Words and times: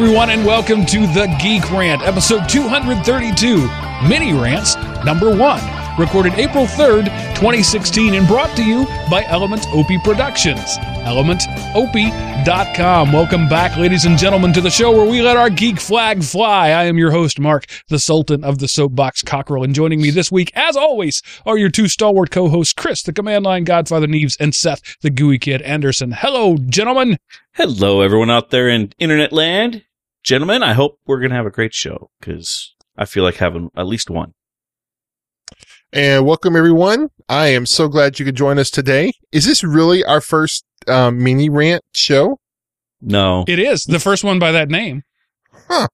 Everyone, 0.00 0.30
and 0.30 0.46
welcome 0.46 0.86
to 0.86 1.08
the 1.08 1.26
Geek 1.42 1.72
Rant, 1.72 2.02
episode 2.02 2.48
232, 2.48 3.68
mini 4.08 4.32
rants 4.32 4.76
number 5.04 5.36
one, 5.36 5.60
recorded 5.98 6.34
April 6.34 6.66
3rd, 6.66 7.06
2016, 7.34 8.14
and 8.14 8.24
brought 8.28 8.54
to 8.54 8.64
you 8.64 8.86
by 9.10 9.24
Element 9.26 9.66
Opie 9.72 9.98
Productions. 10.04 10.78
ElementOpie.com. 11.02 13.12
Welcome 13.12 13.48
back, 13.48 13.76
ladies 13.76 14.04
and 14.04 14.16
gentlemen, 14.16 14.52
to 14.52 14.60
the 14.60 14.70
show 14.70 14.92
where 14.92 15.04
we 15.04 15.20
let 15.20 15.36
our 15.36 15.50
geek 15.50 15.80
flag 15.80 16.22
fly. 16.22 16.68
I 16.68 16.84
am 16.84 16.96
your 16.96 17.10
host, 17.10 17.40
Mark, 17.40 17.66
the 17.88 17.98
Sultan 17.98 18.44
of 18.44 18.60
the 18.60 18.68
Soapbox 18.68 19.22
Cockerel, 19.22 19.64
and 19.64 19.74
joining 19.74 20.00
me 20.00 20.10
this 20.10 20.30
week, 20.30 20.52
as 20.54 20.76
always, 20.76 21.24
are 21.44 21.58
your 21.58 21.70
two 21.70 21.88
stalwart 21.88 22.30
co-hosts, 22.30 22.72
Chris, 22.72 23.02
the 23.02 23.12
Command 23.12 23.44
Line 23.44 23.64
Godfather 23.64 24.06
Neves, 24.06 24.36
and 24.38 24.54
Seth, 24.54 24.96
the 25.00 25.10
Gooey 25.10 25.40
Kid 25.40 25.60
Anderson. 25.62 26.12
Hello, 26.12 26.56
gentlemen. 26.56 27.18
Hello, 27.54 28.00
everyone 28.00 28.30
out 28.30 28.50
there 28.50 28.68
in 28.68 28.92
internet 29.00 29.32
land. 29.32 29.82
Gentlemen, 30.24 30.62
I 30.62 30.72
hope 30.72 30.98
we're 31.06 31.20
going 31.20 31.30
to 31.30 31.36
have 31.36 31.46
a 31.46 31.50
great 31.50 31.72
show 31.72 32.10
because 32.20 32.74
I 32.96 33.04
feel 33.04 33.22
like 33.24 33.36
having 33.36 33.70
at 33.76 33.86
least 33.86 34.10
one. 34.10 34.32
And 35.92 36.26
welcome 36.26 36.54
everyone. 36.56 37.08
I 37.28 37.48
am 37.48 37.64
so 37.64 37.88
glad 37.88 38.18
you 38.18 38.24
could 38.24 38.36
join 38.36 38.58
us 38.58 38.70
today. 38.70 39.12
Is 39.32 39.46
this 39.46 39.64
really 39.64 40.04
our 40.04 40.20
first 40.20 40.64
um, 40.86 41.22
mini 41.22 41.48
rant 41.48 41.82
show? 41.94 42.38
No. 43.00 43.44
It 43.48 43.58
is 43.58 43.84
the 43.84 44.00
first 44.00 44.24
one 44.24 44.38
by 44.38 44.52
that 44.52 44.68
name. 44.68 45.02
Huh. 45.68 45.88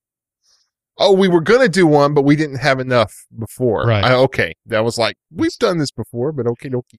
Oh, 0.99 1.13
we 1.13 1.29
were 1.29 1.41
going 1.41 1.61
to 1.61 1.69
do 1.69 1.87
one, 1.87 2.15
but 2.15 2.23
we 2.23 2.35
didn't 2.35 2.59
have 2.59 2.81
enough 2.81 3.13
before. 3.39 3.85
Right. 3.87 4.05
I, 4.05 4.15
okay. 4.15 4.55
That 4.67 4.85
was 4.85 4.97
like, 4.97 5.17
we've 5.31 5.57
done 5.59 5.79
this 5.79 5.91
before, 5.91 6.33
but 6.33 6.47
okay, 6.47 6.71
okay. 6.73 6.99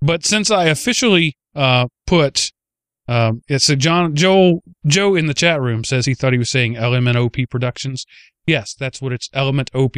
But 0.00 0.24
since 0.24 0.50
I 0.50 0.64
officially 0.64 1.36
uh, 1.54 1.86
put 2.06 2.52
um, 3.08 3.42
it's 3.48 3.68
a 3.68 3.76
John 3.76 4.14
Joe 4.14 4.60
Joe 4.86 5.14
in 5.14 5.26
the 5.26 5.34
chat 5.34 5.60
room 5.60 5.82
says 5.82 6.06
he 6.06 6.14
thought 6.14 6.32
he 6.32 6.38
was 6.38 6.50
saying 6.50 6.74
LMNOP 6.74 7.48
Productions. 7.50 8.04
Yes, 8.46 8.74
that's 8.74 9.00
what 9.00 9.12
it's 9.12 9.30
Element 9.32 9.70
OP. 9.74 9.96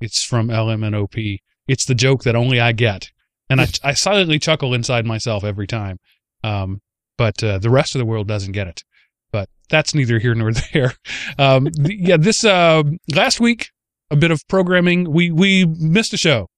It's 0.00 0.24
from 0.24 0.48
LMNOP. 0.48 1.38
It's 1.68 1.84
the 1.84 1.94
joke 1.94 2.24
that 2.24 2.34
only 2.34 2.58
I 2.58 2.72
get, 2.72 3.10
and 3.48 3.60
I 3.60 3.68
I 3.84 3.92
silently 3.92 4.38
chuckle 4.38 4.74
inside 4.74 5.04
myself 5.06 5.44
every 5.44 5.66
time. 5.66 5.98
Um, 6.42 6.80
but 7.18 7.44
uh, 7.44 7.58
the 7.58 7.70
rest 7.70 7.94
of 7.94 7.98
the 7.98 8.06
world 8.06 8.26
doesn't 8.26 8.52
get 8.52 8.66
it. 8.66 8.82
But 9.30 9.50
that's 9.68 9.94
neither 9.94 10.18
here 10.18 10.34
nor 10.34 10.52
there. 10.72 10.94
Um, 11.38 11.68
yeah, 11.78 12.16
this 12.16 12.44
uh, 12.44 12.82
last 13.14 13.40
week 13.40 13.68
a 14.10 14.16
bit 14.16 14.30
of 14.30 14.46
programming. 14.48 15.12
We 15.12 15.30
we 15.30 15.66
missed 15.66 16.12
a 16.14 16.16
show. 16.16 16.48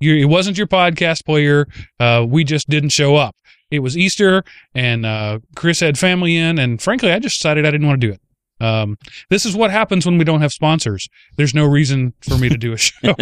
You, 0.00 0.16
it 0.16 0.24
wasn't 0.24 0.58
your 0.58 0.66
podcast 0.66 1.24
player. 1.24 1.66
Uh, 1.98 2.26
we 2.28 2.44
just 2.44 2.68
didn't 2.68 2.90
show 2.90 3.16
up. 3.16 3.34
It 3.72 3.80
was 3.80 3.96
Easter, 3.96 4.44
and 4.74 5.04
uh, 5.06 5.38
Chris 5.56 5.80
had 5.80 5.98
family 5.98 6.36
in, 6.36 6.58
and 6.58 6.80
frankly, 6.80 7.10
I 7.10 7.18
just 7.18 7.38
decided 7.38 7.64
I 7.66 7.70
didn't 7.70 7.86
want 7.88 8.00
to 8.00 8.06
do 8.06 8.12
it. 8.12 8.20
Um, 8.64 8.98
this 9.30 9.44
is 9.46 9.56
what 9.56 9.70
happens 9.72 10.06
when 10.06 10.18
we 10.18 10.24
don't 10.24 10.42
have 10.42 10.52
sponsors. 10.52 11.08
There's 11.36 11.54
no 11.54 11.64
reason 11.64 12.12
for 12.20 12.36
me 12.38 12.48
to 12.50 12.56
do 12.58 12.72
a 12.72 12.76
show. 12.78 13.14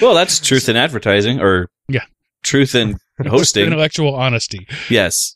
Well, 0.00 0.14
that's 0.14 0.38
truth 0.40 0.68
in 0.68 0.76
advertising 0.76 1.40
or 1.40 1.68
Yeah. 1.88 2.04
truth 2.42 2.74
in 2.74 2.98
hosting. 3.26 3.64
Intellectual 3.66 4.14
honesty. 4.14 4.66
yes. 4.88 5.34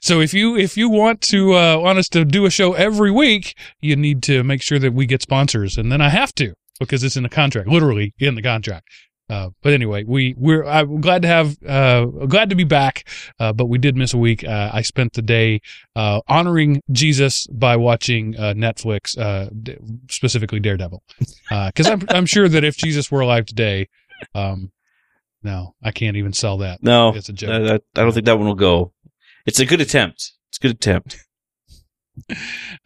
So 0.00 0.20
if 0.20 0.32
you 0.32 0.56
if 0.56 0.76
you 0.76 0.88
want 0.88 1.20
to 1.22 1.54
uh, 1.54 1.76
want 1.78 1.98
us 1.98 2.08
to 2.10 2.24
do 2.24 2.46
a 2.46 2.50
show 2.50 2.72
every 2.74 3.10
week, 3.10 3.56
you 3.80 3.96
need 3.96 4.22
to 4.22 4.44
make 4.44 4.62
sure 4.62 4.78
that 4.78 4.94
we 4.94 5.06
get 5.06 5.22
sponsors, 5.22 5.76
and 5.76 5.90
then 5.90 6.00
I 6.00 6.08
have 6.08 6.32
to 6.36 6.54
because 6.78 7.02
it's 7.02 7.16
in 7.16 7.24
the 7.24 7.28
contract, 7.28 7.68
literally 7.68 8.14
in 8.20 8.36
the 8.36 8.42
contract. 8.42 8.86
Uh, 9.30 9.48
but 9.62 9.72
anyway, 9.72 10.04
we 10.04 10.34
we're 10.36 10.64
I'm 10.64 11.00
glad 11.00 11.22
to 11.22 11.28
have 11.28 11.56
uh, 11.66 12.04
glad 12.26 12.50
to 12.50 12.56
be 12.56 12.64
back, 12.64 13.08
uh, 13.38 13.52
but 13.52 13.66
we 13.66 13.78
did 13.78 13.96
miss 13.96 14.12
a 14.12 14.18
week. 14.18 14.44
Uh, 14.44 14.70
I 14.72 14.82
spent 14.82 15.14
the 15.14 15.22
day 15.22 15.60
uh, 15.96 16.20
honoring 16.28 16.82
Jesus 16.90 17.46
by 17.46 17.76
watching 17.76 18.36
uh, 18.36 18.52
Netflix, 18.54 19.16
uh, 19.16 19.48
d- 19.62 19.76
specifically 20.10 20.60
Daredevil, 20.60 21.02
because 21.48 21.86
I'm 21.86 22.02
I'm 22.10 22.26
sure 22.26 22.48
that 22.48 22.62
if 22.64 22.76
Jesus 22.76 23.10
were 23.10 23.20
alive 23.20 23.46
today, 23.46 23.88
um, 24.34 24.70
no, 25.42 25.74
I 25.82 25.92
can't 25.92 26.16
even 26.16 26.32
sell 26.32 26.58
that. 26.58 26.82
No. 26.82 27.14
It's 27.14 27.28
a 27.28 27.32
joke. 27.32 27.50
I, 27.50 27.74
I- 27.74 28.00
I 28.00 28.04
don't 28.04 28.12
think 28.12 28.26
that 28.26 28.36
one 28.38 28.46
will 28.48 28.54
go. 28.54 28.92
It's 29.46 29.60
a 29.60 29.64
good 29.66 29.80
attempt. 29.80 30.32
It's 30.50 30.58
a 30.58 30.60
good 30.60 30.72
attempt. 30.72 31.16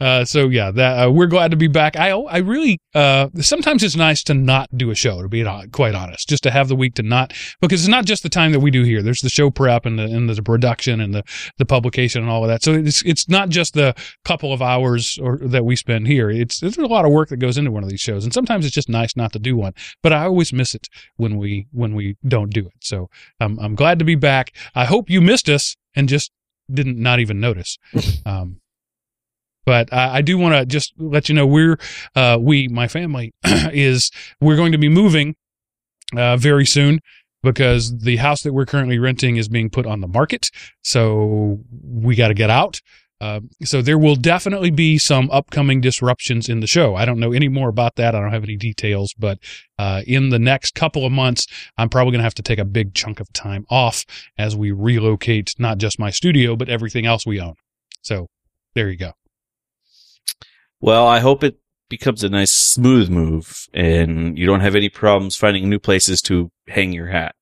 Uh, 0.01 0.25
so 0.25 0.49
yeah, 0.49 0.71
that 0.71 1.07
uh, 1.07 1.11
we're 1.11 1.27
glad 1.27 1.51
to 1.51 1.57
be 1.57 1.67
back. 1.67 1.97
I 1.97 2.11
I 2.11 2.39
really 2.39 2.79
uh, 2.95 3.29
sometimes 3.41 3.83
it's 3.83 3.97
nice 3.97 4.23
to 4.25 4.35
not 4.35 4.69
do 4.77 4.91
a 4.91 4.95
show 4.95 5.21
to 5.21 5.29
be 5.29 5.45
quite 5.73 5.95
honest, 5.95 6.29
just 6.29 6.43
to 6.45 6.51
have 6.51 6.69
the 6.69 6.77
week 6.77 6.95
to 6.95 7.03
not 7.03 7.33
because 7.61 7.81
it's 7.81 7.89
not 7.89 8.05
just 8.05 8.23
the 8.23 8.29
time 8.29 8.53
that 8.53 8.61
we 8.61 8.71
do 8.71 8.85
here. 8.85 9.03
There's 9.03 9.21
the 9.21 9.29
show 9.29 9.51
prep 9.51 9.85
and 9.85 9.99
the 9.99 10.05
and 10.05 10.29
the 10.29 10.43
production 10.43 11.01
and 11.01 11.15
the 11.15 11.25
the 11.59 11.65
publication 11.65 12.23
and 12.23 12.31
all 12.31 12.45
of 12.45 12.49
that. 12.49 12.63
So 12.63 12.75
it's 12.75 13.03
it's 13.03 13.29
not 13.29 13.49
just 13.49 13.75
the 13.75 13.95
couple 14.25 14.53
of 14.53 14.63
hours 14.63 15.19
or 15.21 15.39
that 15.39 15.65
we 15.65 15.77
spend 15.77 16.07
here. 16.07 16.31
It's 16.31 16.61
there's 16.61 16.79
a 16.79 16.87
lot 16.87 17.05
of 17.05 17.11
work 17.11 17.29
that 17.31 17.39
goes 17.39 17.59
into 17.59 17.73
one 17.73 17.83
of 17.83 17.91
these 17.91 18.01
shows, 18.01 18.25
and 18.25 18.33
sometimes 18.33 18.65
it's 18.65 18.75
just 18.75 18.89
nice 18.89 19.17
not 19.17 19.33
to 19.33 19.39
do 19.39 19.57
one. 19.57 19.75
But 20.03 20.13
I 20.13 20.25
always 20.25 20.53
miss 20.53 20.75
it 20.75 20.89
when 21.17 21.37
we 21.37 21.67
when 21.73 21.95
we 21.95 22.17
don't 22.27 22.53
do 22.53 22.67
it. 22.67 22.75
So 22.81 23.11
I'm 23.41 23.59
I'm 23.59 23.75
glad 23.75 23.99
to 23.99 24.05
be 24.05 24.15
back. 24.15 24.53
I 24.75 24.85
hope 24.85 25.11
you 25.11 25.21
missed 25.21 25.49
us 25.49 25.77
and 25.97 26.09
just 26.09 26.31
didn't 26.73 26.99
not 26.99 27.21
even 27.21 27.41
notice. 27.41 27.79
Um, 28.27 28.61
but 29.67 29.93
I, 29.93 30.19
I 30.19 30.23
do 30.23 30.39
want 30.39 30.55
to 30.55 30.65
just 30.65 30.95
let 30.97 31.29
you 31.29 31.35
know 31.35 31.47
we're 31.47 31.79
uh, 32.15 32.39
we 32.41 32.69
my 32.69 32.89
family 32.89 33.35
is 33.45 34.11
we're 34.41 34.57
going 34.57 34.73
to 34.73 34.79
be 34.79 34.89
moving 34.89 35.35
uh, 36.17 36.39
very 36.39 36.65
soon 36.65 37.01
because 37.43 37.99
the 37.99 38.17
house 38.17 38.43
that 38.43 38.55
we're 38.55 38.67
currently 38.67 38.99
renting 38.99 39.37
is 39.37 39.49
being 39.49 39.69
put 39.69 39.87
on 39.87 40.01
the 40.01 40.09
market. 40.09 40.51
So 40.83 41.61
we 41.83 42.15
got 42.15 42.29
to 42.29 42.35
get 42.35 42.51
out. 42.51 42.81
Uh, 43.19 43.41
so 43.65 43.81
there 43.81 43.99
will 43.99 44.15
definitely 44.15 44.71
be 44.71 44.99
some 44.99 45.31
upcoming 45.31 45.81
disruptions 45.81 46.51
in 46.51 46.61
the 46.61 46.67
show. 46.67 46.95
I 46.95 47.07
don't 47.07 47.19
know 47.19 47.33
any 47.33 47.49
more 47.49 47.71
about 47.71 47.97
that. 47.97 48.15
I 48.15 48.21
don't 48.21 48.33
have 48.33 48.45
any 48.45 48.57
details 48.57 49.15
but 49.19 49.39
uh, 49.79 50.03
in 50.07 50.29
the 50.29 50.39
next 50.39 50.75
couple 50.75 51.07
of 51.07 51.13
months 51.13 51.47
i'm 51.79 51.89
probably 51.89 52.13
going 52.13 52.21
to 52.21 52.25
have 52.25 52.35
to 52.35 52.43
take 52.43 52.59
a 52.59 52.65
big 52.65 52.95
chunk 52.95 53.21
of 53.21 53.33
time 53.33 53.65
off 53.71 54.05
as 54.37 54.55
we 54.55 54.71
relocate 54.71 55.55
not 55.59 55.79
just 55.79 55.99
my 55.99 56.11
studio 56.11 56.57
but 56.57 56.69
everything 56.69 57.07
else 57.07 57.27
we 57.27 57.41
own. 57.41 57.55
So 58.03 58.29
there 58.75 58.91
you 58.91 58.99
go 58.99 59.13
Well, 60.81 61.07
I 61.07 61.21
hope 61.21 61.43
it 61.43 61.59
becomes 61.89 62.25
a 62.25 62.29
nice 62.29 62.53
smooth 62.53 63.09
move 63.09 63.69
and 63.73 64.37
you 64.39 64.47
don't 64.47 64.61
have 64.61 64.75
any 64.75 64.89
problems 64.89 65.37
finding 65.37 65.69
new 65.69 65.79
places 65.79 66.21
to 66.23 66.51
hang 66.69 66.93
your 66.93 67.07
hat. 67.09 67.35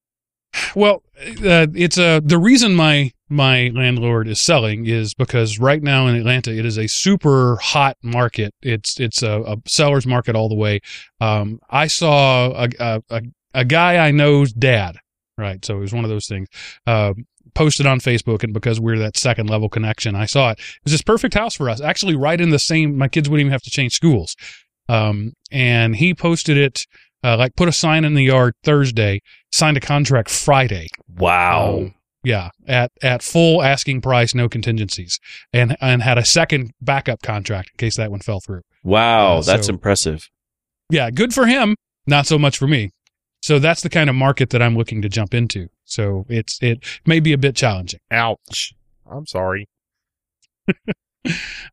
Well, 0.76 1.02
uh, 1.18 1.66
it's 1.74 1.98
a 1.98 2.20
the 2.20 2.38
reason 2.38 2.74
my 2.74 3.12
my 3.28 3.72
landlord 3.74 4.28
is 4.28 4.40
selling 4.40 4.86
is 4.86 5.14
because 5.14 5.58
right 5.58 5.82
now 5.82 6.06
in 6.06 6.14
Atlanta 6.14 6.56
it 6.56 6.64
is 6.64 6.78
a 6.78 6.86
super 6.86 7.56
hot 7.56 7.96
market. 8.02 8.54
It's 8.62 9.00
it's 9.00 9.22
a, 9.22 9.40
a 9.42 9.56
seller's 9.66 10.06
market 10.06 10.36
all 10.36 10.48
the 10.48 10.54
way. 10.54 10.80
Um, 11.20 11.58
I 11.70 11.88
saw 11.88 12.52
a, 12.52 12.68
a 12.78 13.02
a 13.10 13.22
a 13.54 13.64
guy 13.64 13.96
I 13.96 14.10
know's 14.10 14.52
dad, 14.52 14.96
right? 15.36 15.64
So 15.64 15.78
it 15.78 15.80
was 15.80 15.92
one 15.92 16.04
of 16.04 16.10
those 16.10 16.26
things. 16.26 16.48
Uh, 16.86 17.14
posted 17.54 17.86
on 17.86 18.00
Facebook, 18.00 18.42
and 18.42 18.52
because 18.52 18.80
we're 18.80 18.98
that 18.98 19.16
second 19.16 19.48
level 19.48 19.68
connection, 19.68 20.14
I 20.14 20.26
saw 20.26 20.50
it. 20.50 20.58
It 20.58 20.84
was 20.84 20.92
this 20.92 21.02
perfect 21.02 21.34
house 21.34 21.54
for 21.54 21.70
us. 21.70 21.80
Actually, 21.80 22.16
right 22.16 22.40
in 22.40 22.50
the 22.50 22.58
same. 22.58 22.96
My 22.96 23.08
kids 23.08 23.28
wouldn't 23.28 23.42
even 23.42 23.52
have 23.52 23.62
to 23.62 23.70
change 23.70 23.92
schools. 23.94 24.36
Um, 24.88 25.32
and 25.50 25.96
he 25.96 26.14
posted 26.14 26.56
it. 26.56 26.86
Uh, 27.22 27.38
like 27.38 27.56
put 27.56 27.68
a 27.68 27.72
sign 27.72 28.04
in 28.04 28.12
the 28.12 28.24
yard 28.24 28.52
Thursday, 28.64 29.18
signed 29.50 29.78
a 29.78 29.80
contract 29.80 30.28
Friday. 30.28 30.88
Wow. 31.08 31.78
Um, 31.78 31.94
yeah, 32.22 32.50
at 32.66 32.90
at 33.02 33.22
full 33.22 33.62
asking 33.62 34.02
price, 34.02 34.34
no 34.34 34.48
contingencies, 34.48 35.18
and 35.52 35.74
and 35.80 36.02
had 36.02 36.18
a 36.18 36.24
second 36.24 36.72
backup 36.82 37.22
contract 37.22 37.70
in 37.72 37.76
case 37.78 37.96
that 37.96 38.10
one 38.10 38.20
fell 38.20 38.40
through. 38.40 38.60
wow. 38.82 39.38
uh, 39.38 39.42
that's 39.42 39.68
so- 39.68 39.72
impressive. 39.72 40.28
Yeah, 40.90 41.10
good 41.10 41.32
for 41.32 41.46
him, 41.46 41.76
not 42.06 42.26
so 42.26 42.38
much 42.38 42.58
for 42.58 42.66
me. 42.66 42.90
So 43.44 43.58
that's 43.58 43.82
the 43.82 43.90
kind 43.90 44.08
of 44.08 44.16
market 44.16 44.48
that 44.50 44.62
I'm 44.62 44.74
looking 44.74 45.02
to 45.02 45.08
jump 45.10 45.34
into. 45.34 45.68
So 45.84 46.24
it's 46.30 46.58
it 46.62 46.82
may 47.04 47.20
be 47.20 47.34
a 47.34 47.36
bit 47.36 47.54
challenging. 47.54 48.00
Ouch. 48.10 48.72
I'm 49.08 49.26
sorry. 49.26 49.68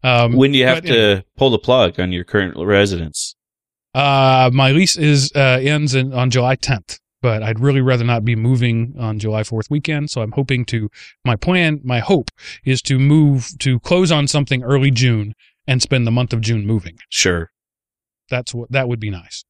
Um, 0.01 0.37
when 0.37 0.53
do 0.53 0.57
you 0.57 0.65
have 0.65 0.81
but 0.81 0.87
to 0.87 1.25
pull 1.35 1.49
the 1.49 1.59
plug 1.59 1.99
on 1.99 2.13
your 2.13 2.23
current 2.23 2.55
residence? 2.57 3.35
Uh, 3.93 4.49
my 4.53 4.71
lease 4.71 4.95
is 4.95 5.29
uh, 5.35 5.59
ends 5.61 5.93
in, 5.93 6.13
on 6.13 6.29
July 6.29 6.55
10th, 6.55 6.99
but 7.21 7.43
I'd 7.43 7.59
really 7.59 7.81
rather 7.81 8.05
not 8.05 8.23
be 8.23 8.33
moving 8.37 8.95
on 8.97 9.19
July 9.19 9.43
4th 9.43 9.69
weekend. 9.69 10.09
So 10.09 10.21
I'm 10.21 10.31
hoping 10.31 10.63
to. 10.67 10.89
My 11.25 11.35
plan, 11.35 11.81
my 11.83 11.99
hope, 11.99 12.31
is 12.63 12.81
to 12.83 12.97
move 12.97 13.49
to 13.59 13.81
close 13.81 14.09
on 14.09 14.29
something 14.29 14.63
early 14.63 14.89
June 14.89 15.33
and 15.67 15.81
spend 15.81 16.07
the 16.07 16.11
month 16.11 16.31
of 16.31 16.39
June 16.39 16.65
moving. 16.65 16.97
Sure. 17.09 17.51
That's 18.29 18.53
what 18.53 18.71
that 18.71 18.87
would 18.87 19.01
be 19.01 19.09
nice. 19.09 19.43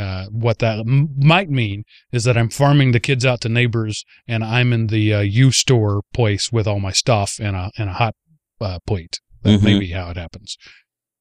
Uh, 0.00 0.26
what 0.30 0.58
that 0.60 0.78
m- 0.78 1.10
might 1.18 1.50
mean 1.50 1.84
is 2.10 2.24
that 2.24 2.36
I'm 2.38 2.48
farming 2.48 2.92
the 2.92 3.00
kids 3.00 3.24
out 3.26 3.40
to 3.42 3.48
neighbors, 3.50 4.04
and 4.26 4.42
I'm 4.42 4.72
in 4.72 4.86
the 4.86 5.12
uh, 5.14 5.20
U 5.20 5.50
store 5.52 6.00
place 6.14 6.50
with 6.50 6.66
all 6.66 6.80
my 6.80 6.92
stuff 6.92 7.38
and 7.40 7.54
a 7.54 7.70
and 7.76 7.90
a 7.90 7.92
hot 7.94 8.14
uh, 8.60 8.78
plate. 8.86 9.20
That 9.42 9.62
may 9.62 9.74
Mhm. 9.74 9.80
be 9.80 9.90
how 9.90 10.10
it 10.10 10.16
happens. 10.16 10.56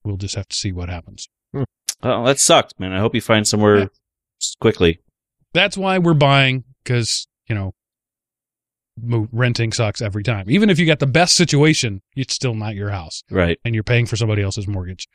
We'll 0.03 0.17
just 0.17 0.35
have 0.35 0.47
to 0.47 0.55
see 0.55 0.71
what 0.71 0.87
happens. 0.89 1.27
Oh, 2.01 2.25
that 2.25 2.39
sucked, 2.39 2.79
man. 2.79 2.93
I 2.93 2.99
hope 2.99 3.13
you 3.15 3.21
find 3.21 3.45
somewhere 3.47 3.77
Yeah. 3.79 3.85
quickly. 4.61 4.99
that's 5.53 5.75
why 5.77 5.97
we're 5.97 6.13
buying 6.13 6.63
because 6.83 7.27
you 7.49 7.55
know 7.55 7.73
renting 9.31 9.71
sucks 9.73 10.01
every 10.01 10.23
time. 10.23 10.49
Even 10.49 10.69
if 10.69 10.77
you 10.79 10.85
got 10.85 10.99
the 10.99 11.07
best 11.07 11.35
situation, 11.35 12.01
it's 12.15 12.33
still 12.35 12.53
not 12.55 12.75
your 12.75 12.89
house 12.91 13.23
Right. 13.31 13.57
and 13.63 13.73
you're 13.73 13.83
paying 13.83 14.05
for 14.05 14.15
somebody 14.15 14.41
else's 14.41 14.67
mortgage. 14.67 15.07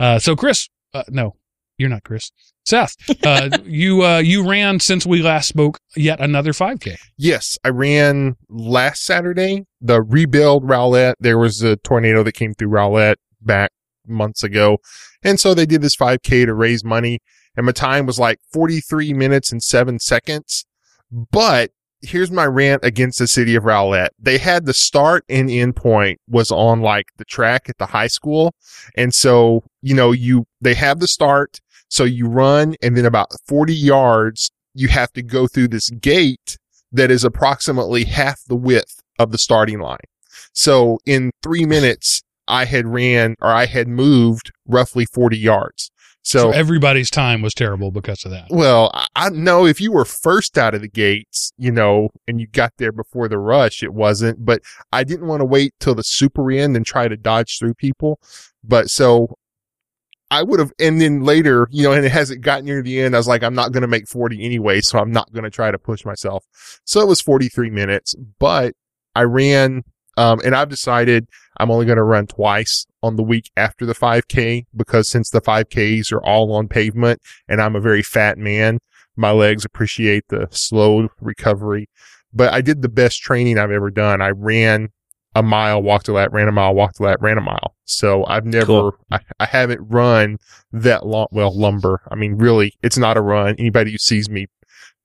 Uh, 0.00 0.18
so 0.18 0.34
Chris, 0.36 0.68
uh, 0.94 1.04
no, 1.08 1.36
you're 1.78 1.88
not 1.88 2.04
Chris. 2.04 2.30
Seth, 2.64 2.96
uh, 3.24 3.50
you 3.64 4.04
uh, 4.04 4.18
you 4.18 4.48
ran 4.48 4.80
since 4.80 5.06
we 5.06 5.22
last 5.22 5.48
spoke 5.48 5.78
yet 5.94 6.20
another 6.20 6.52
5K. 6.52 6.96
Yes, 7.16 7.58
I 7.64 7.68
ran 7.68 8.36
last 8.48 9.04
Saturday. 9.04 9.66
The 9.80 10.02
rebuild 10.02 10.64
Rowlett. 10.64 11.14
There 11.20 11.38
was 11.38 11.62
a 11.62 11.76
tornado 11.76 12.22
that 12.22 12.32
came 12.32 12.54
through 12.54 12.68
Rowlett 12.68 13.16
back 13.40 13.70
months 14.06 14.42
ago. 14.42 14.78
And 15.22 15.38
so 15.38 15.54
they 15.54 15.66
did 15.66 15.82
this 15.82 15.96
5K 15.96 16.46
to 16.46 16.54
raise 16.54 16.84
money. 16.84 17.20
And 17.56 17.66
my 17.66 17.72
time 17.72 18.06
was 18.06 18.18
like 18.18 18.38
43 18.52 19.12
minutes 19.14 19.50
and 19.50 19.62
seven 19.62 19.98
seconds. 19.98 20.66
But 21.10 21.70
here's 22.02 22.30
my 22.30 22.44
rant 22.44 22.84
against 22.84 23.18
the 23.18 23.26
city 23.26 23.54
of 23.54 23.64
Rowlett. 23.64 24.10
They 24.18 24.38
had 24.38 24.66
the 24.66 24.74
start 24.74 25.24
and 25.28 25.50
end 25.50 25.76
point 25.76 26.20
was 26.28 26.50
on 26.50 26.80
like 26.80 27.06
the 27.16 27.24
track 27.24 27.68
at 27.68 27.78
the 27.78 27.86
high 27.86 28.06
school. 28.06 28.54
And 28.96 29.14
so, 29.14 29.64
you 29.82 29.94
know, 29.94 30.12
you, 30.12 30.46
they 30.60 30.74
have 30.74 31.00
the 31.00 31.08
start. 31.08 31.60
So 31.88 32.04
you 32.04 32.28
run 32.28 32.74
and 32.82 32.96
then 32.96 33.04
about 33.06 33.28
40 33.46 33.74
yards, 33.74 34.50
you 34.74 34.88
have 34.88 35.12
to 35.12 35.22
go 35.22 35.46
through 35.46 35.68
this 35.68 35.88
gate 35.90 36.58
that 36.92 37.10
is 37.10 37.24
approximately 37.24 38.04
half 38.04 38.40
the 38.48 38.56
width 38.56 39.00
of 39.18 39.30
the 39.32 39.38
starting 39.38 39.80
line. 39.80 39.98
So 40.52 40.98
in 41.06 41.30
three 41.42 41.64
minutes, 41.66 42.22
I 42.48 42.64
had 42.64 42.86
ran 42.86 43.34
or 43.40 43.48
I 43.50 43.66
had 43.66 43.88
moved 43.88 44.52
roughly 44.66 45.06
40 45.06 45.36
yards. 45.36 45.90
So 46.22 46.40
So, 46.40 46.50
everybody's 46.50 47.08
time 47.10 47.40
was 47.40 47.54
terrible 47.54 47.92
because 47.92 48.24
of 48.24 48.32
that. 48.32 48.46
well, 48.50 48.90
I, 48.94 49.06
I 49.14 49.28
know 49.30 49.64
if 49.64 49.80
you 49.80 49.92
were 49.92 50.04
first 50.04 50.58
out 50.58 50.74
of 50.74 50.80
the 50.80 50.88
gates, 50.88 51.52
you 51.56 51.70
know, 51.70 52.08
and 52.26 52.40
you 52.40 52.48
got 52.48 52.72
there 52.78 52.90
before 52.90 53.28
the 53.28 53.38
rush, 53.38 53.82
it 53.82 53.94
wasn't, 53.94 54.44
but 54.44 54.60
I 54.92 55.04
didn't 55.04 55.28
want 55.28 55.40
to 55.40 55.44
wait 55.44 55.74
till 55.78 55.94
the 55.94 56.02
super 56.02 56.50
end 56.50 56.76
and 56.76 56.84
try 56.84 57.06
to 57.06 57.16
dodge 57.16 57.58
through 57.58 57.74
people. 57.74 58.18
But 58.64 58.90
so 58.90 59.36
I 60.30 60.42
would 60.42 60.58
have, 60.58 60.72
and 60.80 61.00
then 61.00 61.22
later, 61.22 61.68
you 61.70 61.84
know, 61.84 61.92
and 61.92 62.04
it 62.04 62.10
hasn't 62.10 62.40
gotten 62.40 62.64
near 62.64 62.82
the 62.82 63.00
end. 63.00 63.14
I 63.14 63.18
was 63.18 63.28
like, 63.28 63.44
I'm 63.44 63.54
not 63.54 63.72
going 63.72 63.82
to 63.82 63.88
make 63.88 64.08
40 64.08 64.44
anyway. 64.44 64.80
So 64.80 64.98
I'm 64.98 65.12
not 65.12 65.32
going 65.32 65.44
to 65.44 65.50
try 65.50 65.70
to 65.70 65.78
push 65.78 66.04
myself. 66.04 66.44
So 66.84 67.00
it 67.00 67.06
was 67.06 67.20
43 67.20 67.70
minutes, 67.70 68.14
but 68.38 68.74
I 69.14 69.22
ran, 69.22 69.84
um, 70.16 70.40
and 70.44 70.54
I've 70.54 70.68
decided 70.68 71.28
I'm 71.58 71.70
only 71.70 71.86
going 71.86 71.96
to 71.96 72.02
run 72.02 72.26
twice 72.26 72.86
on 73.02 73.16
the 73.16 73.22
week 73.22 73.50
after 73.56 73.86
the 73.86 73.94
5K 73.94 74.66
because 74.74 75.08
since 75.08 75.30
the 75.30 75.40
5Ks 75.40 76.12
are 76.12 76.22
all 76.22 76.52
on 76.54 76.68
pavement 76.68 77.20
and 77.48 77.62
I'm 77.62 77.76
a 77.76 77.80
very 77.80 78.02
fat 78.02 78.36
man, 78.36 78.80
my 79.16 79.30
legs 79.30 79.64
appreciate 79.64 80.24
the 80.28 80.48
slow 80.50 81.08
recovery. 81.20 81.88
But 82.32 82.52
I 82.52 82.60
did 82.60 82.82
the 82.82 82.88
best 82.88 83.22
training 83.22 83.58
I've 83.58 83.70
ever 83.70 83.90
done. 83.90 84.20
I 84.20 84.30
ran 84.30 84.90
a 85.36 85.42
mile, 85.42 85.82
walked 85.82 86.08
a 86.08 86.12
lap, 86.14 86.32
ran 86.32 86.48
a 86.48 86.52
mile, 86.52 86.74
walked 86.74 86.98
a 86.98 87.02
lap, 87.02 87.18
ran 87.20 87.36
a 87.36 87.42
mile. 87.42 87.76
So 87.84 88.24
I've 88.24 88.46
never, 88.46 88.64
Cool. 88.64 88.94
I, 89.10 89.20
I 89.38 89.44
haven't 89.44 89.82
run 89.82 90.38
that 90.72 91.04
long. 91.04 91.26
Well, 91.30 91.54
lumber. 91.54 92.00
I 92.10 92.14
mean, 92.14 92.36
really, 92.36 92.72
it's 92.82 92.96
not 92.96 93.18
a 93.18 93.20
run. 93.20 93.54
Anybody 93.58 93.92
who 93.92 93.98
sees 93.98 94.30
me, 94.30 94.46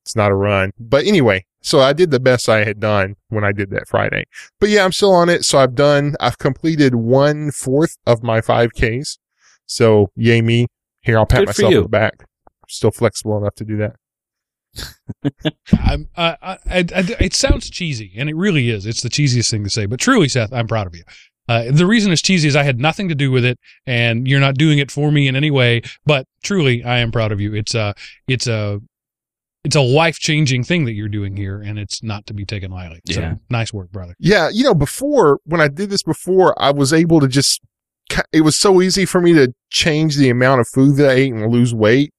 it's 0.04 0.16
not 0.16 0.32
a 0.32 0.36
run. 0.36 0.72
But 0.80 1.06
anyway, 1.06 1.46
so 1.62 1.82
I 1.82 1.92
did 1.92 2.12
the 2.12 2.20
best 2.20 2.48
I 2.48 2.64
had 2.64 2.80
done 2.80 3.18
when 3.28 3.44
I 3.44 3.52
did 3.52 3.72
that 3.72 3.90
Friday. 3.90 4.24
But 4.62 4.70
yeah, 4.70 4.86
I'm 4.86 4.94
still 4.94 5.12
on 5.12 5.28
it. 5.28 5.44
So 5.44 5.60
I've 5.60 5.76
done, 5.76 6.16
I've 6.22 6.38
completed 6.38 6.96
one 6.96 7.52
fourth 7.52 7.98
of 8.08 8.24
my 8.24 8.40
5Ks. 8.40 9.18
So 9.66 10.12
yay 10.16 10.42
me. 10.42 10.68
Here, 11.02 11.18
I'll 11.18 11.26
pat 11.26 11.42
Good 11.42 11.48
myself 11.48 11.76
on 11.76 11.84
the 11.84 11.90
back. 11.90 12.14
I'm 12.22 12.70
still 12.70 12.92
flexible 12.92 13.38
enough 13.38 13.56
to 13.56 13.66
do 13.66 13.76
that. 13.78 13.98
I'm, 15.84 16.08
I, 16.16 16.38
I, 16.42 16.58
I, 16.70 16.86
it 17.20 17.34
sounds 17.34 17.70
cheesy, 17.70 18.14
and 18.18 18.30
it 18.30 18.36
really 18.36 18.70
is. 18.70 18.86
It's 18.86 19.02
the 19.02 19.10
cheesiest 19.10 19.52
thing 19.52 19.64
to 19.64 19.70
say. 19.70 19.86
But 19.86 20.00
truly, 20.00 20.30
Seth, 20.30 20.54
I'm 20.54 20.68
proud 20.68 20.88
of 20.88 20.96
you. 20.96 21.04
Uh, 21.50 21.66
the 21.72 21.86
reason 21.86 22.12
it's 22.12 22.22
cheesy 22.22 22.48
is 22.48 22.56
I 22.56 22.64
had 22.64 22.80
nothing 22.80 23.10
to 23.10 23.16
do 23.16 23.32
with 23.32 23.44
it, 23.44 23.60
and 23.86 24.28
you're 24.28 24.40
not 24.40 24.56
doing 24.56 24.80
it 24.80 24.90
for 24.90 25.12
me 25.12 25.28
in 25.28 25.36
any 25.36 25.52
way. 25.52 25.82
But 26.06 26.26
truly, 26.44 26.84
I 26.84 27.00
am 27.00 27.12
proud 27.12 27.32
of 27.32 27.42
you. 27.42 27.54
It's 27.54 27.76
a, 27.76 27.94
it's 28.28 28.48
a, 28.48 28.80
it's 29.64 29.76
a 29.76 29.82
life 29.82 30.18
changing 30.18 30.64
thing 30.64 30.86
that 30.86 30.94
you're 30.94 31.10
doing 31.10 31.36
here, 31.36 31.62
and 31.62 31.78
it's 31.78 32.02
not 32.02 32.26
to 32.28 32.34
be 32.34 32.46
taken 32.46 32.72
lightly. 32.72 33.02
Yeah. 33.06 33.16
So 33.16 33.40
nice 33.50 33.74
work, 33.74 33.92
brother. 33.92 34.16
Yeah, 34.18 34.50
you 34.52 34.64
know, 34.64 34.74
before 34.74 35.40
when 35.44 35.62
I 35.62 35.68
did 35.68 35.90
this 35.90 36.04
before, 36.04 36.60
I 36.62 36.72
was 36.72 36.94
able 36.94 37.20
to 37.20 37.28
just. 37.28 37.62
It 38.34 38.42
was 38.42 38.58
so 38.58 38.82
easy 38.82 39.06
for 39.06 39.22
me 39.22 39.34
to 39.34 39.54
change 39.70 40.18
the 40.18 40.30
amount 40.30 40.60
of 40.60 40.68
food 40.68 40.98
that 40.98 41.12
I 41.12 41.14
ate 41.14 41.34
and 41.34 41.50
lose 41.50 41.74
weight. 41.74 42.14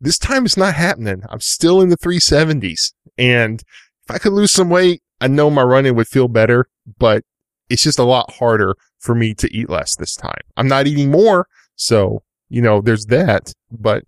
This 0.00 0.18
time 0.18 0.44
it's 0.44 0.56
not 0.56 0.74
happening. 0.74 1.22
I'm 1.30 1.40
still 1.40 1.80
in 1.80 1.88
the 1.88 1.96
370s, 1.96 2.92
and 3.18 3.60
if 4.04 4.10
I 4.10 4.18
could 4.18 4.32
lose 4.32 4.52
some 4.52 4.70
weight, 4.70 5.02
I 5.20 5.28
know 5.28 5.50
my 5.50 5.62
running 5.62 5.94
would 5.96 6.08
feel 6.08 6.28
better. 6.28 6.68
But 6.98 7.24
it's 7.68 7.82
just 7.82 7.98
a 7.98 8.04
lot 8.04 8.32
harder 8.34 8.76
for 9.00 9.14
me 9.14 9.34
to 9.34 9.52
eat 9.54 9.68
less 9.68 9.96
this 9.96 10.14
time. 10.14 10.40
I'm 10.56 10.68
not 10.68 10.86
eating 10.86 11.10
more, 11.10 11.46
so 11.74 12.22
you 12.48 12.62
know, 12.62 12.80
there's 12.80 13.06
that. 13.06 13.52
But 13.70 14.04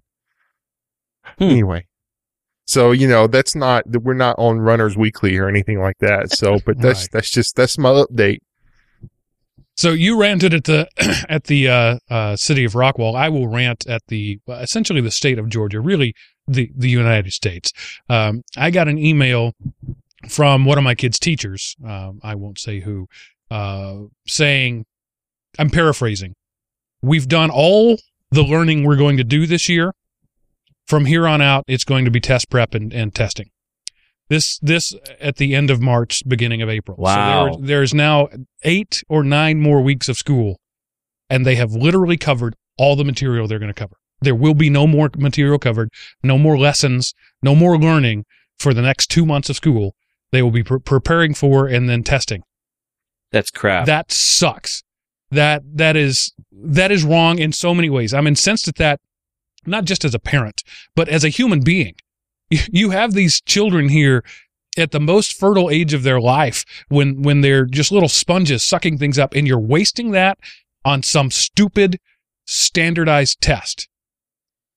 Hmm. 1.38 1.44
anyway. 1.44 1.86
So, 2.66 2.92
you 2.92 3.08
know, 3.08 3.26
that's 3.26 3.54
not, 3.54 3.84
we're 4.02 4.12
not 4.14 4.36
on 4.38 4.60
runners 4.60 4.96
weekly 4.96 5.36
or 5.38 5.48
anything 5.48 5.80
like 5.80 5.96
that. 6.00 6.32
So, 6.36 6.58
but 6.64 6.78
that's, 6.80 7.00
Right. 7.02 7.08
that's 7.12 7.30
just, 7.30 7.56
that's 7.56 7.78
my 7.78 7.90
update. 7.90 8.38
So 9.78 9.92
you 9.92 10.20
ranted 10.20 10.54
at 10.54 10.64
the 10.64 10.88
at 11.28 11.44
the 11.44 11.68
uh, 11.68 11.98
uh, 12.10 12.34
city 12.34 12.64
of 12.64 12.72
Rockwall. 12.72 13.14
I 13.14 13.28
will 13.28 13.46
rant 13.46 13.86
at 13.86 14.02
the 14.08 14.40
essentially 14.48 15.00
the 15.00 15.12
state 15.12 15.38
of 15.38 15.48
Georgia, 15.48 15.80
really 15.80 16.14
the 16.48 16.72
the 16.76 16.90
United 16.90 17.32
States. 17.32 17.72
Um, 18.08 18.42
I 18.56 18.72
got 18.72 18.88
an 18.88 18.98
email 18.98 19.52
from 20.28 20.64
one 20.64 20.78
of 20.78 20.84
my 20.84 20.96
kids' 20.96 21.20
teachers. 21.20 21.76
Um, 21.86 22.18
I 22.24 22.34
won't 22.34 22.58
say 22.58 22.80
who, 22.80 23.06
uh, 23.52 23.98
saying, 24.26 24.84
I'm 25.60 25.70
paraphrasing. 25.70 26.34
We've 27.00 27.28
done 27.28 27.50
all 27.50 27.98
the 28.32 28.42
learning 28.42 28.82
we're 28.82 28.96
going 28.96 29.16
to 29.18 29.24
do 29.24 29.46
this 29.46 29.68
year. 29.68 29.92
From 30.88 31.04
here 31.04 31.28
on 31.28 31.40
out, 31.40 31.62
it's 31.68 31.84
going 31.84 32.04
to 32.04 32.10
be 32.10 32.18
test 32.18 32.50
prep 32.50 32.74
and, 32.74 32.92
and 32.92 33.14
testing. 33.14 33.50
This 34.28 34.58
this 34.58 34.94
at 35.20 35.36
the 35.36 35.54
end 35.54 35.70
of 35.70 35.80
March, 35.80 36.22
beginning 36.26 36.60
of 36.62 36.68
April. 36.68 36.96
Wow. 36.98 37.52
So 37.52 37.60
there's 37.60 37.94
now 37.94 38.28
eight 38.62 39.02
or 39.08 39.24
nine 39.24 39.60
more 39.60 39.80
weeks 39.80 40.08
of 40.08 40.16
school, 40.16 40.60
and 41.30 41.46
they 41.46 41.54
have 41.54 41.72
literally 41.72 42.16
covered 42.16 42.54
all 42.76 42.94
the 42.94 43.04
material 43.04 43.48
they're 43.48 43.58
going 43.58 43.72
to 43.72 43.74
cover. 43.74 43.96
There 44.20 44.34
will 44.34 44.54
be 44.54 44.68
no 44.68 44.86
more 44.86 45.10
material 45.16 45.58
covered, 45.58 45.90
no 46.22 46.38
more 46.38 46.58
lessons, 46.58 47.14
no 47.42 47.54
more 47.54 47.78
learning 47.78 48.24
for 48.58 48.74
the 48.74 48.82
next 48.82 49.06
two 49.08 49.24
months 49.24 49.48
of 49.48 49.56
school. 49.56 49.94
They 50.32 50.42
will 50.42 50.50
be 50.50 50.64
pre- 50.64 50.80
preparing 50.80 51.34
for 51.34 51.66
and 51.66 51.88
then 51.88 52.02
testing. 52.02 52.42
That's 53.32 53.50
crap. 53.50 53.86
That 53.86 54.10
sucks. 54.12 54.82
That 55.30 55.62
that 55.74 55.96
is 55.96 56.32
that 56.52 56.90
is 56.90 57.04
wrong 57.04 57.38
in 57.38 57.52
so 57.52 57.74
many 57.74 57.90
ways. 57.90 58.14
I'm 58.14 58.26
incensed 58.26 58.68
at 58.68 58.76
that, 58.76 59.00
not 59.66 59.84
just 59.84 60.04
as 60.04 60.14
a 60.14 60.18
parent, 60.18 60.62
but 60.94 61.08
as 61.08 61.24
a 61.24 61.28
human 61.28 61.60
being. 61.60 61.94
You, 62.50 62.90
have 62.90 63.12
these 63.12 63.40
children 63.40 63.88
here 63.88 64.24
at 64.76 64.90
the 64.90 65.00
most 65.00 65.38
fertile 65.38 65.70
age 65.70 65.92
of 65.92 66.02
their 66.02 66.20
life 66.20 66.64
when 66.88 67.22
when 67.22 67.40
they're 67.40 67.66
just 67.66 67.92
little 67.92 68.08
sponges 68.08 68.62
sucking 68.62 68.98
things 68.98 69.18
up, 69.18 69.34
and 69.34 69.46
you're 69.46 69.58
wasting 69.58 70.12
that 70.12 70.38
on 70.84 71.02
some 71.02 71.30
stupid 71.30 71.98
standardized 72.46 73.40
test. 73.40 73.88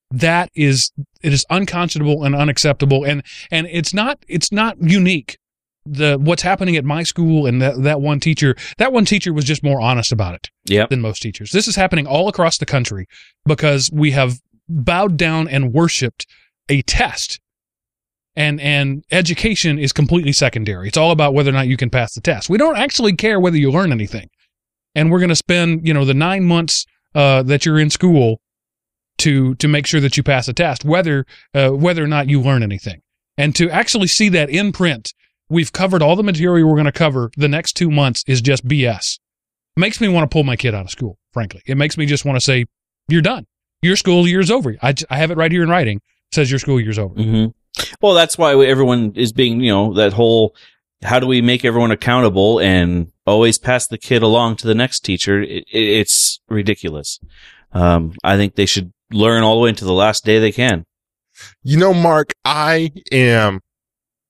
That 0.09 0.49
is 0.53 0.91
it 1.21 1.31
is 1.31 1.45
unconscionable 1.49 2.23
and 2.23 2.35
unacceptable, 2.35 3.05
and 3.05 3.23
and 3.49 3.67
it's 3.67 3.93
not 3.93 4.19
it's 4.27 4.51
not 4.51 4.81
unique 4.81 5.37
the 5.85 6.17
what's 6.17 6.43
happening 6.43 6.75
at 6.75 6.85
my 6.85 7.03
school 7.03 7.45
and 7.45 7.61
that, 7.61 7.81
that 7.81 8.01
one 8.01 8.19
teacher 8.19 8.55
that 8.77 8.93
one 8.93 9.05
teacher 9.05 9.33
was 9.33 9.45
just 9.45 9.63
more 9.63 9.81
honest 9.81 10.11
about 10.11 10.35
it 10.35 10.49
yep. 10.65 10.89
than 10.89 11.01
most 11.01 11.21
teachers 11.21 11.51
this 11.51 11.67
is 11.67 11.75
happening 11.75 12.05
all 12.05 12.27
across 12.27 12.57
the 12.59 12.65
country 12.65 13.07
because 13.47 13.89
we 13.91 14.11
have 14.11 14.39
bowed 14.69 15.17
down 15.17 15.47
and 15.47 15.73
worshiped 15.73 16.27
a 16.69 16.81
test 16.83 17.39
and 18.35 18.61
and 18.61 19.03
education 19.11 19.77
is 19.77 19.91
completely 19.91 20.31
secondary. 20.31 20.87
It's 20.87 20.97
all 20.97 21.11
about 21.11 21.33
whether 21.33 21.49
or 21.49 21.53
not 21.53 21.67
you 21.67 21.77
can 21.77 21.89
pass 21.89 22.13
the 22.13 22.21
test. 22.21 22.49
We 22.49 22.57
don't 22.57 22.77
actually 22.77 23.15
care 23.15 23.39
whether 23.39 23.57
you 23.57 23.71
learn 23.71 23.91
anything. 23.91 24.29
And 24.95 25.11
we're 25.11 25.19
going 25.19 25.29
to 25.29 25.35
spend 25.35 25.87
you 25.87 25.93
know 25.93 26.05
the 26.05 26.13
nine 26.13 26.43
months 26.45 26.85
uh, 27.15 27.43
that 27.43 27.65
you're 27.65 27.79
in 27.79 27.89
school 27.89 28.41
to 29.19 29.55
to 29.55 29.67
make 29.67 29.85
sure 29.85 29.99
that 29.99 30.17
you 30.17 30.23
pass 30.23 30.47
a 30.47 30.53
test 30.53 30.85
whether 30.85 31.25
uh, 31.53 31.69
whether 31.69 32.03
or 32.03 32.07
not 32.07 32.29
you 32.29 32.41
learn 32.41 32.63
anything. 32.63 33.01
And 33.37 33.55
to 33.55 33.69
actually 33.69 34.07
see 34.07 34.29
that 34.29 34.49
in 34.49 34.71
print 34.71 35.13
we've 35.49 35.73
covered 35.73 36.01
all 36.01 36.15
the 36.15 36.23
material 36.23 36.67
we're 36.67 36.75
going 36.75 36.85
to 36.85 36.91
cover. 36.91 37.31
The 37.35 37.49
next 37.49 37.73
two 37.73 37.91
months 37.91 38.23
is 38.27 38.41
just 38.41 38.67
bs 38.67 39.19
makes 39.77 40.01
me 40.01 40.07
want 40.07 40.29
to 40.29 40.33
pull 40.33 40.43
my 40.43 40.55
kid 40.55 40.73
out 40.73 40.85
of 40.85 40.91
school 40.91 41.17
frankly. 41.33 41.61
It 41.65 41.75
makes 41.75 41.97
me 41.97 42.05
just 42.05 42.25
want 42.25 42.37
to 42.37 42.41
say 42.41 42.65
you're 43.07 43.21
done. 43.21 43.45
Your 43.81 43.95
school 43.95 44.27
year's 44.27 44.51
over. 44.51 44.75
I, 44.81 44.93
I 45.09 45.17
have 45.17 45.31
it 45.31 45.37
right 45.37 45.51
here 45.51 45.63
in 45.63 45.69
writing. 45.69 46.01
Says 46.33 46.51
your 46.51 46.59
school 46.59 46.79
year's 46.79 46.99
over. 46.99 47.15
Hmm 47.15 47.47
Well, 48.01 48.13
that's 48.13 48.37
why 48.37 48.53
everyone 48.65 49.13
is 49.15 49.31
being, 49.31 49.61
you 49.61 49.71
know, 49.71 49.93
that 49.93 50.13
whole, 50.13 50.55
how 51.03 51.19
do 51.19 51.27
we 51.27 51.41
make 51.41 51.65
everyone 51.65 51.91
accountable 51.91 52.59
and 52.59 53.11
always 53.25 53.57
pass 53.57 53.87
the 53.87 53.97
kid 53.97 54.21
along 54.21 54.57
to 54.57 54.67
the 54.67 54.75
next 54.75 55.01
teacher? 55.01 55.41
It, 55.41 55.63
it, 55.71 55.83
it's 55.83 56.41
ridiculous. 56.49 57.19
Um, 57.71 58.13
I 58.23 58.37
think 58.37 58.55
they 58.55 58.65
should 58.65 58.91
learn 59.11 59.43
all 59.43 59.55
the 59.55 59.61
way 59.61 59.69
into 59.69 59.85
the 59.85 59.93
last 59.93 60.25
day 60.25 60.39
they 60.39 60.51
can. 60.51 60.85
You 61.63 61.77
know, 61.77 61.93
Mark, 61.93 62.33
I 62.45 62.91
am, 63.11 63.61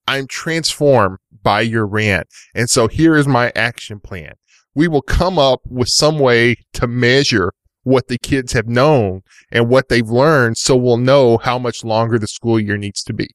I'm 0.07 0.27
transformed 0.27 1.17
by 1.43 1.61
your 1.61 1.85
rant. 1.85 2.27
And 2.53 2.69
so 2.69 2.87
here 2.87 3.15
is 3.15 3.27
my 3.27 3.51
action 3.55 3.99
plan. 3.99 4.33
We 4.75 4.87
will 4.87 5.01
come 5.01 5.37
up 5.37 5.61
with 5.67 5.89
some 5.89 6.19
way 6.19 6.55
to 6.73 6.87
measure 6.87 7.53
what 7.83 8.07
the 8.07 8.17
kids 8.17 8.53
have 8.53 8.67
known 8.67 9.21
and 9.51 9.69
what 9.69 9.89
they've 9.89 10.09
learned 10.09 10.57
so 10.57 10.75
we'll 10.75 10.97
know 10.97 11.37
how 11.37 11.57
much 11.57 11.83
longer 11.83 12.19
the 12.19 12.27
school 12.27 12.59
year 12.59 12.77
needs 12.77 13.03
to 13.03 13.13
be. 13.13 13.29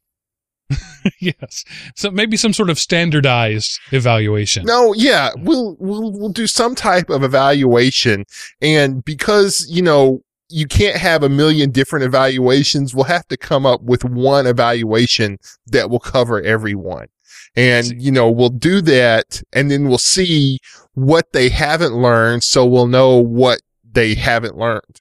yes. 1.21 1.65
So 1.95 2.11
maybe 2.11 2.37
some 2.37 2.53
sort 2.53 2.71
of 2.71 2.79
standardized 2.79 3.79
evaluation. 3.93 4.65
No, 4.65 4.93
yeah, 4.95 5.31
we'll 5.37 5.77
we'll 5.79 6.13
we'll 6.13 6.31
do 6.31 6.47
some 6.47 6.75
type 6.75 7.09
of 7.11 7.23
evaluation 7.23 8.25
and 8.61 9.05
because, 9.05 9.67
you 9.71 9.83
know, 9.83 10.23
you 10.49 10.67
can't 10.67 10.97
have 10.97 11.23
a 11.23 11.29
million 11.29 11.71
different 11.71 12.05
evaluations, 12.05 12.95
we'll 12.95 13.05
have 13.05 13.27
to 13.29 13.37
come 13.37 13.67
up 13.67 13.83
with 13.83 14.05
one 14.05 14.47
evaluation 14.47 15.39
that 15.67 15.91
will 15.91 16.01
cover 16.01 16.41
everyone. 16.41 17.09
And, 17.57 18.01
you 18.01 18.13
know, 18.13 18.31
we'll 18.31 18.51
do 18.51 18.81
that 18.83 19.43
and 19.53 19.71
then 19.71 19.89
we'll 19.89 19.99
see 19.99 20.59
what 20.95 21.33
they 21.33 21.49
haven't 21.49 21.95
learned 21.95 22.43
so 22.43 22.65
we'll 22.65 22.87
know 22.87 23.17
what 23.17 23.61
they 23.97 24.15
haven't 24.15 24.57
learned. 24.57 25.01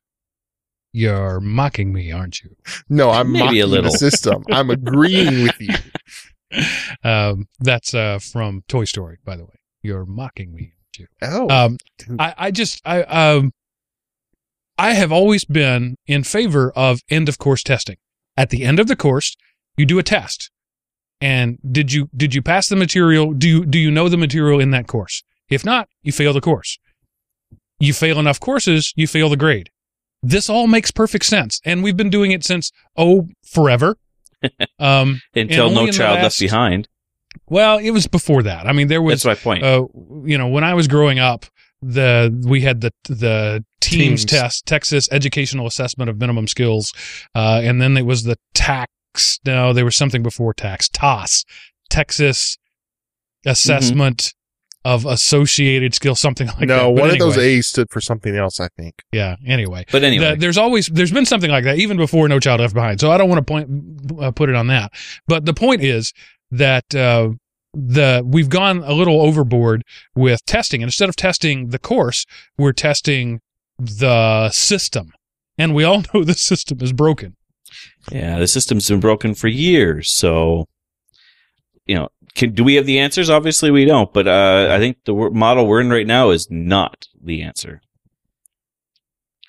You're 0.91 1.39
mocking 1.41 1.91
me, 1.93 2.11
aren't 2.11 2.39
you? 2.41 2.55
No, 2.89 3.11
I'm 3.11 3.31
Maybe 3.31 3.43
mocking 3.45 3.61
a 3.61 3.65
little. 3.67 3.91
the 3.91 3.97
system. 4.09 4.43
I'm 4.51 4.69
agreeing 4.71 5.43
with 5.43 5.59
you. 5.59 5.73
Um, 7.03 7.47
that's 7.59 7.93
uh, 7.93 8.17
from 8.19 8.63
Toy 8.69 8.85
Story, 8.85 9.17
by 9.25 9.35
the 9.35 9.43
way. 9.43 9.55
You're 9.81 10.05
mocking 10.05 10.53
me, 10.53 10.71
aren't 10.87 10.99
you? 10.99 11.07
Oh, 11.21 11.49
Um. 11.49 11.77
I, 12.17 12.33
I 12.37 12.51
just 12.51 12.81
I 12.85 13.01
um 13.03 13.51
I 14.77 14.93
have 14.93 15.11
always 15.11 15.43
been 15.43 15.97
in 16.07 16.23
favor 16.23 16.71
of 16.75 17.01
end 17.09 17.27
of 17.27 17.39
course 17.39 17.61
testing. 17.61 17.97
At 18.37 18.51
the 18.51 18.63
end 18.63 18.79
of 18.79 18.87
the 18.87 18.95
course, 18.95 19.35
you 19.75 19.85
do 19.85 19.99
a 19.99 20.03
test. 20.03 20.49
And 21.19 21.57
did 21.69 21.91
you 21.91 22.09
did 22.15 22.33
you 22.33 22.41
pass 22.41 22.69
the 22.69 22.75
material? 22.77 23.33
Do 23.33 23.49
you 23.49 23.65
do 23.65 23.77
you 23.79 23.91
know 23.91 24.07
the 24.07 24.17
material 24.17 24.59
in 24.61 24.71
that 24.71 24.87
course? 24.87 25.23
If 25.49 25.65
not, 25.65 25.89
you 26.03 26.13
fail 26.13 26.31
the 26.31 26.41
course. 26.41 26.77
You 27.79 27.93
fail 27.93 28.19
enough 28.19 28.39
courses, 28.39 28.93
you 28.95 29.07
fail 29.07 29.29
the 29.29 29.37
grade. 29.37 29.69
This 30.23 30.49
all 30.49 30.67
makes 30.67 30.91
perfect 30.91 31.25
sense, 31.25 31.59
and 31.65 31.83
we've 31.83 31.97
been 31.97 32.09
doing 32.09 32.31
it 32.31 32.43
since 32.43 32.71
oh 32.97 33.27
forever. 33.45 33.97
Um, 34.79 35.21
Until 35.35 35.71
No 35.71 35.87
Child 35.87 36.21
Left 36.21 36.39
Behind. 36.39 36.87
well, 37.47 37.77
it 37.79 37.89
was 37.91 38.05
before 38.05 38.43
that. 38.43 38.67
I 38.67 38.73
mean, 38.73 38.87
there 38.89 39.01
was 39.01 39.23
That's 39.23 39.43
my 39.43 39.43
point. 39.43 39.63
uh, 39.63 39.87
you 40.23 40.37
know, 40.37 40.47
when 40.47 40.63
I 40.63 40.75
was 40.75 40.87
growing 40.87 41.17
up, 41.17 41.45
the 41.81 42.31
we 42.47 42.61
had 42.61 42.81
the 42.81 42.91
the 43.09 43.65
TEAMS, 43.81 44.23
TEAMS. 44.23 44.25
test, 44.25 44.65
Texas 44.67 45.09
Educational 45.11 45.65
Assessment 45.65 46.09
of 46.09 46.19
Minimum 46.19 46.47
Skills, 46.47 46.93
uh, 47.33 47.61
and 47.63 47.81
then 47.81 47.97
it 47.97 48.05
was 48.05 48.23
the 48.23 48.37
TAKS. 48.53 49.39
No, 49.45 49.73
there 49.73 49.85
was 49.85 49.95
something 49.95 50.21
before 50.21 50.53
TAKS. 50.53 50.89
TAAS, 50.89 51.43
Texas 51.89 52.57
Assessment 53.45 54.33
of 54.85 55.05
Associated 55.05 55.93
Skills, 55.93 56.19
something 56.21 56.47
like 56.59 56.59
that. 56.59 56.67
no, 56.67 56.93
But 56.93 57.01
one 57.01 57.09
of 57.09 57.17
those 57.19 57.37
A's 57.37 57.67
stood 57.67 57.87
for 57.91 57.99
something 57.99 58.33
else, 58.35 58.59
I 58.61 58.69
think. 58.77 58.93
Yeah. 59.11 59.35
Anyway, 59.45 59.83
but 59.91 60.03
anyway, 60.03 60.31
the- 60.31 60.35
there's 60.37 60.57
always 60.57 60.87
there's 60.87 61.11
been 61.11 61.25
something 61.25 61.51
like 61.51 61.63
that 61.65 61.77
even 61.79 61.97
before 61.97 62.29
No 62.29 62.39
Child 62.39 62.61
Left 62.61 62.73
Behind. 62.73 62.99
So 63.01 63.11
I 63.11 63.17
don't 63.17 63.27
want 63.27 63.45
to 63.45 63.51
point 63.51 64.21
uh, 64.21 64.31
put 64.31 64.47
it 64.47 64.55
on 64.55 64.67
that. 64.67 64.93
But 65.27 65.45
the 65.45 65.53
point 65.53 65.81
is 65.81 66.13
that 66.51 66.93
uh, 66.95 67.29
the 67.73 68.23
we've 68.25 68.47
gone 68.47 68.83
a 68.85 68.93
little 68.93 69.21
overboard 69.21 69.81
with 70.15 70.45
testing, 70.45 70.81
and 70.81 70.87
instead 70.87 71.09
of 71.09 71.15
testing 71.17 71.69
the 71.69 71.79
course, 71.79 72.25
we're 72.57 72.71
testing 72.71 73.41
the 73.79 74.49
system, 74.51 75.11
and 75.57 75.73
we 75.75 75.83
all 75.83 76.03
know 76.13 76.23
the 76.23 76.35
system 76.35 76.77
is 76.81 76.93
broken. 76.93 77.35
yeah, 78.11 78.37
the 78.39 78.47
system's 78.47 78.87
been 78.87 78.99
broken 79.01 79.33
for 79.33 79.47
years. 79.49 80.09
So, 80.13 80.67
you 81.85 81.95
know, 81.95 82.07
can, 82.35 82.53
do 82.53 82.63
we 82.63 82.75
have 82.75 82.85
the 82.85 82.99
answers? 82.99 83.29
Obviously, 83.29 83.71
we 83.71 83.85
don't. 83.85 84.13
But 84.13 84.27
uh, 84.27 84.69
I 84.71 84.77
think 84.79 84.97
the 85.05 85.13
model 85.13 85.67
we're 85.67 85.81
in 85.81 85.89
right 85.89 86.07
now 86.07 86.29
is 86.29 86.49
not 86.51 87.07
the 87.21 87.41
answer. 87.41 87.81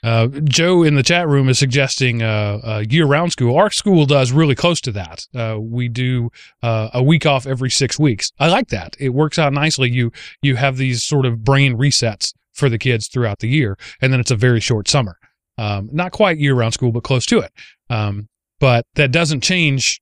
Uh, 0.03 0.29
Joe 0.45 0.85
in 0.85 0.95
the 0.95 1.03
chat 1.03 1.27
room 1.27 1.49
is 1.49 1.59
suggesting 1.59 2.23
uh, 2.23 2.61
uh, 2.63 2.85
year-round 2.89 3.33
school. 3.33 3.57
Our 3.57 3.71
school 3.71 4.07
does 4.07 4.31
really 4.31 4.55
close 4.55 4.81
to 4.83 4.93
that. 4.93 5.27
Uh, 5.35 5.59
we 5.61 5.89
do 5.89 6.31
uh, 6.63 6.91
a 6.95 7.03
week 7.03 7.27
off 7.27 7.45
every 7.45 7.71
six 7.71 7.99
weeks. 7.99 8.31
I 8.39 8.47
like 8.47 8.69
that. 8.69 8.97
It 9.01 9.09
works 9.09 9.37
out 9.37 9.53
nicely. 9.53 9.91
You 9.91 10.13
you 10.43 10.55
have 10.57 10.77
these 10.77 11.03
sort 11.03 11.27
of 11.27 11.43
brain 11.43 11.77
resets 11.77 12.33
for 12.53 12.69
the 12.69 12.79
kids 12.79 13.09
throughout 13.09 13.41
the 13.41 13.49
year, 13.49 13.77
and 14.01 14.13
then 14.13 14.21
it's 14.21 14.31
a 14.31 14.37
very 14.37 14.61
short 14.61 14.87
summer. 14.87 15.19
Um, 15.59 15.89
not 15.93 16.13
quite 16.13 16.39
year-round 16.39 16.75
school, 16.75 16.93
but 16.93 17.03
close 17.03 17.27
to 17.27 17.41
it. 17.41 17.53
Um, 17.91 18.29
but 18.61 18.87
that 18.95 19.11
doesn't 19.11 19.41
change 19.43 20.01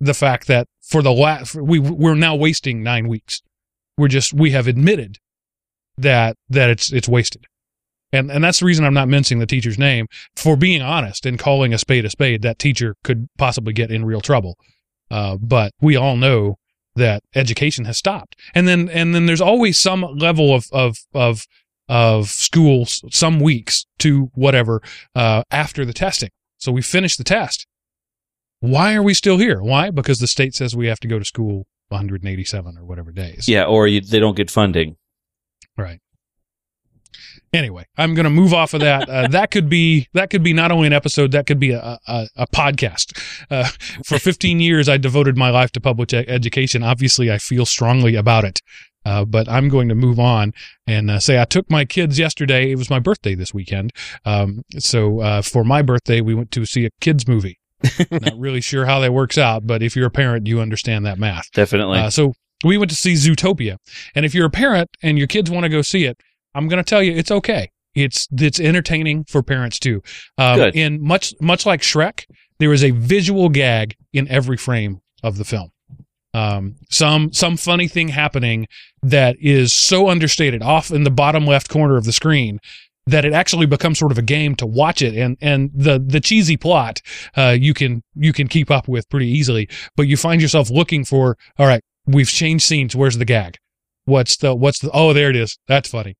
the 0.00 0.14
fact 0.14 0.48
that 0.48 0.66
for 0.92 1.02
the 1.02 1.12
last 1.12 1.54
we 1.54 1.78
we're 1.78 2.14
now 2.14 2.36
wasting 2.36 2.82
nine 2.82 3.08
weeks. 3.08 3.42
We're 3.98 4.08
just 4.08 4.32
we 4.32 4.50
have 4.52 4.68
admitted 4.68 5.18
that 5.98 6.36
that 6.48 6.70
it's 6.70 6.92
it's 6.92 7.08
wasted 7.08 7.46
and 8.12 8.30
and 8.30 8.44
that's 8.44 8.60
the 8.60 8.66
reason 8.66 8.84
I'm 8.84 8.94
not 8.94 9.08
mincing 9.08 9.38
the 9.38 9.46
teacher's 9.46 9.78
name 9.78 10.06
for 10.36 10.56
being 10.56 10.82
honest 10.82 11.24
and 11.24 11.38
calling 11.38 11.72
a 11.72 11.78
spade 11.78 12.04
a 12.04 12.10
spade. 12.10 12.42
That 12.42 12.58
teacher 12.58 12.94
could 13.02 13.28
possibly 13.38 13.72
get 13.72 13.90
in 13.90 14.04
real 14.04 14.20
trouble. 14.20 14.58
Uh, 15.10 15.36
but 15.36 15.72
we 15.80 15.96
all 15.96 16.16
know 16.16 16.56
that 16.94 17.22
education 17.34 17.86
has 17.86 17.98
stopped, 17.98 18.36
and 18.54 18.68
then 18.68 18.88
and 18.90 19.14
then 19.14 19.26
there's 19.26 19.40
always 19.40 19.78
some 19.78 20.02
level 20.02 20.54
of 20.54 20.66
of 20.72 20.98
of 21.14 21.46
of 21.88 22.28
schools, 22.28 23.02
some 23.10 23.40
weeks 23.40 23.86
to 23.98 24.30
whatever 24.34 24.80
uh, 25.14 25.42
after 25.50 25.84
the 25.84 25.92
testing. 25.92 26.30
So 26.58 26.70
we 26.70 26.82
finish 26.82 27.16
the 27.16 27.24
test. 27.24 27.66
Why 28.62 28.94
are 28.94 29.02
we 29.02 29.12
still 29.12 29.38
here? 29.38 29.60
Why? 29.60 29.90
Because 29.90 30.20
the 30.20 30.28
state 30.28 30.54
says 30.54 30.76
we 30.76 30.86
have 30.86 31.00
to 31.00 31.08
go 31.08 31.18
to 31.18 31.24
school 31.24 31.66
187 31.88 32.78
or 32.78 32.84
whatever 32.84 33.10
days. 33.10 33.48
Yeah, 33.48 33.64
or 33.64 33.88
you, 33.88 34.00
they 34.00 34.20
don't 34.20 34.36
get 34.36 34.52
funding. 34.52 34.94
Right. 35.76 35.98
Anyway, 37.52 37.86
I'm 37.98 38.14
going 38.14 38.22
to 38.22 38.30
move 38.30 38.54
off 38.54 38.72
of 38.72 38.80
that. 38.80 39.08
Uh, 39.08 39.26
that 39.26 39.50
could 39.50 39.68
be 39.68 40.06
that 40.14 40.30
could 40.30 40.44
be 40.44 40.52
not 40.52 40.70
only 40.70 40.86
an 40.86 40.92
episode, 40.92 41.32
that 41.32 41.48
could 41.48 41.58
be 41.58 41.72
a 41.72 41.98
a, 42.06 42.28
a 42.36 42.46
podcast. 42.46 43.20
Uh, 43.50 43.68
for 44.04 44.20
15 44.20 44.60
years, 44.60 44.88
I 44.88 44.96
devoted 44.96 45.36
my 45.36 45.50
life 45.50 45.72
to 45.72 45.80
public 45.80 46.14
education. 46.14 46.84
Obviously, 46.84 47.32
I 47.32 47.38
feel 47.38 47.66
strongly 47.66 48.14
about 48.14 48.44
it. 48.44 48.60
Uh, 49.04 49.24
but 49.24 49.48
I'm 49.48 49.68
going 49.68 49.88
to 49.88 49.96
move 49.96 50.20
on 50.20 50.52
and 50.86 51.10
uh, 51.10 51.18
say 51.18 51.40
I 51.40 51.46
took 51.46 51.68
my 51.68 51.84
kids 51.84 52.20
yesterday. 52.20 52.70
It 52.70 52.76
was 52.76 52.88
my 52.88 53.00
birthday 53.00 53.34
this 53.34 53.52
weekend. 53.52 53.90
Um, 54.24 54.62
so 54.78 55.20
uh, 55.20 55.42
for 55.42 55.64
my 55.64 55.82
birthday, 55.82 56.20
we 56.20 56.36
went 56.36 56.52
to 56.52 56.64
see 56.64 56.86
a 56.86 56.90
kids 57.00 57.26
movie. 57.26 57.58
Not 58.10 58.38
really 58.38 58.60
sure 58.60 58.86
how 58.86 59.00
that 59.00 59.12
works 59.12 59.38
out, 59.38 59.66
but 59.66 59.82
if 59.82 59.96
you're 59.96 60.06
a 60.06 60.10
parent, 60.10 60.46
you 60.46 60.60
understand 60.60 61.06
that 61.06 61.18
math. 61.18 61.50
Definitely. 61.52 61.98
Uh, 61.98 62.10
so 62.10 62.34
we 62.64 62.78
went 62.78 62.90
to 62.90 62.96
see 62.96 63.14
Zootopia, 63.14 63.76
and 64.14 64.24
if 64.24 64.34
you're 64.34 64.46
a 64.46 64.50
parent 64.50 64.90
and 65.02 65.18
your 65.18 65.26
kids 65.26 65.50
want 65.50 65.64
to 65.64 65.68
go 65.68 65.82
see 65.82 66.04
it, 66.04 66.20
I'm 66.54 66.68
going 66.68 66.82
to 66.82 66.88
tell 66.88 67.02
you 67.02 67.12
it's 67.12 67.30
okay. 67.30 67.70
It's 67.94 68.28
it's 68.32 68.58
entertaining 68.58 69.24
for 69.24 69.42
parents 69.42 69.78
too. 69.78 70.02
Um, 70.38 70.56
Good. 70.56 70.76
In 70.76 71.02
much 71.02 71.34
much 71.40 71.66
like 71.66 71.82
Shrek, 71.82 72.24
there 72.58 72.72
is 72.72 72.82
a 72.82 72.90
visual 72.92 73.48
gag 73.48 73.96
in 74.12 74.28
every 74.28 74.56
frame 74.56 75.00
of 75.22 75.36
the 75.36 75.44
film. 75.44 75.70
Um, 76.34 76.76
some 76.90 77.32
some 77.32 77.56
funny 77.58 77.88
thing 77.88 78.08
happening 78.08 78.66
that 79.02 79.36
is 79.38 79.74
so 79.74 80.08
understated 80.08 80.62
off 80.62 80.90
in 80.90 81.04
the 81.04 81.10
bottom 81.10 81.46
left 81.46 81.68
corner 81.68 81.96
of 81.96 82.04
the 82.04 82.12
screen 82.12 82.58
that 83.06 83.24
it 83.24 83.32
actually 83.32 83.66
becomes 83.66 83.98
sort 83.98 84.12
of 84.12 84.18
a 84.18 84.22
game 84.22 84.54
to 84.56 84.66
watch 84.66 85.02
it. 85.02 85.16
And 85.16 85.36
and 85.40 85.70
the 85.74 85.98
the 85.98 86.20
cheesy 86.20 86.56
plot 86.56 87.00
uh, 87.36 87.56
you 87.58 87.74
can 87.74 88.02
you 88.14 88.32
can 88.32 88.48
keep 88.48 88.70
up 88.70 88.86
with 88.88 89.08
pretty 89.08 89.28
easily 89.28 89.68
but 89.96 90.04
you 90.04 90.16
find 90.16 90.40
yourself 90.40 90.70
looking 90.70 91.04
for 91.04 91.36
all 91.58 91.66
right 91.66 91.82
we've 92.06 92.28
changed 92.28 92.64
scenes. 92.64 92.94
Where's 92.96 93.18
the 93.18 93.24
gag? 93.24 93.56
What's 94.04 94.36
the 94.36 94.54
what's 94.54 94.80
the 94.80 94.90
oh 94.92 95.12
there 95.12 95.30
it 95.30 95.36
is. 95.36 95.58
That's 95.68 95.88
funny. 95.88 96.16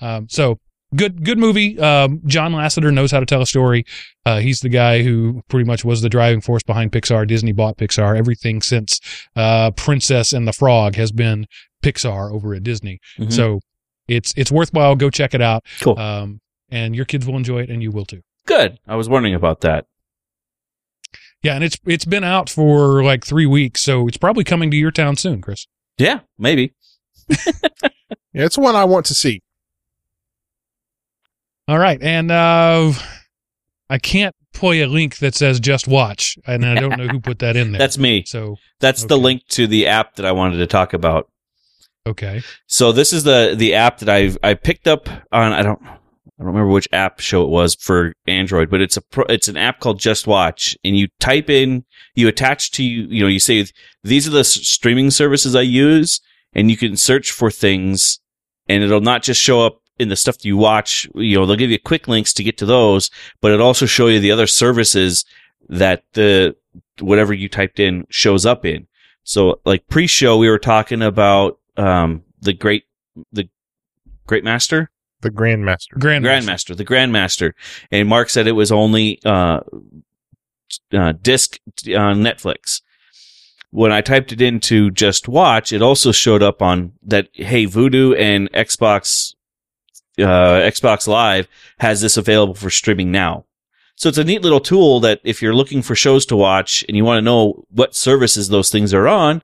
Um, 0.00 0.28
so 0.28 0.58
good 0.94 1.24
good 1.24 1.38
movie. 1.38 1.78
Um, 1.78 2.20
john 2.26 2.52
lasseter 2.52 2.92
knows 2.92 3.10
how 3.10 3.20
to 3.20 3.26
tell 3.26 3.42
a 3.42 3.46
story. 3.46 3.84
Uh, 4.26 4.40
he's 4.40 4.60
the 4.60 4.68
guy 4.68 5.02
who 5.02 5.42
pretty 5.48 5.64
much 5.66 5.84
was 5.84 6.02
the 6.02 6.08
driving 6.08 6.40
force 6.40 6.62
behind 6.62 6.92
pixar. 6.92 7.26
Disney 7.26 7.52
bought 7.52 7.76
pixar. 7.78 8.16
Everything 8.16 8.62
since 8.62 9.00
uh, 9.36 9.70
princess 9.72 10.32
and 10.32 10.46
the 10.46 10.52
frog 10.52 10.96
has 10.96 11.12
been 11.12 11.46
pixar 11.82 12.32
over 12.32 12.54
at 12.54 12.62
disney. 12.62 13.00
Mhm. 13.18 13.32
so 13.32 13.60
it's 14.08 14.32
it's 14.36 14.50
worthwhile 14.52 14.94
go 14.96 15.10
check 15.10 15.34
it 15.34 15.40
out 15.42 15.64
cool. 15.80 15.98
um, 15.98 16.40
and 16.70 16.94
your 16.96 17.04
kids 17.04 17.26
will 17.26 17.36
enjoy 17.36 17.60
it 17.62 17.70
and 17.70 17.82
you 17.82 17.90
will 17.90 18.04
too 18.04 18.20
Good. 18.46 18.78
I 18.88 18.96
was 18.96 19.08
wondering 19.08 19.34
about 19.34 19.60
that. 19.60 19.86
yeah 21.42 21.54
and 21.54 21.62
it's 21.64 21.76
it's 21.86 22.04
been 22.04 22.24
out 22.24 22.50
for 22.50 23.04
like 23.04 23.24
three 23.24 23.46
weeks 23.46 23.82
so 23.82 24.08
it's 24.08 24.16
probably 24.16 24.44
coming 24.44 24.70
to 24.70 24.76
your 24.76 24.90
town 24.90 25.16
soon 25.16 25.40
chris 25.40 25.66
Yeah, 25.98 26.20
maybe. 26.38 26.72
Yeah, 28.34 28.46
it's 28.46 28.56
one 28.56 28.74
I 28.74 28.84
want 28.84 29.04
to 29.06 29.14
see. 29.14 29.42
All 31.68 31.78
right, 31.78 32.02
and 32.02 32.30
uh, 32.30 32.92
I 33.90 33.98
can't 33.98 34.34
play 34.54 34.80
a 34.80 34.86
link 34.86 35.18
that 35.18 35.34
says 35.34 35.60
"just 35.60 35.86
watch," 35.86 36.36
and 36.46 36.64
I 36.64 36.74
don't 36.74 36.96
know 36.98 37.08
who 37.08 37.20
put 37.20 37.38
that 37.40 37.56
in 37.56 37.72
there. 37.72 37.78
That's 37.78 37.98
me. 37.98 38.24
so 38.26 38.56
That's 38.80 39.04
the 39.04 39.18
link 39.18 39.42
to 39.50 39.66
the 39.66 39.86
app 39.86 40.16
that 40.16 40.24
I 40.26 40.32
wanted 40.32 40.56
to 40.58 40.66
talk 40.66 40.92
about. 40.94 41.28
Okay. 42.06 42.42
So 42.66 42.92
this 42.92 43.12
is 43.12 43.24
the 43.24 43.54
the 43.56 43.74
app 43.74 43.98
that 43.98 44.08
I 44.08 44.36
I 44.42 44.54
picked 44.54 44.86
up 44.86 45.08
on. 45.30 45.52
I 45.52 45.62
don't. 45.62 45.80
I 46.42 46.44
don't 46.44 46.54
remember 46.54 46.72
which 46.72 46.88
app 46.92 47.20
show 47.20 47.44
it 47.44 47.50
was 47.50 47.76
for 47.76 48.14
Android, 48.26 48.68
but 48.68 48.80
it's 48.80 48.96
a 48.96 49.02
pro, 49.02 49.24
it's 49.28 49.46
an 49.46 49.56
app 49.56 49.78
called 49.78 50.00
Just 50.00 50.26
Watch, 50.26 50.76
and 50.82 50.96
you 50.96 51.06
type 51.20 51.48
in, 51.48 51.84
you 52.16 52.26
attach 52.26 52.72
to 52.72 52.82
you, 52.82 53.22
know, 53.22 53.28
you 53.28 53.38
say 53.38 53.64
these 54.02 54.26
are 54.26 54.32
the 54.32 54.42
streaming 54.42 55.12
services 55.12 55.54
I 55.54 55.60
use, 55.60 56.20
and 56.52 56.68
you 56.68 56.76
can 56.76 56.96
search 56.96 57.30
for 57.30 57.48
things, 57.48 58.18
and 58.68 58.82
it'll 58.82 59.00
not 59.00 59.22
just 59.22 59.40
show 59.40 59.64
up 59.64 59.82
in 59.98 60.08
the 60.08 60.16
stuff 60.16 60.38
that 60.38 60.44
you 60.44 60.56
watch. 60.56 61.08
You 61.14 61.36
know, 61.36 61.46
they'll 61.46 61.54
give 61.54 61.70
you 61.70 61.78
quick 61.78 62.08
links 62.08 62.32
to 62.34 62.42
get 62.42 62.58
to 62.58 62.66
those, 62.66 63.10
but 63.40 63.52
it'll 63.52 63.66
also 63.66 63.86
show 63.86 64.08
you 64.08 64.18
the 64.18 64.32
other 64.32 64.48
services 64.48 65.24
that 65.68 66.02
the 66.14 66.56
whatever 66.98 67.32
you 67.32 67.48
typed 67.48 67.78
in 67.78 68.06
shows 68.10 68.44
up 68.44 68.64
in. 68.64 68.86
So, 69.24 69.60
like 69.64 69.86
pre-show, 69.86 70.36
we 70.36 70.48
were 70.48 70.58
talking 70.58 71.02
about 71.02 71.60
um 71.76 72.22
the 72.40 72.52
great 72.52 72.84
the 73.32 73.48
Great 74.26 74.44
Master. 74.44 74.90
The 75.20 75.30
Grandmaster. 75.30 75.98
Grandmaster. 75.98 76.22
Grandmaster, 76.22 76.76
the 76.76 76.84
Grandmaster. 76.84 77.52
And 77.90 78.08
Mark 78.08 78.28
said 78.28 78.46
it 78.46 78.52
was 78.52 78.72
only 78.72 79.20
uh, 79.24 79.60
uh, 80.92 81.12
disc 81.20 81.58
on 81.88 82.22
Netflix. 82.22 82.80
When 83.70 83.92
I 83.92 84.00
typed 84.00 84.32
it 84.32 84.42
into 84.42 84.90
Just 84.90 85.28
Watch, 85.28 85.72
it 85.72 85.80
also 85.80 86.12
showed 86.12 86.42
up 86.42 86.60
on 86.60 86.92
that. 87.04 87.28
Hey, 87.32 87.66
Vudu 87.66 88.18
and 88.18 88.50
Xbox 88.52 89.34
uh, 90.18 90.60
Xbox 90.60 91.06
Live 91.06 91.48
has 91.78 92.00
this 92.00 92.16
available 92.16 92.54
for 92.54 92.70
streaming 92.70 93.10
now. 93.10 93.46
So 93.94 94.08
it's 94.08 94.18
a 94.18 94.24
neat 94.24 94.42
little 94.42 94.60
tool 94.60 95.00
that 95.00 95.20
if 95.24 95.40
you're 95.40 95.54
looking 95.54 95.82
for 95.82 95.94
shows 95.94 96.26
to 96.26 96.36
watch 96.36 96.84
and 96.88 96.96
you 96.96 97.04
want 97.04 97.18
to 97.18 97.22
know 97.22 97.64
what 97.70 97.94
services 97.94 98.48
those 98.48 98.70
things 98.70 98.92
are 98.92 99.06
on, 99.06 99.42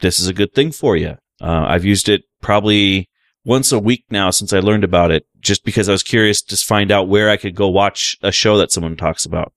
this 0.00 0.20
is 0.20 0.28
a 0.28 0.34
good 0.34 0.54
thing 0.54 0.72
for 0.72 0.96
you. 0.96 1.16
Uh, 1.40 1.64
I've 1.66 1.84
used 1.84 2.08
it 2.08 2.22
probably 2.40 3.08
once 3.44 3.72
a 3.72 3.78
week 3.78 4.04
now 4.10 4.30
since 4.30 4.52
I 4.52 4.60
learned 4.60 4.84
about 4.84 5.10
it, 5.10 5.26
just 5.40 5.64
because 5.64 5.88
I 5.88 5.92
was 5.92 6.02
curious 6.02 6.42
to 6.42 6.56
find 6.56 6.90
out 6.90 7.08
where 7.08 7.30
I 7.30 7.36
could 7.36 7.54
go 7.54 7.68
watch 7.68 8.16
a 8.22 8.32
show 8.32 8.58
that 8.58 8.70
someone 8.72 8.96
talks 8.96 9.24
about. 9.24 9.52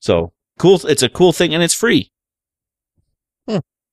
So 0.00 0.32
cool. 0.58 0.80
It's 0.86 1.02
a 1.02 1.08
cool 1.08 1.32
thing 1.32 1.54
and 1.54 1.62
it's 1.62 1.74
free. 1.74 2.10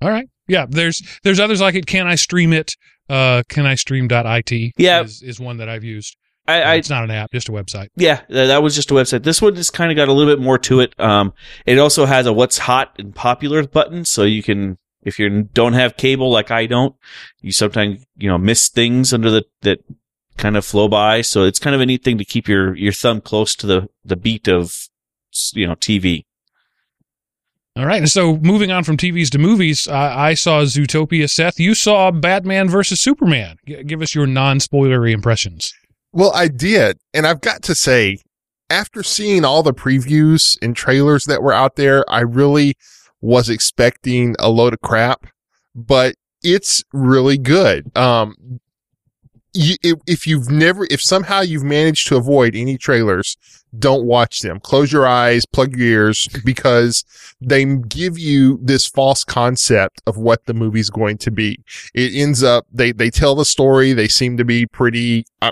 All 0.02 0.10
right. 0.10 0.28
Yeah, 0.48 0.66
there's 0.68 1.02
there's 1.24 1.40
others 1.40 1.62
like 1.62 1.76
it. 1.76 1.86
Can 1.86 2.08
I 2.08 2.16
stream 2.16 2.54
it? 2.54 2.76
Uh, 3.08 3.44
can 3.48 3.66
I 3.66 3.76
stream.it? 3.76 4.74
Yeah. 4.78 5.04
is, 5.04 5.22
is 5.22 5.40
one 5.40 5.58
that 5.58 5.70
I've 5.70 5.84
used. 5.84 6.18
I, 6.48 6.62
I 6.62 6.76
it's 6.76 6.90
not 6.90 7.04
an 7.04 7.12
app, 7.12 7.32
just 7.32 7.50
a 7.50 7.52
website. 7.52 7.90
yeah, 7.96 8.22
that 8.30 8.64
was 8.64 8.74
just 8.74 8.90
a 8.90 8.96
website. 8.96 9.24
This 9.24 9.42
one 9.42 9.54
just 9.54 9.74
kind 9.74 9.92
of 9.92 9.96
got 9.96 10.08
a 10.08 10.14
little 10.14 10.34
bit 10.34 10.42
more 10.44 10.58
to 10.60 10.80
it. 10.80 11.00
Um, 11.00 11.34
it 11.68 11.78
also 11.78 12.06
has 12.06 12.26
a 12.26 12.34
what's 12.34 12.58
hot 12.58 12.96
and 12.98 13.14
popular 13.14 13.66
button, 13.68 14.06
so 14.06 14.24
you 14.24 14.42
can, 14.42 14.80
if 15.04 15.20
you 15.20 15.44
don't 15.54 15.74
have 15.74 15.98
cable 15.98 16.32
like 16.32 16.52
I 16.52 16.66
don't, 16.66 16.96
you 17.42 17.52
sometimes 17.52 18.06
you 18.18 18.30
know 18.30 18.38
miss 18.38 18.70
things 18.70 19.14
under 19.14 19.30
the 19.30 19.46
that 19.62 19.84
kind 20.38 20.58
of 20.58 20.66
flow 20.66 20.88
by. 20.88 21.22
So 21.22 21.44
it's 21.44 21.60
kind 21.60 21.76
of 21.76 21.82
a 21.82 21.86
neat 21.86 22.04
thing 22.04 22.18
to 22.18 22.26
keep 22.26 22.48
your 22.48 22.76
your 22.76 22.94
thumb 22.94 23.22
close 23.22 23.56
to 23.56 23.68
the 23.68 23.90
the 24.04 24.16
beat 24.16 24.48
of 24.48 24.88
you 25.54 25.68
know 25.68 25.76
TV. 25.76 26.26
All 27.78 27.86
right. 27.86 28.00
And 28.00 28.12
so 28.12 28.36
moving 28.38 28.70
on 28.70 28.84
from 28.84 28.98
TVs 28.98 29.30
to 29.30 29.38
movies, 29.38 29.88
uh, 29.88 29.94
I 29.94 30.34
saw 30.34 30.62
Zootopia. 30.64 31.30
Seth, 31.30 31.58
you 31.58 31.74
saw 31.74 32.12
Batman 32.12 32.68
versus 32.68 33.00
Superman. 33.00 33.56
G- 33.66 33.84
give 33.84 34.02
us 34.02 34.14
your 34.14 34.28
non-spoilery 34.28 35.14
impressions. 35.14 35.74
Well, 36.12 36.34
I 36.36 36.50
did. 36.50 36.98
And 37.14 37.26
I've 37.26 37.40
got 37.40 37.62
to 37.64 37.76
say, 37.76 38.18
after 38.70 39.04
seeing 39.04 39.46
all 39.46 39.64
the 39.64 39.74
previews 39.74 40.58
and 40.62 40.76
trailers 40.76 41.24
that 41.26 41.42
were 41.42 41.54
out 41.54 41.78
there, 41.78 42.04
I 42.12 42.20
really 42.20 42.76
was 43.22 43.50
expecting 43.50 44.36
a 44.40 44.50
load 44.50 44.74
of 44.74 44.82
crap, 44.82 45.28
but 45.76 46.16
it's 46.44 46.84
really 46.92 47.38
good. 47.38 47.96
Um, 47.96 48.60
you, 49.54 49.76
if, 50.08 50.26
you've 50.26 50.50
never, 50.50 50.88
if 50.90 51.02
somehow 51.02 51.42
you've 51.42 51.64
managed 51.64 52.08
to 52.08 52.16
avoid 52.16 52.56
any 52.56 52.78
trailers, 52.78 53.38
don't 53.78 54.06
watch 54.06 54.40
them. 54.40 54.60
Close 54.60 54.92
your 54.92 55.06
eyes, 55.06 55.46
plug 55.46 55.76
your 55.76 55.88
ears, 55.88 56.28
because 56.46 57.04
they 57.42 57.66
give 57.66 58.18
you 58.18 58.60
this 58.62 58.88
false 58.88 59.24
concept 59.24 60.02
of 60.08 60.18
what 60.18 60.46
the 60.46 60.54
movie's 60.54 60.90
going 60.90 61.18
to 61.20 61.32
be. 61.32 61.60
It 61.94 62.14
ends 62.16 62.44
up, 62.44 62.66
they, 62.72 62.92
they 62.92 63.10
tell 63.10 63.36
the 63.36 63.46
story. 63.46 63.94
They 63.94 64.08
seem 64.08 64.38
to 64.38 64.46
be 64.46 64.66
pretty, 64.66 65.26
uh, 65.42 65.52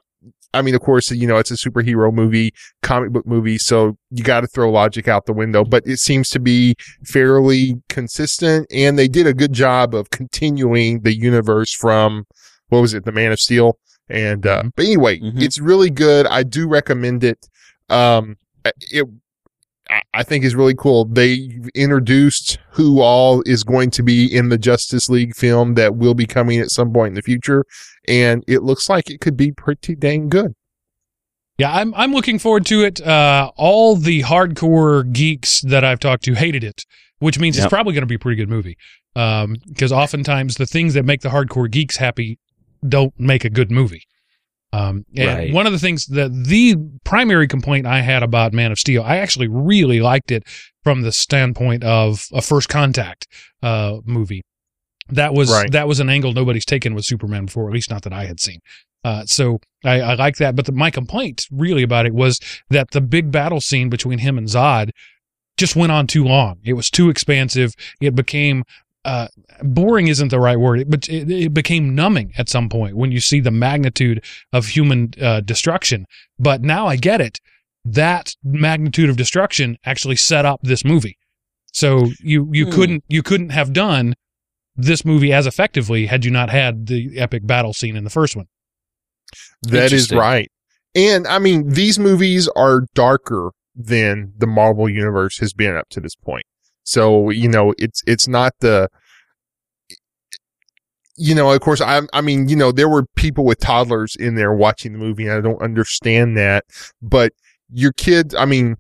I 0.53 0.61
mean, 0.63 0.73
of 0.73 0.81
course, 0.81 1.11
you 1.11 1.27
know, 1.27 1.37
it's 1.37 1.51
a 1.51 1.55
superhero 1.55 2.11
movie, 2.13 2.53
comic 2.81 3.11
book 3.11 3.27
movie, 3.27 3.57
so 3.59 3.97
you 4.09 4.23
got 4.23 4.41
to 4.41 4.47
throw 4.47 4.71
logic 4.71 5.07
out 5.07 5.25
the 5.27 5.33
window, 5.33 5.63
but 5.63 5.85
it 5.85 5.97
seems 5.99 6.29
to 6.29 6.39
be 6.39 6.75
fairly 7.05 7.75
consistent 7.89 8.65
and 8.71 8.97
they 8.97 9.07
did 9.07 9.27
a 9.27 9.33
good 9.33 9.53
job 9.53 9.93
of 9.93 10.09
continuing 10.09 11.01
the 11.01 11.13
universe 11.13 11.73
from, 11.73 12.25
what 12.69 12.81
was 12.81 12.93
it, 12.95 13.05
The 13.05 13.11
Man 13.11 13.31
of 13.31 13.39
Steel? 13.39 13.77
And, 14.09 14.47
uh, 14.47 14.63
but 14.75 14.85
anyway, 14.85 15.19
Mhm. 15.19 15.39
it's 15.41 15.59
really 15.59 15.91
good. 15.91 16.25
I 16.25 16.41
do 16.41 16.67
recommend 16.67 17.23
it. 17.23 17.47
Um, 17.89 18.37
it, 18.91 19.05
I- 19.89 20.01
I 20.13 20.23
think 20.23 20.43
is 20.43 20.55
really 20.55 20.75
cool. 20.75 21.05
They 21.05 21.49
introduced 21.75 22.57
who 22.71 23.01
all 23.01 23.41
is 23.45 23.63
going 23.63 23.89
to 23.91 24.03
be 24.03 24.25
in 24.25 24.49
the 24.49 24.57
Justice 24.57 25.09
League 25.09 25.35
film 25.35 25.73
that 25.75 25.95
will 25.95 26.13
be 26.13 26.25
coming 26.25 26.59
at 26.59 26.69
some 26.71 26.91
point 26.93 27.09
in 27.09 27.13
the 27.15 27.21
future, 27.21 27.65
and 28.07 28.43
it 28.47 28.61
looks 28.63 28.89
like 28.89 29.09
it 29.09 29.19
could 29.21 29.35
be 29.37 29.51
pretty 29.51 29.95
dang 29.95 30.29
good. 30.29 30.53
Yeah, 31.57 31.73
I'm 31.73 31.93
I'm 31.95 32.13
looking 32.13 32.39
forward 32.39 32.65
to 32.67 32.83
it. 32.83 33.01
Uh, 33.01 33.51
all 33.57 33.95
the 33.95 34.21
hardcore 34.23 35.11
geeks 35.11 35.61
that 35.61 35.83
I've 35.83 35.99
talked 35.99 36.23
to 36.25 36.33
hated 36.33 36.63
it, 36.63 36.83
which 37.19 37.37
means 37.39 37.57
Yep. 37.57 37.65
it's 37.65 37.69
probably 37.69 37.93
going 37.93 38.03
to 38.03 38.07
be 38.07 38.15
a 38.15 38.19
pretty 38.19 38.37
good 38.37 38.49
movie. 38.49 38.77
Um, 39.15 39.55
because 39.67 39.91
oftentimes 39.91 40.55
the 40.55 40.65
things 40.65 40.93
that 40.93 41.03
make 41.03 41.21
the 41.21 41.29
hardcore 41.29 41.69
geeks 41.69 41.97
happy 41.97 42.37
don't 42.87 43.13
make 43.19 43.43
a 43.43 43.49
good 43.49 43.71
movie. 43.71 44.03
Um, 44.71 45.03
and 45.17 45.27
Right. 45.27 45.53
one 45.53 45.65
of 45.65 45.71
the 45.73 45.79
things 45.79 46.05
that 46.07 46.31
the 46.31 46.75
primary 47.03 47.47
complaint 47.47 47.87
I 47.87 48.01
had 48.01 48.21
about 48.21 48.53
Man 48.53 48.71
of 48.71 48.77
Steel, 48.79 49.01
I 49.03 49.17
actually 49.17 49.47
really 49.47 49.99
liked 49.99 50.31
it 50.31 50.43
from 50.83 51.01
the 51.01 51.11
standpoint 51.11 51.83
of 51.83 52.27
a 52.33 52.41
first 52.41 52.69
contact 52.69 53.27
uh 53.63 53.97
movie. 54.05 54.41
That 55.09 55.33
was 55.33 55.49
Right. 55.51 55.71
that 55.71 55.87
was 55.87 55.99
an 55.99 56.09
angle 56.09 56.33
nobody's 56.33 56.65
taken 56.65 56.93
with 56.93 57.03
Superman 57.05 57.45
before, 57.45 57.67
at 57.67 57.73
least 57.73 57.89
not 57.89 58.03
that 58.03 58.13
I 58.13 58.25
had 58.25 58.39
seen. 58.39 58.59
Uh, 59.03 59.25
so 59.25 59.59
I, 59.83 60.01
I 60.01 60.13
like 60.15 60.35
that. 60.37 60.55
But 60.55 60.65
the, 60.65 60.71
my 60.73 60.91
complaint 60.91 61.45
really 61.51 61.83
about 61.83 62.05
it 62.05 62.13
was 62.13 62.39
that 62.69 62.91
the 62.91 63.01
big 63.01 63.31
battle 63.31 63.61
scene 63.61 63.89
between 63.89 64.19
him 64.19 64.37
and 64.37 64.45
Zod 64.47 64.91
just 65.57 65.75
went 65.75 65.91
on 65.91 66.05
too 66.05 66.23
long. 66.25 66.59
It 66.63 66.73
was 66.73 66.89
too 66.89 67.09
expansive. 67.09 67.73
It 68.01 68.13
became 68.13 68.63
uh, 69.05 69.27
boring 69.61 70.07
isn't 70.07 70.29
the 70.29 70.39
right 70.39 70.59
word, 70.59 70.89
but 70.89 71.07
it, 71.07 71.29
it 71.31 71.53
became 71.53 71.95
numbing 71.95 72.33
at 72.37 72.49
some 72.49 72.69
point 72.69 72.95
when 72.97 73.11
you 73.11 73.19
see 73.19 73.39
the 73.39 73.51
magnitude 73.51 74.23
of 74.51 74.67
human 74.67 75.13
uh, 75.21 75.41
destruction. 75.41 76.05
But 76.37 76.61
now 76.61 76.87
I 76.87 76.95
get 76.95 77.21
it. 77.21 77.39
That 77.85 78.33
magnitude 78.43 79.09
of 79.09 79.15
destruction 79.17 79.77
actually 79.85 80.17
set 80.17 80.45
up 80.45 80.59
this 80.63 80.83
movie. 80.83 81.17
So 81.71 82.09
you 82.19 82.49
you 82.51 82.65
Hmm. 82.65 82.71
couldn't 82.71 83.03
you 83.07 83.23
couldn't 83.23 83.49
have 83.51 83.73
done 83.73 84.15
this 84.75 85.05
movie 85.05 85.31
as 85.31 85.45
effectively 85.47 86.05
had 86.07 86.25
you 86.25 86.31
not 86.31 86.49
had 86.49 86.87
the 86.87 87.17
epic 87.17 87.45
battle 87.45 87.73
scene 87.73 87.95
in 87.95 88.03
the 88.03 88.09
first 88.09 88.35
one. 88.35 88.47
That 89.63 89.91
is 89.91 90.11
right. 90.11 90.49
And 90.95 91.27
I 91.27 91.39
mean, 91.39 91.69
these 91.69 91.99
movies 91.99 92.47
are 92.55 92.81
darker 92.95 93.51
than 93.75 94.33
the 94.37 94.47
Marvel 94.47 94.89
universe 94.89 95.37
has 95.39 95.53
been 95.53 95.75
up 95.75 95.87
to 95.89 95.99
this 96.01 96.15
point. 96.15 96.45
So, 96.83 97.29
you 97.29 97.47
know, 97.47 97.73
it's, 97.77 98.01
it's 98.07 98.27
not 98.27 98.53
the, 98.59 98.89
you 101.15 101.35
know, 101.35 101.51
of 101.51 101.59
course, 101.59 101.81
I, 101.81 102.01
I 102.13 102.21
mean, 102.21 102.47
you 102.47 102.55
know, 102.55 102.71
there 102.71 102.89
were 102.89 103.05
people 103.15 103.43
with 103.43 103.59
toddlers 103.59 104.15
in 104.15 104.35
there 104.35 104.53
watching 104.53 104.93
the 104.93 104.99
movie 104.99 105.27
and 105.27 105.33
I 105.33 105.41
don't 105.41 105.61
understand 105.61 106.37
that, 106.37 106.63
but 107.01 107.33
your 107.71 107.91
kids, 107.91 108.33
I 108.33 108.45
mean, 108.45 108.77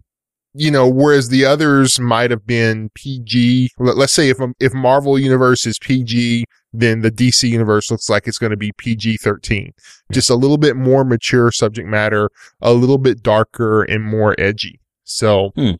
you 0.53 0.71
know, 0.71 0.87
whereas 0.89 1.29
the 1.29 1.45
others 1.45 1.99
might 1.99 2.31
have 2.31 2.47
been 2.47 2.89
PG, 2.95 3.71
let- 3.77 3.97
let's 3.97 4.13
say 4.13 4.29
if, 4.29 4.41
um, 4.41 4.53
if 4.59 4.73
Marvel 4.73 5.19
universe 5.19 5.67
is 5.67 5.77
PG, 5.77 6.45
then 6.71 7.01
the 7.01 7.11
DC 7.11 7.49
universe 7.49 7.91
looks 7.91 8.09
like 8.09 8.27
it's 8.27 8.37
going 8.37 8.51
to 8.51 8.57
be 8.57 8.71
PG 8.77 9.17
13 9.17 9.73
just 10.11 10.29
a 10.29 10.35
little 10.35 10.57
bit 10.57 10.75
more 10.75 11.03
mature 11.03 11.51
subject 11.51 11.87
matter, 11.87 12.29
a 12.61 12.73
little 12.73 12.97
bit 12.97 13.21
darker 13.21 13.83
and 13.83 14.03
more 14.03 14.35
edgy. 14.39 14.79
So 15.03 15.51
hmm. 15.55 15.71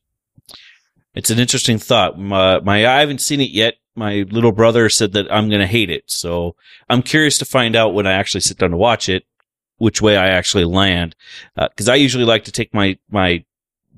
It's 1.13 1.29
an 1.29 1.39
interesting 1.39 1.77
thought. 1.79 2.19
My, 2.19 2.59
my 2.59 2.85
I 2.87 2.99
haven't 2.99 3.21
seen 3.21 3.41
it 3.41 3.49
yet. 3.49 3.75
My 3.95 4.25
little 4.29 4.51
brother 4.51 4.89
said 4.89 5.11
that 5.13 5.31
I'm 5.31 5.49
going 5.49 5.61
to 5.61 5.67
hate 5.67 5.89
it. 5.89 6.03
So 6.07 6.55
I'm 6.89 7.01
curious 7.01 7.37
to 7.39 7.45
find 7.45 7.75
out 7.75 7.93
when 7.93 8.07
I 8.07 8.13
actually 8.13 8.41
sit 8.41 8.57
down 8.57 8.71
to 8.71 8.77
watch 8.77 9.09
it, 9.09 9.25
which 9.77 10.01
way 10.01 10.15
I 10.17 10.27
actually 10.29 10.65
land. 10.65 11.15
Uh 11.57 11.67
'cause 11.75 11.89
I 11.89 11.95
usually 11.95 12.25
like 12.25 12.43
to 12.45 12.51
take 12.51 12.73
my, 12.73 12.97
my 13.09 13.43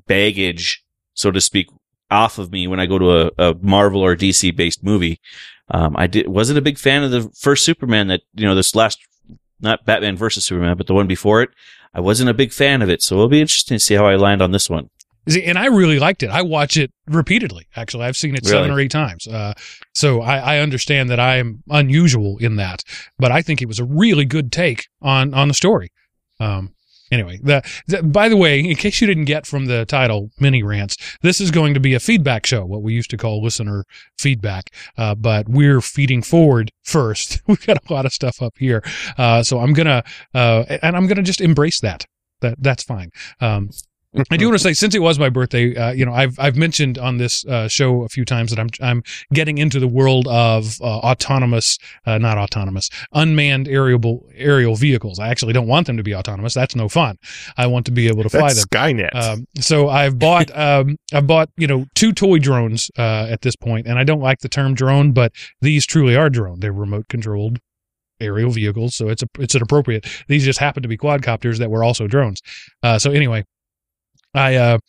baggage, 0.07 0.83
so 1.13 1.31
to 1.31 1.41
speak, 1.41 1.67
off 2.09 2.37
of 2.37 2.51
me 2.51 2.67
when 2.67 2.79
I 2.79 2.85
go 2.85 2.99
to 2.99 3.11
a, 3.11 3.31
a 3.37 3.55
Marvel 3.61 4.01
or 4.01 4.15
DC 4.15 4.55
based 4.55 4.83
movie. 4.83 5.19
Um, 5.69 5.95
I 5.97 6.07
did, 6.07 6.27
wasn't 6.27 6.59
a 6.59 6.61
big 6.61 6.77
fan 6.77 7.03
of 7.03 7.11
the 7.11 7.29
first 7.39 7.63
Superman 7.63 8.07
that, 8.07 8.21
you 8.33 8.45
know, 8.45 8.55
this 8.55 8.75
last, 8.75 8.99
not 9.61 9.85
Batman 9.85 10.17
versus 10.17 10.45
Superman, 10.45 10.75
but 10.75 10.87
the 10.87 10.93
one 10.93 11.07
before 11.07 11.41
it. 11.41 11.51
I 11.93 12.01
wasn't 12.01 12.29
a 12.29 12.33
big 12.33 12.51
fan 12.51 12.81
of 12.81 12.89
it. 12.89 13.01
So 13.01 13.15
it'll 13.15 13.29
be 13.29 13.39
interesting 13.41 13.75
to 13.75 13.79
see 13.79 13.95
how 13.95 14.05
I 14.05 14.15
land 14.15 14.41
on 14.41 14.51
this 14.51 14.69
one. 14.69 14.89
See, 15.29 15.43
and 15.43 15.57
I 15.57 15.67
really 15.67 15.99
liked 15.99 16.23
it. 16.23 16.29
I 16.29 16.41
watch 16.41 16.77
it 16.77 16.91
repeatedly. 17.07 17.67
Actually, 17.75 18.05
I've 18.05 18.17
seen 18.17 18.35
it 18.35 18.45
seven 18.45 18.71
or 18.71 18.79
eight 18.79 18.91
times. 18.91 19.27
Uh, 19.27 19.53
so 19.93 20.21
I, 20.21 20.55
I 20.55 20.59
understand 20.59 21.09
that 21.09 21.19
I 21.19 21.37
am 21.37 21.63
unusual 21.69 22.37
in 22.39 22.55
that, 22.55 22.83
but 23.19 23.31
I 23.31 23.41
think 23.41 23.61
it 23.61 23.67
was 23.67 23.79
a 23.79 23.85
really 23.85 24.25
good 24.25 24.51
take 24.51 24.87
on 25.01 25.33
on 25.33 25.47
the 25.47 25.53
story. 25.53 25.91
Um, 26.39 26.73
anyway, 27.11 27.39
the, 27.43 27.61
the, 27.87 28.01
by 28.01 28.29
the 28.29 28.37
way, 28.37 28.59
in 28.59 28.75
case 28.75 28.99
you 28.99 29.05
didn't 29.05 29.25
get 29.25 29.45
from 29.45 29.65
the 29.65 29.85
title, 29.85 30.31
mini 30.39 30.63
rants, 30.63 30.97
this 31.21 31.39
is 31.39 31.51
going 31.51 31.75
to 31.75 31.79
be 31.79 31.93
a 31.93 31.99
feedback 31.99 32.45
show, 32.47 32.65
what 32.65 32.81
we 32.81 32.93
used 32.93 33.11
to 33.11 33.17
call 33.17 33.43
listener 33.43 33.85
feedback. 34.17 34.71
Uh, 34.97 35.13
but 35.13 35.47
we're 35.47 35.81
feeding 35.81 36.23
forward 36.23 36.71
first. 36.81 37.41
We've 37.47 37.65
got 37.65 37.77
a 37.77 37.93
lot 37.93 38.07
of 38.07 38.13
stuff 38.13 38.41
up 38.41 38.57
here. 38.57 38.83
Uh, 39.17 39.43
so 39.43 39.59
I'm 39.59 39.73
gonna, 39.73 40.03
uh, 40.33 40.63
and 40.81 40.95
I'm 40.95 41.05
gonna 41.05 41.21
just 41.21 41.41
embrace 41.41 41.79
that. 41.81 42.05
That 42.39 42.55
that's 42.59 42.83
fine. 42.83 43.11
Um, 43.39 43.69
I 44.29 44.37
do 44.37 44.45
want 44.47 44.55
to 44.55 44.63
say, 44.63 44.73
since 44.73 44.95
it 44.95 44.99
was 44.99 45.17
my 45.19 45.29
birthday, 45.29 45.75
uh, 45.75 45.91
you 45.91 46.05
know, 46.05 46.13
I've 46.13 46.37
I've 46.39 46.55
mentioned 46.55 46.97
on 46.97 47.17
this 47.17 47.45
uh, 47.45 47.67
show 47.67 48.03
a 48.03 48.09
few 48.09 48.25
times 48.25 48.51
that 48.51 48.59
I'm 48.59 48.69
I'm 48.81 49.03
getting 49.33 49.57
into 49.57 49.79
the 49.79 49.87
world 49.87 50.27
of 50.27 50.79
uh, 50.81 50.85
autonomous, 50.85 51.77
uh, 52.05 52.17
not 52.17 52.37
autonomous, 52.37 52.89
unmanned 53.13 53.67
aerial 53.67 54.25
aerial 54.35 54.75
vehicles. 54.75 55.19
I 55.19 55.29
actually 55.29 55.53
don't 55.53 55.67
want 55.67 55.87
them 55.87 55.97
to 55.97 56.03
be 56.03 56.13
autonomous. 56.13 56.53
That's 56.53 56.75
no 56.75 56.89
fun. 56.89 57.17
I 57.57 57.67
want 57.67 57.85
to 57.85 57.91
be 57.91 58.07
able 58.07 58.23
to 58.23 58.29
fly 58.29 58.53
That's 58.53 58.65
them. 58.65 58.97
Skynet. 58.97 59.15
Um, 59.15 59.47
so 59.59 59.89
I've 59.89 60.19
bought 60.19 60.55
um, 60.57 60.97
I've 61.13 61.27
bought 61.27 61.49
you 61.57 61.67
know 61.67 61.85
two 61.95 62.11
toy 62.11 62.39
drones 62.39 62.89
uh, 62.97 63.27
at 63.29 63.41
this 63.41 63.55
point, 63.55 63.87
and 63.87 63.97
I 63.97 64.03
don't 64.03 64.21
like 64.21 64.39
the 64.39 64.49
term 64.49 64.73
drone, 64.73 65.11
but 65.13 65.31
these 65.61 65.85
truly 65.85 66.15
are 66.15 66.29
drone. 66.29 66.59
They're 66.59 66.73
remote 66.73 67.07
controlled 67.07 67.59
aerial 68.19 68.51
vehicles, 68.51 68.95
so 68.95 69.09
it's 69.09 69.23
a 69.23 69.27
it's 69.39 69.55
an 69.55 69.61
appropriate. 69.61 70.05
These 70.27 70.43
just 70.45 70.59
happen 70.59 70.83
to 70.83 70.89
be 70.89 70.97
quadcopters 70.97 71.57
that 71.59 71.69
were 71.69 71.83
also 71.83 72.07
drones. 72.07 72.41
Uh, 72.83 72.99
so 72.99 73.11
anyway, 73.11 73.45
I 74.33 74.55
uh, 74.55 74.79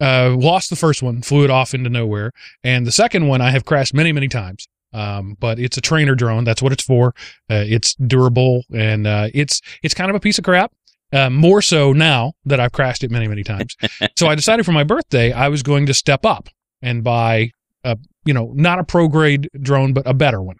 uh, 0.00 0.34
lost 0.36 0.70
the 0.70 0.76
first 0.76 1.02
one, 1.02 1.22
flew 1.22 1.44
it 1.44 1.50
off 1.50 1.74
into 1.74 1.90
nowhere, 1.90 2.32
and 2.62 2.86
the 2.86 2.92
second 2.92 3.28
one 3.28 3.40
I 3.40 3.50
have 3.50 3.64
crashed 3.64 3.94
many 3.94 4.12
many 4.12 4.28
times. 4.28 4.68
Um, 4.92 5.36
but 5.38 5.58
it's 5.58 5.76
a 5.76 5.80
trainer 5.80 6.14
drone. 6.14 6.44
That's 6.44 6.62
what 6.62 6.72
it's 6.72 6.82
for. 6.84 7.08
Uh, 7.50 7.64
it's 7.66 7.94
durable 7.94 8.62
and 8.72 9.06
uh, 9.06 9.28
it's 9.34 9.60
it's 9.82 9.94
kind 9.94 10.08
of 10.10 10.16
a 10.16 10.20
piece 10.20 10.38
of 10.38 10.44
crap. 10.44 10.72
Uh, 11.12 11.30
more 11.30 11.62
so 11.62 11.92
now 11.92 12.32
that 12.44 12.58
I've 12.58 12.72
crashed 12.72 13.04
it 13.04 13.10
many 13.10 13.28
many 13.28 13.42
times. 13.42 13.76
so 14.16 14.26
I 14.26 14.34
decided 14.34 14.64
for 14.64 14.72
my 14.72 14.84
birthday 14.84 15.32
I 15.32 15.48
was 15.48 15.62
going 15.62 15.86
to 15.86 15.94
step 15.94 16.24
up 16.24 16.48
and 16.82 17.04
buy 17.04 17.50
a 17.84 17.98
you 18.24 18.32
know 18.32 18.52
not 18.54 18.78
a 18.78 18.84
pro 18.84 19.08
grade 19.08 19.48
drone 19.60 19.92
but 19.92 20.06
a 20.06 20.14
better 20.14 20.42
one. 20.42 20.56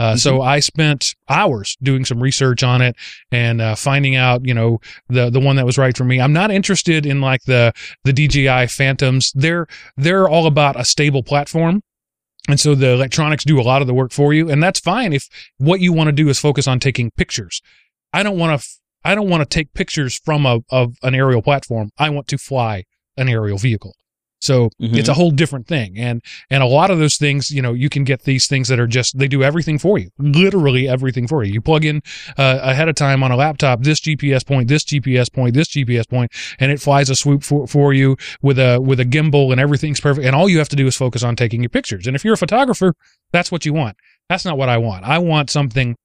Uh, 0.00 0.16
So 0.16 0.40
I 0.40 0.60
spent 0.60 1.14
hours 1.28 1.76
doing 1.82 2.06
some 2.06 2.22
research 2.22 2.62
on 2.62 2.80
it 2.80 2.96
and 3.30 3.60
uh, 3.60 3.74
finding 3.74 4.16
out, 4.16 4.46
you 4.46 4.54
know, 4.54 4.80
the 5.08 5.28
the 5.28 5.40
one 5.40 5.56
that 5.56 5.66
was 5.66 5.76
right 5.76 5.94
for 5.96 6.04
me. 6.04 6.18
I'm 6.20 6.32
not 6.32 6.50
interested 6.50 7.04
in 7.04 7.20
like 7.20 7.42
the 7.44 7.72
the 8.04 8.12
DJI 8.12 8.68
Phantoms. 8.68 9.30
They're 9.34 9.66
they're 9.98 10.26
all 10.26 10.46
about 10.46 10.80
a 10.80 10.84
stable 10.84 11.22
platform. 11.22 11.82
And 12.48 12.58
so 12.58 12.74
the 12.74 12.92
electronics 12.92 13.44
do 13.44 13.60
a 13.60 13.62
lot 13.62 13.82
of 13.82 13.86
the 13.86 13.94
work 13.94 14.12
for 14.12 14.32
you, 14.32 14.50
and 14.50 14.62
that's 14.62 14.80
fine 14.80 15.12
if 15.12 15.28
what 15.58 15.80
you 15.80 15.92
want 15.92 16.08
to 16.08 16.12
do 16.12 16.30
is 16.30 16.38
focus 16.38 16.66
on 16.66 16.80
taking 16.80 17.10
pictures. 17.10 17.60
I 18.12 18.22
don't 18.22 18.38
want 18.38 18.58
to. 18.58 18.66
I 19.04 19.14
don't 19.14 19.28
want 19.28 19.42
to 19.42 19.48
take 19.48 19.72
pictures 19.74 20.18
from 20.24 20.46
a 20.46 20.60
of 20.70 20.96
an 21.02 21.14
aerial 21.14 21.42
platform. 21.42 21.90
I 21.98 22.08
want 22.08 22.26
to 22.28 22.38
fly 22.38 22.84
an 23.18 23.28
aerial 23.28 23.58
vehicle. 23.58 23.94
So 24.40 24.70
Mhm. 24.80 24.96
it's 24.96 25.08
a 25.08 25.14
whole 25.14 25.30
different 25.30 25.66
thing. 25.66 25.98
And 25.98 26.22
and 26.50 26.62
a 26.62 26.66
lot 26.66 26.90
of 26.90 26.98
those 26.98 27.16
things, 27.16 27.50
you 27.50 27.60
know, 27.62 27.72
you 27.74 27.88
can 27.88 28.04
get 28.04 28.22
these 28.24 28.46
things 28.46 28.68
that 28.68 28.80
are 28.80 28.86
just 28.86 29.18
they 29.18 29.28
do 29.28 29.42
everything 29.42 29.78
for 29.78 29.98
you. 29.98 30.08
Literally 30.18 30.88
everything 30.88 31.26
for 31.28 31.44
you. 31.44 31.52
You 31.52 31.60
plug 31.60 31.84
in 31.84 32.02
uh, 32.38 32.58
ahead 32.62 32.88
of 32.88 32.94
time 32.94 33.22
on 33.22 33.30
a 33.30 33.36
laptop 33.36 33.82
this 33.82 34.00
GPS 34.00 34.44
point, 34.44 34.68
this 34.68 34.84
GPS 34.84 35.28
point, 35.32 35.54
this 35.54 35.68
GPS 35.68 36.08
point, 36.08 36.32
and 36.58 36.72
it 36.72 36.80
flies 36.80 37.10
a 37.10 37.14
swoop 37.14 37.42
for, 37.42 37.66
for 37.66 37.92
you 37.92 38.16
with 38.42 38.58
a 38.58 38.78
with 38.80 38.98
a 39.00 39.04
gimbal 39.04 39.52
and 39.52 39.60
everything's 39.60 40.00
perfect. 40.00 40.26
And 40.26 40.34
all 40.34 40.48
you 40.48 40.58
have 40.58 40.68
to 40.70 40.76
do 40.76 40.86
is 40.86 40.96
focus 40.96 41.22
on 41.22 41.36
taking 41.36 41.62
your 41.62 41.70
pictures. 41.70 42.06
And 42.06 42.16
if 42.16 42.24
you're 42.24 42.34
a 42.34 42.38
photographer, 42.38 42.94
that's 43.32 43.52
what 43.52 43.64
you 43.66 43.72
want. 43.74 43.96
That's 44.28 44.44
not 44.44 44.56
what 44.56 44.68
I 44.68 44.78
want. 44.78 45.04
I 45.04 45.18
want 45.18 45.50
something 45.50 45.96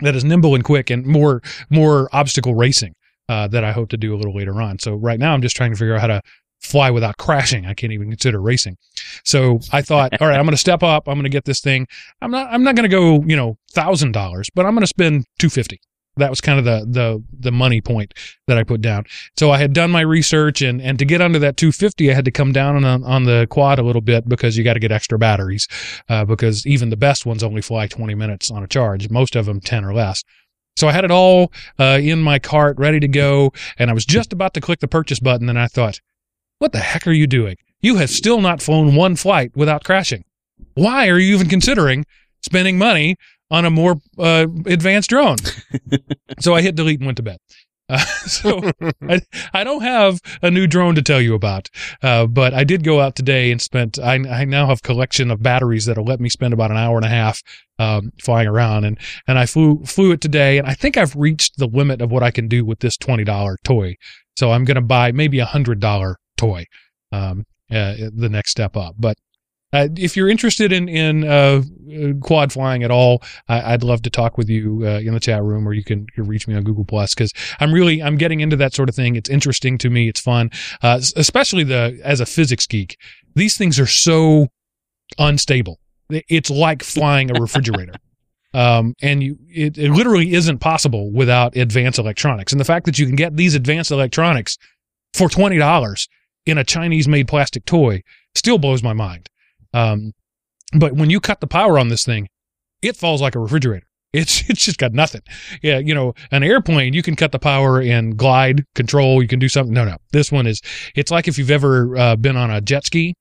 that 0.00 0.14
is 0.16 0.24
nimble 0.24 0.54
and 0.54 0.64
quick 0.64 0.90
and 0.90 1.06
more 1.06 1.40
more 1.70 2.08
obstacle 2.12 2.54
racing 2.54 2.92
uh, 3.28 3.48
that 3.48 3.64
I 3.64 3.72
hope 3.72 3.88
to 3.90 3.96
do 3.96 4.14
a 4.14 4.16
little 4.16 4.34
later 4.34 4.60
on. 4.60 4.78
So 4.78 4.94
right 4.94 5.18
now 5.18 5.32
I'm 5.34 5.42
just 5.42 5.56
trying 5.56 5.70
to 5.72 5.76
figure 5.78 5.94
out 5.94 6.00
how 6.00 6.06
to 6.08 6.20
fly 6.60 6.90
without 6.90 7.16
crashing. 7.16 7.66
I 7.66 7.74
can't 7.74 7.92
even 7.92 8.10
consider 8.10 8.40
racing. 8.40 8.76
So 9.24 9.60
I 9.72 9.82
thought, 9.82 10.20
all 10.20 10.28
right, 10.28 10.38
I'm 10.38 10.44
going 10.44 10.50
to 10.52 10.56
step 10.56 10.82
up. 10.82 11.08
I'm 11.08 11.14
going 11.14 11.24
to 11.24 11.30
get 11.30 11.44
this 11.44 11.60
thing. 11.60 11.86
I'm 12.20 12.30
not 12.30 12.48
I'm 12.52 12.62
not 12.62 12.76
going 12.76 12.88
to 12.88 12.94
go 12.94 13.22
you 13.26 13.36
know 13.36 13.58
thousand 13.72 14.12
dollars, 14.12 14.48
but 14.54 14.66
I'm 14.66 14.74
going 14.74 14.82
to 14.82 14.86
spend 14.86 15.26
two 15.38 15.50
fifty. 15.50 15.80
That 16.16 16.28
was 16.28 16.40
kind 16.40 16.58
of 16.58 16.64
the 16.64 16.86
the 16.86 17.24
the 17.38 17.52
money 17.52 17.80
point 17.80 18.14
that 18.46 18.58
I 18.58 18.64
put 18.64 18.80
down. 18.80 19.04
So 19.38 19.50
I 19.50 19.58
had 19.58 19.72
done 19.72 19.90
my 19.90 20.00
research 20.02 20.60
and 20.60 20.82
and 20.82 20.98
to 20.98 21.04
get 21.04 21.22
under 21.22 21.38
that 21.38 21.56
250, 21.56 22.10
I 22.10 22.14
had 22.14 22.24
to 22.24 22.30
come 22.30 22.52
down 22.52 22.84
on 22.84 23.04
on 23.04 23.24
the 23.24 23.46
quad 23.48 23.78
a 23.78 23.82
little 23.82 24.02
bit 24.02 24.28
because 24.28 24.56
you 24.56 24.64
got 24.64 24.74
to 24.74 24.80
get 24.80 24.92
extra 24.92 25.18
batteries 25.18 25.68
uh, 26.08 26.24
because 26.24 26.66
even 26.66 26.90
the 26.90 26.96
best 26.96 27.26
ones 27.26 27.42
only 27.42 27.62
fly 27.62 27.86
20 27.86 28.14
minutes 28.14 28.50
on 28.50 28.62
a 28.62 28.66
charge. 28.66 29.08
Most 29.08 29.36
of 29.36 29.46
them 29.46 29.60
10 29.60 29.84
or 29.84 29.94
less. 29.94 30.22
So 30.76 30.88
I 30.88 30.92
had 30.92 31.04
it 31.04 31.10
all 31.10 31.52
uh, 31.78 31.98
in 32.00 32.22
my 32.22 32.38
cart, 32.38 32.78
ready 32.78 33.00
to 33.00 33.08
go, 33.08 33.52
and 33.78 33.90
I 33.90 33.92
was 33.92 34.06
just 34.06 34.32
about 34.32 34.54
to 34.54 34.60
click 34.60 34.80
the 34.80 34.88
purchase 34.88 35.20
button, 35.20 35.48
and 35.48 35.58
I 35.58 35.66
thought, 35.66 36.00
"What 36.60 36.72
the 36.72 36.78
heck 36.78 37.06
are 37.06 37.12
you 37.12 37.26
doing? 37.26 37.56
You 37.80 37.96
have 37.96 38.10
still 38.10 38.40
not 38.40 38.62
flown 38.62 38.94
one 38.94 39.16
flight 39.16 39.50
without 39.56 39.82
crashing. 39.82 40.24
Why 40.74 41.08
are 41.08 41.18
you 41.18 41.34
even 41.34 41.48
considering 41.48 42.06
spending 42.42 42.78
money 42.78 43.16
on 43.50 43.64
a 43.64 43.70
more 43.70 43.96
uh, 44.18 44.46
advanced 44.66 45.10
drone?" 45.10 45.38
so 46.40 46.54
I 46.54 46.60
hit 46.60 46.76
delete 46.76 47.00
and 47.00 47.06
went 47.06 47.16
to 47.16 47.22
bed. 47.22 47.38
Uh, 47.90 47.98
so 48.26 48.70
I, 49.08 49.20
I 49.52 49.64
don't 49.64 49.82
have 49.82 50.20
a 50.42 50.50
new 50.50 50.66
drone 50.66 50.94
to 50.94 51.02
tell 51.02 51.20
you 51.20 51.34
about, 51.34 51.68
uh, 52.02 52.26
but 52.26 52.54
I 52.54 52.62
did 52.62 52.84
go 52.84 53.00
out 53.00 53.16
today 53.16 53.50
and 53.50 53.60
spent. 53.60 53.98
I, 53.98 54.14
I 54.14 54.44
now 54.44 54.66
have 54.66 54.82
collection 54.82 55.30
of 55.30 55.42
batteries 55.42 55.86
that'll 55.86 56.04
let 56.04 56.20
me 56.20 56.28
spend 56.28 56.54
about 56.54 56.70
an 56.70 56.76
hour 56.76 56.96
and 56.96 57.06
a 57.06 57.08
half 57.08 57.42
um, 57.78 58.12
flying 58.22 58.46
around, 58.46 58.84
and 58.84 58.98
and 59.26 59.38
I 59.38 59.46
flew 59.46 59.82
flew 59.84 60.12
it 60.12 60.20
today, 60.20 60.58
and 60.58 60.68
I 60.68 60.74
think 60.74 60.96
I've 60.96 61.16
reached 61.16 61.58
the 61.58 61.66
limit 61.66 62.00
of 62.00 62.12
what 62.12 62.22
I 62.22 62.30
can 62.30 62.46
do 62.46 62.64
with 62.64 62.80
this 62.80 62.96
twenty 62.96 63.24
dollar 63.24 63.56
toy. 63.64 63.96
So 64.36 64.52
I'm 64.52 64.64
going 64.64 64.76
to 64.76 64.82
buy 64.82 65.10
maybe 65.12 65.38
a 65.40 65.44
hundred 65.44 65.80
dollar 65.80 66.16
toy, 66.40 66.64
um, 67.12 67.44
uh, 67.70 67.94
the 68.14 68.28
next 68.30 68.50
step 68.50 68.76
up. 68.76 68.94
But 68.98 69.16
uh, 69.72 69.88
if 69.96 70.16
you're 70.16 70.28
interested 70.28 70.72
in 70.72 70.88
in 70.88 71.24
uh, 71.24 71.62
quad 72.20 72.52
flying 72.52 72.82
at 72.82 72.90
all, 72.90 73.22
I, 73.48 73.74
I'd 73.74 73.84
love 73.84 74.02
to 74.02 74.10
talk 74.10 74.36
with 74.36 74.48
you 74.48 74.82
uh, 74.84 74.98
in 74.98 75.14
the 75.14 75.20
chat 75.20 75.42
room, 75.42 75.68
or 75.68 75.72
you 75.72 75.84
can, 75.84 76.00
you 76.00 76.06
can 76.14 76.26
reach 76.26 76.48
me 76.48 76.54
on 76.54 76.64
Google 76.64 76.84
Plus 76.84 77.14
because 77.14 77.32
I'm 77.60 77.72
really 77.72 78.02
I'm 78.02 78.16
getting 78.16 78.40
into 78.40 78.56
that 78.56 78.74
sort 78.74 78.88
of 78.88 78.96
thing. 78.96 79.14
It's 79.14 79.30
interesting 79.30 79.78
to 79.78 79.90
me. 79.90 80.08
It's 80.08 80.20
fun, 80.20 80.50
uh, 80.82 81.00
especially 81.16 81.62
the 81.62 82.00
as 82.02 82.20
a 82.20 82.26
physics 82.26 82.66
geek. 82.66 82.96
These 83.36 83.56
things 83.56 83.78
are 83.78 83.86
so 83.86 84.48
unstable. 85.18 85.78
It's 86.08 86.50
like 86.50 86.82
flying 86.82 87.30
a 87.30 87.40
refrigerator. 87.40 87.94
Um, 88.52 88.94
and 89.00 89.22
you, 89.22 89.38
it, 89.48 89.78
it 89.78 89.92
literally 89.92 90.32
isn't 90.34 90.58
possible 90.58 91.12
without 91.12 91.56
advanced 91.56 92.00
electronics. 92.00 92.50
And 92.50 92.58
the 92.58 92.64
fact 92.64 92.84
that 92.86 92.98
you 92.98 93.06
can 93.06 93.14
get 93.14 93.36
these 93.36 93.54
advanced 93.54 93.92
electronics 93.92 94.58
for 95.14 95.28
twenty 95.28 95.56
dollars 95.56 96.08
in 96.46 96.58
a 96.58 96.64
Chinese 96.64 97.08
made 97.08 97.28
plastic 97.28 97.64
toy 97.64 98.02
still 98.34 98.58
blows 98.58 98.82
my 98.82 98.92
mind. 98.92 99.28
Um, 99.74 100.12
but 100.72 100.94
when 100.94 101.10
you 101.10 101.20
cut 101.20 101.40
the 101.40 101.46
power 101.46 101.78
on 101.78 101.88
this 101.88 102.04
thing, 102.04 102.28
it 102.82 102.96
falls 102.96 103.20
like 103.20 103.34
a 103.34 103.40
refrigerator. 103.40 103.86
It's 104.12 104.50
it's 104.50 104.64
just 104.64 104.78
got 104.78 104.92
nothing. 104.92 105.20
Yeah, 105.62 105.78
you 105.78 105.94
know, 105.94 106.14
an 106.32 106.42
airplane 106.42 106.94
you 106.94 107.02
can 107.02 107.14
cut 107.14 107.30
the 107.30 107.38
power 107.38 107.80
and 107.80 108.16
glide 108.16 108.64
control. 108.74 109.22
You 109.22 109.28
can 109.28 109.38
do 109.38 109.48
something. 109.48 109.72
No, 109.72 109.84
no, 109.84 109.98
this 110.10 110.32
one 110.32 110.48
is. 110.48 110.60
It's 110.96 111.12
like 111.12 111.28
if 111.28 111.38
you've 111.38 111.52
ever 111.52 111.96
uh, 111.96 112.16
been 112.16 112.36
on 112.36 112.50
a 112.50 112.60
jet 112.60 112.84
ski, 112.86 113.14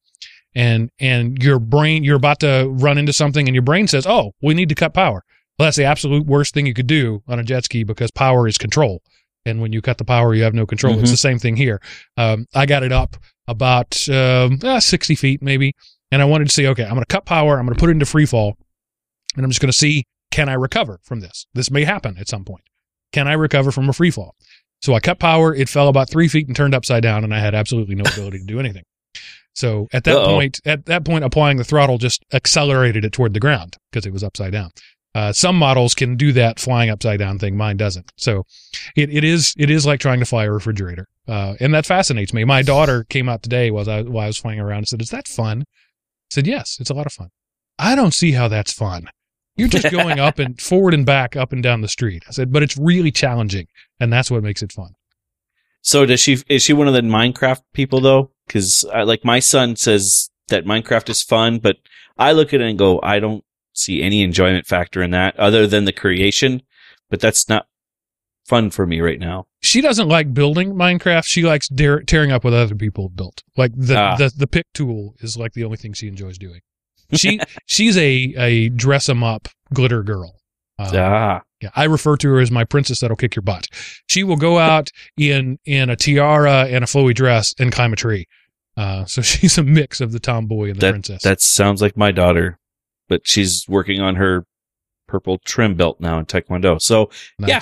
and 0.56 0.90
and 1.00 1.38
your 1.44 1.60
brain 1.60 2.04
you're 2.04 2.16
about 2.16 2.40
to 2.40 2.68
run 2.72 2.98
into 2.98 3.14
something, 3.14 3.48
and 3.48 3.54
your 3.54 3.62
brain 3.62 3.88
says, 3.88 4.08
"Oh, 4.08 4.32
we 4.42 4.56
need 4.56 4.70
to 4.70 4.74
cut 4.74 4.96
power." 4.96 5.24
Well, 5.60 5.68
that's 5.68 5.78
the 5.78 5.84
absolute 5.84 6.26
worst 6.26 6.56
thing 6.56 6.66
you 6.66 6.74
could 6.74 6.88
do 6.88 7.22
on 7.28 7.38
a 7.38 7.44
jet 7.44 7.66
ski 7.66 7.84
because 7.84 8.10
power 8.10 8.48
is 8.48 8.58
control, 8.58 9.04
and 9.46 9.62
when 9.62 9.74
you 9.74 9.82
cut 9.82 9.98
the 9.98 10.06
power, 10.06 10.34
you 10.34 10.44
have 10.44 10.54
no 10.54 10.66
control. 10.66 10.94
It's 11.00 11.10
Mhm. 11.10 11.14
the 11.14 11.18
same 11.18 11.40
thing 11.40 11.56
here. 11.56 11.82
Um, 12.18 12.46
I 12.54 12.66
got 12.66 12.84
it 12.84 12.92
up 12.92 13.16
about 13.48 13.98
um, 14.10 14.60
uh, 14.64 14.80
sixty 14.80 15.16
feet 15.16 15.42
maybe 15.42 15.74
and 16.12 16.22
I 16.22 16.26
wanted 16.26 16.48
to 16.48 16.54
see, 16.54 16.66
okay, 16.68 16.84
I'm 16.84 16.90
going 16.96 17.02
to 17.02 17.06
cut 17.06 17.26
power, 17.26 17.60
I'm 17.60 17.66
going 17.66 17.76
to 17.76 17.80
put 17.80 17.90
it 17.90 17.94
into 17.94 18.06
free 18.06 18.26
fall, 18.26 18.58
and 19.36 19.46
I'm 19.46 19.52
just 19.52 19.62
going 19.62 19.72
to 19.72 19.78
see, 19.78 20.06
can 20.32 20.50
I 20.50 20.54
recover 20.54 21.00
from 21.04 21.20
this? 21.20 21.46
This 21.54 21.70
may 21.70 21.84
happen 21.84 22.18
at 22.20 22.28
some 22.28 22.44
point. 22.44 22.64
Can 23.14 23.28
I 23.28 23.34
recover 23.34 23.72
from 23.72 23.88
a 23.90 23.94
free 23.94 24.10
fall? 24.12 24.36
So 24.82 24.94
I 24.96 25.00
cut 25.02 25.20
power, 25.20 25.54
it 25.54 25.70
fell 25.70 25.88
about 25.88 26.10
three 26.10 26.28
feet 26.28 26.48
and 26.48 26.56
turned 26.56 26.74
upside 26.74 27.04
down, 27.04 27.24
and 27.24 27.34
I 27.34 27.40
had 27.40 27.54
absolutely 27.54 27.94
no 27.96 28.04
ability 28.12 28.40
to 28.40 28.46
do 28.46 28.60
anything. 28.60 28.84
So 29.54 29.88
at 29.94 30.04
that 30.06 30.16
Uh-oh. 30.16 30.26
point, 30.34 30.62
at 30.66 30.86
that 30.86 31.04
point, 31.04 31.24
applying 31.24 31.58
the 31.58 31.64
throttle 31.64 31.98
just 31.98 32.24
accelerated 32.34 33.04
it 33.06 33.12
toward 33.12 33.34
the 33.34 33.40
ground 33.40 33.76
because 33.92 34.06
it 34.06 34.14
was 34.14 34.24
upside 34.24 34.54
down. 34.54 34.72
Uh, 35.16 35.34
some 35.34 35.56
models 35.56 35.96
can 35.96 36.16
do 36.16 36.32
that 36.34 36.60
flying 36.60 36.90
upside 36.90 37.20
down 37.20 37.40
thing. 37.40 37.58
Mine 37.58 37.78
doesn't. 37.78 38.12
So 38.16 38.46
it, 38.96 39.10
it 39.10 39.24
is 39.24 39.56
it 39.58 39.70
is 39.70 39.86
like 39.86 40.00
trying 40.00 40.20
to 40.20 40.26
fly 40.26 40.46
a 40.46 40.52
refrigerator, 40.52 41.08
uh, 41.28 41.56
and 41.60 41.74
that 41.74 41.86
fascinates 41.86 42.34
me. 42.34 42.44
My 42.44 42.62
daughter 42.62 43.06
came 43.06 43.28
out 43.28 43.42
today 43.42 43.72
while 43.72 43.90
I 43.90 44.04
while 44.04 44.26
I 44.26 44.28
was 44.28 44.38
flying 44.38 44.60
around 44.60 44.80
and 44.80 44.88
said, 44.88 45.02
"Is 45.02 45.10
that 45.10 45.28
fun?" 45.28 45.62
I 45.62 45.66
said, 46.30 46.46
"Yes, 46.46 46.78
it's 46.80 46.92
a 46.92 46.94
lot 46.94 47.08
of 47.08 47.14
fun." 47.14 47.30
I 47.80 47.96
don't 47.96 48.14
see 48.14 48.34
how 48.34 48.48
that's 48.48 48.72
fun. 48.72 49.10
You're 49.56 49.68
just 49.68 49.92
going 49.92 50.20
up 50.20 50.38
and 50.38 50.62
forward 50.62 50.94
and 50.94 51.06
back, 51.06 51.36
up 51.36 51.52
and 51.52 51.64
down 51.64 51.82
the 51.82 51.88
street. 51.88 52.24
I 52.28 52.32
said, 52.32 52.52
"But 52.52 52.62
it's 52.62 52.78
really 52.78 53.12
challenging, 53.12 53.68
and 54.00 54.14
that's 54.14 54.30
what 54.30 54.44
makes 54.44 54.62
it 54.62 54.72
fun." 54.72 54.94
So 55.82 56.06
does 56.06 56.20
she? 56.20 56.38
Is 56.48 56.62
she 56.62 56.74
one 56.74 56.88
of 56.88 56.94
the 56.94 57.02
Minecraft 57.02 57.62
people 57.74 58.00
though? 58.00 58.32
Because 58.46 58.86
like 58.94 59.26
my 59.26 59.40
son 59.40 59.76
says 59.76 60.30
that 60.50 60.66
Minecraft 60.66 61.10
is 61.10 61.24
fun, 61.24 61.58
but 61.58 61.78
I 62.18 62.34
look 62.34 62.54
at 62.54 62.62
it 62.62 62.70
and 62.70 62.78
go, 62.78 63.00
I 63.02 63.20
don't 63.20 63.44
see 63.80 64.02
any 64.02 64.22
enjoyment 64.22 64.66
factor 64.68 65.02
in 65.02 65.12
that 65.12 65.38
other 65.40 65.66
than 65.68 65.86
the 65.86 65.94
creation. 65.94 66.62
But 67.10 67.20
that's 67.20 67.50
not 67.50 67.68
fun 68.48 68.70
for 68.72 68.86
me 68.86 69.00
right 69.02 69.20
now. 69.20 69.46
she 69.62 69.82
doesn't 69.82 70.08
like 70.08 70.34
building 70.34 70.74
Minecraft. 70.74 71.24
She 71.26 71.44
likes 71.44 71.68
dare, 71.68 72.02
tearing 72.02 72.32
up 72.32 72.44
what 72.44 72.54
other 72.54 72.76
people 72.76 73.08
have 73.10 73.16
built. 73.16 73.44
Like 73.58 73.72
the, 73.76 73.98
Ah. 73.98 74.16
the 74.16 74.32
the 74.36 74.48
pick 74.48 74.66
tool 74.74 75.16
is 75.20 75.38
like 75.38 75.54
the 75.54 75.64
only 75.64 75.78
thing 75.78 75.94
she 75.94 76.08
enjoys 76.08 76.38
doing. 76.38 76.62
She 77.16 77.40
she's 77.66 77.98
a 77.98 78.34
a 78.38 78.70
dress 78.70 79.10
'em 79.10 79.24
up 79.24 79.48
glitter 79.74 80.04
girl. 80.04 80.36
Um, 80.78 80.92
Ah, 80.96 81.42
yeah, 81.62 81.70
I 81.76 81.86
refer 81.86 82.16
to 82.18 82.30
her 82.30 82.40
as 82.40 82.52
my 82.52 82.64
princess 82.64 83.00
that'll 83.02 83.18
kick 83.18 83.36
your 83.36 83.44
butt. 83.44 83.68
She 84.08 84.24
will 84.24 84.38
go 84.38 84.60
out 84.60 84.92
in 85.18 85.58
in 85.66 85.90
a 85.90 85.96
tiara 85.96 86.66
and 86.70 86.84
a 86.84 86.88
flowy 86.88 87.14
dress 87.16 87.54
and 87.60 87.72
climb 87.72 87.92
a 87.94 87.96
tree. 87.98 88.28
Uh, 88.78 89.04
so 89.06 89.22
she's 89.32 89.58
a 89.58 89.64
mix 89.64 90.00
of 90.00 90.12
the 90.12 90.20
tomboy 90.20 90.66
and 90.70 90.76
the 90.76 90.82
that 90.82 90.92
princess. 90.92 91.24
that 91.24 91.42
sounds 91.42 91.82
like 91.82 91.98
my 91.98 92.12
daughter, 92.12 92.59
but 93.10 93.28
she's 93.28 93.66
working 93.68 94.00
on 94.00 94.16
her 94.16 94.46
purple 95.08 95.40
trim 95.44 95.76
belt 95.76 96.00
now 96.00 96.18
in 96.20 96.26
Taekwondo. 96.26 96.82
So 96.82 97.10
Nice. 97.40 97.50
yeah. 97.50 97.60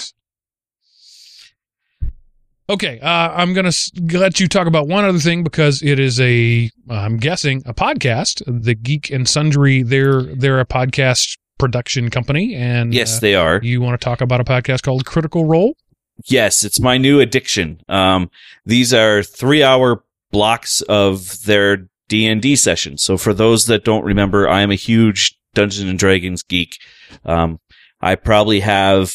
Okay, 2.69 2.99
uh, 2.99 3.07
I'm 3.31 3.53
gonna 3.53 3.69
s- 3.69 3.91
let 4.11 4.41
you 4.41 4.47
talk 4.49 4.67
about 4.67 4.89
one 4.89 5.05
other 5.05 5.19
thing 5.19 5.41
because 5.41 5.81
it 5.81 5.99
is 5.99 6.19
a, 6.19 6.69
I'm 6.89 7.15
guessing, 7.15 7.63
a 7.65 7.73
podcast. 7.73 8.43
The 8.45 8.75
Geek 8.75 9.09
and 9.09 9.27
Sundry, 9.27 9.83
they're 9.83 10.23
they're 10.23 10.59
a 10.59 10.65
podcast 10.65 11.37
production 11.57 12.09
company, 12.09 12.53
and 12.55 12.93
yes, 12.93 13.17
uh, 13.17 13.19
they 13.21 13.35
are. 13.35 13.61
you 13.63 13.79
want 13.79 13.99
to 13.99 14.03
talk 14.03 14.19
about 14.19 14.41
a 14.41 14.43
podcast 14.43 14.83
called 14.83 15.05
Critical 15.05 15.45
Role? 15.45 15.77
Yes, 16.25 16.65
it's 16.65 16.79
my 16.79 16.97
new 16.97 17.21
addiction. 17.21 17.79
Um, 17.87 18.29
these 18.65 18.93
are 18.93 19.23
three 19.23 19.63
hour 19.63 20.03
blocks 20.31 20.81
of 20.89 21.43
their 21.43 21.87
D 22.09 22.27
and 22.27 22.41
D 22.41 22.57
sessions. 22.57 23.01
So 23.01 23.15
for 23.17 23.33
those 23.33 23.67
that 23.67 23.85
don't 23.85 24.03
remember, 24.03 24.49
I 24.49 24.59
am 24.59 24.71
a 24.71 24.75
huge 24.75 25.36
Dungeons 25.57 25.89
and 25.89 25.97
Dragons 25.97 26.43
geek. 26.43 26.77
Um, 27.25 27.59
I 27.99 28.13
probably 28.13 28.59
have 28.59 29.11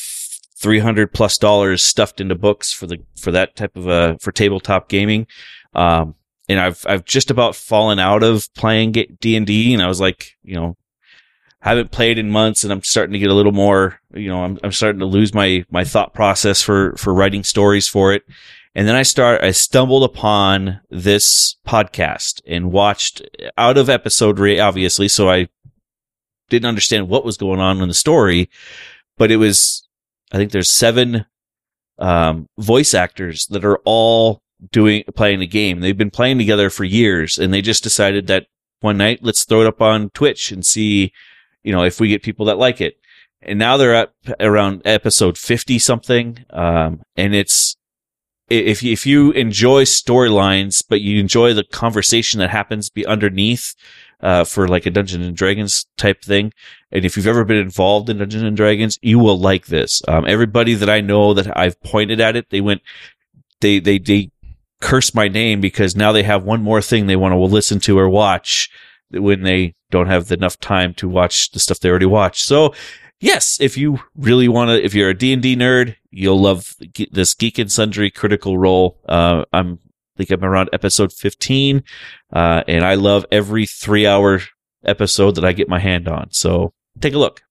300 0.56 1.12
plus 1.12 1.38
dollars 1.38 1.84
stuffed 1.84 2.20
into 2.20 2.34
books 2.34 2.72
for 2.72 2.88
the, 2.88 2.98
for 3.16 3.30
that 3.30 3.54
type 3.54 3.76
of, 3.76 3.88
uh, 3.88 4.16
for 4.20 4.32
tabletop 4.32 4.88
gaming. 4.88 5.28
Um, 5.72 6.16
and 6.48 6.58
I've, 6.58 6.84
I've 6.88 7.04
just 7.04 7.30
about 7.30 7.54
fallen 7.54 8.00
out 8.00 8.24
of 8.24 8.52
playing 8.54 8.92
D 9.20 9.36
and 9.36 9.46
D 9.46 9.72
and 9.72 9.80
I 9.80 9.86
was 9.86 10.00
like, 10.00 10.32
you 10.42 10.56
know, 10.56 10.76
haven't 11.60 11.92
played 11.92 12.18
in 12.18 12.28
months 12.28 12.64
and 12.64 12.72
I'm 12.72 12.82
starting 12.82 13.12
to 13.12 13.20
get 13.20 13.30
a 13.30 13.34
little 13.34 13.52
more, 13.52 14.00
you 14.12 14.28
know, 14.28 14.42
I'm, 14.42 14.58
I'm 14.64 14.72
starting 14.72 14.98
to 14.98 15.06
lose 15.06 15.32
my, 15.32 15.64
my 15.70 15.84
thought 15.84 16.12
process 16.12 16.60
for, 16.60 16.96
for 16.96 17.14
writing 17.14 17.44
stories 17.44 17.88
for 17.88 18.12
it. 18.12 18.24
And 18.74 18.88
then 18.88 18.96
I 18.96 19.04
start, 19.04 19.42
I 19.44 19.52
stumbled 19.52 20.02
upon 20.02 20.80
this 20.90 21.56
podcast 21.66 22.40
and 22.48 22.72
watched 22.72 23.22
out 23.56 23.78
of 23.78 23.88
episode 23.88 24.40
obviously. 24.58 25.06
So 25.06 25.30
I 25.30 25.48
didn't 26.48 26.68
understand 26.68 27.08
what 27.08 27.24
was 27.24 27.36
going 27.36 27.60
on 27.60 27.80
in 27.80 27.88
the 27.88 27.94
story, 27.94 28.50
but 29.16 29.30
it 29.30 29.36
was, 29.36 29.86
I 30.32 30.36
think 30.36 30.52
there's 30.52 30.70
seven, 30.70 31.26
um, 31.98 32.48
voice 32.58 32.94
actors 32.94 33.46
that 33.46 33.64
are 33.64 33.78
all 33.84 34.42
doing, 34.70 35.04
playing 35.14 35.42
a 35.42 35.46
game. 35.46 35.80
They've 35.80 35.96
been 35.96 36.10
playing 36.10 36.38
together 36.38 36.70
for 36.70 36.84
years 36.84 37.38
and 37.38 37.52
they 37.52 37.62
just 37.62 37.82
decided 37.82 38.26
that 38.26 38.46
one 38.80 38.96
night, 38.96 39.20
let's 39.22 39.44
throw 39.44 39.62
it 39.62 39.66
up 39.66 39.80
on 39.80 40.10
Twitch 40.10 40.50
and 40.50 40.64
see, 40.64 41.12
you 41.62 41.72
know, 41.72 41.84
if 41.84 42.00
we 42.00 42.08
get 42.08 42.22
people 42.22 42.46
that 42.46 42.58
like 42.58 42.80
it. 42.80 42.96
And 43.40 43.58
now 43.58 43.76
they're 43.76 43.94
at 43.94 44.12
around 44.40 44.82
episode 44.84 45.38
50 45.38 45.78
something. 45.78 46.44
Um, 46.50 47.02
and 47.16 47.34
it's, 47.34 47.76
if 48.48 48.84
if 48.84 49.06
you 49.06 49.30
enjoy 49.32 49.84
storylines, 49.84 50.84
but 50.86 51.00
you 51.00 51.18
enjoy 51.18 51.54
the 51.54 51.64
conversation 51.64 52.38
that 52.40 52.50
happens 52.50 52.90
be 52.90 53.06
underneath, 53.06 53.74
uh, 54.22 54.44
for 54.44 54.68
like 54.68 54.86
a 54.86 54.90
Dungeons 54.90 55.26
and 55.26 55.36
Dragons 55.36 55.86
type 55.96 56.22
thing. 56.22 56.52
And 56.90 57.04
if 57.04 57.16
you've 57.16 57.26
ever 57.26 57.44
been 57.44 57.56
involved 57.56 58.08
in 58.08 58.18
Dungeons 58.18 58.44
and 58.44 58.56
Dragons, 58.56 58.98
you 59.02 59.18
will 59.18 59.38
like 59.38 59.66
this. 59.66 60.02
Um, 60.08 60.24
everybody 60.26 60.74
that 60.74 60.88
I 60.88 61.00
know 61.00 61.34
that 61.34 61.56
I've 61.58 61.80
pointed 61.82 62.20
at 62.20 62.36
it, 62.36 62.50
they 62.50 62.60
went, 62.60 62.82
they, 63.60 63.78
they, 63.78 63.98
they 63.98 64.30
curse 64.80 65.14
my 65.14 65.28
name 65.28 65.60
because 65.60 65.96
now 65.96 66.12
they 66.12 66.22
have 66.22 66.44
one 66.44 66.62
more 66.62 66.82
thing 66.82 67.06
they 67.06 67.16
want 67.16 67.32
to 67.32 67.38
listen 67.38 67.80
to 67.80 67.98
or 67.98 68.08
watch 68.08 68.70
when 69.10 69.42
they 69.42 69.74
don't 69.90 70.08
have 70.08 70.32
enough 70.32 70.58
time 70.58 70.94
to 70.94 71.08
watch 71.08 71.50
the 71.50 71.60
stuff 71.60 71.80
they 71.80 71.90
already 71.90 72.06
watched. 72.06 72.44
So 72.44 72.74
yes, 73.20 73.58
if 73.60 73.76
you 73.76 74.00
really 74.16 74.48
want 74.48 74.70
to, 74.70 74.84
if 74.84 74.94
you're 74.94 75.10
a 75.10 75.14
D&D 75.14 75.56
nerd, 75.56 75.96
you'll 76.10 76.40
love 76.40 76.74
this 77.10 77.34
Geek 77.34 77.58
and 77.58 77.70
Sundry 77.70 78.10
critical 78.10 78.58
role. 78.58 78.98
Uh, 79.08 79.44
I'm, 79.52 79.78
think 80.16 80.30
I'm 80.30 80.44
around 80.44 80.70
episode 80.72 81.12
15. 81.12 81.82
Uh, 82.32 82.62
and 82.68 82.84
I 82.84 82.94
love 82.94 83.24
every 83.32 83.66
three 83.66 84.06
hour 84.06 84.40
episode 84.84 85.34
that 85.36 85.44
I 85.44 85.52
get 85.52 85.68
my 85.68 85.78
hand 85.78 86.08
on. 86.08 86.30
So 86.30 86.72
take 87.00 87.14
a 87.14 87.18
look. 87.18 87.42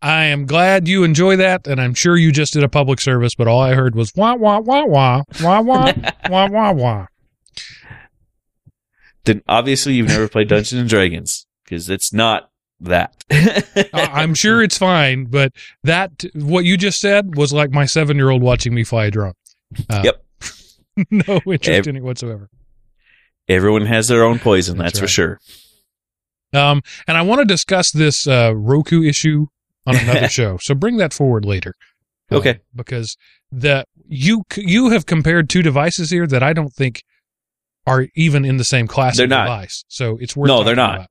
I 0.00 0.24
am 0.26 0.46
glad 0.46 0.86
you 0.86 1.02
enjoy 1.02 1.34
that, 1.36 1.66
and 1.66 1.80
I'm 1.80 1.92
sure 1.92 2.16
you 2.16 2.30
just 2.30 2.52
did 2.52 2.62
a 2.62 2.68
public 2.68 3.00
service, 3.00 3.34
but 3.34 3.48
all 3.48 3.60
I 3.60 3.74
heard 3.74 3.96
was 3.96 4.14
wah 4.14 4.34
wah 4.36 4.60
wah 4.60 4.84
wah 4.84 5.22
wah 5.42 5.60
wah 5.60 5.92
wah 6.28 6.48
wah 6.48 6.72
wah. 6.72 7.06
Then 9.24 9.42
obviously 9.48 9.94
you've 9.94 10.06
never 10.08 10.28
played 10.28 10.48
Dungeons 10.48 10.80
and 10.80 10.88
Dragons 10.88 11.46
because 11.64 11.90
it's 11.90 12.12
not 12.12 12.50
that. 12.80 13.24
I'm 13.92 14.34
sure 14.34 14.62
it's 14.62 14.78
fine, 14.78 15.24
but 15.24 15.52
that 15.82 16.24
what 16.34 16.64
you 16.64 16.76
just 16.76 17.00
said 17.00 17.34
was 17.36 17.52
like 17.52 17.72
my 17.72 17.84
seven 17.84 18.16
year 18.16 18.30
old 18.30 18.42
watching 18.42 18.74
me 18.74 18.84
fly 18.84 19.06
a 19.06 19.10
drone. 19.10 19.34
Uh, 19.90 20.02
Yep. 20.04 20.24
no 21.10 21.40
interest 21.46 21.68
Ev- 21.68 21.86
in 21.88 21.96
it 21.96 22.02
whatsoever. 22.02 22.48
Everyone 23.48 23.86
has 23.86 24.08
their 24.08 24.24
own 24.24 24.38
poison, 24.38 24.76
That's 24.78 24.92
that's, 24.92 24.98
for 25.00 25.06
sure. 25.08 25.40
Um, 26.52 26.82
and 27.06 27.16
I 27.16 27.22
want 27.22 27.40
to 27.40 27.44
discuss 27.44 27.90
this 27.90 28.26
uh, 28.26 28.52
Roku 28.54 29.02
issue 29.02 29.46
on 29.86 29.96
another 29.96 30.28
show, 30.38 30.58
so 30.60 30.74
bring 30.74 30.96
that 30.98 31.12
forward 31.12 31.44
later. 31.44 31.74
Uh, 32.30 32.36
Okay. 32.36 32.60
because 32.74 33.16
the 33.50 33.84
you 34.06 34.42
you 34.56 34.90
have 34.90 35.06
compared 35.06 35.48
two 35.48 35.62
devices 35.62 36.10
here 36.10 36.26
that 36.26 36.42
I 36.42 36.52
don't 36.52 36.72
think 36.72 37.02
are 37.86 38.06
even 38.14 38.44
in 38.44 38.58
the 38.58 38.64
same 38.64 38.86
class 38.86 39.16
They're 39.16 39.24
of 39.24 39.30
not. 39.30 39.44
device. 39.44 39.84
So 39.88 40.18
it's 40.20 40.36
worth 40.36 40.48
No, 40.48 40.62
they're 40.62 40.76
not. 40.76 40.96
about. 40.96 41.08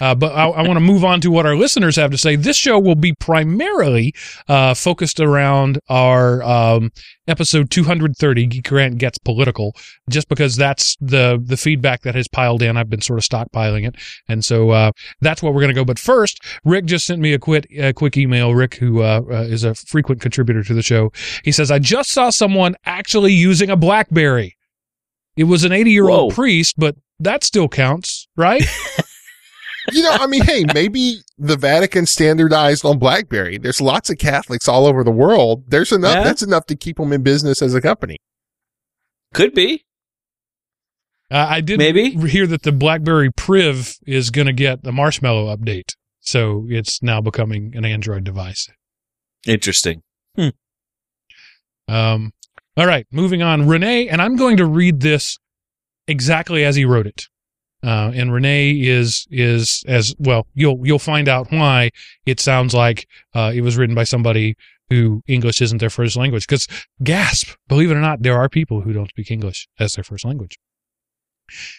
Uh, 0.00 0.14
but 0.14 0.32
I, 0.32 0.46
I 0.48 0.62
want 0.62 0.76
to 0.76 0.80
move 0.80 1.04
on 1.04 1.20
to 1.22 1.30
what 1.30 1.46
our 1.46 1.56
listeners 1.56 1.96
have 1.96 2.10
to 2.10 2.18
say. 2.18 2.36
This 2.36 2.56
show 2.56 2.78
will 2.78 2.94
be 2.94 3.14
primarily 3.14 4.14
uh, 4.48 4.74
focused 4.74 5.20
around 5.20 5.78
our 5.88 6.42
um, 6.42 6.90
episode 7.28 7.70
230. 7.70 8.46
Geek 8.46 8.70
Rant 8.70 8.98
gets 8.98 9.18
political, 9.18 9.74
just 10.08 10.28
because 10.28 10.56
that's 10.56 10.96
the 11.00 11.42
the 11.42 11.56
feedback 11.56 12.02
that 12.02 12.14
has 12.14 12.28
piled 12.28 12.62
in. 12.62 12.76
I've 12.76 12.90
been 12.90 13.00
sort 13.00 13.18
of 13.18 13.24
stockpiling 13.24 13.86
it, 13.86 13.96
and 14.28 14.44
so 14.44 14.70
uh, 14.70 14.92
that's 15.20 15.42
what 15.42 15.54
we're 15.54 15.60
going 15.60 15.74
to 15.74 15.80
go. 15.80 15.84
But 15.84 15.98
first, 15.98 16.42
Rick 16.64 16.86
just 16.86 17.06
sent 17.06 17.20
me 17.20 17.32
a 17.32 17.38
quick 17.38 17.66
a 17.78 17.92
quick 17.92 18.16
email. 18.16 18.54
Rick, 18.54 18.74
who 18.76 19.02
uh, 19.02 19.22
uh, 19.30 19.42
is 19.42 19.64
a 19.64 19.74
frequent 19.74 20.20
contributor 20.20 20.62
to 20.64 20.74
the 20.74 20.82
show, 20.82 21.12
he 21.44 21.52
says, 21.52 21.70
"I 21.70 21.78
just 21.78 22.10
saw 22.10 22.30
someone 22.30 22.76
actually 22.84 23.32
using 23.32 23.70
a 23.70 23.76
BlackBerry. 23.76 24.56
It 25.36 25.44
was 25.44 25.64
an 25.64 25.72
80 25.72 25.90
year 25.90 26.08
old 26.08 26.34
priest, 26.34 26.74
but 26.76 26.96
that 27.18 27.44
still 27.44 27.68
counts, 27.68 28.28
right?" 28.36 28.64
you 29.92 30.02
know, 30.02 30.12
I 30.12 30.26
mean, 30.26 30.42
hey, 30.42 30.64
maybe 30.74 31.20
the 31.38 31.56
Vatican 31.56 32.06
standardized 32.06 32.84
on 32.84 32.98
BlackBerry. 32.98 33.58
There's 33.58 33.80
lots 33.80 34.10
of 34.10 34.18
Catholics 34.18 34.68
all 34.68 34.86
over 34.86 35.02
the 35.02 35.10
world. 35.10 35.64
There's 35.68 35.92
enough. 35.92 36.16
Yeah. 36.16 36.24
That's 36.24 36.42
enough 36.42 36.66
to 36.66 36.76
keep 36.76 36.96
them 36.96 37.12
in 37.12 37.22
business 37.22 37.62
as 37.62 37.74
a 37.74 37.80
company. 37.80 38.18
Could 39.34 39.54
be. 39.54 39.84
Uh, 41.30 41.46
I 41.48 41.60
did 41.60 41.78
Maybe. 41.78 42.10
hear 42.28 42.46
that 42.48 42.62
the 42.62 42.72
BlackBerry 42.72 43.30
Priv 43.30 43.96
is 44.04 44.30
going 44.30 44.48
to 44.48 44.52
get 44.52 44.82
the 44.82 44.90
Marshmallow 44.90 45.54
update, 45.56 45.94
so 46.18 46.66
it's 46.68 47.00
now 47.04 47.20
becoming 47.20 47.72
an 47.76 47.84
Android 47.84 48.24
device. 48.24 48.68
Interesting. 49.46 50.02
Um, 51.88 52.32
all 52.76 52.86
right, 52.86 53.06
moving 53.12 53.42
on. 53.42 53.66
Renee, 53.68 54.08
and 54.08 54.20
I'm 54.20 54.36
going 54.36 54.56
to 54.56 54.64
read 54.64 55.00
this 55.00 55.38
exactly 56.06 56.64
as 56.64 56.76
he 56.76 56.84
wrote 56.84 57.06
it. 57.06 57.26
Uh, 57.82 58.12
and 58.14 58.32
Renee 58.32 58.72
is 58.72 59.26
is 59.30 59.82
as 59.86 60.14
well. 60.18 60.46
You'll 60.54 60.80
you'll 60.84 60.98
find 60.98 61.28
out 61.28 61.50
why 61.50 61.90
it 62.26 62.40
sounds 62.40 62.74
like 62.74 63.06
uh, 63.34 63.52
it 63.54 63.62
was 63.62 63.76
written 63.76 63.94
by 63.94 64.04
somebody 64.04 64.56
who 64.90 65.22
English 65.26 65.62
isn't 65.62 65.78
their 65.78 65.90
first 65.90 66.16
language. 66.16 66.46
Because 66.46 66.66
gasp, 67.02 67.56
believe 67.68 67.90
it 67.90 67.94
or 67.94 68.00
not, 68.00 68.22
there 68.22 68.36
are 68.36 68.48
people 68.48 68.82
who 68.82 68.92
don't 68.92 69.08
speak 69.08 69.30
English 69.30 69.68
as 69.78 69.92
their 69.92 70.04
first 70.04 70.24
language. 70.24 70.58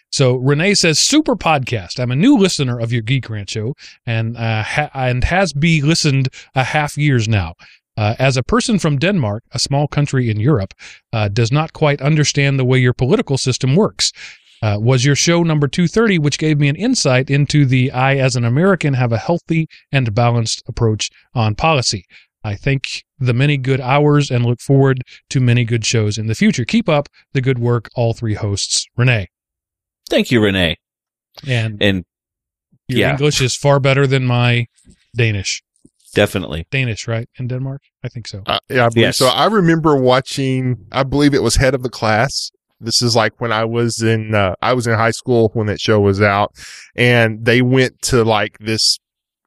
So 0.09 0.35
Renee 0.35 0.73
says, 0.73 0.99
"Super 0.99 1.35
podcast. 1.35 1.99
I'm 1.99 2.11
a 2.11 2.15
new 2.15 2.37
listener 2.37 2.79
of 2.79 2.91
your 2.91 3.01
Geek 3.01 3.29
Rant 3.29 3.49
show, 3.49 3.75
and 4.05 4.35
uh, 4.35 4.63
ha- 4.63 4.89
and 4.93 5.23
has 5.23 5.53
be 5.53 5.81
listened 5.81 6.29
a 6.55 6.63
half 6.63 6.97
years 6.97 7.27
now. 7.27 7.53
Uh, 7.97 8.15
as 8.19 8.37
a 8.37 8.43
person 8.43 8.79
from 8.79 8.97
Denmark, 8.97 9.43
a 9.51 9.59
small 9.59 9.87
country 9.87 10.29
in 10.29 10.39
Europe, 10.39 10.73
uh, 11.13 11.27
does 11.27 11.51
not 11.51 11.73
quite 11.73 12.01
understand 12.01 12.57
the 12.57 12.65
way 12.65 12.79
your 12.79 12.93
political 12.93 13.37
system 13.37 13.75
works. 13.75 14.11
Uh, 14.61 14.77
was 14.79 15.03
your 15.03 15.15
show 15.15 15.41
number 15.41 15.67
230, 15.67 16.19
which 16.19 16.37
gave 16.37 16.59
me 16.59 16.67
an 16.67 16.75
insight 16.75 17.29
into 17.31 17.65
the 17.65 17.91
I, 17.91 18.17
as 18.17 18.35
an 18.35 18.45
American, 18.45 18.93
have 18.93 19.11
a 19.11 19.17
healthy 19.17 19.67
and 19.91 20.13
balanced 20.13 20.61
approach 20.67 21.09
on 21.33 21.55
policy. 21.55 22.05
I 22.43 22.55
thank 22.55 23.03
the 23.19 23.33
many 23.33 23.57
good 23.57 23.81
hours 23.81 24.29
and 24.31 24.45
look 24.45 24.59
forward 24.61 25.01
to 25.29 25.39
many 25.39 25.63
good 25.63 25.85
shows 25.85 26.17
in 26.17 26.27
the 26.27 26.35
future. 26.35 26.65
Keep 26.65 26.89
up 26.89 27.07
the 27.33 27.41
good 27.41 27.59
work, 27.59 27.89
all 27.95 28.13
three 28.13 28.33
hosts. 28.35 28.85
Renee. 28.97 29.27
Thank 30.09 30.31
you, 30.31 30.41
Renee. 30.41 30.77
And 31.47 31.81
And 31.81 32.03
your 32.87 32.99
yeah. 32.99 33.11
English 33.11 33.41
is 33.41 33.55
far 33.55 33.79
better 33.79 34.05
than 34.05 34.25
my 34.25 34.67
Danish. 35.15 35.63
Definitely. 36.13 36.67
Danish, 36.71 37.07
right? 37.07 37.29
In 37.39 37.47
Denmark, 37.47 37.81
I 38.03 38.09
think 38.09 38.27
so. 38.27 38.43
Uh, 38.45 38.59
yeah, 38.69 38.85
I 38.85 38.89
believe 38.89 39.01
Yes. 39.05 39.17
so. 39.17 39.27
I 39.27 39.45
remember 39.45 39.95
watching. 39.95 40.85
I 40.91 41.03
believe 41.03 41.33
it 41.33 41.41
was 41.43 41.55
Head 41.55 41.73
of 41.73 41.83
the 41.83 41.89
Class. 41.89 42.51
This 42.81 43.01
is 43.01 43.15
like 43.15 43.39
when 43.39 43.51
I 43.51 43.65
was 43.65 44.01
in. 44.01 44.35
Uh, 44.35 44.55
I 44.61 44.73
was 44.73 44.87
in 44.87 44.93
high 44.93 45.11
school 45.11 45.51
when 45.53 45.67
that 45.67 45.79
show 45.79 45.99
was 45.99 46.21
out, 46.21 46.53
and 46.95 47.45
they 47.45 47.61
went 47.61 48.01
to 48.03 48.23
like 48.23 48.57
this 48.59 48.97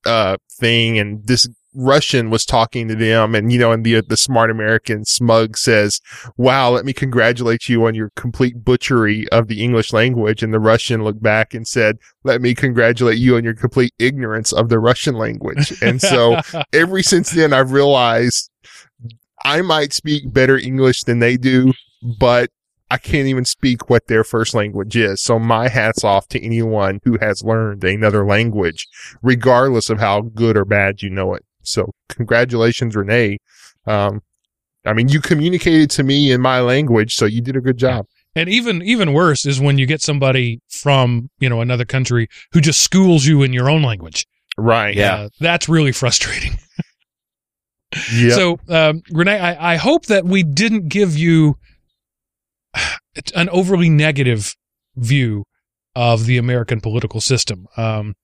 uh 0.07 0.37
thing, 0.59 0.99
and 0.99 1.27
this 1.27 1.49
Russian 1.75 2.31
was 2.31 2.45
talking 2.45 2.89
to 2.89 2.95
them, 2.95 3.35
and 3.35 3.53
you 3.53 3.59
know, 3.59 3.73
and 3.73 3.85
the 3.85 4.01
the 4.01 4.17
smart 4.17 4.51
American 4.51 5.05
smug 5.05 5.57
says, 5.57 6.01
"Wow, 6.37 6.71
let 6.71 6.85
me 6.85 6.93
congratulate 6.93 7.69
you 7.69 7.85
on 7.87 7.95
your 7.95 8.11
complete 8.17 8.65
butchery 8.65 9.29
of 9.31 9.49
the 9.49 9.63
English 9.63 9.93
language." 9.93 10.43
And 10.43 10.55
the 10.55 10.61
Russian 10.61 11.03
looked 11.03 11.23
back 11.23 11.53
and 11.53 11.67
said, 11.67 11.99
"Let 12.23 12.41
me 12.41 12.55
congratulate 12.55 13.19
you 13.19 13.37
on 13.37 13.45
your 13.45 13.55
complete 13.55 13.93
ignorance 13.99 14.53
of 14.53 14.69
the 14.69 14.79
Russian 14.79 15.17
language." 15.17 15.75
And 15.83 16.01
so 16.01 16.41
ever 16.73 17.03
since 17.03 17.31
then, 17.31 17.53
I've 17.53 17.73
realized 17.73 18.51
I 19.45 19.61
might 19.63 19.93
speak 19.93 20.33
better 20.33 20.57
English 20.57 21.03
than 21.03 21.19
they 21.19 21.37
do, 21.37 21.73
but 22.19 22.51
I 22.91 22.99
can't 22.99 23.27
even 23.27 23.45
speak 23.45 23.89
what 23.89 24.07
their 24.07 24.25
first 24.25 24.55
language 24.55 24.97
is. 24.97 25.23
So 25.23 25.39
my 25.39 25.69
hat's 25.69 26.05
off 26.05 26.29
to 26.29 26.45
anyone 26.45 27.01
who 27.05 27.19
has 27.21 27.43
learned 27.43 27.83
another 27.83 28.27
language, 28.27 28.87
regardless 29.23 29.91
of 29.91 29.99
how 29.99 30.21
good 30.21 30.57
or 30.57 30.65
bad 30.65 31.03
you 31.03 31.11
know 31.11 31.35
it. 31.35 31.45
So 31.63 31.91
congratulations, 32.09 32.95
Renee. 32.95 33.39
Um, 33.87 34.21
I 34.85 34.93
mean, 34.93 35.09
you 35.09 35.21
communicated 35.21 35.91
to 35.93 36.03
me 36.03 36.31
in 36.31 36.41
my 36.41 36.61
language, 36.61 37.15
so 37.15 37.25
you 37.25 37.41
did 37.41 37.57
a 37.57 37.61
good 37.61 37.79
job. 37.79 38.07
And 38.37 38.49
even 38.49 38.83
even 38.83 39.13
worse 39.13 39.47
is 39.47 39.61
when 39.61 39.79
you 39.79 39.87
get 39.87 40.03
somebody 40.03 40.61
from 40.69 41.31
you 41.39 41.49
know 41.49 41.61
another 41.61 41.85
country 41.85 42.29
who 42.53 42.61
just 42.61 42.81
schools 42.81 43.25
you 43.25 43.43
in 43.43 43.53
your 43.53 43.71
own 43.71 43.83
language. 43.83 44.27
Right. 44.57 44.95
Yeah. 44.95 45.15
Uh, 45.15 45.29
that's 45.41 45.69
really 45.69 45.93
frustrating. 45.93 46.59
Yeah. 48.13 48.35
So, 48.35 48.59
um, 48.69 49.03
Renee, 49.13 49.39
I, 49.39 49.75
I 49.75 49.77
hope 49.77 50.07
that 50.07 50.25
we 50.25 50.43
didn't 50.43 50.89
give 50.89 51.17
you 51.17 51.57
an 53.35 53.49
overly 53.51 53.89
negative 53.89 54.55
view 54.97 55.45
of 55.95 56.27
the 56.27 56.39
American 56.39 56.81
political 56.81 57.21
system. 57.21 57.67
Um, 57.77 58.15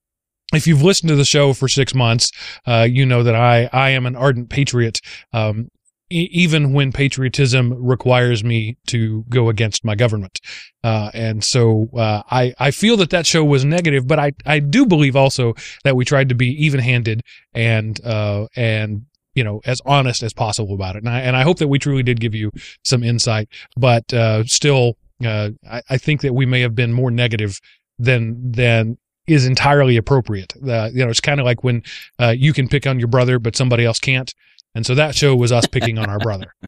if 0.53 0.67
you've 0.67 0.83
listened 0.83 1.09
to 1.11 1.17
the 1.17 1.25
show 1.25 1.53
for 1.53 1.69
six 1.69 1.95
months, 1.95 2.33
uh, 2.67 2.87
you 2.91 3.07
know 3.07 3.23
that 3.23 3.37
I, 3.37 3.71
I 3.73 3.91
am 3.91 4.07
an 4.07 4.17
ardent 4.17 4.51
patriot, 4.51 5.01
um, 5.33 5.69
e- 6.11 6.29
even 6.33 6.73
when 6.73 6.91
patriotism 6.91 7.73
requires 7.73 8.43
me 8.43 8.77
to 8.89 9.25
go 9.29 9.49
against 9.49 9.85
my 9.85 9.95
government. 9.95 10.41
Uh, 10.83 11.11
and 11.15 11.45
so 11.45 11.89
uh, 11.97 12.23
I, 12.31 12.53
I 12.59 12.73
feel 12.73 12.97
that 12.97 13.11
that 13.11 13.27
show 13.27 13.45
was 13.45 13.65
negative, 13.65 14.09
but 14.09 14.19
I, 14.19 14.33
I 14.45 14.59
do 14.59 14.87
believe 14.87 15.15
also 15.15 15.55
that 15.85 15.95
we 15.95 16.05
tried 16.05 16.29
to 16.31 16.35
be 16.35 16.49
even 16.65 16.81
handed 16.81 17.23
and 17.55 18.05
uh, 18.05 18.47
and 18.57 19.07
you 19.35 19.45
know 19.45 19.61
as 19.65 19.81
honest 19.85 20.23
as 20.23 20.33
possible 20.33 20.75
about 20.75 20.97
it. 20.97 21.01
And 21.01 21.09
I 21.09 21.21
and 21.21 21.37
I 21.37 21.43
hope 21.43 21.59
that 21.59 21.69
we 21.69 21.79
truly 21.79 22.03
did 22.03 22.21
give 22.21 22.35
you 22.35 22.51
some 22.85 23.03
insight, 23.03 23.49
but 23.77 24.13
uh, 24.13 24.45
still, 24.45 24.97
uh, 25.25 25.51
I, 25.69 25.83
I 25.91 25.99
think 25.99 26.23
that 26.23 26.35
we 26.35 26.47
may 26.47 26.61
have 26.61 26.75
been 26.75 26.93
more 26.93 27.11
negative 27.11 27.61
than 27.99 28.53
than 28.53 28.99
is 29.27 29.47
entirely 29.47 29.97
appropriate. 29.97 30.55
Uh, 30.57 30.91
you 30.93 31.05
know, 31.05 31.11
it's 31.11 31.21
kind 31.21 31.41
of 31.41 31.47
like 31.47 31.63
when 31.63 31.83
uh, 32.19 32.35
you 32.37 32.53
can 32.53 32.69
pick 32.69 32.87
on 32.87 32.99
your 32.99 33.09
brother, 33.09 33.39
but 33.39 33.55
somebody 33.57 33.85
else 33.85 33.99
can't. 33.99 34.35
And 34.75 34.85
so 34.85 34.95
that 34.95 35.15
show 35.15 35.37
was 35.37 35.53
us 35.53 35.67
picking 35.67 35.99
on 35.99 36.09
our 36.09 36.19
brother. 36.19 36.55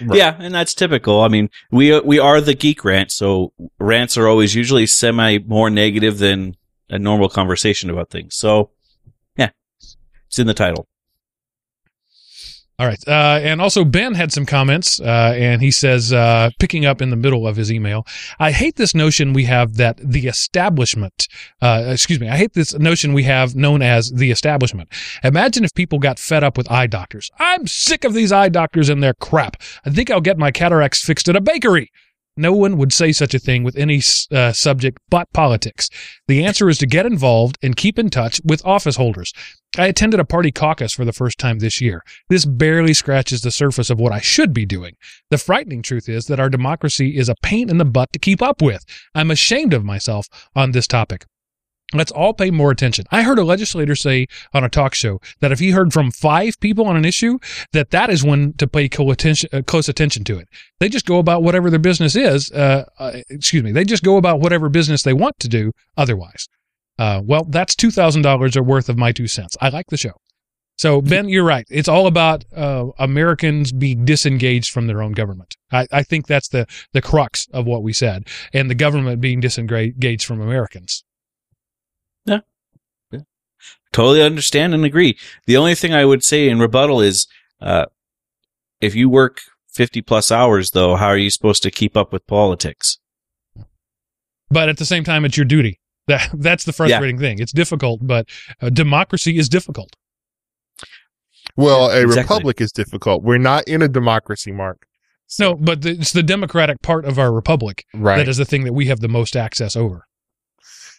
Right. 0.00 0.16
Yeah, 0.16 0.36
and 0.38 0.54
that's 0.54 0.72
typical. 0.72 1.20
I 1.20 1.28
mean, 1.28 1.50
we 1.70 2.00
we 2.00 2.18
are 2.18 2.40
the 2.40 2.54
geek 2.54 2.86
rant, 2.86 3.12
so 3.12 3.52
rants 3.78 4.16
are 4.16 4.26
always 4.26 4.54
usually 4.54 4.86
semi 4.86 5.36
more 5.38 5.68
negative 5.68 6.16
than 6.18 6.56
a 6.88 6.98
normal 6.98 7.28
conversation 7.28 7.90
about 7.90 8.08
things. 8.08 8.34
So, 8.34 8.70
yeah, 9.36 9.50
it's 10.26 10.38
in 10.38 10.46
the 10.46 10.54
title. 10.54 10.88
All 12.76 12.88
right. 12.88 12.98
Uh, 13.06 13.38
and 13.40 13.60
also, 13.60 13.84
Ben 13.84 14.14
had 14.14 14.32
some 14.32 14.44
comments, 14.44 15.00
uh, 15.00 15.32
and 15.36 15.62
he 15.62 15.70
says, 15.70 16.12
uh, 16.12 16.50
picking 16.58 16.84
up 16.84 17.00
in 17.00 17.10
the 17.10 17.16
middle 17.16 17.46
of 17.46 17.54
his 17.54 17.70
email, 17.70 18.04
I 18.40 18.50
hate 18.50 18.74
this 18.74 18.96
notion 18.96 19.32
we 19.32 19.44
have 19.44 19.76
that 19.76 19.98
the 19.98 20.26
establishment, 20.26 21.28
uh, 21.62 21.84
excuse 21.86 22.18
me, 22.18 22.28
I 22.28 22.36
hate 22.36 22.54
this 22.54 22.74
notion 22.74 23.12
we 23.12 23.22
have 23.24 23.54
known 23.54 23.80
as 23.80 24.10
the 24.10 24.32
establishment. 24.32 24.88
Imagine 25.22 25.64
if 25.64 25.72
people 25.74 26.00
got 26.00 26.18
fed 26.18 26.42
up 26.42 26.58
with 26.58 26.68
eye 26.70 26.88
doctors. 26.88 27.30
I'm 27.38 27.68
sick 27.68 28.02
of 28.02 28.12
these 28.12 28.32
eye 28.32 28.48
doctors 28.48 28.88
and 28.88 29.00
their 29.00 29.14
crap. 29.14 29.56
I 29.84 29.90
think 29.90 30.10
I'll 30.10 30.20
get 30.20 30.36
my 30.36 30.50
cataracts 30.50 31.04
fixed 31.04 31.28
at 31.28 31.36
a 31.36 31.40
bakery. 31.40 31.92
No 32.36 32.52
one 32.52 32.76
would 32.78 32.92
say 32.92 33.12
such 33.12 33.34
a 33.34 33.38
thing 33.38 33.62
with 33.62 33.76
any 33.76 34.00
uh, 34.32 34.52
subject 34.52 34.98
but 35.08 35.32
politics. 35.32 35.88
The 36.26 36.44
answer 36.44 36.68
is 36.68 36.78
to 36.78 36.86
get 36.86 37.06
involved 37.06 37.58
and 37.62 37.76
keep 37.76 37.98
in 37.98 38.10
touch 38.10 38.40
with 38.44 38.64
office 38.64 38.96
holders. 38.96 39.32
I 39.78 39.86
attended 39.86 40.20
a 40.20 40.24
party 40.24 40.50
caucus 40.52 40.92
for 40.92 41.04
the 41.04 41.12
first 41.12 41.38
time 41.38 41.58
this 41.58 41.80
year. 41.80 42.02
This 42.28 42.44
barely 42.44 42.94
scratches 42.94 43.42
the 43.42 43.50
surface 43.50 43.90
of 43.90 43.98
what 44.00 44.12
I 44.12 44.20
should 44.20 44.52
be 44.52 44.66
doing. 44.66 44.94
The 45.30 45.38
frightening 45.38 45.82
truth 45.82 46.08
is 46.08 46.26
that 46.26 46.40
our 46.40 46.48
democracy 46.48 47.16
is 47.16 47.28
a 47.28 47.34
pain 47.42 47.70
in 47.70 47.78
the 47.78 47.84
butt 47.84 48.12
to 48.12 48.18
keep 48.18 48.42
up 48.42 48.62
with. 48.62 48.84
I'm 49.14 49.30
ashamed 49.30 49.72
of 49.72 49.84
myself 49.84 50.26
on 50.54 50.72
this 50.72 50.86
topic. 50.86 51.26
Let's 51.94 52.12
all 52.12 52.34
pay 52.34 52.50
more 52.50 52.70
attention. 52.70 53.04
I 53.10 53.22
heard 53.22 53.38
a 53.38 53.44
legislator 53.44 53.94
say 53.94 54.26
on 54.52 54.64
a 54.64 54.68
talk 54.68 54.94
show 54.94 55.20
that 55.40 55.52
if 55.52 55.60
he 55.60 55.70
heard 55.70 55.92
from 55.92 56.10
five 56.10 56.58
people 56.60 56.86
on 56.86 56.96
an 56.96 57.04
issue, 57.04 57.38
that 57.72 57.90
that 57.90 58.10
is 58.10 58.24
when 58.24 58.52
to 58.54 58.66
pay 58.66 58.86
uh, 58.86 59.62
close 59.62 59.88
attention 59.88 60.24
to 60.24 60.38
it. 60.38 60.48
They 60.80 60.88
just 60.88 61.06
go 61.06 61.18
about 61.18 61.42
whatever 61.42 61.70
their 61.70 61.78
business 61.78 62.16
is. 62.16 62.50
Uh, 62.50 62.84
uh, 62.98 63.20
excuse 63.30 63.62
me. 63.62 63.72
They 63.72 63.84
just 63.84 64.02
go 64.02 64.16
about 64.16 64.40
whatever 64.40 64.68
business 64.68 65.02
they 65.02 65.12
want 65.12 65.38
to 65.38 65.48
do 65.48 65.72
otherwise. 65.96 66.48
Uh, 66.98 67.20
well, 67.24 67.44
that's 67.44 67.74
two 67.74 67.90
thousand 67.90 68.22
dollars 68.22 68.56
worth 68.56 68.88
of 68.88 68.98
my 68.98 69.12
two 69.12 69.26
cents. 69.26 69.56
I 69.60 69.68
like 69.68 69.86
the 69.88 69.96
show. 69.96 70.12
So 70.76 71.00
Ben, 71.00 71.28
you're 71.28 71.44
right. 71.44 71.66
It's 71.70 71.88
all 71.88 72.06
about 72.08 72.44
uh, 72.54 72.86
Americans 72.98 73.70
being 73.72 74.04
disengaged 74.04 74.72
from 74.72 74.88
their 74.88 75.02
own 75.02 75.12
government. 75.12 75.54
I, 75.70 75.86
I 75.92 76.02
think 76.02 76.26
that's 76.26 76.48
the 76.48 76.66
the 76.92 77.02
crux 77.02 77.46
of 77.52 77.66
what 77.66 77.82
we 77.82 77.92
said, 77.92 78.28
and 78.52 78.68
the 78.68 78.74
government 78.74 79.20
being 79.20 79.40
disengaged 79.40 80.24
from 80.24 80.40
Americans. 80.40 81.04
Totally 83.94 84.22
understand 84.22 84.74
and 84.74 84.84
agree. 84.84 85.16
The 85.46 85.56
only 85.56 85.74
thing 85.76 85.94
I 85.94 86.04
would 86.04 86.24
say 86.24 86.48
in 86.48 86.58
rebuttal 86.58 87.00
is, 87.00 87.28
uh, 87.62 87.86
if 88.80 88.94
you 88.96 89.08
work 89.08 89.40
fifty 89.72 90.02
plus 90.02 90.30
hours, 90.32 90.72
though, 90.72 90.96
how 90.96 91.06
are 91.06 91.16
you 91.16 91.30
supposed 91.30 91.62
to 91.62 91.70
keep 91.70 91.96
up 91.96 92.12
with 92.12 92.26
politics? 92.26 92.98
But 94.50 94.68
at 94.68 94.78
the 94.78 94.84
same 94.84 95.04
time, 95.04 95.24
it's 95.24 95.36
your 95.36 95.46
duty. 95.46 95.80
That 96.08 96.28
that's 96.34 96.64
the 96.64 96.72
frustrating 96.72 97.18
thing. 97.18 97.38
It's 97.38 97.52
difficult, 97.52 98.00
but 98.02 98.28
uh, 98.60 98.68
democracy 98.68 99.38
is 99.38 99.48
difficult. 99.48 99.94
Well, 101.56 101.88
a 101.90 102.02
Exactly. 102.02 102.22
republic 102.22 102.60
is 102.60 102.72
difficult. 102.72 103.22
We're 103.22 103.38
not 103.38 103.66
in 103.68 103.80
a 103.80 103.88
democracy, 103.88 104.50
Mark. 104.52 104.86
No, 105.38 105.54
but 105.54 105.82
the, 105.82 105.90
it's 105.92 106.12
the 106.12 106.22
democratic 106.22 106.82
part 106.82 107.04
of 107.06 107.18
our 107.18 107.32
republic 107.32 107.86
Right. 107.94 108.16
that 108.18 108.28
is 108.28 108.36
the 108.36 108.44
thing 108.44 108.64
that 108.64 108.72
we 108.74 108.86
have 108.86 109.00
the 109.00 109.08
most 109.08 109.34
access 109.36 109.76
over. 109.76 110.06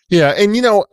Yeah, 0.09 0.29
and 0.37 0.55
you 0.55 0.61
know, 0.61 0.85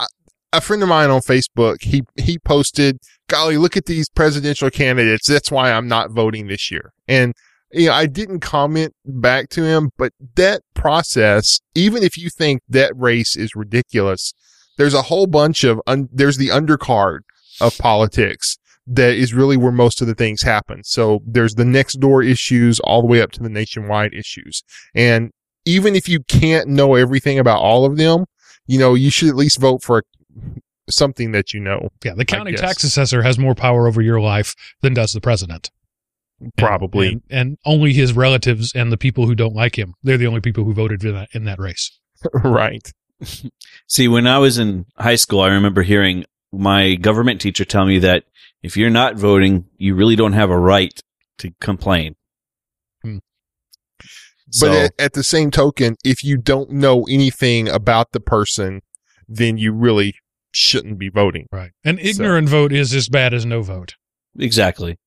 a- 0.53 0.61
friend 0.61 0.83
of 0.83 0.88
mine 0.88 1.11
on 1.11 1.21
Facebook, 1.21 1.83
he 1.83 2.03
he 2.17 2.38
posted, 2.38 2.99
"Golly, 3.29 3.57
look 3.57 3.77
at 3.77 3.87
these 3.87 4.09
presidential 4.09 4.71
candidates. 4.71 5.27
That's 5.27 5.51
why 5.51 5.73
I'm 5.73 5.88
not 5.88 6.11
voting 6.11 6.47
this 6.47 6.71
year." 6.71 6.93
And 7.09 7.35
you 7.73 7.87
know, 7.87 7.95
I 7.95 8.07
didn't 8.07 8.41
comment 8.41 8.95
back 9.05 9.49
to 9.51 9.65
him, 9.65 9.91
but 9.97 10.12
that 10.37 10.62
process, 10.75 11.61
even 11.75 12.03
if 12.03 12.19
you 12.19 12.29
think 12.29 12.61
that 12.69 12.93
race 12.97 13.35
is 13.35 13.57
ridiculous, 13.57 14.35
there's 14.77 14.95
a 14.95 15.03
whole 15.03 15.27
bunch 15.27 15.65
of 15.65 15.81
un- 15.87 16.09
there's 16.12 16.37
the 16.37 16.49
undercard 16.49 17.21
of 17.61 17.77
politics 17.79 18.59
that 18.87 19.15
is 19.15 19.33
really 19.33 19.57
where 19.57 19.73
most 19.73 20.01
of 20.01 20.07
the 20.07 20.15
things 20.15 20.43
happen. 20.43 20.83
So 20.85 21.21
there's 21.27 21.55
the 21.55 21.65
next 21.65 21.95
door 22.01 22.23
issues 22.23 22.81
all 22.81 23.01
the 23.01 23.07
way 23.07 23.23
up 23.23 23.31
to 23.33 23.43
the 23.43 23.49
nationwide 23.49 24.12
issues. 24.12 24.62
And 24.95 25.31
even 25.64 25.95
if 25.95 26.09
you 26.09 26.20
can't 26.24 26.68
know 26.68 26.95
everything 26.95 27.39
about 27.39 27.61
all 27.61 27.85
of 27.85 27.97
them, 27.97 28.24
you 28.66 28.79
know, 28.79 28.95
you 28.95 29.11
should 29.11 29.29
at 29.29 29.37
least 29.37 29.61
vote 29.61 29.83
for 29.83 30.03
something 30.91 31.33
that 31.33 31.53
you 31.53 31.61
know, 31.61 31.91
Yeah, 32.05 32.14
the 32.14 32.24
county 32.24 32.53
tax 32.53 32.85
assessor 32.85 33.22
has 33.22 33.39
more 33.39 33.55
power 33.55 33.87
over 33.87 34.03
your 34.03 34.20
life 34.20 34.55
than 34.80 34.95
does 34.95 35.12
the 35.12 35.20
president. 35.20 35.70
And- 36.41 36.55
probably. 36.57 37.09
and, 37.09 37.22
and 37.30 37.59
only 37.64 37.93
his 37.93 38.14
relatives 38.14 38.72
and 38.74 38.91
the 38.91 38.97
people 38.97 39.26
who 39.26 39.35
don't 39.35 39.55
like 39.55 39.78
him. 39.78 39.95
They're 40.03 40.18
the 40.18 40.26
only 40.26 40.41
people 40.41 40.64
who 40.64 40.74
voted 40.74 41.05
in 41.05 41.14
that 41.14 41.28
in 41.33 41.45
that 41.45 41.59
race. 41.59 41.99
right. 42.45 42.91
See, 43.87 44.09
when 44.09 44.26
I 44.26 44.39
was 44.39 44.59
in 44.59 44.87
high 44.99 45.14
school, 45.14 45.41
I 45.41 45.49
remember 45.49 45.83
hearing 45.83 46.24
my 46.53 46.97
government 46.97 47.41
teacher 47.41 47.64
tell 47.64 47.87
me 47.87 47.99
that 48.01 48.24
if 48.62 48.76
you're 48.76 48.91
not 48.91 49.16
voting, 49.16 49.66
you 49.76 49.95
really 49.95 50.16
don't 50.16 50.35
have 50.35 50.51
a 50.51 50.59
right 50.59 50.99
to 51.39 51.53
complain. 51.61 52.16
Hmm. 53.03 53.18
So, 54.51 54.68
but 54.68 54.76
at, 54.76 54.93
at 54.99 55.12
the 55.14 55.24
same 55.24 55.51
token, 55.51 55.97
if 56.05 56.22
you 56.22 56.37
don't 56.37 56.70
know 56.70 57.05
anything 57.05 57.68
about 57.68 58.12
the 58.12 58.20
person, 58.20 58.83
then 59.28 59.57
you 59.57 59.72
really 59.72 60.14
shouldn't 60.53 60.98
be 60.98 61.09
voting. 61.09 61.46
Right. 61.50 61.72
An 61.84 61.98
ignorant 61.98 62.48
vote 62.48 62.72
is 62.72 62.94
as 62.94 63.09
bad 63.09 63.34
as 63.34 63.44
no 63.44 63.62
vote. 63.62 63.96
exactly. 64.38 64.98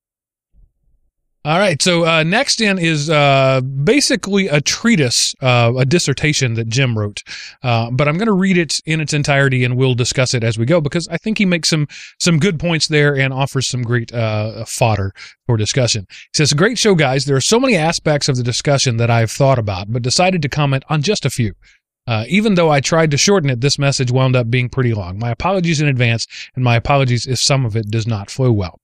All 1.46 1.60
right. 1.60 1.80
So 1.80 2.04
uh, 2.04 2.24
next 2.24 2.60
in 2.60 2.76
is 2.76 3.08
uh, 3.08 3.60
basically 3.60 4.48
a 4.48 4.60
treatise, 4.60 5.32
uh, 5.40 5.74
a 5.78 5.84
dissertation 5.84 6.54
that 6.54 6.66
Jim 6.66 6.98
wrote. 6.98 7.22
Uh, 7.62 7.88
but 7.92 8.08
I'm 8.08 8.16
going 8.16 8.26
to 8.26 8.32
read 8.32 8.58
it 8.58 8.80
in 8.84 9.00
its 9.00 9.12
entirety, 9.12 9.62
and 9.62 9.76
we'll 9.76 9.94
discuss 9.94 10.34
it 10.34 10.42
as 10.42 10.58
we 10.58 10.66
go 10.66 10.80
because 10.80 11.06
I 11.06 11.18
think 11.18 11.38
he 11.38 11.46
makes 11.46 11.68
some 11.68 11.86
some 12.18 12.40
good 12.40 12.58
points 12.58 12.88
there 12.88 13.16
and 13.16 13.32
offers 13.32 13.68
some 13.68 13.82
great 13.82 14.12
uh, 14.12 14.64
fodder 14.64 15.12
for 15.46 15.56
discussion. 15.56 16.06
He 16.10 16.36
says, 16.38 16.52
"Great 16.52 16.78
show, 16.78 16.96
guys. 16.96 17.26
There 17.26 17.36
are 17.36 17.40
so 17.40 17.60
many 17.60 17.76
aspects 17.76 18.28
of 18.28 18.34
the 18.34 18.42
discussion 18.42 18.96
that 18.96 19.08
I've 19.08 19.30
thought 19.30 19.60
about, 19.60 19.92
but 19.92 20.02
decided 20.02 20.42
to 20.42 20.48
comment 20.48 20.82
on 20.88 21.00
just 21.00 21.24
a 21.24 21.30
few." 21.30 21.54
Uh, 22.06 22.24
even 22.28 22.54
though 22.54 22.70
I 22.70 22.80
tried 22.80 23.10
to 23.10 23.16
shorten 23.16 23.50
it, 23.50 23.60
this 23.60 23.78
message 23.78 24.10
wound 24.10 24.36
up 24.36 24.50
being 24.50 24.68
pretty 24.68 24.94
long. 24.94 25.18
My 25.18 25.30
apologies 25.30 25.80
in 25.80 25.88
advance, 25.88 26.26
and 26.54 26.62
my 26.62 26.76
apologies 26.76 27.26
if 27.26 27.38
some 27.38 27.66
of 27.66 27.76
it 27.76 27.90
does 27.90 28.06
not 28.06 28.30
flow 28.30 28.52
well. 28.52 28.80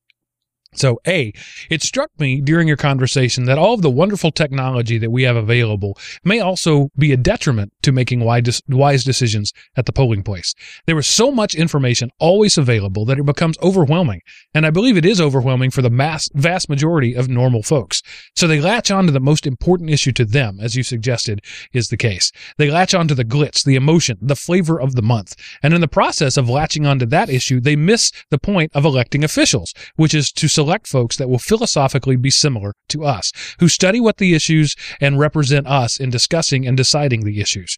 So, 0.74 1.00
A, 1.06 1.32
it 1.68 1.82
struck 1.82 2.10
me 2.18 2.40
during 2.40 2.66
your 2.66 2.78
conversation 2.78 3.44
that 3.44 3.58
all 3.58 3.74
of 3.74 3.82
the 3.82 3.90
wonderful 3.90 4.30
technology 4.30 4.96
that 4.98 5.10
we 5.10 5.24
have 5.24 5.36
available 5.36 5.98
may 6.24 6.40
also 6.40 6.88
be 6.96 7.12
a 7.12 7.16
detriment 7.18 7.72
to 7.82 7.92
making 7.92 8.20
wise 8.20 9.04
decisions 9.04 9.52
at 9.76 9.84
the 9.84 9.92
polling 9.92 10.22
place. 10.22 10.54
There 10.86 10.98
is 10.98 11.06
so 11.06 11.30
much 11.30 11.54
information 11.54 12.10
always 12.18 12.56
available 12.56 13.04
that 13.04 13.18
it 13.18 13.26
becomes 13.26 13.58
overwhelming. 13.62 14.22
And 14.54 14.64
I 14.64 14.70
believe 14.70 14.96
it 14.96 15.04
is 15.04 15.20
overwhelming 15.20 15.70
for 15.70 15.82
the 15.82 15.90
mass, 15.90 16.28
vast 16.32 16.70
majority 16.70 17.14
of 17.14 17.28
normal 17.28 17.62
folks. 17.62 18.02
So 18.34 18.46
they 18.46 18.60
latch 18.60 18.90
on 18.90 19.04
to 19.06 19.12
the 19.12 19.20
most 19.20 19.46
important 19.46 19.90
issue 19.90 20.12
to 20.12 20.24
them, 20.24 20.58
as 20.58 20.74
you 20.74 20.82
suggested 20.82 21.42
is 21.74 21.88
the 21.88 21.98
case. 21.98 22.32
They 22.56 22.70
latch 22.70 22.94
on 22.94 23.08
to 23.08 23.14
the 23.14 23.26
glitz, 23.26 23.62
the 23.62 23.76
emotion, 23.76 24.16
the 24.22 24.36
flavor 24.36 24.80
of 24.80 24.94
the 24.94 25.02
month. 25.02 25.36
And 25.62 25.74
in 25.74 25.82
the 25.82 25.88
process 25.88 26.38
of 26.38 26.48
latching 26.48 26.86
onto 26.86 27.04
that 27.06 27.28
issue, 27.28 27.60
they 27.60 27.76
miss 27.76 28.10
the 28.30 28.38
point 28.38 28.72
of 28.74 28.86
electing 28.86 29.22
officials, 29.22 29.74
which 29.96 30.14
is 30.14 30.32
to 30.32 30.48
select 30.48 30.61
folks 30.86 31.16
that 31.16 31.28
will 31.28 31.38
philosophically 31.38 32.16
be 32.16 32.30
similar 32.30 32.74
to 32.88 33.04
us, 33.04 33.32
who 33.60 33.68
study 33.68 34.00
what 34.00 34.18
the 34.18 34.34
issues 34.34 34.74
and 35.00 35.18
represent 35.18 35.66
us 35.66 35.98
in 35.98 36.10
discussing 36.10 36.66
and 36.66 36.76
deciding 36.76 37.24
the 37.24 37.40
issues 37.40 37.76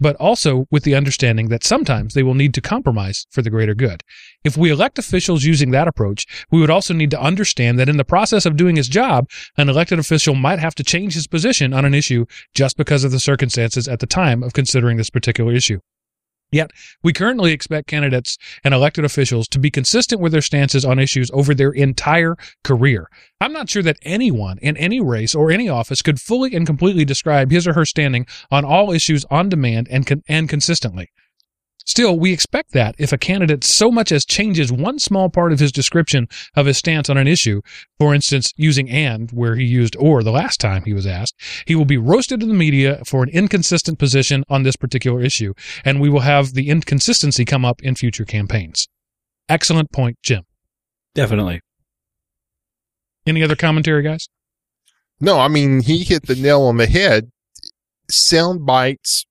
but 0.00 0.16
also 0.16 0.66
with 0.70 0.82
the 0.82 0.94
understanding 0.94 1.48
that 1.48 1.64
sometimes 1.64 2.14
they 2.14 2.22
will 2.22 2.34
need 2.34 2.54
to 2.54 2.60
compromise 2.60 3.26
for 3.30 3.42
the 3.42 3.50
greater 3.50 3.74
good. 3.74 4.02
If 4.42 4.56
we 4.56 4.70
elect 4.70 4.98
officials 4.98 5.44
using 5.44 5.70
that 5.70 5.88
approach, 5.88 6.26
we 6.50 6.60
would 6.60 6.70
also 6.70 6.94
need 6.94 7.10
to 7.12 7.20
understand 7.20 7.78
that 7.78 7.88
in 7.88 7.96
the 7.96 8.04
process 8.04 8.46
of 8.46 8.56
doing 8.56 8.76
his 8.76 8.88
job, 8.88 9.28
an 9.56 9.68
elected 9.68 9.98
official 9.98 10.34
might 10.34 10.58
have 10.58 10.74
to 10.76 10.84
change 10.84 11.14
his 11.14 11.26
position 11.26 11.72
on 11.72 11.84
an 11.84 11.94
issue 11.94 12.26
just 12.54 12.76
because 12.76 13.04
of 13.04 13.12
the 13.12 13.20
circumstances 13.20 13.88
at 13.88 14.00
the 14.00 14.06
time 14.06 14.42
of 14.42 14.52
considering 14.52 14.96
this 14.96 15.10
particular 15.10 15.52
issue. 15.52 15.78
Yet, 16.54 16.70
we 17.02 17.12
currently 17.12 17.50
expect 17.50 17.88
candidates 17.88 18.38
and 18.62 18.72
elected 18.72 19.04
officials 19.04 19.48
to 19.48 19.58
be 19.58 19.72
consistent 19.72 20.20
with 20.20 20.30
their 20.30 20.40
stances 20.40 20.84
on 20.84 21.00
issues 21.00 21.28
over 21.34 21.52
their 21.52 21.72
entire 21.72 22.36
career. 22.62 23.08
I'm 23.40 23.52
not 23.52 23.68
sure 23.68 23.82
that 23.82 23.98
anyone 24.02 24.58
in 24.58 24.76
any 24.76 25.00
race 25.00 25.34
or 25.34 25.50
any 25.50 25.68
office 25.68 26.00
could 26.00 26.20
fully 26.20 26.54
and 26.54 26.64
completely 26.64 27.04
describe 27.04 27.50
his 27.50 27.66
or 27.66 27.72
her 27.72 27.84
standing 27.84 28.24
on 28.52 28.64
all 28.64 28.92
issues 28.92 29.24
on 29.32 29.48
demand 29.48 29.88
and, 29.90 30.06
con- 30.06 30.22
and 30.28 30.48
consistently. 30.48 31.10
Still, 31.86 32.18
we 32.18 32.32
expect 32.32 32.72
that 32.72 32.94
if 32.98 33.12
a 33.12 33.18
candidate 33.18 33.62
so 33.62 33.90
much 33.90 34.10
as 34.10 34.24
changes 34.24 34.72
one 34.72 34.98
small 34.98 35.28
part 35.28 35.52
of 35.52 35.60
his 35.60 35.70
description 35.70 36.28
of 36.56 36.64
his 36.64 36.78
stance 36.78 37.10
on 37.10 37.18
an 37.18 37.28
issue, 37.28 37.60
for 37.98 38.14
instance, 38.14 38.52
using 38.56 38.88
and 38.88 39.30
where 39.32 39.54
he 39.56 39.64
used 39.64 39.94
or 39.96 40.22
the 40.22 40.30
last 40.30 40.60
time 40.60 40.82
he 40.84 40.94
was 40.94 41.06
asked, 41.06 41.34
he 41.66 41.74
will 41.74 41.84
be 41.84 41.98
roasted 41.98 42.42
in 42.42 42.48
the 42.48 42.54
media 42.54 43.02
for 43.04 43.22
an 43.22 43.28
inconsistent 43.28 43.98
position 43.98 44.44
on 44.48 44.62
this 44.62 44.76
particular 44.76 45.20
issue, 45.20 45.52
and 45.84 46.00
we 46.00 46.08
will 46.08 46.20
have 46.20 46.54
the 46.54 46.70
inconsistency 46.70 47.44
come 47.44 47.66
up 47.66 47.82
in 47.82 47.94
future 47.94 48.24
campaigns. 48.24 48.88
Excellent 49.48 49.92
point, 49.92 50.16
Jim. 50.22 50.44
Definitely. 51.14 51.60
Any 53.26 53.42
other 53.42 53.56
commentary, 53.56 54.02
guys? 54.02 54.28
No, 55.20 55.38
I 55.38 55.48
mean, 55.48 55.82
he 55.82 56.02
hit 56.02 56.26
the 56.26 56.34
nail 56.34 56.62
on 56.62 56.78
the 56.78 56.86
head. 56.86 57.30
Sound 58.10 58.64
bites 58.66 59.26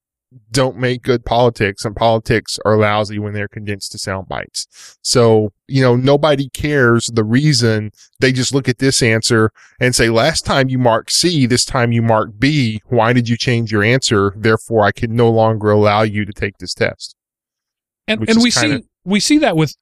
don't 0.52 0.78
make 0.78 1.02
good 1.04 1.26
politics 1.26 1.86
and 1.86 1.96
politics 1.96 2.58
are 2.66 2.78
lousy 2.78 3.20
when 3.20 3.34
they're 3.34 3.48
condensed 3.48 3.92
to 3.92 3.98
sound 3.98 4.28
bites. 4.28 4.68
So, 5.02 5.52
you 5.68 5.82
know, 5.82 5.96
nobody 5.96 6.50
cares 6.50 7.06
the 7.14 7.24
reason 7.24 7.92
they 8.20 8.32
just 8.32 8.54
look 8.54 8.70
at 8.70 8.78
this 8.80 9.02
answer 9.02 9.52
and 9.80 9.96
say, 9.96 10.10
last 10.10 10.46
time 10.46 10.70
you 10.70 10.78
marked 10.78 11.12
C, 11.12 11.46
this 11.46 11.66
time 11.66 11.92
you 11.92 12.02
marked 12.02 12.40
B. 12.40 12.82
Why 12.88 13.14
did 13.14 13.28
you 13.30 13.38
change 13.38 13.72
your 13.72 13.84
answer? 13.84 14.34
Therefore, 14.36 14.84
I 14.86 14.92
can 14.92 15.16
no 15.16 15.30
longer 15.30 15.72
allow 15.72 16.04
you 16.04 16.26
to 16.26 16.34
take 16.34 16.58
this 16.60 16.74
test. 16.74 17.16
And, 18.08 18.28
and 18.28 18.42
we 18.44 18.52
kinda- 18.52 18.78
see 18.80 18.84
we 19.06 19.20
see 19.20 19.38
that 19.40 19.56
with 19.58 19.76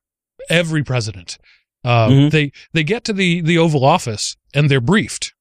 every 0.49 0.83
president. 0.83 1.37
Uh, 1.83 2.07
Mhm. 2.09 2.31
They 2.31 2.51
they 2.73 2.83
get 2.83 3.03
to 3.05 3.13
the 3.13 3.41
the 3.41 3.57
Oval 3.57 3.83
Office 3.83 4.35
and 4.53 4.69
they're 4.69 4.79
briefed, 4.81 5.33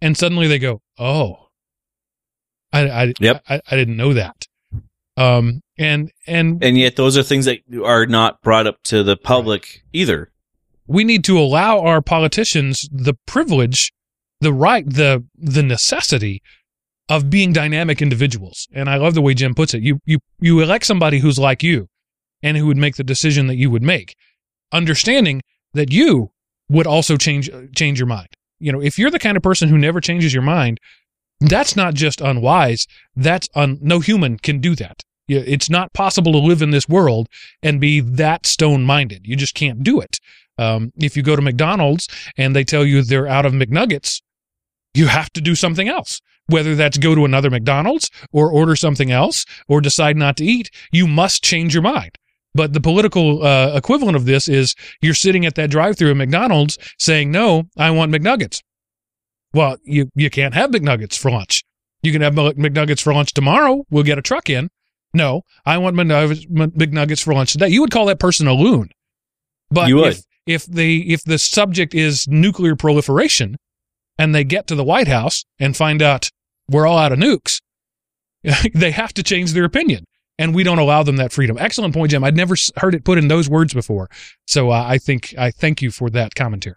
and 0.00 0.16
suddenly 0.16 0.46
they 0.46 0.58
go, 0.60 0.82
"Oh, 0.98 1.43
I 2.74 3.02
I 3.02 3.14
Yep. 3.20 3.42
I, 3.48 3.60
I 3.70 3.76
didn't 3.76 3.96
know 3.96 4.12
that." 4.12 4.46
Um, 5.16 5.62
and 5.78 6.10
and 6.26 6.62
And 6.62 6.76
yet 6.76 6.96
those 6.96 7.16
are 7.16 7.22
things 7.22 7.44
that 7.44 7.58
are 7.84 8.04
not 8.06 8.42
brought 8.42 8.66
up 8.66 8.82
to 8.84 9.02
the 9.02 9.16
public 9.16 9.84
either. 9.92 10.30
we 10.86 11.04
need 11.04 11.24
to 11.24 11.38
allow 11.38 11.80
our 11.80 12.02
politicians 12.02 12.88
the 12.92 13.14
privilege, 13.26 13.92
the 14.40 14.52
right, 14.52 14.84
the 14.88 15.24
the 15.36 15.62
necessity 15.62 16.42
of 17.08 17.30
being 17.30 17.52
dynamic 17.52 18.02
individuals. 18.02 18.66
And 18.74 18.88
I 18.88 18.96
love 18.96 19.14
the 19.14 19.22
way 19.22 19.34
Jim 19.34 19.54
puts 19.54 19.74
it. 19.74 19.82
You 19.82 20.00
you 20.04 20.18
you 20.40 20.60
elect 20.60 20.84
somebody 20.86 21.18
who's 21.20 21.38
like 21.38 21.62
you 21.62 21.88
and 22.42 22.56
who 22.56 22.66
would 22.66 22.76
make 22.76 22.96
the 22.96 23.04
decision 23.04 23.46
that 23.46 23.56
you 23.56 23.70
would 23.70 23.82
make, 23.82 24.16
understanding 24.72 25.42
that 25.74 25.92
you 25.92 26.32
would 26.68 26.86
also 26.86 27.16
change 27.16 27.50
change 27.76 27.98
your 28.00 28.08
mind. 28.08 28.28
You 28.58 28.72
know, 28.72 28.80
if 28.82 28.98
you're 28.98 29.10
the 29.10 29.18
kind 29.18 29.36
of 29.36 29.42
person 29.42 29.68
who 29.68 29.78
never 29.78 30.00
changes 30.00 30.32
your 30.34 30.42
mind, 30.42 30.80
that's 31.40 31.76
not 31.76 31.94
just 31.94 32.20
unwise. 32.20 32.86
That's 33.16 33.48
un, 33.54 33.78
no 33.80 34.00
human 34.00 34.38
can 34.38 34.60
do 34.60 34.74
that. 34.76 35.02
It's 35.26 35.70
not 35.70 35.92
possible 35.94 36.32
to 36.32 36.38
live 36.38 36.60
in 36.60 36.70
this 36.70 36.88
world 36.88 37.28
and 37.62 37.80
be 37.80 38.00
that 38.00 38.46
stone 38.46 38.84
minded. 38.84 39.26
You 39.26 39.36
just 39.36 39.54
can't 39.54 39.82
do 39.82 40.00
it. 40.00 40.20
Um, 40.58 40.92
if 40.96 41.16
you 41.16 41.22
go 41.22 41.34
to 41.34 41.42
McDonald's 41.42 42.08
and 42.36 42.54
they 42.54 42.64
tell 42.64 42.84
you 42.84 43.02
they're 43.02 43.26
out 43.26 43.46
of 43.46 43.52
McNuggets, 43.52 44.20
you 44.92 45.06
have 45.06 45.32
to 45.32 45.40
do 45.40 45.54
something 45.54 45.88
else. 45.88 46.20
Whether 46.46 46.74
that's 46.74 46.98
go 46.98 47.14
to 47.14 47.24
another 47.24 47.50
McDonald's 47.50 48.10
or 48.30 48.50
order 48.50 48.76
something 48.76 49.10
else 49.10 49.46
or 49.66 49.80
decide 49.80 50.16
not 50.16 50.36
to 50.36 50.44
eat, 50.44 50.70
you 50.92 51.06
must 51.06 51.42
change 51.42 51.72
your 51.72 51.82
mind. 51.82 52.18
But 52.54 52.74
the 52.74 52.80
political 52.80 53.42
uh, 53.44 53.72
equivalent 53.74 54.14
of 54.14 54.26
this 54.26 54.46
is 54.46 54.74
you're 55.00 55.14
sitting 55.14 55.46
at 55.46 55.54
that 55.56 55.70
drive-through 55.70 56.10
at 56.10 56.16
McDonald's 56.16 56.78
saying, 56.98 57.32
"No, 57.32 57.64
I 57.76 57.90
want 57.90 58.12
McNuggets." 58.12 58.62
Well, 59.54 59.76
you 59.84 60.10
you 60.14 60.30
can't 60.30 60.52
have 60.54 60.70
McNuggets 60.70 61.16
for 61.16 61.30
lunch. 61.30 61.62
You 62.02 62.12
can 62.12 62.20
have 62.20 62.34
Mc- 62.34 62.56
McNuggets 62.56 63.00
for 63.00 63.14
lunch 63.14 63.32
tomorrow. 63.32 63.84
We'll 63.90 64.02
get 64.02 64.18
a 64.18 64.22
truck 64.22 64.50
in. 64.50 64.68
No, 65.14 65.42
I 65.64 65.78
want 65.78 65.96
McNuggets 65.96 66.46
McNuggets 66.50 67.22
for 67.22 67.32
lunch 67.32 67.52
today. 67.52 67.68
You 67.68 67.80
would 67.80 67.90
call 67.90 68.06
that 68.06 68.18
person 68.18 68.46
a 68.46 68.52
loon. 68.52 68.90
But 69.70 69.88
You 69.88 69.96
would. 69.96 70.12
if 70.12 70.22
if 70.46 70.66
the 70.66 71.10
if 71.12 71.22
the 71.22 71.38
subject 71.38 71.94
is 71.94 72.26
nuclear 72.28 72.76
proliferation, 72.76 73.56
and 74.18 74.34
they 74.34 74.44
get 74.44 74.66
to 74.66 74.74
the 74.74 74.84
White 74.84 75.08
House 75.08 75.44
and 75.58 75.76
find 75.76 76.02
out 76.02 76.28
we're 76.68 76.86
all 76.86 76.98
out 76.98 77.12
of 77.12 77.18
nukes, 77.18 77.60
they 78.74 78.90
have 78.90 79.14
to 79.14 79.22
change 79.22 79.52
their 79.52 79.64
opinion. 79.64 80.04
And 80.36 80.52
we 80.52 80.64
don't 80.64 80.80
allow 80.80 81.04
them 81.04 81.14
that 81.16 81.32
freedom. 81.32 81.56
Excellent 81.60 81.94
point, 81.94 82.10
Jim. 82.10 82.24
I'd 82.24 82.34
never 82.36 82.56
heard 82.78 82.92
it 82.96 83.04
put 83.04 83.18
in 83.18 83.28
those 83.28 83.48
words 83.48 83.72
before. 83.72 84.10
So 84.48 84.70
uh, 84.70 84.84
I 84.84 84.98
think 84.98 85.32
I 85.38 85.52
thank 85.52 85.80
you 85.80 85.92
for 85.92 86.10
that 86.10 86.34
commentary. 86.34 86.74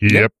Yep. 0.00 0.32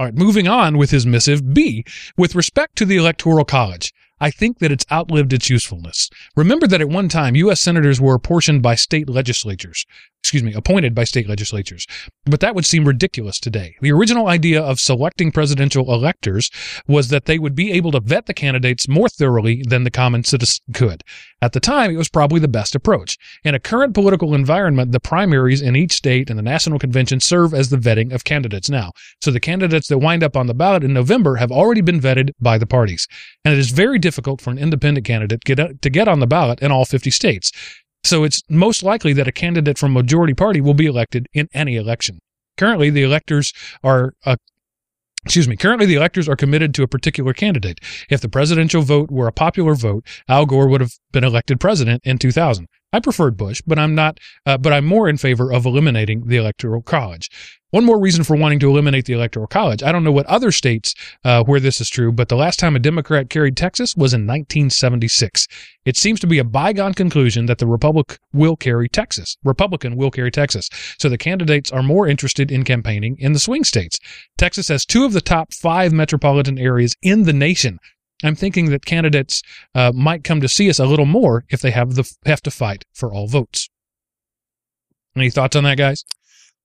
All 0.00 0.06
right, 0.06 0.14
moving 0.14 0.48
on 0.48 0.78
with 0.78 0.92
his 0.92 1.04
missive 1.04 1.52
B. 1.52 1.84
With 2.16 2.34
respect 2.34 2.74
to 2.76 2.86
the 2.86 2.96
Electoral 2.96 3.44
College, 3.44 3.92
I 4.18 4.30
think 4.30 4.58
that 4.60 4.72
it's 4.72 4.86
outlived 4.90 5.30
its 5.34 5.50
usefulness. 5.50 6.08
Remember 6.34 6.66
that 6.68 6.80
at 6.80 6.88
one 6.88 7.10
time, 7.10 7.36
U.S. 7.36 7.60
senators 7.60 8.00
were 8.00 8.14
apportioned 8.14 8.62
by 8.62 8.76
state 8.76 9.10
legislatures, 9.10 9.84
excuse 10.22 10.42
me, 10.42 10.52
appointed 10.54 10.94
by 10.94 11.02
state 11.04 11.28
legislatures. 11.28 11.86
But 12.24 12.40
that 12.40 12.54
would 12.54 12.66
seem 12.66 12.86
ridiculous 12.86 13.40
today. 13.40 13.74
The 13.80 13.90
original 13.90 14.28
idea 14.28 14.62
of 14.62 14.78
selecting 14.78 15.32
presidential 15.32 15.92
electors 15.92 16.50
was 16.86 17.08
that 17.08 17.24
they 17.24 17.38
would 17.38 17.54
be 17.54 17.72
able 17.72 17.90
to 17.92 18.00
vet 18.00 18.26
the 18.26 18.34
candidates 18.34 18.86
more 18.86 19.08
thoroughly 19.08 19.64
than 19.66 19.84
the 19.84 19.90
common 19.90 20.22
citizen 20.22 20.62
could. 20.72 21.02
At 21.42 21.52
the 21.52 21.58
time, 21.58 21.90
it 21.90 21.96
was 21.96 22.08
probably 22.08 22.38
the 22.38 22.48
best 22.48 22.74
approach. 22.74 23.16
In 23.44 23.54
a 23.54 23.58
current 23.58 23.94
political 23.94 24.34
environment, 24.34 24.92
the 24.92 25.00
primaries 25.00 25.62
in 25.62 25.74
each 25.74 25.94
state 25.94 26.28
and 26.28 26.38
the 26.38 26.42
national 26.42 26.78
convention 26.78 27.18
serve 27.18 27.54
as 27.54 27.70
the 27.70 27.78
vetting 27.78 28.12
of 28.12 28.24
candidates 28.24 28.68
now. 28.68 28.92
So 29.22 29.30
the 29.30 29.40
candidates 29.40 29.88
that 29.88 29.98
wind 29.98 30.22
up 30.22 30.36
on 30.36 30.46
the 30.46 30.54
ballot 30.54 30.84
in 30.84 30.92
November 30.92 31.36
have 31.36 31.50
already 31.50 31.80
been 31.80 32.00
vetted 32.00 32.30
by 32.40 32.58
the 32.58 32.66
parties. 32.66 33.08
And 33.44 33.54
it 33.54 33.58
is 33.58 33.70
very 33.70 33.98
difficult 33.98 34.40
for 34.40 34.50
an 34.50 34.58
independent 34.58 35.06
candidate 35.06 35.44
to 35.44 35.90
get 35.90 36.08
on 36.08 36.20
the 36.20 36.26
ballot 36.26 36.60
in 36.60 36.70
all 36.70 36.84
50 36.84 37.10
states. 37.10 37.50
So 38.02 38.24
it's 38.24 38.42
most 38.48 38.82
likely 38.82 39.12
that 39.14 39.28
a 39.28 39.32
candidate 39.32 39.78
from 39.78 39.92
majority 39.92 40.34
party 40.34 40.60
will 40.60 40.74
be 40.74 40.86
elected 40.86 41.26
in 41.32 41.48
any 41.52 41.76
election. 41.76 42.18
Currently, 42.56 42.90
the 42.90 43.02
electors 43.02 43.52
are 43.82 44.14
uh, 44.24 44.36
Excuse 45.24 45.48
me. 45.48 45.56
Currently, 45.56 45.84
the 45.84 45.96
electors 45.96 46.28
are 46.30 46.36
committed 46.36 46.72
to 46.74 46.82
a 46.82 46.88
particular 46.88 47.34
candidate. 47.34 47.78
If 48.08 48.22
the 48.22 48.28
presidential 48.28 48.80
vote 48.80 49.10
were 49.10 49.26
a 49.26 49.32
popular 49.32 49.74
vote, 49.74 50.06
Al 50.28 50.46
Gore 50.46 50.66
would 50.66 50.80
have 50.80 50.94
been 51.12 51.24
elected 51.24 51.60
president 51.60 52.00
in 52.04 52.16
2000. 52.16 52.66
I 52.92 53.00
preferred 53.00 53.36
Bush, 53.36 53.62
but 53.66 53.78
I'm 53.78 53.94
not. 53.94 54.18
Uh, 54.44 54.58
but 54.58 54.72
I'm 54.72 54.84
more 54.84 55.08
in 55.08 55.16
favor 55.16 55.52
of 55.52 55.66
eliminating 55.66 56.26
the 56.26 56.36
electoral 56.36 56.82
college. 56.82 57.30
One 57.70 57.84
more 57.84 58.00
reason 58.00 58.24
for 58.24 58.34
wanting 58.34 58.58
to 58.60 58.68
eliminate 58.68 59.04
the 59.04 59.12
electoral 59.12 59.46
college. 59.46 59.80
I 59.80 59.92
don't 59.92 60.02
know 60.02 60.10
what 60.10 60.26
other 60.26 60.50
states 60.50 60.92
uh, 61.24 61.44
where 61.44 61.60
this 61.60 61.80
is 61.80 61.88
true, 61.88 62.10
but 62.10 62.28
the 62.28 62.36
last 62.36 62.58
time 62.58 62.74
a 62.74 62.80
Democrat 62.80 63.30
carried 63.30 63.56
Texas 63.56 63.94
was 63.94 64.12
in 64.12 64.22
1976. 64.22 65.46
It 65.84 65.96
seems 65.96 66.18
to 66.20 66.26
be 66.26 66.38
a 66.38 66.44
bygone 66.44 66.94
conclusion 66.94 67.46
that 67.46 67.58
the 67.58 67.68
Republic 67.68 68.18
will 68.32 68.56
carry 68.56 68.88
Texas. 68.88 69.36
Republican 69.44 69.94
will 69.94 70.10
carry 70.10 70.32
Texas. 70.32 70.68
So 70.98 71.08
the 71.08 71.16
candidates 71.16 71.70
are 71.70 71.82
more 71.82 72.08
interested 72.08 72.50
in 72.50 72.64
campaigning 72.64 73.16
in 73.20 73.34
the 73.34 73.38
swing 73.38 73.62
states. 73.62 74.00
Texas 74.36 74.66
has 74.66 74.84
two 74.84 75.04
of 75.04 75.12
the 75.12 75.20
top 75.20 75.54
five 75.54 75.92
metropolitan 75.92 76.58
areas 76.58 76.96
in 77.02 77.22
the 77.22 77.32
nation. 77.32 77.78
I'm 78.22 78.34
thinking 78.34 78.70
that 78.70 78.84
candidates 78.84 79.42
uh, 79.74 79.92
might 79.94 80.24
come 80.24 80.40
to 80.40 80.48
see 80.48 80.68
us 80.68 80.78
a 80.78 80.86
little 80.86 81.06
more 81.06 81.44
if 81.48 81.60
they 81.60 81.70
have 81.70 81.94
the 81.94 82.10
have 82.26 82.42
to 82.42 82.50
fight 82.50 82.84
for 82.92 83.12
all 83.12 83.26
votes. 83.26 83.68
Any 85.16 85.30
thoughts 85.30 85.56
on 85.56 85.64
that, 85.64 85.78
guys? 85.78 86.04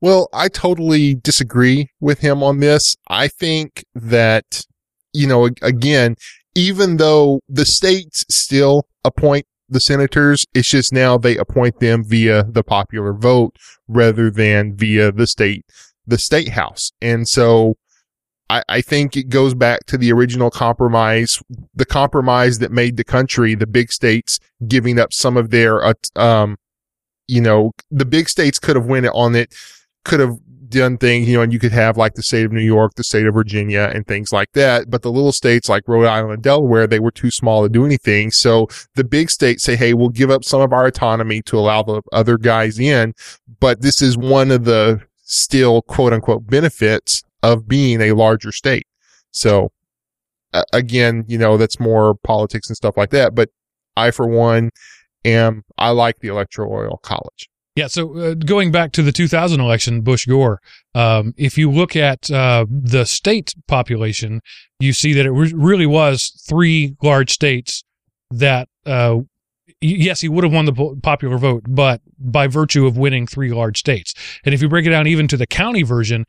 Well, 0.01 0.28
I 0.34 0.49
totally 0.49 1.16
disagree 1.16 1.89
with 1.99 2.20
him 2.20 2.43
on 2.43 2.60
this. 2.60 2.95
I 3.08 3.28
think 3.28 3.86
that, 3.95 4.66
you 5.14 5.26
know, 5.26 5.49
again, 5.62 6.16
even 6.53 6.97
though 6.97 7.39
the 7.49 7.66
states 7.66 8.26
still 8.30 8.88
appoint 9.03 9.45
the 9.68 9.80
senators, 9.80 10.45
it's 10.53 10.70
just 10.70 10.93
now 10.93 11.18
they 11.18 11.38
appoint 11.38 11.80
them 11.80 12.03
via 12.06 12.43
the 12.43 12.64
popular 12.64 13.14
vote 13.14 13.56
rather 13.88 14.30
than 14.30 14.76
via 14.76 15.12
the 15.12 15.28
state, 15.28 15.66
the 16.06 16.18
state 16.18 16.49
house. 16.49 16.91
And 17.01 17.28
so 17.28 17.76
I, 18.50 18.64
I 18.70 18.82
think 18.82 19.18
it 19.18 19.30
goes 19.30 19.54
back 19.54 19.86
to 19.88 19.98
the 19.98 20.12
original 20.12 20.50
compromise, 20.50 21.41
the 21.74 21.86
compromise 21.86 22.60
that 22.60 22.72
made 22.72 22.98
the 22.98 23.04
country, 23.04 23.56
the 23.56 23.68
big 23.68 23.91
states 23.91 24.39
giving 24.68 25.00
up 25.00 25.14
some 25.14 25.38
of 25.38 25.50
their, 25.50 25.84
uh, 25.84 25.93
um, 26.16 26.58
you 27.28 27.41
know, 27.41 27.72
the 27.89 28.06
big 28.06 28.30
states 28.30 28.60
could 28.60 28.76
have 28.76 28.86
went 28.86 29.08
on 29.08 29.36
it 29.36 29.54
could 30.04 30.20
have 30.20 30.38
done 30.70 30.98
things, 30.98 31.28
you 31.28 31.36
know, 31.36 31.41
and 31.41 31.54
you 31.54 31.60
could 31.60 31.72
have 31.72 31.98
like 31.98 32.14
the 32.14 32.24
state 32.24 32.46
of 32.46 32.52
New 32.52 32.62
York, 32.62 32.93
the 32.96 33.04
state 33.04 33.26
of 33.26 33.34
Virginia 33.34 33.91
and 33.93 34.06
things 34.08 34.32
like 34.32 34.52
that. 34.54 34.89
But 34.89 35.02
the 35.02 35.12
little 35.12 35.32
states 35.32 35.70
like 35.70 35.88
Rhode 35.88 36.06
Island 36.06 36.34
and 36.34 36.43
Delaware, 36.43 36.88
they 36.88 37.00
were 37.00 37.12
too 37.12 37.32
small 37.32 37.64
to 37.64 37.70
do 37.70 37.86
anything. 37.86 38.32
So 38.32 38.68
the 38.96 39.04
big 39.04 39.30
states 39.30 39.64
say, 39.64 39.76
Hey, 39.76 39.93
we'll 39.93 40.10
give 40.10 40.30
up 40.30 40.43
some 40.43 40.62
of 40.62 40.74
our 40.74 40.86
autonomy 40.86 41.41
to 41.43 41.58
allow 41.58 41.84
the 41.84 42.02
other 42.12 42.38
guys 42.38 42.80
in. 42.80 43.14
But 43.60 43.82
this 43.82 44.02
is 44.02 44.18
one 44.18 44.52
of 44.52 44.66
the 44.66 45.02
still 45.24 45.82
quote 45.82 46.14
unquote 46.14 46.48
benefits 46.48 47.24
of 47.46 47.68
being 47.68 48.02
a 48.02 48.14
larger 48.14 48.52
state. 48.52 48.88
So 49.32 49.72
again, 50.74 51.26
you 51.28 51.38
know, 51.38 51.58
that's 51.58 51.80
more 51.80 52.16
politics 52.16 52.70
and 52.70 52.78
stuff 52.78 52.98
like 52.98 53.12
that. 53.12 53.36
But 53.36 53.50
I, 53.98 54.12
for 54.12 54.28
one, 54.28 54.72
am, 55.24 55.64
I 55.78 55.89
like 55.89 56.20
the 56.20 56.30
electoral 56.30 56.72
oil 56.74 57.00
college. 57.04 57.50
Yeah. 57.76 57.88
So 57.88 58.18
uh, 58.18 58.34
going 58.36 58.72
back 58.72 58.93
to 58.93 59.02
the 59.02 59.12
2000 59.12 59.60
election, 59.60 60.02
Bush 60.02 60.26
Gore, 60.26 60.62
um, 60.93 61.34
if 61.36 61.58
you 61.58 61.70
look 61.70 61.96
at 61.96 62.32
uh, 62.32 62.66
the 62.70 63.06
state 63.06 63.54
population, 63.68 64.41
you 64.80 64.93
see 64.93 65.12
that 65.14 65.26
it 65.26 65.32
re- 65.32 65.54
really 65.54 65.86
was 65.86 66.41
three 66.48 66.96
large 67.04 67.32
states 67.32 67.84
that, 68.32 68.70
uh, 68.86 69.18
yes, 69.82 70.22
he 70.22 70.30
would 70.30 70.46
have 70.46 70.54
won 70.54 70.66
the 70.66 70.74
po- 70.74 70.96
popular 71.04 71.38
vote, 71.38 71.64
but 71.68 72.00
by 72.18 72.48
virtue 72.48 72.86
of 72.86 72.98
winning 72.98 73.28
three 73.28 73.52
large 73.52 73.78
states. 73.78 74.14
And 74.46 74.54
if 74.56 74.62
you 74.62 74.70
break 74.70 74.86
it 74.86 74.91
down 74.91 75.06
even 75.06 75.28
to 75.28 75.38
the 75.38 75.48
county 75.48 75.84
version, 75.84 76.26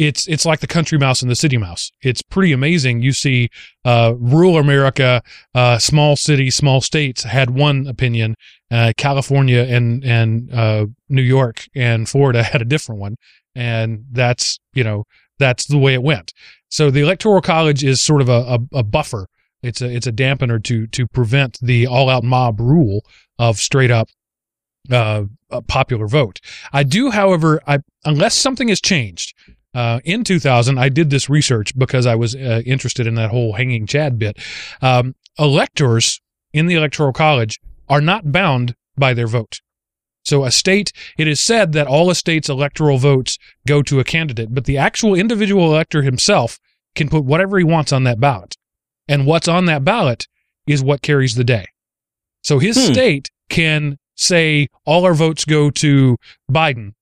it's 0.00 0.26
it's 0.28 0.46
like 0.46 0.60
the 0.60 0.66
country 0.66 0.96
mouse 0.96 1.20
and 1.20 1.30
the 1.30 1.36
city 1.36 1.58
mouse. 1.58 1.92
It's 2.00 2.22
pretty 2.22 2.52
amazing. 2.52 3.02
You 3.02 3.12
see, 3.12 3.50
uh, 3.84 4.14
rural 4.18 4.56
America, 4.56 5.22
uh, 5.54 5.78
small 5.78 6.16
cities, 6.16 6.56
small 6.56 6.80
states 6.80 7.24
had 7.24 7.50
one 7.50 7.86
opinion. 7.86 8.34
Uh, 8.70 8.94
California 8.96 9.60
and 9.60 10.02
and 10.02 10.50
uh, 10.54 10.86
New 11.10 11.22
York 11.22 11.66
and 11.74 12.08
Florida 12.08 12.42
had 12.52 12.62
a 12.62 12.64
different 12.64 12.98
one, 12.98 13.16
and 13.54 14.06
that's 14.10 14.58
you 14.72 14.82
know 14.82 15.04
that's 15.38 15.66
the 15.66 15.78
way 15.78 15.92
it 15.92 16.02
went. 16.02 16.32
So 16.70 16.90
the 16.90 17.00
electoral 17.00 17.42
college 17.42 17.84
is 17.84 18.00
sort 18.00 18.22
of 18.22 18.30
a, 18.30 18.58
a, 18.72 18.78
a 18.78 18.82
buffer. 18.82 19.26
It's 19.62 19.82
a 19.82 19.94
it's 19.94 20.06
a 20.06 20.12
dampener 20.12 20.64
to 20.64 20.86
to 20.86 21.06
prevent 21.08 21.58
the 21.60 21.86
all 21.86 22.08
out 22.08 22.24
mob 22.24 22.58
rule 22.58 23.04
of 23.38 23.58
straight 23.58 23.90
up 23.90 24.08
uh, 24.90 25.24
popular 25.66 26.06
vote. 26.06 26.40
I 26.72 26.84
do, 26.84 27.10
however, 27.10 27.60
I 27.66 27.80
unless 28.06 28.34
something 28.34 28.68
has 28.68 28.80
changed, 28.80 29.34
uh, 29.74 30.00
in 30.04 30.24
2000, 30.24 30.78
I 30.78 30.88
did 30.88 31.10
this 31.10 31.30
research 31.30 31.76
because 31.78 32.06
I 32.06 32.14
was 32.14 32.34
uh, 32.34 32.62
interested 32.66 33.06
in 33.06 33.14
that 33.14 33.30
whole 33.30 33.54
hanging 33.54 33.86
Chad 33.86 34.18
bit. 34.18 34.38
Um, 34.82 35.14
electors 35.38 36.20
in 36.52 36.66
the 36.66 36.74
Electoral 36.74 37.12
College 37.12 37.60
are 37.88 38.00
not 38.00 38.32
bound 38.32 38.74
by 38.96 39.14
their 39.14 39.26
vote. 39.26 39.60
So 40.24 40.44
a 40.44 40.50
state, 40.50 40.92
it 41.16 41.26
is 41.26 41.40
said 41.40 41.72
that 41.72 41.86
all 41.86 42.10
a 42.10 42.14
state's 42.14 42.48
electoral 42.48 42.98
votes 42.98 43.38
go 43.66 43.82
to 43.82 44.00
a 44.00 44.04
candidate, 44.04 44.54
but 44.54 44.64
the 44.64 44.76
actual 44.76 45.14
individual 45.14 45.72
elector 45.72 46.02
himself 46.02 46.58
can 46.94 47.08
put 47.08 47.24
whatever 47.24 47.58
he 47.58 47.64
wants 47.64 47.92
on 47.92 48.04
that 48.04 48.20
ballot. 48.20 48.56
And 49.08 49.26
what's 49.26 49.48
on 49.48 49.64
that 49.64 49.84
ballot 49.84 50.26
is 50.66 50.84
what 50.84 51.02
carries 51.02 51.34
the 51.34 51.44
day. 51.44 51.66
So 52.42 52.58
his 52.58 52.76
hmm. 52.76 52.92
state 52.92 53.30
can 53.48 53.98
say 54.14 54.68
all 54.84 55.04
our 55.04 55.14
votes 55.14 55.44
go 55.44 55.70
to 55.70 56.16
Biden. 56.50 56.92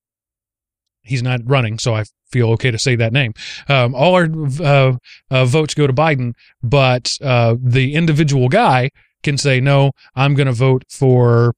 He's 1.02 1.22
not 1.22 1.40
running, 1.44 1.78
so 1.78 1.94
I 1.94 2.04
feel 2.30 2.50
okay 2.50 2.70
to 2.70 2.78
say 2.78 2.96
that 2.96 3.12
name. 3.12 3.34
Um, 3.68 3.94
all 3.94 4.14
our 4.14 4.28
uh, 4.60 4.96
uh, 5.30 5.44
votes 5.44 5.74
go 5.74 5.86
to 5.86 5.92
Biden, 5.92 6.34
but 6.62 7.16
uh, 7.22 7.56
the 7.60 7.94
individual 7.94 8.48
guy 8.48 8.90
can 9.22 9.38
say, 9.38 9.60
no, 9.60 9.92
I'm 10.14 10.34
going 10.34 10.46
to 10.46 10.52
vote 10.52 10.84
for 10.88 11.54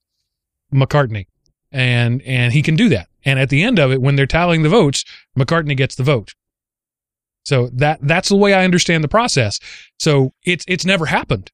McCartney. 0.72 1.26
And, 1.72 2.22
and 2.22 2.52
he 2.52 2.62
can 2.62 2.74
do 2.74 2.88
that. 2.88 3.08
And 3.24 3.38
at 3.38 3.50
the 3.50 3.62
end 3.62 3.78
of 3.78 3.92
it, 3.92 4.00
when 4.00 4.16
they're 4.16 4.26
tallying 4.26 4.62
the 4.62 4.68
votes, 4.68 5.04
McCartney 5.38 5.76
gets 5.76 5.94
the 5.94 6.02
vote. 6.02 6.34
So 7.44 7.68
that, 7.72 8.00
that's 8.02 8.28
the 8.28 8.36
way 8.36 8.54
I 8.54 8.64
understand 8.64 9.04
the 9.04 9.08
process. 9.08 9.58
So 9.98 10.32
it's, 10.44 10.64
it's 10.68 10.84
never 10.84 11.06
happened, 11.06 11.50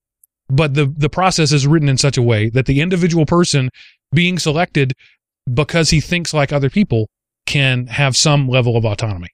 but 0.48 0.74
the, 0.74 0.86
the 0.86 1.08
process 1.08 1.52
is 1.52 1.66
written 1.66 1.88
in 1.88 1.98
such 1.98 2.16
a 2.16 2.22
way 2.22 2.48
that 2.50 2.66
the 2.66 2.80
individual 2.80 3.26
person 3.26 3.70
being 4.12 4.38
selected 4.38 4.94
because 5.52 5.90
he 5.90 6.00
thinks 6.00 6.34
like 6.34 6.52
other 6.52 6.70
people 6.70 7.08
can 7.46 7.86
have 7.86 8.16
some 8.16 8.48
level 8.48 8.76
of 8.76 8.84
autonomy. 8.84 9.28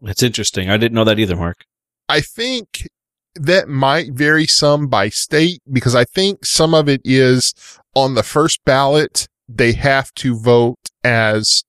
That's 0.00 0.22
interesting. 0.22 0.70
I 0.70 0.76
didn't 0.76 0.94
know 0.94 1.04
that 1.04 1.18
either, 1.18 1.36
Mark. 1.36 1.64
I 2.08 2.20
think 2.20 2.88
that 3.34 3.68
might 3.68 4.12
vary 4.12 4.46
some 4.46 4.88
by 4.88 5.08
state 5.08 5.62
because 5.70 5.94
I 5.94 6.04
think 6.04 6.44
some 6.44 6.74
of 6.74 6.88
it 6.88 7.00
is 7.04 7.54
on 7.94 8.14
the 8.14 8.22
first 8.22 8.64
ballot, 8.64 9.28
they 9.48 9.72
have 9.72 10.12
to 10.14 10.38
vote 10.38 10.78
as 11.04 11.64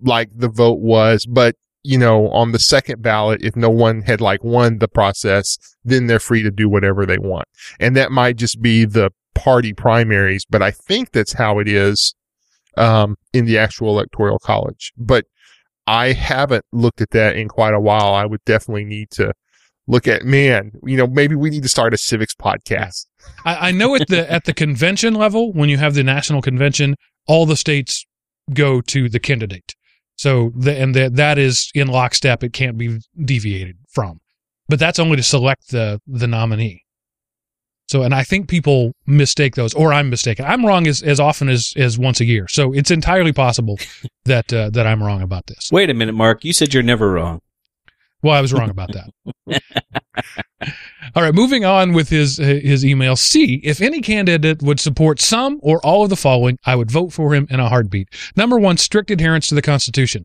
like 0.00 0.30
the 0.34 0.48
vote 0.48 0.80
was, 0.80 1.26
but 1.26 1.56
you 1.84 1.98
know, 1.98 2.28
on 2.28 2.52
the 2.52 2.60
second 2.60 3.02
ballot, 3.02 3.42
if 3.42 3.56
no 3.56 3.70
one 3.70 4.02
had 4.02 4.20
like 4.20 4.44
won 4.44 4.78
the 4.78 4.86
process, 4.86 5.58
then 5.84 6.06
they're 6.06 6.20
free 6.20 6.42
to 6.42 6.50
do 6.50 6.68
whatever 6.68 7.04
they 7.04 7.18
want. 7.18 7.48
And 7.80 7.96
that 7.96 8.12
might 8.12 8.36
just 8.36 8.62
be 8.62 8.84
the 8.84 9.10
party 9.34 9.72
primaries, 9.72 10.44
but 10.48 10.62
I 10.62 10.70
think 10.70 11.10
that's 11.10 11.32
how 11.32 11.58
it 11.58 11.66
is 11.66 12.14
um, 12.76 13.16
in 13.32 13.44
the 13.44 13.58
actual 13.58 13.88
electoral 13.90 14.38
college. 14.38 14.92
But 14.96 15.26
I 15.86 16.12
haven't 16.12 16.64
looked 16.72 17.00
at 17.00 17.10
that 17.10 17.36
in 17.36 17.48
quite 17.48 17.74
a 17.74 17.80
while. 17.80 18.14
I 18.14 18.26
would 18.26 18.44
definitely 18.44 18.84
need 18.84 19.10
to 19.12 19.32
look 19.86 20.06
at 20.06 20.24
man, 20.24 20.72
you 20.84 20.96
know, 20.96 21.06
maybe 21.06 21.34
we 21.34 21.50
need 21.50 21.62
to 21.62 21.68
start 21.68 21.94
a 21.94 21.98
civics 21.98 22.34
podcast. 22.34 23.06
I, 23.44 23.68
I 23.68 23.70
know 23.72 23.94
at 23.94 24.08
the 24.08 24.30
at 24.32 24.44
the 24.44 24.54
convention 24.54 25.14
level, 25.14 25.52
when 25.52 25.68
you 25.68 25.78
have 25.78 25.94
the 25.94 26.04
national 26.04 26.42
convention, 26.42 26.96
all 27.26 27.46
the 27.46 27.56
states 27.56 28.06
go 28.52 28.80
to 28.80 29.08
the 29.08 29.20
candidate. 29.20 29.74
So 30.16 30.52
the, 30.54 30.78
and 30.78 30.94
that 30.94 31.16
that 31.16 31.38
is 31.38 31.70
in 31.74 31.88
lockstep. 31.88 32.44
It 32.44 32.52
can't 32.52 32.78
be 32.78 33.00
deviated 33.24 33.78
from. 33.90 34.20
But 34.68 34.78
that's 34.78 34.98
only 34.98 35.16
to 35.16 35.22
select 35.22 35.70
the 35.70 36.00
the 36.06 36.26
nominee. 36.26 36.81
So, 37.88 38.02
and 38.02 38.14
I 38.14 38.22
think 38.22 38.48
people 38.48 38.92
mistake 39.06 39.54
those, 39.54 39.74
or 39.74 39.92
I'm 39.92 40.08
mistaken. 40.08 40.44
I'm 40.46 40.64
wrong 40.64 40.86
as, 40.86 41.02
as 41.02 41.20
often 41.20 41.48
as, 41.48 41.74
as 41.76 41.98
once 41.98 42.20
a 42.20 42.24
year. 42.24 42.48
So 42.48 42.72
it's 42.72 42.90
entirely 42.90 43.32
possible 43.32 43.78
that, 44.24 44.52
uh, 44.52 44.70
that 44.70 44.86
I'm 44.86 45.02
wrong 45.02 45.22
about 45.22 45.46
this. 45.46 45.68
Wait 45.70 45.90
a 45.90 45.94
minute, 45.94 46.14
Mark. 46.14 46.44
You 46.44 46.52
said 46.52 46.72
you're 46.72 46.82
never 46.82 47.12
wrong. 47.12 47.40
Well, 48.22 48.34
I 48.34 48.40
was 48.40 48.52
wrong 48.52 48.70
about 48.70 48.90
that. 48.92 49.62
all 51.16 51.22
right, 51.24 51.34
moving 51.34 51.64
on 51.64 51.92
with 51.92 52.08
his 52.08 52.36
his 52.36 52.84
email. 52.84 53.16
C. 53.16 53.60
If 53.64 53.80
any 53.80 54.00
candidate 54.00 54.62
would 54.62 54.78
support 54.78 55.20
some 55.20 55.58
or 55.60 55.84
all 55.84 56.04
of 56.04 56.10
the 56.10 56.16
following, 56.16 56.56
I 56.64 56.76
would 56.76 56.90
vote 56.90 57.12
for 57.12 57.34
him 57.34 57.48
in 57.50 57.58
a 57.58 57.68
heartbeat. 57.68 58.08
Number 58.36 58.60
one, 58.60 58.76
strict 58.76 59.10
adherence 59.10 59.48
to 59.48 59.56
the 59.56 59.62
Constitution. 59.62 60.24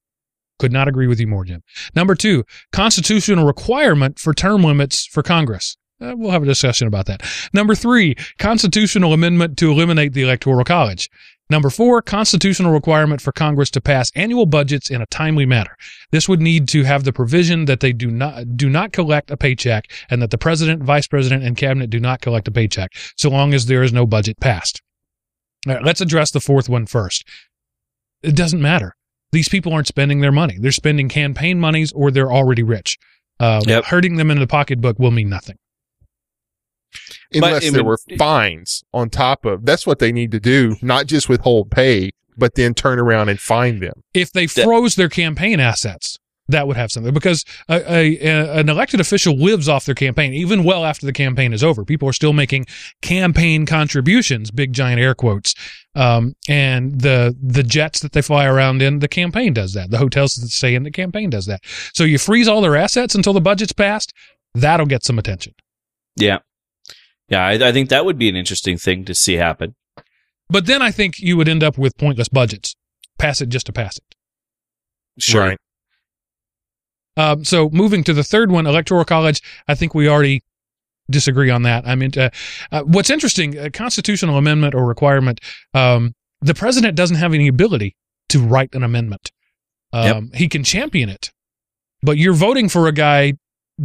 Could 0.60 0.72
not 0.72 0.88
agree 0.88 1.08
with 1.08 1.20
you 1.20 1.28
more, 1.28 1.46
Jim. 1.46 1.62
Number 1.96 2.14
two, 2.14 2.44
constitutional 2.72 3.46
requirement 3.46 4.20
for 4.20 4.34
term 4.34 4.64
limits 4.64 5.06
for 5.06 5.24
Congress. 5.24 5.76
Uh, 6.00 6.14
we'll 6.16 6.32
have 6.32 6.44
a 6.44 6.48
discussion 6.48 6.88
about 6.88 7.08
that. 7.08 7.22
Number 7.54 7.74
three, 7.74 8.16
constitutional 8.38 9.14
amendment 9.14 9.58
to 9.58 9.72
eliminate 9.72 10.14
the 10.14 10.22
Electoral 10.22 10.64
College. 10.64 11.10
Number 11.50 11.70
four, 11.70 12.02
constitutional 12.02 12.74
requirement 12.74 13.22
for 13.22 13.32
Congress 13.32 13.72
to 13.72 13.82
pass 13.82 14.12
annual 14.16 14.46
budgets 14.46 14.90
in 14.90 15.02
a 15.02 15.06
timely 15.06 15.46
manner. 15.46 15.76
This 16.12 16.28
would 16.28 16.42
need 16.42 16.68
to 16.70 16.84
have 16.84 17.06
the 17.06 17.14
provision 17.14 17.66
that 17.66 17.80
they 17.80 17.94
do 17.94 18.12
not 18.12 18.58
do 18.58 18.70
not 18.70 18.92
collect 18.92 19.32
a 19.32 19.38
paycheck 19.38 19.86
and 20.10 20.22
that 20.22 20.30
the 20.30 20.38
president, 20.38 20.84
vice 20.84 21.08
president, 21.08 21.44
and 21.44 21.56
cabinet 21.56 21.90
do 21.90 22.00
not 22.02 22.20
collect 22.22 22.50
a 22.50 22.52
paycheck, 22.52 22.92
so 23.16 23.30
long 23.30 23.54
as 23.54 23.66
there 23.68 23.82
is 23.82 23.94
no 23.94 24.06
budget 24.06 24.38
passed. 24.42 24.82
All 25.68 25.76
right, 25.76 25.84
let's 25.84 26.02
address 26.02 26.32
the 26.32 26.42
fourth 26.42 26.68
one 26.68 26.86
first. 26.86 27.24
It 28.22 28.36
doesn't 28.36 28.62
matter. 28.62 28.94
These 29.32 29.48
people 29.50 29.74
aren't 29.74 29.88
spending 29.88 30.20
their 30.20 30.32
money. 30.34 30.58
They're 30.60 30.72
spending 30.72 31.08
campaign 31.08 31.60
monies 31.60 31.92
or 31.94 32.12
they're 32.12 32.32
already 32.32 32.64
rich. 32.64 32.98
Uh, 33.40 33.62
Yep. 33.66 33.86
Hurting 33.86 34.16
them 34.18 34.32
in 34.32 34.40
the 34.40 34.48
pocketbook 34.48 35.00
will 35.00 35.12
mean 35.12 35.30
nothing. 35.30 35.58
Unless 37.34 37.64
I 37.64 37.70
there 37.74 37.84
were 37.84 37.98
fines 38.18 38.84
on 38.94 39.10
top 39.10 39.46
of. 39.46 39.66
That's 39.66 39.86
what 39.86 40.00
they 40.00 40.12
need 40.12 40.32
to 40.32 40.40
do, 40.40 40.76
not 40.82 41.06
just 41.08 41.28
withhold 41.30 41.72
pay, 41.72 42.12
but 42.38 42.56
then 42.56 42.74
turn 42.74 43.00
around 43.00 43.30
and 43.30 43.40
fine 43.40 43.80
them. 43.80 44.04
If 44.14 44.32
they 44.32 44.48
froze 44.66 44.96
their 44.96 45.10
campaign 45.10 45.60
assets, 45.60 46.18
that 46.50 46.66
would 46.66 46.78
have 46.78 46.92
something 46.92 47.14
because 47.14 47.44
a, 47.68 47.76
a, 47.94 48.18
a- 48.26 48.60
an 48.60 48.70
elected 48.70 49.02
official 49.02 49.36
lives 49.36 49.68
off 49.68 49.86
their 49.86 49.94
campaign 49.96 50.34
even 50.34 50.64
well 50.64 50.86
after 50.86 51.06
the 51.06 51.12
campaign 51.12 51.52
is 51.52 51.62
over. 51.62 51.84
People 51.84 52.08
are 52.08 52.14
still 52.14 52.32
making 52.32 52.66
campaign 53.02 53.66
contributions, 53.66 54.50
big 54.50 54.72
giant 54.72 55.02
air 55.02 55.14
quotes. 55.14 55.54
Um, 55.94 56.36
and 56.48 57.02
the 57.02 57.36
the 57.42 57.64
jets 57.64 58.00
that 58.00 58.14
they 58.14 58.22
fly 58.22 58.46
around 58.46 58.82
in, 58.82 59.00
the 59.00 59.10
campaign 59.10 59.52
does 59.52 59.74
that. 59.74 59.92
The 59.92 59.98
hotels 59.98 60.36
that 60.36 60.44
they 60.44 60.48
stay 60.48 60.76
in, 60.76 60.84
the 60.84 60.92
campaign 60.92 61.30
does 61.30 61.48
that. 61.48 61.60
So 61.94 62.06
you 62.06 62.18
freeze 62.18 62.48
all 62.48 62.62
their 62.62 62.78
assets 62.78 63.14
until 63.16 63.34
the 63.34 63.42
budget's 63.42 63.74
passed. 63.74 64.14
That'll 64.54 64.86
get 64.86 65.04
some 65.04 65.20
attention. 65.20 65.54
Yeah. 66.16 66.38
Yeah, 67.30 67.46
I, 67.46 67.70
I 67.70 67.72
think 67.72 67.90
that 67.90 68.06
would 68.06 68.18
be 68.18 68.30
an 68.30 68.36
interesting 68.36 68.78
thing 68.78 69.06
to 69.06 69.16
see 69.16 69.34
happen. 69.34 69.76
But 70.50 70.66
then 70.66 70.82
I 70.82 70.92
think 70.92 71.20
you 71.20 71.36
would 71.38 71.50
end 71.50 71.64
up 71.64 71.78
with 71.78 71.98
pointless 71.98 72.30
budgets. 72.30 72.76
Pass 73.18 73.42
it 73.42 73.50
just 73.50 73.66
to 73.66 73.74
pass 73.74 73.98
it. 73.98 74.16
Sure. 75.20 75.42
Right. 75.42 75.58
Um, 77.18 77.44
so 77.44 77.70
moving 77.72 78.04
to 78.06 78.14
the 78.14 78.24
third 78.24 78.52
one, 78.52 78.68
electoral 78.68 79.04
college. 79.04 79.42
I 79.68 79.76
think 79.76 79.96
we 79.96 80.08
already 80.08 80.44
disagree 81.10 81.50
on 81.50 81.64
that. 81.64 81.88
I 81.88 81.96
mean, 81.96 82.12
uh, 82.18 82.30
uh, 82.72 82.84
what's 82.84 83.10
interesting, 83.10 83.58
a 83.58 83.72
constitutional 83.72 84.38
amendment 84.38 84.76
or 84.76 84.86
requirement, 84.86 85.42
um, 85.74 86.14
the 86.42 86.54
president 86.54 86.96
doesn't 86.96 87.18
have 87.18 87.34
any 87.34 87.48
ability 87.48 87.96
to 88.30 88.40
write 88.40 88.76
an 88.76 88.84
amendment. 88.84 89.32
Um, 89.94 90.32
He 90.34 90.48
can 90.48 90.64
champion 90.64 91.10
it, 91.10 91.32
but 92.04 92.18
you're 92.18 92.34
voting 92.34 92.70
for 92.70 92.88
a 92.88 92.92
guy 92.92 93.34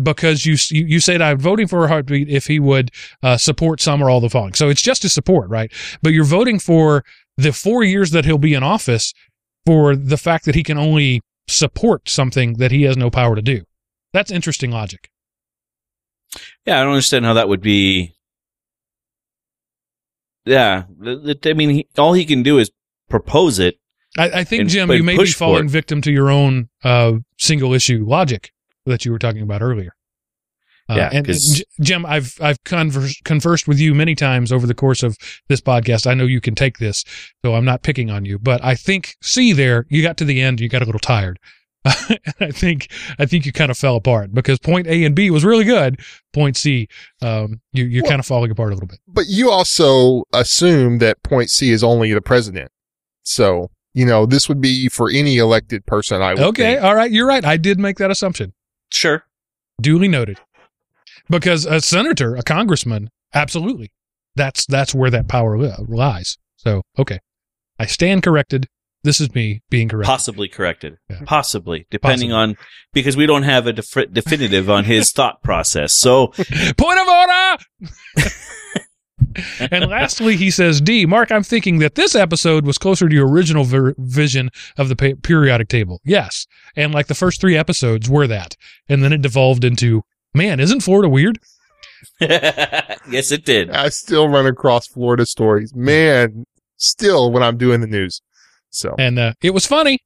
because 0.01 0.47
you 0.47 0.57
you, 0.71 1.01
said 1.01 1.21
I'm 1.21 1.39
voting 1.39 1.67
for 1.67 1.85
a 1.85 1.89
heartbeat 1.89 2.29
if 2.29 2.47
he 2.47 2.59
would 2.59 2.91
uh, 3.23 3.37
support 3.37 3.81
some 3.81 4.03
or 4.03 4.09
all 4.09 4.21
the 4.21 4.31
following. 4.31 4.55
So 4.55 4.69
it's 4.69 4.83
just 4.83 5.03
to 5.03 5.09
support, 5.09 5.51
right? 5.51 5.71
But 6.01 6.13
you're 6.13 6.25
voting 6.25 6.59
for 6.59 7.05
the 7.37 7.53
four 7.53 7.83
years 7.85 8.11
that 8.13 8.25
he'll 8.25 8.39
be 8.39 8.55
in 8.55 8.63
office 8.63 9.13
for 9.67 9.95
the 9.95 10.17
fact 10.17 10.45
that 10.47 10.55
he 10.55 10.63
can 10.63 10.79
only 10.79 11.23
support 11.47 12.09
something 12.09 12.55
that 12.55 12.71
he 12.71 12.83
has 12.85 12.97
no 12.97 13.11
power 13.11 13.35
to 13.37 13.43
do. 13.43 13.65
That's 14.13 14.31
interesting 14.31 14.71
logic. 14.71 15.11
Yeah, 16.65 16.81
I 16.81 16.85
don't 16.85 16.93
understand 16.93 17.25
how 17.25 17.35
that 17.35 17.49
would 17.49 17.61
be. 17.61 18.15
Yeah, 20.45 20.85
I 21.01 21.53
mean, 21.53 21.71
he, 21.71 21.89
all 21.97 22.15
he 22.15 22.25
can 22.25 22.43
do 22.43 22.59
is 22.59 22.71
propose 23.09 23.59
it. 23.59 23.79
I, 24.19 24.41
I 24.41 24.45
think, 24.45 24.69
Jim, 24.69 24.91
you 24.91 25.03
may 25.03 25.17
be 25.17 25.27
falling 25.27 25.69
victim 25.69 26.03
to 26.03 26.11
your 26.11 26.31
own 26.31 26.69
uh, 26.83 27.13
single 27.39 27.73
issue 27.73 28.05
logic 28.07 28.53
that 28.87 29.05
you 29.05 29.13
were 29.13 29.19
talking 29.19 29.43
about 29.43 29.63
earlier. 29.63 29.95
Uh, 30.89 30.95
Yeah, 30.97 31.11
and, 31.13 31.27
'cause- 31.27 31.63
and 31.79 31.87
Jim, 31.87 32.05
I've 32.05 32.35
I've 32.41 32.63
converse, 32.65 33.21
conversed 33.25 33.69
with 33.69 33.79
you 33.79 33.95
many 33.95 34.15
times 34.15 34.51
over 34.53 34.67
the 34.67 34.75
course 34.75 35.03
of 35.03 35.17
this 35.49 35.61
podcast. 35.61 36.07
I 36.09 36.15
know 36.15 36.25
you 36.27 36.41
can 36.41 36.55
take 36.57 36.79
this, 36.79 37.05
so 37.45 37.55
I'm 37.55 37.65
not 37.65 37.83
picking 37.83 38.11
on 38.11 38.25
you. 38.25 38.39
But 38.39 38.63
I 38.65 38.75
think, 38.75 39.15
see 39.23 39.53
there, 39.53 39.87
you 39.89 40.03
got 40.03 40.17
to 40.19 40.25
the 40.25 40.41
end, 40.41 40.61
you 40.61 40.69
got 40.69 40.83
a 40.83 40.85
little 40.85 40.99
tired. 40.99 41.39
and 41.85 42.19
I 42.41 42.51
think 42.51 42.89
I 43.19 43.27
think 43.27 43.45
you 43.47 43.53
kind 43.53 43.71
of 43.71 43.77
fell 43.79 43.97
apart 43.97 44.33
because 44.35 44.59
point 44.59 44.87
A 44.89 45.05
and 45.05 45.15
B 45.17 45.31
was 45.31 45.45
really 45.45 45.65
good. 45.65 46.01
Point 46.33 46.57
C, 46.57 46.89
um, 47.23 47.61
you, 47.73 47.85
you're 47.85 48.03
Well- 48.03 48.11
kind 48.11 48.21
of 48.21 48.27
falling 48.27 48.51
apart 48.51 48.73
a 48.73 48.75
little 48.75 48.89
bit. 48.89 48.99
But 49.09 49.27
you 49.29 49.51
also 49.51 50.25
assume 50.33 50.99
that 50.99 51.23
point 51.23 51.51
C 51.51 51.71
is 51.71 51.83
only 51.85 52.13
the 52.13 52.21
president. 52.21 52.71
So, 53.25 53.71
you 53.95 54.05
know, 54.05 54.27
this 54.27 54.49
would 54.49 54.61
be 54.61 54.89
for 54.89 55.09
any 55.11 55.39
elected 55.39 55.87
person, 55.87 56.23
I 56.23 56.35
would 56.35 56.43
Okay, 56.43 56.75
think. 56.75 56.83
all 56.85 56.95
right, 56.97 57.11
you're 57.11 57.27
right. 57.27 57.45
I 57.45 57.57
did 57.57 57.79
make 57.79 57.99
that 57.99 58.11
assumption. 58.11 58.53
Sure. 58.93 59.25
duly 59.81 60.09
noted 60.09 60.39
because 61.31 61.65
a 61.67 61.81
senator 61.81 62.37
a 62.37 62.43
congressman 62.43 63.11
absolutely 63.35 63.91
that's 64.37 64.67
that's 64.67 64.95
where 64.95 65.11
that 65.11 65.29
power 65.29 65.59
li- 65.59 65.73
lies 65.89 66.37
so 66.57 66.83
okay 66.99 67.19
i 67.79 67.87
stand 67.87 68.23
corrected 68.23 68.67
this 69.05 69.21
is 69.21 69.35
me 69.35 69.63
being 69.69 69.89
corrected 69.89 70.07
Possibly 70.09 70.47
corrected. 70.47 70.97
Yeah. 71.11 71.23
Possibly, 71.25 71.89
depending 71.91 72.31
on 72.31 72.57
because 72.93 73.17
we 73.17 73.27
don't 73.27 73.43
have 73.43 73.67
a 73.67 73.73
def- 73.73 74.13
definitive 74.13 74.71
on 74.71 74.85
his 74.85 75.11
thought 75.11 75.43
process. 75.43 75.93
So 75.93 76.29
point 76.77 77.01
of 77.01 77.09
order 77.09 77.57
and 79.71 79.89
lastly 79.89 80.37
he 80.37 80.51
says 80.51 80.81
d 80.81 81.07
mark 81.07 81.31
i'm 81.31 81.43
thinking 81.43 81.79
that 81.79 81.95
this 81.95 82.15
episode 82.15 82.67
was 82.67 82.79
closer 82.79 83.09
to 83.09 83.15
your 83.15 83.29
original 83.29 83.65
ver- 83.65 83.95
vision 83.99 84.51
of 84.77 84.89
the 84.89 84.97
pa- 84.97 85.19
periodic 85.23 85.69
table 85.69 86.01
yes 86.05 86.47
and 86.77 86.93
like 86.93 87.07
the 87.07 87.15
first 87.15 87.41
three 87.41 87.57
episodes 87.57 88.09
were 88.09 88.27
that 88.27 88.57
and 88.89 89.03
then 89.03 89.13
it 89.13 89.23
devolved 89.23 89.65
into 89.65 90.03
man 90.35 90.61
isn't 90.61 90.81
florida 90.81 91.09
weird 91.09 91.39
yes, 92.21 93.31
it 93.31 93.45
did. 93.45 93.71
I 93.71 93.89
still 93.89 94.29
run 94.29 94.47
across 94.47 94.87
Florida 94.89 95.25
stories. 95.25 95.75
Man, 95.75 96.47
still 96.77 97.31
when 97.31 97.43
I'm 97.43 97.57
doing 97.57 97.81
the 97.81 97.87
news. 97.87 98.21
So, 98.71 98.95
and 98.99 99.19
uh, 99.19 99.35
it 99.43 99.51
was 99.51 99.67
funny 99.67 100.01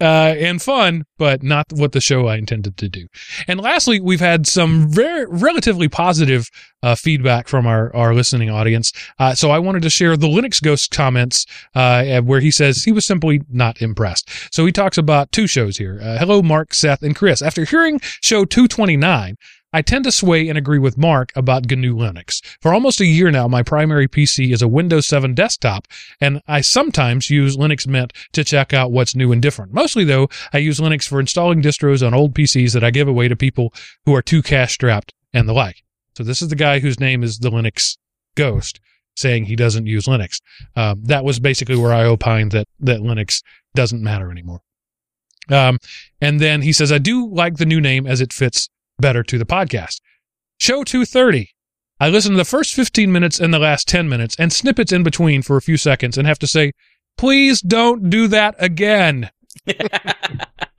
uh, 0.00 0.34
and 0.38 0.62
fun, 0.62 1.04
but 1.18 1.42
not 1.42 1.66
what 1.72 1.92
the 1.92 2.00
show 2.00 2.26
I 2.26 2.36
intended 2.36 2.76
to 2.78 2.88
do. 2.88 3.06
And 3.46 3.60
lastly, 3.60 4.00
we've 4.00 4.20
had 4.20 4.46
some 4.46 4.88
very 4.88 5.26
relatively 5.26 5.88
positive 5.88 6.48
uh, 6.82 6.94
feedback 6.94 7.48
from 7.48 7.66
our 7.66 7.94
our 7.94 8.14
listening 8.14 8.50
audience. 8.50 8.92
Uh, 9.18 9.34
so 9.34 9.50
I 9.50 9.58
wanted 9.58 9.82
to 9.82 9.90
share 9.90 10.16
the 10.16 10.28
Linux 10.28 10.62
Ghost 10.62 10.90
comments 10.90 11.44
uh, 11.74 12.20
where 12.22 12.40
he 12.40 12.50
says 12.50 12.84
he 12.84 12.92
was 12.92 13.04
simply 13.04 13.42
not 13.50 13.82
impressed. 13.82 14.30
So 14.54 14.64
he 14.64 14.72
talks 14.72 14.96
about 14.96 15.32
two 15.32 15.46
shows 15.46 15.76
here. 15.76 16.00
Uh, 16.02 16.18
Hello, 16.18 16.42
Mark, 16.42 16.72
Seth, 16.74 17.02
and 17.02 17.14
Chris. 17.14 17.42
After 17.42 17.64
hearing 17.64 18.00
show 18.20 18.44
229. 18.44 19.36
I 19.72 19.82
tend 19.82 20.04
to 20.04 20.12
sway 20.12 20.48
and 20.48 20.58
agree 20.58 20.78
with 20.78 20.98
Mark 20.98 21.30
about 21.36 21.70
GNU 21.70 21.94
Linux. 21.94 22.44
For 22.60 22.74
almost 22.74 23.00
a 23.00 23.06
year 23.06 23.30
now, 23.30 23.46
my 23.46 23.62
primary 23.62 24.08
PC 24.08 24.52
is 24.52 24.62
a 24.62 24.68
Windows 24.68 25.06
7 25.06 25.32
desktop, 25.34 25.86
and 26.20 26.42
I 26.48 26.60
sometimes 26.60 27.30
use 27.30 27.56
Linux 27.56 27.86
Mint 27.86 28.12
to 28.32 28.42
check 28.42 28.74
out 28.74 28.90
what's 28.90 29.14
new 29.14 29.30
and 29.30 29.40
different. 29.40 29.72
Mostly, 29.72 30.04
though, 30.04 30.28
I 30.52 30.58
use 30.58 30.80
Linux 30.80 31.06
for 31.06 31.20
installing 31.20 31.62
distros 31.62 32.04
on 32.04 32.14
old 32.14 32.34
PCs 32.34 32.72
that 32.72 32.82
I 32.82 32.90
give 32.90 33.06
away 33.06 33.28
to 33.28 33.36
people 33.36 33.72
who 34.04 34.14
are 34.14 34.22
too 34.22 34.42
cash 34.42 34.74
strapped 34.74 35.14
and 35.32 35.48
the 35.48 35.52
like. 35.52 35.84
So 36.16 36.24
this 36.24 36.42
is 36.42 36.48
the 36.48 36.56
guy 36.56 36.80
whose 36.80 36.98
name 36.98 37.22
is 37.22 37.38
the 37.38 37.50
Linux 37.50 37.96
Ghost 38.34 38.80
saying 39.16 39.44
he 39.44 39.56
doesn't 39.56 39.86
use 39.86 40.06
Linux. 40.06 40.40
Um, 40.74 41.04
that 41.04 41.24
was 41.24 41.38
basically 41.38 41.76
where 41.76 41.92
I 41.92 42.04
opined 42.04 42.52
that 42.52 42.66
that 42.80 43.00
Linux 43.00 43.42
doesn't 43.74 44.02
matter 44.02 44.30
anymore. 44.30 44.62
Um, 45.48 45.78
and 46.20 46.40
then 46.40 46.62
he 46.62 46.72
says, 46.72 46.90
I 46.90 46.98
do 46.98 47.28
like 47.28 47.56
the 47.56 47.66
new 47.66 47.80
name 47.80 48.06
as 48.06 48.20
it 48.20 48.32
fits 48.32 48.68
better 49.00 49.22
to 49.22 49.38
the 49.38 49.46
podcast. 49.46 50.00
Show 50.58 50.84
230. 50.84 51.50
I 51.98 52.08
listen 52.08 52.32
to 52.32 52.38
the 52.38 52.44
first 52.44 52.74
15 52.74 53.12
minutes 53.12 53.40
and 53.40 53.52
the 53.52 53.58
last 53.58 53.88
10 53.88 54.08
minutes 54.08 54.36
and 54.38 54.52
snippets 54.52 54.92
in 54.92 55.02
between 55.02 55.42
for 55.42 55.56
a 55.56 55.62
few 55.62 55.76
seconds 55.76 56.16
and 56.16 56.26
have 56.26 56.38
to 56.38 56.46
say, 56.46 56.72
please 57.18 57.60
don't 57.60 58.08
do 58.08 58.28
that 58.28 58.54
again. 58.58 59.30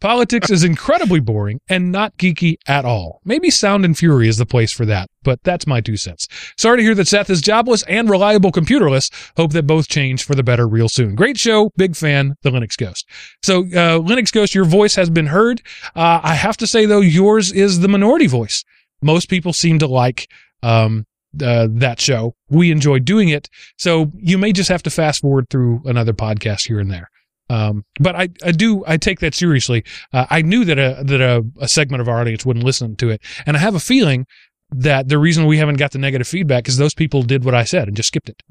Politics 0.00 0.50
is 0.50 0.62
incredibly 0.62 1.20
boring 1.20 1.58
and 1.70 1.90
not 1.90 2.16
geeky 2.18 2.56
at 2.66 2.84
all. 2.84 3.22
Maybe 3.24 3.48
Sound 3.50 3.84
and 3.84 3.96
Fury 3.96 4.28
is 4.28 4.36
the 4.36 4.44
place 4.44 4.70
for 4.70 4.84
that, 4.84 5.08
but 5.22 5.42
that's 5.42 5.66
my 5.66 5.80
two 5.80 5.96
cents. 5.96 6.28
Sorry 6.58 6.76
to 6.76 6.82
hear 6.82 6.94
that 6.94 7.08
Seth 7.08 7.30
is 7.30 7.40
jobless 7.40 7.82
and 7.84 8.10
reliable 8.10 8.52
computerless. 8.52 9.10
Hope 9.38 9.52
that 9.52 9.66
both 9.66 9.88
change 9.88 10.22
for 10.22 10.34
the 10.34 10.42
better 10.42 10.68
real 10.68 10.90
soon. 10.90 11.14
Great 11.14 11.38
show. 11.38 11.70
Big 11.78 11.96
fan. 11.96 12.34
The 12.42 12.50
Linux 12.50 12.76
Ghost. 12.76 13.08
So, 13.42 13.60
uh, 13.60 13.98
Linux 14.00 14.30
Ghost, 14.30 14.54
your 14.54 14.66
voice 14.66 14.94
has 14.96 15.08
been 15.08 15.28
heard. 15.28 15.62
Uh, 15.94 16.20
I 16.22 16.34
have 16.34 16.58
to 16.58 16.66
say 16.66 16.84
though, 16.84 17.00
yours 17.00 17.50
is 17.50 17.80
the 17.80 17.88
minority 17.88 18.26
voice. 18.26 18.64
Most 19.00 19.30
people 19.30 19.54
seem 19.54 19.78
to 19.78 19.86
like, 19.86 20.28
um, 20.62 21.06
uh, 21.42 21.68
that 21.70 22.00
show. 22.00 22.34
We 22.50 22.70
enjoy 22.70 22.98
doing 22.98 23.30
it. 23.30 23.48
So 23.78 24.12
you 24.16 24.36
may 24.36 24.52
just 24.52 24.68
have 24.68 24.82
to 24.84 24.90
fast 24.90 25.22
forward 25.22 25.48
through 25.50 25.82
another 25.86 26.12
podcast 26.12 26.66
here 26.68 26.80
and 26.80 26.90
there. 26.90 27.10
Um, 27.48 27.84
but 28.00 28.16
I, 28.16 28.28
I 28.44 28.52
do, 28.52 28.84
I 28.86 28.96
take 28.96 29.20
that 29.20 29.34
seriously. 29.34 29.84
Uh, 30.12 30.26
I 30.30 30.42
knew 30.42 30.64
that 30.64 30.78
a, 30.78 31.02
that 31.04 31.20
a, 31.20 31.44
a 31.60 31.68
segment 31.68 32.00
of 32.00 32.08
our 32.08 32.20
audience 32.20 32.44
wouldn't 32.44 32.64
listen 32.64 32.96
to 32.96 33.10
it. 33.10 33.20
And 33.46 33.56
I 33.56 33.60
have 33.60 33.74
a 33.74 33.80
feeling 33.80 34.26
that 34.70 35.08
the 35.08 35.18
reason 35.18 35.46
we 35.46 35.58
haven't 35.58 35.76
got 35.76 35.92
the 35.92 35.98
negative 35.98 36.26
feedback 36.26 36.66
is 36.66 36.76
those 36.76 36.94
people 36.94 37.22
did 37.22 37.44
what 37.44 37.54
I 37.54 37.62
said 37.64 37.86
and 37.86 37.96
just 37.96 38.08
skipped 38.08 38.28
it. 38.28 38.42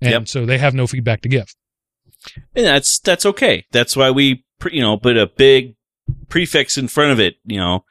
And 0.00 0.10
Yep. 0.10 0.28
so 0.28 0.46
they 0.46 0.58
have 0.58 0.74
no 0.74 0.86
feedback 0.88 1.20
to 1.22 1.28
give. 1.28 1.54
And 2.56 2.66
that's 2.66 2.98
that's 2.98 3.24
okay. 3.26 3.66
That's 3.70 3.96
why 3.96 4.10
we 4.10 4.44
you 4.72 4.80
know 4.80 4.96
put 4.96 5.16
a 5.16 5.26
big 5.26 5.76
prefix 6.28 6.76
in 6.76 6.88
front 6.88 7.12
of 7.12 7.20
it. 7.20 7.34
You 7.44 7.58
know, 7.58 7.84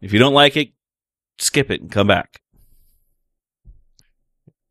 if 0.00 0.12
you 0.12 0.18
don't 0.18 0.34
like 0.34 0.56
it, 0.56 0.72
skip 1.38 1.70
it 1.70 1.80
and 1.80 1.90
come 1.90 2.08
back. 2.08 2.40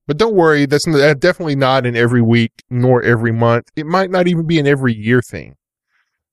But 0.08 0.18
don't 0.18 0.36
worry. 0.36 0.66
That's 0.66 0.86
definitely 0.86 1.56
not 1.56 1.86
an 1.86 1.96
every 1.96 2.22
week 2.22 2.52
nor 2.70 3.04
every 3.04 3.32
month. 3.32 3.70
It 3.76 3.86
might 3.86 4.10
not 4.10 4.28
even 4.28 4.48
be 4.48 4.60
an 4.60 4.68
every 4.68 4.96
year 4.96 5.22
thing. 5.22 5.56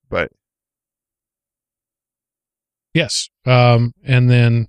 But 0.09 0.31
Yes. 2.95 3.29
Um, 3.45 3.93
and 4.05 4.31
then 4.31 4.69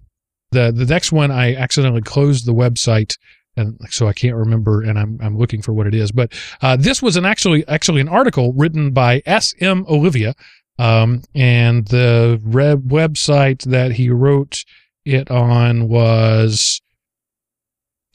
the, 0.51 0.71
the 0.75 0.85
next 0.85 1.11
one, 1.11 1.29
I 1.29 1.55
accidentally 1.55 2.01
closed 2.01 2.47
the 2.47 2.53
website 2.53 3.15
and 3.57 3.77
so 3.89 4.07
I 4.07 4.13
can't 4.13 4.35
remember, 4.35 4.81
and 4.81 4.99
I'm 4.99 5.17
I'm 5.21 5.37
looking 5.37 5.61
for 5.61 5.73
what 5.73 5.87
it 5.87 5.95
is. 5.95 6.11
But 6.11 6.33
uh, 6.61 6.75
this 6.75 7.01
was 7.01 7.15
an 7.15 7.25
actually 7.25 7.65
actually 7.67 8.01
an 8.01 8.09
article 8.09 8.53
written 8.53 8.91
by 8.91 9.21
S. 9.25 9.53
M. 9.59 9.85
Olivia, 9.87 10.35
um, 10.77 11.21
and 11.33 11.87
the 11.87 12.41
web 12.43 12.89
website 12.89 13.63
that 13.63 13.93
he 13.93 14.09
wrote 14.09 14.65
it 15.05 15.31
on 15.31 15.87
was 15.87 16.81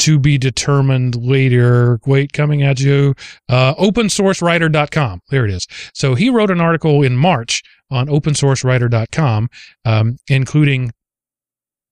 to 0.01 0.19
be 0.19 0.39
determined 0.39 1.17
later. 1.17 2.01
Wait, 2.07 2.33
coming 2.33 2.63
at 2.63 2.81
you. 2.81 3.15
Uh, 3.49 3.75
opensourcewriter.com. 3.75 5.21
There 5.31 5.45
it 5.45 5.51
is. 5.51 5.67
So 5.95 6.15
he 6.15 6.31
wrote 6.31 6.51
an 6.51 6.61
article 6.61 7.03
in 7.03 7.17
March 7.17 7.63
on 7.91 8.07
opensourcewriter.com, 8.07 9.49
um, 9.85 10.19
including 10.29 10.93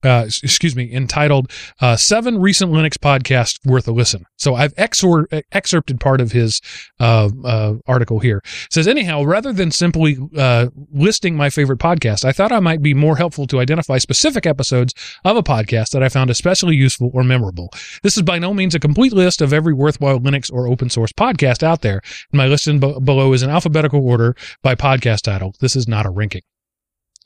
uh, 0.05 0.25
excuse 0.43 0.77
me, 0.77 0.93
entitled 0.93 1.51
uh, 1.81 1.97
Seven 1.97 2.39
Recent 2.39 2.73
Linux 2.73 2.93
Podcasts 2.93 3.59
Worth 3.65 3.89
a 3.89 3.93
Listen. 3.93 4.25
So 4.37 4.55
I've 4.55 4.75
exor- 4.77 5.43
excerpted 5.53 6.01
part 6.01 6.21
of 6.21 6.33
his 6.33 6.61
uh, 7.01 7.31
uh, 7.45 7.75
article 7.87 8.21
here. 8.21 8.39
It 8.39 8.73
says, 8.73 8.87
anyhow, 8.87 9.25
rather 9.25 9.53
than 9.53 9.71
simply 9.71 10.19
uh, 10.37 10.69
listing 10.93 11.37
my 11.37 11.51
favorite 11.51 11.79
podcast, 11.81 12.25
I 12.25 12.33
thought 12.33 12.53
I 12.53 12.61
might 12.61 12.83
be 12.83 12.95
more 12.95 13.17
helpful 13.17 13.47
to 13.49 13.61
identify 13.61 13.99
specific 13.99 14.47
episodes 14.47 14.95
of 15.25 15.37
a 15.37 15.43
podcast 15.43 15.91
that 15.91 16.03
I 16.03 16.09
found 16.09 16.31
especially 16.31 16.77
useful 16.77 17.11
or 17.13 17.25
memorable. 17.25 17.71
This 18.03 18.17
is 18.17 18.23
by 18.23 18.39
no 18.39 18.55
means 18.55 18.75
a 18.75 18.81
complete 18.81 19.13
list 19.13 19.41
of 19.41 19.53
every 19.53 19.73
worthwhile 19.75 20.21
Linux 20.21 20.53
or 20.53 20.69
open 20.69 20.91
source 20.91 21.13
podcast 21.13 21.63
out 21.63 21.83
there. 21.83 22.01
My 22.33 22.47
list 22.47 22.69
in 22.69 22.79
b- 22.79 22.99
below 23.03 23.33
is 23.33 23.43
in 23.43 23.51
alphabetical 23.51 24.07
order 24.07 24.37
by 24.63 24.75
podcast 24.75 25.23
title. 25.23 25.55
This 25.61 25.75
is 25.75 25.89
not 25.89 26.07
a 26.07 26.11
ranking. 26.11 26.43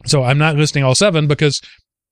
So 0.05 0.25
I'm 0.25 0.39
not 0.39 0.57
listing 0.57 0.83
all 0.83 0.95
seven 0.95 1.29
because 1.29 1.61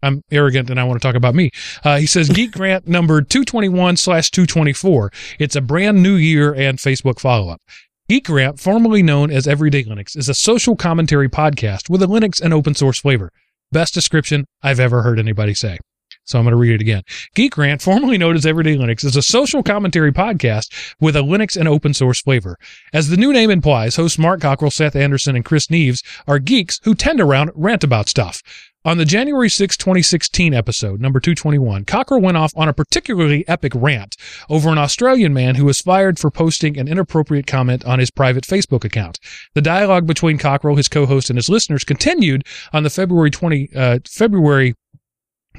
I'm 0.02 0.22
arrogant 0.30 0.70
and 0.70 0.80
I 0.80 0.84
want 0.84 1.00
to 1.00 1.06
talk 1.06 1.16
about 1.16 1.34
me. 1.34 1.50
Uh, 1.84 1.98
he 1.98 2.06
says 2.06 2.28
Geek 2.28 2.56
Rant 2.58 2.86
number 2.86 3.20
221 3.22 3.96
slash 3.96 4.30
224. 4.30 5.12
It's 5.38 5.56
a 5.56 5.60
brand 5.60 6.02
new 6.02 6.14
year 6.14 6.54
and 6.54 6.78
Facebook 6.78 7.18
follow 7.18 7.48
up. 7.48 7.60
Geek 8.08 8.28
Rant, 8.28 8.58
formerly 8.58 9.02
known 9.02 9.30
as 9.30 9.46
Everyday 9.46 9.84
Linux, 9.84 10.16
is 10.16 10.28
a 10.28 10.34
social 10.34 10.74
commentary 10.74 11.28
podcast 11.28 11.88
with 11.88 12.02
a 12.02 12.06
Linux 12.06 12.40
and 12.40 12.52
open 12.52 12.74
source 12.74 12.98
flavor. 12.98 13.30
Best 13.70 13.94
description 13.94 14.46
I've 14.62 14.80
ever 14.80 15.02
heard 15.02 15.20
anybody 15.20 15.54
say. 15.54 15.78
So 16.24 16.38
I'm 16.38 16.44
going 16.44 16.52
to 16.52 16.56
read 16.56 16.74
it 16.74 16.80
again. 16.80 17.02
Geek 17.34 17.56
Rant, 17.56 17.82
formerly 17.82 18.18
known 18.18 18.36
as 18.36 18.46
Everyday 18.46 18.76
Linux, 18.76 19.04
is 19.04 19.16
a 19.16 19.22
social 19.22 19.62
commentary 19.62 20.12
podcast 20.12 20.94
with 21.00 21.16
a 21.16 21.20
Linux 21.20 21.56
and 21.56 21.68
open 21.68 21.94
source 21.94 22.20
flavor. 22.20 22.56
As 22.92 23.08
the 23.08 23.16
new 23.16 23.32
name 23.32 23.50
implies, 23.50 23.96
hosts 23.96 24.18
Mark 24.18 24.40
Cockrell, 24.40 24.70
Seth 24.70 24.94
Anderson, 24.94 25.34
and 25.34 25.44
Chris 25.44 25.66
Neves 25.66 26.04
are 26.28 26.38
geeks 26.38 26.78
who 26.84 26.94
tend 26.94 27.20
around 27.20 27.50
rant 27.54 27.82
about 27.82 28.08
stuff. 28.08 28.42
On 28.82 28.96
the 28.96 29.04
January 29.04 29.50
6, 29.50 29.76
2016 29.76 30.54
episode, 30.54 31.02
number 31.02 31.20
221, 31.20 31.84
Cockrell 31.84 32.22
went 32.22 32.38
off 32.38 32.54
on 32.56 32.66
a 32.66 32.72
particularly 32.72 33.46
epic 33.46 33.72
rant 33.74 34.16
over 34.48 34.70
an 34.70 34.78
Australian 34.78 35.34
man 35.34 35.56
who 35.56 35.66
was 35.66 35.82
fired 35.82 36.18
for 36.18 36.30
posting 36.30 36.78
an 36.78 36.88
inappropriate 36.88 37.46
comment 37.46 37.84
on 37.84 37.98
his 37.98 38.10
private 38.10 38.44
Facebook 38.44 38.82
account. 38.82 39.20
The 39.52 39.60
dialogue 39.60 40.06
between 40.06 40.38
Cockrell, 40.38 40.76
his 40.76 40.88
co-host, 40.88 41.28
and 41.28 41.36
his 41.36 41.50
listeners 41.50 41.84
continued 41.84 42.42
on 42.72 42.82
the 42.82 42.88
February 42.88 43.30
20, 43.30 43.68
uh, 43.76 43.98
February 44.08 44.74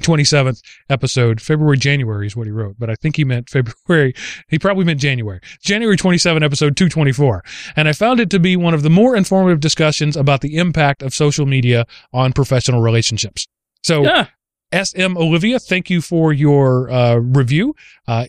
27th 0.02 0.60
episode. 0.90 1.40
February, 1.40 1.78
January 1.78 2.26
is 2.26 2.36
what 2.36 2.46
he 2.46 2.50
wrote, 2.50 2.76
but 2.78 2.90
I 2.90 2.94
think 2.96 3.16
he 3.16 3.24
meant 3.24 3.48
February. 3.50 4.14
He 4.48 4.58
probably 4.58 4.84
meant 4.84 5.00
January. 5.00 5.40
January 5.62 5.96
27, 5.96 6.42
episode 6.42 6.76
224. 6.76 7.42
And 7.76 7.88
I 7.88 7.92
found 7.92 8.20
it 8.20 8.28
to 8.30 8.38
be 8.38 8.56
one 8.56 8.74
of 8.74 8.82
the 8.82 8.90
more 8.90 9.16
informative 9.16 9.60
discussions 9.60 10.16
about 10.16 10.40
the 10.40 10.56
impact 10.56 11.02
of 11.02 11.14
social 11.14 11.46
media 11.46 11.86
on 12.12 12.32
professional 12.32 12.80
relationships. 12.82 13.46
So, 13.82 14.02
Yeah. 14.04 14.26
SM 14.74 15.18
Olivia, 15.18 15.58
thank 15.58 15.90
you 15.90 16.00
for 16.00 16.32
your 16.32 16.90
uh, 16.90 17.16
review. 17.16 17.74
Uh, 18.08 18.26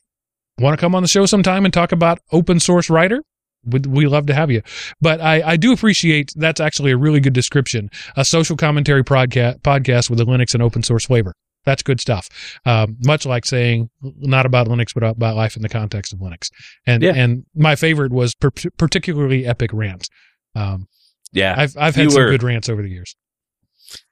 Want 0.60 0.78
to 0.78 0.82
come 0.82 0.94
on 0.94 1.02
the 1.02 1.10
show 1.10 1.26
sometime 1.26 1.66
and 1.66 1.74
talk 1.74 1.92
about 1.92 2.20
open 2.32 2.60
source 2.60 2.88
writer? 2.90 3.24
We'd, 3.66 3.88
we 3.88 4.06
love 4.06 4.28
to 4.28 4.36
have 4.36 4.52
you. 4.52 4.62
But 5.02 5.20
I, 5.20 5.42
I 5.54 5.58
do 5.58 5.72
appreciate 5.74 6.32
that's 6.36 6.60
actually 6.60 6.92
a 6.92 6.98
really 6.98 7.20
good 7.20 7.34
description. 7.34 7.90
A 8.16 8.24
social 8.24 8.56
commentary 8.56 9.04
podcast, 9.04 9.62
podcast 9.62 10.10
with 10.12 10.20
a 10.20 10.26
Linux 10.26 10.54
and 10.54 10.62
open 10.62 10.84
source 10.84 11.06
flavor. 11.06 11.34
That's 11.66 11.82
good 11.84 12.00
stuff. 12.02 12.28
Um, 12.66 12.98
much 13.06 13.26
like 13.26 13.46
saying 13.46 13.90
not 14.02 14.46
about 14.46 14.68
Linux, 14.68 14.94
but 14.94 15.04
about 15.04 15.36
life 15.36 15.56
in 15.56 15.62
the 15.62 15.70
context 15.70 16.12
of 16.14 16.20
Linux. 16.20 16.50
And 16.86 17.02
Yeah. 17.04 17.14
and 17.16 17.46
my 17.56 17.76
favorite 17.76 18.12
was 18.12 18.36
per- 18.36 18.52
particularly 18.78 19.46
epic 19.46 19.72
rant. 19.74 20.10
Um, 20.56 20.88
Yeah. 21.32 21.56
I've 21.58 21.76
I've 21.78 21.96
had 21.96 22.06
You 22.06 22.10
some 22.12 22.24
were- 22.24 22.30
good 22.32 22.44
rants 22.44 22.70
over 22.70 22.82
the 22.82 22.90
years. 22.90 23.16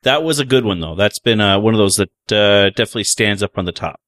that 0.03 0.23
was 0.23 0.39
a 0.39 0.45
good 0.45 0.63
one 0.65 0.79
though. 0.79 0.95
That's 0.95 1.19
been 1.19 1.41
uh, 1.41 1.59
one 1.59 1.73
of 1.73 1.77
those 1.77 1.97
that 1.97 2.09
uh, 2.31 2.69
definitely 2.69 3.03
stands 3.05 3.41
up 3.43 3.57
on 3.57 3.65
the 3.65 3.71
top. 3.71 3.99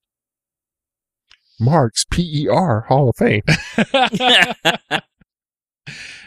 Mark's 1.59 2.05
PER 2.05 2.85
Hall 2.87 3.09
of 3.09 3.15
Fame. 3.17 3.43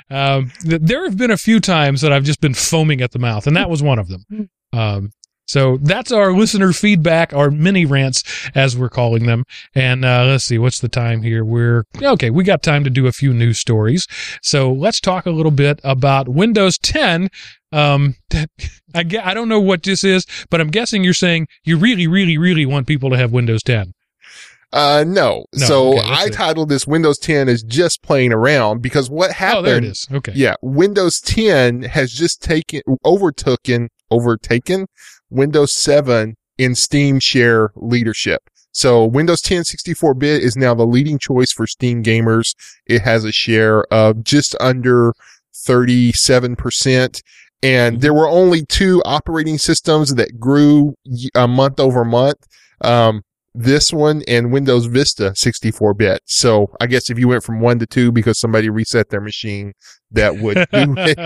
Um, 0.08 0.52
th- 0.62 0.82
there 0.82 1.04
have 1.04 1.16
been 1.16 1.32
a 1.32 1.36
few 1.36 1.58
times 1.58 2.00
that 2.02 2.12
I've 2.12 2.22
just 2.22 2.40
been 2.40 2.54
foaming 2.54 3.00
at 3.00 3.10
the 3.10 3.18
mouth, 3.18 3.46
and 3.48 3.56
that 3.56 3.68
was 3.68 3.82
one 3.82 3.98
of 3.98 4.06
them. 4.08 4.50
Um, 4.72 5.10
so 5.46 5.78
that's 5.78 6.10
our 6.10 6.32
listener 6.32 6.72
feedback, 6.72 7.32
our 7.32 7.50
mini 7.50 7.84
rants, 7.84 8.22
as 8.54 8.76
we're 8.76 8.88
calling 8.88 9.26
them. 9.26 9.44
And 9.74 10.04
uh, 10.04 10.24
let's 10.26 10.44
see, 10.44 10.58
what's 10.58 10.80
the 10.80 10.88
time 10.88 11.22
here? 11.22 11.44
We're 11.44 11.84
okay. 12.02 12.30
We 12.30 12.44
got 12.44 12.62
time 12.62 12.84
to 12.84 12.90
do 12.90 13.06
a 13.06 13.12
few 13.12 13.32
news 13.32 13.58
stories. 13.58 14.06
So 14.42 14.72
let's 14.72 15.00
talk 15.00 15.24
a 15.24 15.30
little 15.30 15.52
bit 15.52 15.80
about 15.84 16.28
Windows 16.28 16.78
10. 16.78 17.28
Um, 17.72 18.16
I, 18.34 18.46
I 18.94 19.34
don't 19.34 19.48
know 19.48 19.60
what 19.60 19.82
this 19.82 20.02
is, 20.02 20.26
but 20.50 20.60
I'm 20.60 20.70
guessing 20.70 21.04
you're 21.04 21.14
saying 21.14 21.46
you 21.64 21.78
really, 21.78 22.06
really, 22.06 22.38
really 22.38 22.66
want 22.66 22.86
people 22.86 23.10
to 23.10 23.16
have 23.16 23.32
Windows 23.32 23.62
10. 23.62 23.92
Uh, 24.72 25.04
no. 25.06 25.46
No, 25.54 25.66
so 25.66 25.98
okay, 25.98 26.02
I 26.04 26.28
titled 26.28 26.68
this 26.68 26.86
Windows 26.86 27.18
10 27.18 27.48
is 27.48 27.62
just 27.62 28.02
playing 28.02 28.32
around 28.32 28.82
because 28.82 29.08
what 29.08 29.30
happened? 29.30 29.58
Oh, 29.58 29.68
there 29.68 29.78
it 29.78 29.84
is. 29.84 30.06
Okay. 30.12 30.32
Yeah, 30.34 30.54
Windows 30.60 31.20
10 31.20 31.82
has 31.82 32.12
just 32.12 32.42
taken 32.42 32.82
overtaken 33.04 33.88
overtaken 34.10 34.86
Windows 35.30 35.72
7 35.72 36.36
in 36.58 36.74
Steam 36.74 37.20
share 37.20 37.72
leadership. 37.76 38.42
So 38.72 39.06
Windows 39.06 39.40
10 39.40 39.62
64-bit 39.62 40.42
is 40.42 40.56
now 40.56 40.74
the 40.74 40.86
leading 40.86 41.18
choice 41.18 41.50
for 41.50 41.66
Steam 41.66 42.02
gamers. 42.02 42.54
It 42.86 43.00
has 43.02 43.24
a 43.24 43.32
share 43.32 43.84
of 43.92 44.22
just 44.22 44.54
under 44.60 45.14
37%. 45.54 47.22
And 47.62 48.00
there 48.02 48.12
were 48.12 48.28
only 48.28 48.66
two 48.66 49.02
operating 49.06 49.56
systems 49.56 50.14
that 50.16 50.38
grew 50.38 50.94
a 51.34 51.48
month 51.48 51.80
over 51.80 52.04
month. 52.04 52.46
Um, 52.82 53.22
this 53.54 53.94
one 53.94 54.22
and 54.28 54.52
Windows 54.52 54.84
Vista 54.84 55.30
64-bit. 55.30 56.20
So 56.26 56.70
I 56.78 56.86
guess 56.86 57.08
if 57.08 57.18
you 57.18 57.28
went 57.28 57.42
from 57.42 57.60
one 57.60 57.78
to 57.78 57.86
two 57.86 58.12
because 58.12 58.38
somebody 58.38 58.68
reset 58.68 59.08
their 59.08 59.22
machine, 59.22 59.72
that 60.10 60.36
would 60.36 60.56
do 60.70 60.94
it. 60.98 61.18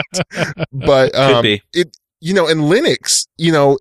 But 0.70 1.14
um, 1.16 1.44
it, 1.44 1.96
you 2.20 2.32
know, 2.32 2.46
and 2.46 2.60
Linux, 2.60 3.26
you 3.36 3.50
know, 3.50 3.76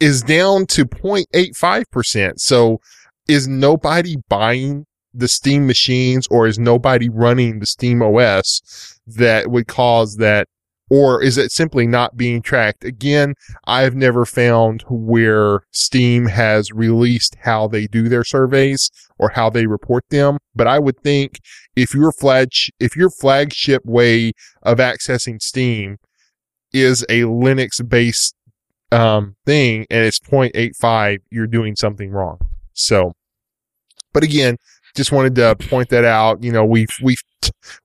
is 0.00 0.22
down 0.22 0.66
to 0.66 0.84
0.85%. 0.84 2.40
So 2.40 2.80
is 3.28 3.46
nobody 3.46 4.16
buying 4.28 4.86
the 5.12 5.28
Steam 5.28 5.66
machines 5.66 6.26
or 6.30 6.46
is 6.46 6.58
nobody 6.58 7.08
running 7.08 7.58
the 7.60 7.66
Steam 7.66 8.02
OS 8.02 8.98
that 9.06 9.50
would 9.50 9.68
cause 9.68 10.16
that? 10.16 10.48
Or 10.92 11.22
is 11.22 11.38
it 11.38 11.52
simply 11.52 11.86
not 11.86 12.16
being 12.16 12.42
tracked? 12.42 12.82
Again, 12.82 13.34
I've 13.64 13.94
never 13.94 14.26
found 14.26 14.82
where 14.88 15.60
Steam 15.70 16.26
has 16.26 16.72
released 16.72 17.36
how 17.42 17.68
they 17.68 17.86
do 17.86 18.08
their 18.08 18.24
surveys 18.24 18.90
or 19.16 19.28
how 19.28 19.50
they 19.50 19.66
report 19.66 20.02
them. 20.10 20.38
But 20.52 20.66
I 20.66 20.80
would 20.80 20.98
think 21.00 21.38
if 21.76 21.94
your 21.94 22.10
flag, 22.10 22.48
if 22.80 22.96
your 22.96 23.10
flagship 23.10 23.86
way 23.86 24.32
of 24.64 24.78
accessing 24.78 25.40
Steam 25.40 25.98
is 26.72 27.02
a 27.04 27.20
Linux 27.20 27.88
based 27.88 28.34
um, 28.92 29.36
thing 29.46 29.86
and 29.90 30.04
it's 30.04 30.18
0.85, 30.18 31.18
you're 31.30 31.46
doing 31.46 31.76
something 31.76 32.10
wrong. 32.10 32.38
So, 32.72 33.12
but 34.12 34.22
again, 34.22 34.56
just 34.96 35.12
wanted 35.12 35.34
to 35.36 35.54
point 35.68 35.88
that 35.90 36.04
out. 36.04 36.42
You 36.42 36.52
know, 36.52 36.64
we 36.64 36.86
we 37.02 37.16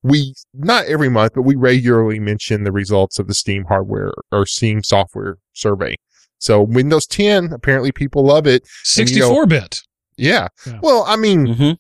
we 0.04 0.34
not 0.54 0.86
every 0.86 1.10
month, 1.10 1.34
but 1.36 1.44
we 1.44 1.56
regularly 1.56 2.20
mention 2.20 2.64
the 2.64 2.72
results 2.72 3.20
of 3.20 3.28
the 3.28 3.34
Steam 3.34 3.66
hardware 3.66 4.12
or 4.32 4.46
Steam 4.46 4.84
software 4.84 5.38
survey. 5.54 5.96
So 6.40 6.62
Windows 6.62 7.06
10, 7.08 7.54
apparently 7.54 7.92
people 7.92 8.26
love 8.26 8.48
it. 8.48 8.64
And, 8.98 9.10
you 9.10 9.20
know- 9.20 9.28
64 9.28 9.46
bit. 9.48 9.82
Yeah. 10.18 10.48
Yeah. 10.66 10.80
Well, 10.82 11.04
I 11.08 11.16
mean, 11.16 11.46
hmm 11.46 11.72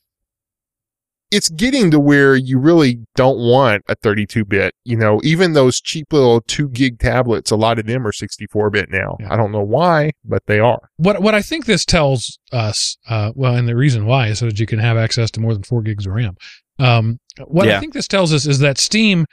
it's 1.31 1.49
getting 1.49 1.91
to 1.91 1.99
where 1.99 2.35
you 2.35 2.59
really 2.59 2.99
don't 3.15 3.37
want 3.37 3.83
a 3.87 3.95
32 3.95 4.45
bit. 4.45 4.73
You 4.83 4.95
know, 4.95 5.19
even 5.23 5.53
those 5.53 5.81
cheap 5.81 6.13
little 6.13 6.41
two 6.41 6.69
gig 6.69 6.99
tablets, 6.99 7.51
a 7.51 7.55
lot 7.55 7.79
of 7.79 7.85
them 7.85 8.05
are 8.05 8.11
64 8.11 8.69
bit 8.69 8.89
now. 8.89 9.17
Yeah. 9.19 9.33
I 9.33 9.37
don't 9.37 9.51
know 9.51 9.63
why, 9.63 10.11
but 10.23 10.43
they 10.45 10.59
are. 10.59 10.89
What 10.97 11.21
what 11.21 11.35
I 11.35 11.41
think 11.41 11.65
this 11.65 11.85
tells 11.85 12.39
us, 12.51 12.97
uh, 13.09 13.31
well, 13.35 13.55
and 13.55 13.67
the 13.67 13.75
reason 13.75 14.05
why 14.05 14.27
is 14.27 14.39
so 14.39 14.45
that 14.45 14.59
you 14.59 14.65
can 14.65 14.79
have 14.79 14.97
access 14.97 15.31
to 15.31 15.39
more 15.39 15.53
than 15.53 15.63
four 15.63 15.81
gigs 15.81 16.05
of 16.05 16.13
RAM. 16.13 16.35
Um, 16.77 17.19
what 17.45 17.67
I 17.67 17.79
think 17.79 17.93
this 17.93 18.07
tells 18.07 18.33
us 18.33 18.45
is 18.45 18.59
that 18.59 18.77
Steam 18.77 19.25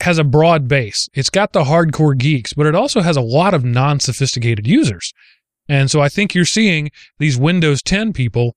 has 0.00 0.18
a 0.18 0.24
broad 0.24 0.68
base. 0.68 1.08
It's 1.14 1.30
got 1.30 1.52
the 1.52 1.64
hardcore 1.64 2.16
geeks, 2.16 2.52
but 2.52 2.66
it 2.66 2.74
also 2.74 3.00
has 3.00 3.16
a 3.16 3.20
lot 3.20 3.54
of 3.54 3.64
non-sophisticated 3.64 4.66
users. 4.66 5.12
And 5.68 5.90
so 5.90 6.00
I 6.00 6.08
think 6.08 6.34
you're 6.34 6.44
seeing 6.44 6.90
these 7.18 7.38
Windows 7.38 7.82
10 7.82 8.12
people 8.12 8.54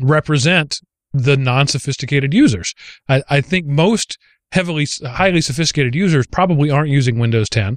represent 0.00 0.80
the 1.14 1.36
non-sophisticated 1.36 2.34
users. 2.34 2.74
I, 3.08 3.22
I 3.30 3.40
think 3.40 3.66
most 3.66 4.18
heavily, 4.52 4.86
highly 5.06 5.40
sophisticated 5.40 5.94
users 5.94 6.26
probably 6.26 6.70
aren't 6.70 6.90
using 6.90 7.18
Windows 7.18 7.48
10. 7.48 7.76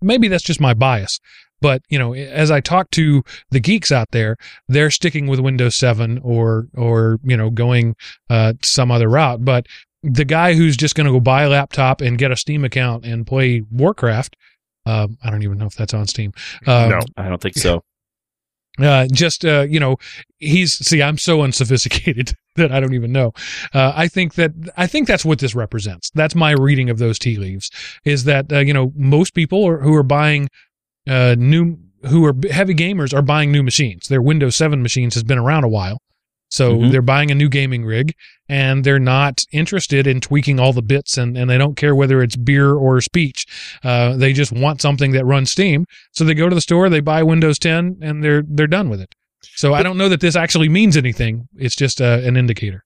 Maybe 0.00 0.26
that's 0.28 0.44
just 0.44 0.60
my 0.60 0.74
bias. 0.74 1.20
But, 1.60 1.82
you 1.88 1.98
know, 1.98 2.14
as 2.14 2.50
I 2.50 2.60
talk 2.60 2.90
to 2.92 3.22
the 3.50 3.60
geeks 3.60 3.90
out 3.90 4.08
there, 4.12 4.36
they're 4.68 4.90
sticking 4.90 5.26
with 5.26 5.40
Windows 5.40 5.76
7 5.76 6.20
or, 6.22 6.68
or, 6.74 7.18
you 7.24 7.36
know, 7.36 7.50
going, 7.50 7.94
uh, 8.30 8.54
some 8.62 8.90
other 8.90 9.08
route. 9.08 9.44
But 9.44 9.66
the 10.02 10.24
guy 10.24 10.54
who's 10.54 10.76
just 10.76 10.94
going 10.94 11.06
to 11.06 11.12
go 11.12 11.20
buy 11.20 11.42
a 11.42 11.48
laptop 11.48 12.00
and 12.00 12.16
get 12.16 12.30
a 12.30 12.36
Steam 12.36 12.64
account 12.64 13.04
and 13.04 13.26
play 13.26 13.64
Warcraft, 13.72 14.36
um, 14.86 15.18
I 15.22 15.30
don't 15.30 15.42
even 15.42 15.58
know 15.58 15.66
if 15.66 15.74
that's 15.74 15.92
on 15.94 16.06
Steam. 16.06 16.32
Um, 16.66 16.90
No. 16.90 17.00
I 17.16 17.28
don't 17.28 17.42
think 17.42 17.56
so. 17.56 17.82
Uh, 18.78 19.06
just 19.12 19.44
uh, 19.44 19.66
you 19.68 19.80
know, 19.80 19.96
he's 20.38 20.74
see, 20.74 21.02
I'm 21.02 21.18
so 21.18 21.42
unsophisticated 21.42 22.34
that 22.56 22.72
I 22.72 22.80
don't 22.80 22.94
even 22.94 23.12
know. 23.12 23.32
Uh, 23.74 23.92
I 23.94 24.08
think 24.08 24.34
that 24.34 24.52
I 24.76 24.86
think 24.86 25.08
that's 25.08 25.24
what 25.24 25.38
this 25.38 25.54
represents. 25.54 26.10
That's 26.14 26.34
my 26.34 26.52
reading 26.52 26.90
of 26.90 26.98
those 26.98 27.18
tea 27.18 27.36
leaves. 27.36 27.70
Is 28.04 28.24
that 28.24 28.52
uh, 28.52 28.58
you 28.58 28.72
know 28.72 28.92
most 28.96 29.34
people 29.34 29.66
are, 29.66 29.78
who 29.78 29.94
are 29.94 30.02
buying 30.02 30.48
uh, 31.08 31.34
new, 31.38 31.78
who 32.08 32.24
are 32.24 32.34
heavy 32.50 32.74
gamers, 32.74 33.16
are 33.16 33.22
buying 33.22 33.50
new 33.50 33.62
machines. 33.62 34.08
Their 34.08 34.22
Windows 34.22 34.56
7 34.56 34.82
machines 34.82 35.14
has 35.14 35.24
been 35.24 35.38
around 35.38 35.64
a 35.64 35.68
while. 35.68 35.98
So 36.48 36.76
Mhm. 36.76 36.90
they're 36.90 37.02
buying 37.02 37.30
a 37.30 37.34
new 37.34 37.48
gaming 37.48 37.84
rig 37.84 38.14
and 38.48 38.82
they're 38.84 38.98
not 38.98 39.42
interested 39.52 40.06
in 40.06 40.20
tweaking 40.20 40.58
all 40.58 40.72
the 40.72 40.82
bits 40.82 41.18
and, 41.18 41.36
and 41.36 41.50
they 41.50 41.58
don't 41.58 41.76
care 41.76 41.94
whether 41.94 42.22
it's 42.22 42.36
beer 42.36 42.72
or 42.74 43.00
speech. 43.02 43.44
Uh, 43.84 44.16
they 44.16 44.32
just 44.32 44.50
want 44.52 44.80
something 44.80 45.12
that 45.12 45.24
runs 45.26 45.50
Steam. 45.50 45.84
So 46.12 46.24
they 46.24 46.34
go 46.34 46.48
to 46.48 46.54
the 46.54 46.60
store, 46.62 46.88
they 46.88 47.00
buy 47.00 47.22
Windows 47.22 47.58
10 47.58 47.98
and 48.00 48.24
they're, 48.24 48.42
they're 48.48 48.66
done 48.66 48.88
with 48.88 49.00
it. 49.00 49.14
So 49.56 49.74
I 49.74 49.82
don't 49.82 49.98
know 49.98 50.08
that 50.08 50.20
this 50.20 50.36
actually 50.36 50.68
means 50.68 50.96
anything. 50.96 51.48
It's 51.56 51.76
just 51.76 52.00
uh, 52.00 52.20
an 52.24 52.36
indicator. 52.36 52.84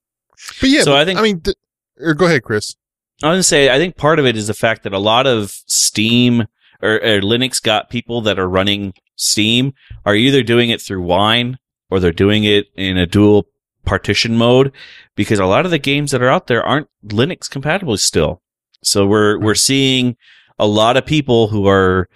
But 0.60 0.68
yeah, 0.70 0.82
So 0.82 0.92
but, 0.92 0.98
I 1.00 1.04
think- 1.04 1.18
I 1.18 1.22
mean, 1.22 1.40
th- 1.40 1.56
or 2.00 2.14
go 2.14 2.26
ahead, 2.26 2.42
Chris. 2.42 2.74
I 3.22 3.28
was 3.28 3.34
gonna 3.36 3.42
say, 3.44 3.70
I 3.70 3.78
think 3.78 3.96
part 3.96 4.18
of 4.18 4.26
it 4.26 4.36
is 4.36 4.48
the 4.48 4.54
fact 4.54 4.82
that 4.82 4.92
a 4.92 4.98
lot 4.98 5.28
of 5.28 5.52
Steam 5.66 6.46
or, 6.82 6.94
or 6.96 7.20
Linux 7.20 7.62
got 7.62 7.88
people 7.90 8.20
that 8.22 8.38
are 8.40 8.48
running 8.48 8.94
Steam 9.14 9.72
are 10.04 10.16
either 10.16 10.42
doing 10.42 10.70
it 10.70 10.80
through 10.82 11.02
Wine 11.02 11.58
or 11.92 12.00
they're 12.00 12.10
doing 12.10 12.44
it 12.44 12.66
in 12.74 12.96
a 12.96 13.06
dual 13.06 13.46
partition 13.84 14.36
mode 14.36 14.72
because 15.14 15.38
a 15.38 15.44
lot 15.44 15.64
of 15.66 15.70
the 15.70 15.78
games 15.78 16.10
that 16.10 16.22
are 16.22 16.28
out 16.30 16.46
there 16.46 16.62
aren't 16.62 16.88
Linux 17.04 17.50
compatible 17.50 17.96
still. 17.98 18.40
So 18.82 19.06
we're, 19.06 19.38
we're 19.38 19.54
seeing 19.54 20.16
a 20.58 20.66
lot 20.66 20.96
of 20.96 21.04
people 21.04 21.48
who 21.48 21.66
are, 21.68 22.08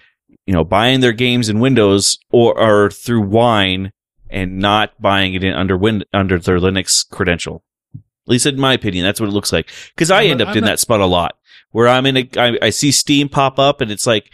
you 0.47 0.55
know, 0.55 0.65
buying 0.65 1.01
their 1.01 1.13
games 1.13 1.49
in 1.51 1.61
Windows 1.61 2.19
or, 2.31 2.59
or 2.59 2.91
through 2.91 3.23
Wine 3.23 3.93
and 4.31 4.59
not 4.59 5.01
buying 5.01 5.35
it 5.35 5.45
in 5.45 5.53
under 5.53 5.77
Win, 5.77 6.05
under 6.15 6.39
their 6.39 6.59
Linux 6.59 7.07
credential. 7.09 7.63
At 7.95 8.01
least 8.31 8.47
in 8.47 8.59
my 8.59 8.73
opinion, 8.73 9.05
that's 9.05 9.21
what 9.21 9.29
it 9.29 9.33
looks 9.33 9.53
like. 9.53 9.69
Cause 9.97 10.11
I 10.11 10.23
I'm 10.23 10.31
end 10.31 10.43
up 10.43 10.49
I'm 10.49 10.57
in 10.57 10.61
not- 10.63 10.69
that 10.69 10.81
spot 10.81 11.01
a 11.01 11.07
lot 11.07 11.37
where 11.73 11.89
I'm 11.89 12.07
in 12.07 12.17
a, 12.17 12.29
I, 12.39 12.59
I 12.63 12.71
see 12.71 12.91
Steam 12.91 13.29
pop 13.29 13.59
up 13.59 13.81
and 13.83 13.91
it's 13.91 14.07
like, 14.07 14.31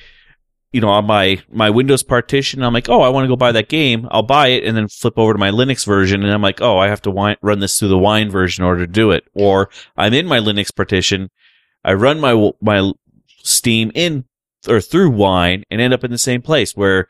you 0.73 0.81
know, 0.81 0.89
on 0.89 1.07
my, 1.07 1.43
my 1.51 1.71
Windows 1.71 2.03
partition, 2.03 2.63
I'm 2.63 2.73
like, 2.73 2.89
oh, 2.89 3.03
I 3.03 3.11
want 3.11 3.25
to 3.25 3.29
go 3.29 3.37
buy 3.37 3.53
that 3.53 3.69
game. 3.69 4.09
I'll 4.11 4.23
buy 4.23 4.49
it 4.49 4.65
and 4.65 4.77
then 4.77 4.89
flip 4.89 5.19
over 5.19 5.33
to 5.33 5.39
my 5.39 5.51
Linux 5.51 5.85
version. 5.87 6.23
And 6.23 6.33
I'm 6.33 6.43
like, 6.43 6.63
oh, 6.63 6.79
I 6.79 6.89
have 6.89 7.03
to 7.03 7.11
wi- 7.11 7.37
run 7.43 7.61
this 7.61 7.79
through 7.79 7.89
the 7.89 7.99
wine 7.99 8.31
version 8.31 8.65
in 8.65 8.69
order 8.69 8.87
to 8.87 8.93
do 8.93 9.11
it. 9.11 9.25
Or 9.35 9.69
I'm 9.97 10.15
in 10.15 10.27
my 10.27 10.39
Linux 10.39 10.75
partition. 10.75 11.31
I 11.85 11.93
run 11.93 12.21
my, 12.21 12.53
my 12.61 12.93
Steam 13.45 13.91
in 13.95 14.25
or 14.69 14.81
through 14.81 15.11
wine 15.11 15.65
and 15.71 15.81
end 15.81 15.93
up 15.93 16.05
in 16.05 16.11
the 16.11 16.19
same 16.19 16.41
place 16.41 16.77
where, 16.77 17.09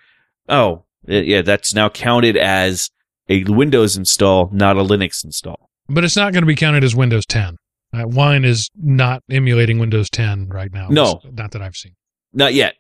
oh, 0.49 0.85
yeah, 1.07 1.43
that's 1.43 1.75
now 1.75 1.89
counted 1.89 2.37
as 2.37 2.91
a 3.29 3.45
Windows 3.45 3.97
install, 3.97 4.49
not 4.53 4.77
a 4.77 4.83
Linux 4.83 5.25
install. 5.25 5.69
But 5.89 6.05
it's 6.05 6.17
not 6.17 6.33
going 6.33 6.43
to 6.43 6.47
be 6.47 6.57
counted 6.57 6.85
as 6.85 6.97
Windows 6.97 7.27
10. 7.27 7.59
Uh, 7.95 8.07
Wine 8.07 8.45
is 8.45 8.71
not 8.75 9.23
emulating 9.31 9.79
Windows 9.79 10.09
10 10.11 10.49
right 10.49 10.73
now. 10.73 10.89
No. 10.89 11.21
Not 11.31 11.51
that 11.53 11.61
I've 11.61 11.77
seen. 11.77 11.95
Not 12.33 12.55
yet. 12.55 12.77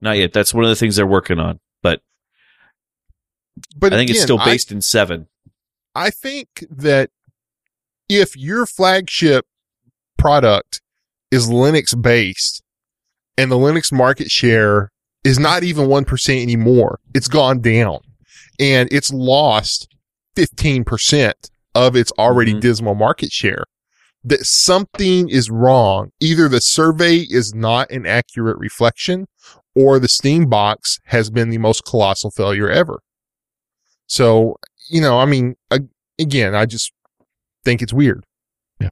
Not 0.00 0.16
yet. 0.16 0.32
That's 0.32 0.54
one 0.54 0.64
of 0.64 0.70
the 0.70 0.76
things 0.76 0.96
they're 0.96 1.06
working 1.06 1.38
on, 1.38 1.60
but, 1.82 2.00
But 3.76 3.92
I 3.92 3.96
think 3.96 4.10
it's 4.10 4.18
again, 4.20 4.26
still 4.26 4.38
I- 4.40 4.44
based 4.46 4.72
in 4.72 4.80
seven. 4.80 5.28
I 5.94 6.10
think 6.10 6.64
that 6.70 7.10
if 8.08 8.36
your 8.36 8.64
flagship 8.66 9.44
product 10.18 10.80
is 11.30 11.48
Linux 11.48 12.00
based 12.00 12.62
and 13.36 13.50
the 13.50 13.56
Linux 13.56 13.92
market 13.92 14.30
share 14.30 14.90
is 15.24 15.38
not 15.38 15.62
even 15.64 15.86
1% 15.88 16.42
anymore, 16.42 17.00
it's 17.14 17.28
gone 17.28 17.60
down 17.60 17.98
and 18.58 18.88
it's 18.92 19.12
lost 19.12 19.88
15% 20.36 21.50
of 21.74 21.94
its 21.96 22.12
already 22.18 22.54
Mhm. 22.54 22.60
dismal 22.60 22.94
market 22.94 23.32
share. 23.32 23.64
That 24.22 24.44
something 24.46 25.28
is 25.28 25.50
wrong. 25.50 26.12
Either 26.20 26.48
the 26.48 26.60
survey 26.60 27.18
is 27.18 27.54
not 27.54 27.90
an 27.90 28.06
accurate 28.06 28.58
reflection 28.58 29.26
or 29.80 29.98
the 29.98 30.08
Steam 30.08 30.46
box 30.46 30.98
has 31.06 31.30
been 31.30 31.50
the 31.50 31.58
most 31.58 31.84
colossal 31.84 32.30
failure 32.30 32.68
ever. 32.68 33.00
So, 34.06 34.56
you 34.88 35.00
know, 35.00 35.18
I 35.18 35.24
mean, 35.24 35.56
again, 36.18 36.54
I 36.54 36.66
just 36.66 36.92
think 37.64 37.80
it's 37.82 37.92
weird. 37.92 38.24
Yeah. 38.80 38.88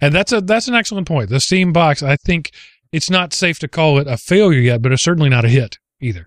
And 0.00 0.14
that's 0.14 0.32
a 0.32 0.40
that's 0.40 0.68
an 0.68 0.74
excellent 0.74 1.08
point. 1.08 1.30
The 1.30 1.40
Steam 1.40 1.72
box, 1.72 2.02
I 2.02 2.16
think 2.16 2.50
it's 2.92 3.10
not 3.10 3.32
safe 3.32 3.58
to 3.60 3.68
call 3.68 3.98
it 3.98 4.06
a 4.06 4.16
failure 4.16 4.60
yet, 4.60 4.82
but 4.82 4.92
it's 4.92 5.02
certainly 5.02 5.28
not 5.28 5.44
a 5.44 5.48
hit 5.48 5.78
either. 6.00 6.24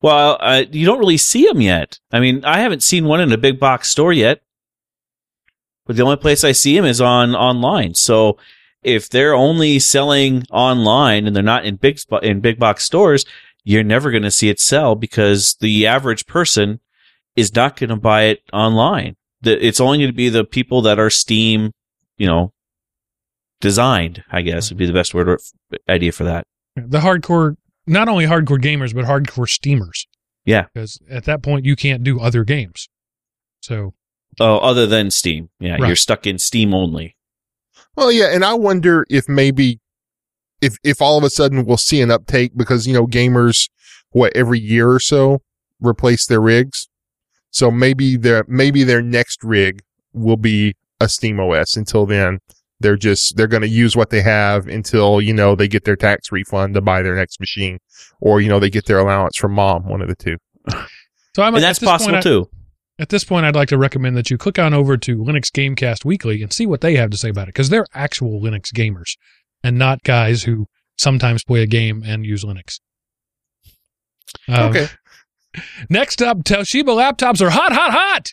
Well, 0.00 0.36
uh, 0.40 0.64
you 0.70 0.86
don't 0.86 0.98
really 0.98 1.16
see 1.16 1.46
them 1.46 1.60
yet. 1.60 1.98
I 2.12 2.20
mean, 2.20 2.44
I 2.44 2.58
haven't 2.58 2.82
seen 2.82 3.04
one 3.04 3.20
in 3.20 3.32
a 3.32 3.38
big 3.38 3.58
box 3.58 3.88
store 3.88 4.12
yet. 4.12 4.40
But 5.86 5.96
the 5.96 6.02
only 6.02 6.16
place 6.16 6.44
I 6.44 6.52
see 6.52 6.76
them 6.76 6.84
is 6.84 7.00
on 7.00 7.34
online. 7.34 7.94
So 7.94 8.36
if 8.82 9.08
they're 9.08 9.34
only 9.34 9.78
selling 9.78 10.44
online 10.50 11.26
and 11.26 11.34
they're 11.34 11.42
not 11.42 11.64
in 11.64 11.76
big 11.76 11.98
in 12.22 12.40
big 12.40 12.58
box 12.58 12.84
stores, 12.84 13.24
you're 13.64 13.82
never 13.84 14.10
going 14.10 14.22
to 14.22 14.30
see 14.30 14.48
it 14.48 14.60
sell 14.60 14.94
because 14.94 15.56
the 15.60 15.86
average 15.86 16.26
person 16.26 16.80
is 17.36 17.54
not 17.54 17.76
going 17.76 17.90
to 17.90 17.96
buy 17.96 18.22
it 18.24 18.42
online. 18.52 19.16
It's 19.42 19.80
only 19.80 19.98
going 19.98 20.10
to 20.10 20.16
be 20.16 20.28
the 20.28 20.44
people 20.44 20.82
that 20.82 20.98
are 20.98 21.10
Steam, 21.10 21.72
you 22.16 22.26
know, 22.26 22.52
designed. 23.60 24.24
I 24.30 24.42
guess 24.42 24.70
would 24.70 24.78
be 24.78 24.86
the 24.86 24.92
best 24.92 25.14
word 25.14 25.28
or 25.28 25.38
idea 25.88 26.12
for 26.12 26.24
that. 26.24 26.44
The 26.76 27.00
hardcore, 27.00 27.56
not 27.86 28.08
only 28.08 28.26
hardcore 28.26 28.60
gamers, 28.62 28.94
but 28.94 29.04
hardcore 29.04 29.48
steamers. 29.48 30.06
Yeah. 30.44 30.66
Because 30.72 31.00
at 31.10 31.24
that 31.24 31.42
point, 31.42 31.64
you 31.64 31.76
can't 31.76 32.02
do 32.02 32.20
other 32.20 32.44
games. 32.44 32.88
So 33.60 33.94
Oh, 34.40 34.58
other 34.58 34.86
than 34.86 35.10
Steam, 35.10 35.50
yeah, 35.58 35.72
Right. 35.72 35.88
you're 35.88 35.96
stuck 35.96 36.26
in 36.26 36.38
Steam 36.38 36.72
only. 36.72 37.16
Well, 37.98 38.12
yeah, 38.12 38.26
and 38.32 38.44
I 38.44 38.54
wonder 38.54 39.04
if 39.10 39.28
maybe 39.28 39.80
if 40.60 40.76
if 40.84 41.02
all 41.02 41.18
of 41.18 41.24
a 41.24 41.30
sudden 41.30 41.64
we'll 41.64 41.76
see 41.76 42.00
an 42.00 42.12
uptake 42.12 42.52
because 42.56 42.86
you 42.86 42.92
know 42.92 43.08
gamers 43.08 43.68
what 44.10 44.32
every 44.36 44.60
year 44.60 44.88
or 44.88 45.00
so 45.00 45.42
replace 45.80 46.24
their 46.24 46.40
rigs. 46.40 46.88
So 47.50 47.72
maybe 47.72 48.16
their 48.16 48.44
maybe 48.46 48.84
their 48.84 49.02
next 49.02 49.42
rig 49.42 49.82
will 50.12 50.36
be 50.36 50.76
a 51.00 51.08
Steam 51.08 51.40
OS. 51.40 51.76
Until 51.76 52.06
then, 52.06 52.38
they're 52.78 52.96
just 52.96 53.36
they're 53.36 53.48
going 53.48 53.62
to 53.62 53.68
use 53.68 53.96
what 53.96 54.10
they 54.10 54.20
have 54.22 54.68
until 54.68 55.20
you 55.20 55.34
know 55.34 55.56
they 55.56 55.66
get 55.66 55.82
their 55.84 55.96
tax 55.96 56.30
refund 56.30 56.74
to 56.74 56.80
buy 56.80 57.02
their 57.02 57.16
next 57.16 57.40
machine, 57.40 57.80
or 58.20 58.40
you 58.40 58.48
know 58.48 58.60
they 58.60 58.70
get 58.70 58.86
their 58.86 59.00
allowance 59.00 59.36
from 59.36 59.54
mom, 59.54 59.88
one 59.88 60.02
of 60.02 60.08
the 60.08 60.14
two. 60.14 60.36
So 61.36 61.44
I'm 61.44 61.54
and 61.54 61.62
that's 61.62 61.78
possible 61.78 62.14
point, 62.14 62.26
I- 62.26 62.28
too. 62.28 62.50
At 63.00 63.10
this 63.10 63.24
point, 63.24 63.46
I'd 63.46 63.54
like 63.54 63.68
to 63.68 63.78
recommend 63.78 64.16
that 64.16 64.30
you 64.30 64.36
click 64.36 64.58
on 64.58 64.74
over 64.74 64.96
to 64.96 65.18
Linux 65.18 65.50
Gamecast 65.52 66.04
Weekly 66.04 66.42
and 66.42 66.52
see 66.52 66.66
what 66.66 66.80
they 66.80 66.96
have 66.96 67.10
to 67.10 67.16
say 67.16 67.28
about 67.28 67.44
it, 67.44 67.54
because 67.54 67.68
they're 67.68 67.86
actual 67.94 68.40
Linux 68.40 68.72
gamers 68.72 69.16
and 69.62 69.78
not 69.78 70.02
guys 70.02 70.42
who 70.42 70.66
sometimes 70.96 71.44
play 71.44 71.62
a 71.62 71.66
game 71.66 72.02
and 72.04 72.26
use 72.26 72.44
Linux. 72.44 72.80
Um, 74.48 74.70
okay. 74.70 74.88
Next 75.88 76.20
up, 76.22 76.38
Toshiba 76.38 76.84
laptops 76.84 77.40
are 77.40 77.50
hot, 77.50 77.72
hot, 77.72 77.92
hot. 77.92 78.32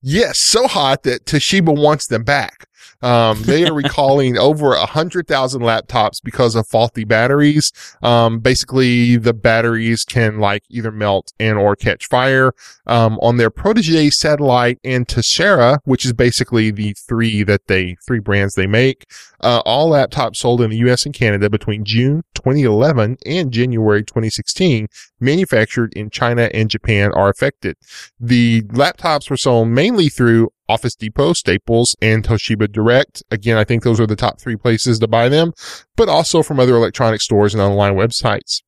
Yes, 0.00 0.38
so 0.38 0.68
hot 0.68 1.02
that 1.02 1.24
Toshiba 1.24 1.76
wants 1.76 2.06
them 2.06 2.22
back. 2.22 2.68
Um, 3.04 3.42
they 3.42 3.68
are 3.68 3.74
recalling 3.74 4.38
over 4.50 4.72
a 4.72 4.86
hundred 4.86 5.28
thousand 5.28 5.60
laptops 5.60 6.22
because 6.24 6.54
of 6.54 6.66
faulty 6.66 7.04
batteries. 7.04 7.70
Um, 8.02 8.40
basically 8.40 9.16
the 9.16 9.34
batteries 9.34 10.04
can 10.04 10.38
like 10.38 10.62
either 10.70 10.90
melt 10.90 11.32
and 11.38 11.58
or 11.58 11.76
catch 11.76 12.06
fire. 12.06 12.52
Um, 12.86 13.18
on 13.20 13.36
their 13.36 13.50
Protege 13.50 14.10
satellite 14.10 14.78
and 14.84 15.06
Tecra, 15.06 15.78
which 15.84 16.06
is 16.06 16.14
basically 16.14 16.70
the 16.70 16.94
three 16.94 17.42
that 17.42 17.66
they, 17.66 17.96
three 18.06 18.20
brands 18.20 18.54
they 18.54 18.66
make, 18.66 19.04
uh, 19.42 19.60
all 19.66 19.90
laptops 19.90 20.36
sold 20.36 20.62
in 20.62 20.70
the 20.70 20.78
US 20.88 21.04
and 21.04 21.14
Canada 21.14 21.50
between 21.50 21.84
June 21.84 22.22
2011 22.34 23.18
and 23.26 23.52
January 23.52 24.02
2016 24.02 24.88
manufactured 25.20 25.92
in 25.94 26.08
China 26.08 26.48
and 26.54 26.70
Japan 26.70 27.12
are 27.12 27.28
affected. 27.28 27.76
The 28.18 28.62
laptops 28.62 29.28
were 29.28 29.36
sold 29.36 29.68
mainly 29.68 30.08
through 30.08 30.50
Office 30.68 30.94
Depot, 30.94 31.32
Staples, 31.32 31.94
and 32.00 32.24
Toshiba 32.24 32.70
Direct. 32.70 33.22
Again, 33.30 33.56
I 33.56 33.64
think 33.64 33.82
those 33.82 34.00
are 34.00 34.06
the 34.06 34.16
top 34.16 34.40
three 34.40 34.56
places 34.56 34.98
to 35.00 35.08
buy 35.08 35.28
them, 35.28 35.52
but 35.96 36.08
also 36.08 36.42
from 36.42 36.58
other 36.58 36.76
electronic 36.76 37.20
stores 37.20 37.54
and 37.54 37.62
online 37.62 37.94
websites. 37.94 38.62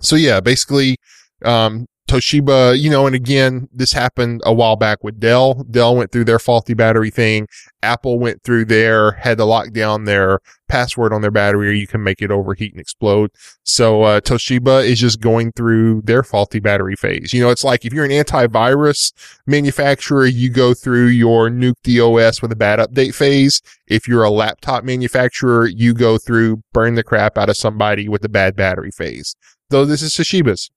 So 0.00 0.16
yeah, 0.16 0.40
basically, 0.40 0.96
um, 1.44 1.86
Toshiba, 2.06 2.78
you 2.78 2.88
know, 2.88 3.06
and 3.06 3.16
again, 3.16 3.68
this 3.72 3.92
happened 3.92 4.40
a 4.44 4.52
while 4.52 4.76
back 4.76 5.02
with 5.02 5.18
Dell. 5.18 5.64
Dell 5.68 5.96
went 5.96 6.12
through 6.12 6.24
their 6.24 6.38
faulty 6.38 6.72
battery 6.72 7.10
thing. 7.10 7.48
Apple 7.82 8.18
went 8.18 8.44
through 8.44 8.66
their, 8.66 9.12
had 9.12 9.38
to 9.38 9.44
lock 9.44 9.72
down 9.72 10.04
their 10.04 10.38
password 10.68 11.12
on 11.12 11.22
their 11.22 11.30
battery 11.32 11.68
or 11.68 11.72
you 11.72 11.86
can 11.86 12.02
make 12.02 12.22
it 12.22 12.30
overheat 12.30 12.72
and 12.72 12.80
explode. 12.80 13.30
So, 13.64 14.02
uh, 14.02 14.20
Toshiba 14.20 14.84
is 14.84 15.00
just 15.00 15.20
going 15.20 15.52
through 15.52 16.02
their 16.02 16.22
faulty 16.22 16.60
battery 16.60 16.94
phase. 16.94 17.32
You 17.32 17.40
know, 17.40 17.50
it's 17.50 17.64
like 17.64 17.84
if 17.84 17.92
you're 17.92 18.04
an 18.04 18.12
antivirus 18.12 19.12
manufacturer, 19.46 20.26
you 20.26 20.48
go 20.48 20.74
through 20.74 21.06
your 21.06 21.50
nuke 21.50 21.74
the 21.82 22.00
OS 22.00 22.40
with 22.40 22.52
a 22.52 22.56
bad 22.56 22.78
update 22.78 23.14
phase. 23.14 23.60
If 23.88 24.06
you're 24.06 24.24
a 24.24 24.30
laptop 24.30 24.84
manufacturer, 24.84 25.66
you 25.66 25.92
go 25.92 26.18
through 26.18 26.62
burn 26.72 26.94
the 26.94 27.02
crap 27.02 27.36
out 27.36 27.48
of 27.48 27.56
somebody 27.56 28.08
with 28.08 28.24
a 28.24 28.28
bad 28.28 28.54
battery 28.54 28.92
phase. 28.92 29.34
Though 29.70 29.84
this 29.84 30.02
is 30.02 30.12
Toshiba's. 30.12 30.70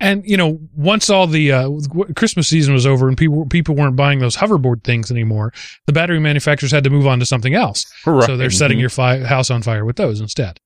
And 0.00 0.28
you 0.28 0.36
know, 0.36 0.58
once 0.74 1.08
all 1.08 1.26
the 1.26 1.52
uh, 1.52 1.70
Christmas 2.16 2.48
season 2.48 2.74
was 2.74 2.86
over 2.86 3.08
and 3.08 3.16
people 3.16 3.46
people 3.46 3.74
weren't 3.74 3.96
buying 3.96 4.18
those 4.18 4.36
hoverboard 4.36 4.82
things 4.82 5.10
anymore, 5.10 5.52
the 5.86 5.92
battery 5.92 6.18
manufacturers 6.18 6.72
had 6.72 6.84
to 6.84 6.90
move 6.90 7.06
on 7.06 7.20
to 7.20 7.26
something 7.26 7.54
else. 7.54 7.84
Right. 8.04 8.26
So 8.26 8.36
they're 8.36 8.50
setting 8.50 8.78
your 8.78 8.90
fi- 8.90 9.24
house 9.24 9.50
on 9.50 9.62
fire 9.62 9.84
with 9.84 9.96
those 9.96 10.20
instead. 10.20 10.58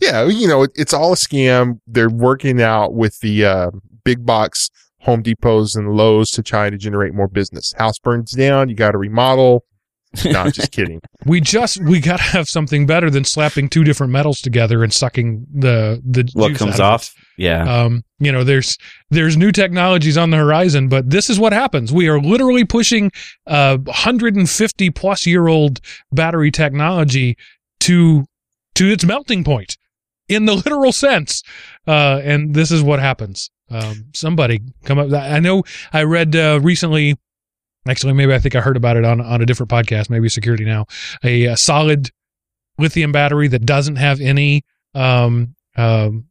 Yeah, 0.00 0.26
you 0.26 0.48
know, 0.48 0.62
it, 0.62 0.70
it's 0.76 0.94
all 0.94 1.12
a 1.12 1.16
scam. 1.16 1.80
They're 1.86 2.08
working 2.08 2.62
out 2.62 2.94
with 2.94 3.18
the 3.20 3.44
uh, 3.44 3.70
big 4.04 4.24
box 4.24 4.70
Home 5.00 5.22
Depots 5.22 5.76
and 5.76 5.92
Lowe's 5.94 6.30
to 6.32 6.42
try 6.42 6.70
to 6.70 6.76
generate 6.76 7.14
more 7.14 7.28
business. 7.28 7.72
House 7.76 7.98
burns 7.98 8.32
down, 8.32 8.68
you 8.68 8.74
got 8.74 8.92
to 8.92 8.98
remodel. 8.98 9.64
no, 10.24 10.50
just 10.50 10.72
kidding. 10.72 11.00
We 11.24 11.40
just 11.40 11.80
we 11.82 12.00
got 12.00 12.16
to 12.16 12.22
have 12.24 12.48
something 12.48 12.86
better 12.86 13.10
than 13.10 13.24
slapping 13.24 13.68
two 13.68 13.84
different 13.84 14.12
metals 14.12 14.40
together 14.40 14.82
and 14.82 14.92
sucking 14.92 15.46
the 15.52 16.02
the 16.04 16.28
What 16.34 16.56
comes 16.56 16.80
out 16.80 16.94
off? 16.94 17.14
Yeah. 17.36 17.62
Um, 17.62 18.02
you 18.18 18.32
know, 18.32 18.42
there's 18.42 18.76
there's 19.10 19.36
new 19.36 19.52
technologies 19.52 20.18
on 20.18 20.30
the 20.30 20.36
horizon, 20.36 20.88
but 20.88 21.10
this 21.10 21.30
is 21.30 21.38
what 21.38 21.52
happens. 21.52 21.92
We 21.92 22.08
are 22.08 22.20
literally 22.20 22.64
pushing 22.64 23.12
uh 23.46 23.78
150 23.78 24.90
plus 24.90 25.26
year 25.26 25.46
old 25.46 25.80
battery 26.10 26.50
technology 26.50 27.36
to 27.80 28.26
to 28.74 28.90
its 28.90 29.04
melting 29.04 29.44
point 29.44 29.76
in 30.28 30.46
the 30.46 30.54
literal 30.54 30.92
sense. 30.92 31.42
Uh, 31.86 32.20
and 32.22 32.54
this 32.54 32.70
is 32.70 32.82
what 32.82 33.00
happens. 33.00 33.50
Um, 33.70 34.06
somebody 34.14 34.60
come 34.84 34.98
up. 34.98 35.12
I 35.12 35.38
know 35.40 35.62
I 35.92 36.02
read 36.02 36.34
uh, 36.34 36.60
recently. 36.62 37.16
Actually, 37.88 38.12
maybe 38.12 38.34
I 38.34 38.38
think 38.38 38.54
I 38.54 38.60
heard 38.60 38.76
about 38.76 38.96
it 38.96 39.04
on 39.04 39.20
on 39.20 39.40
a 39.40 39.46
different 39.46 39.70
podcast, 39.70 40.10
maybe 40.10 40.28
Security 40.28 40.64
Now. 40.64 40.86
A, 41.24 41.44
a 41.46 41.56
solid 41.56 42.10
lithium 42.78 43.12
battery 43.12 43.48
that 43.48 43.64
doesn't 43.66 43.96
have 43.96 44.20
any 44.20 44.62
um, 44.94 45.54
um, 45.76 46.26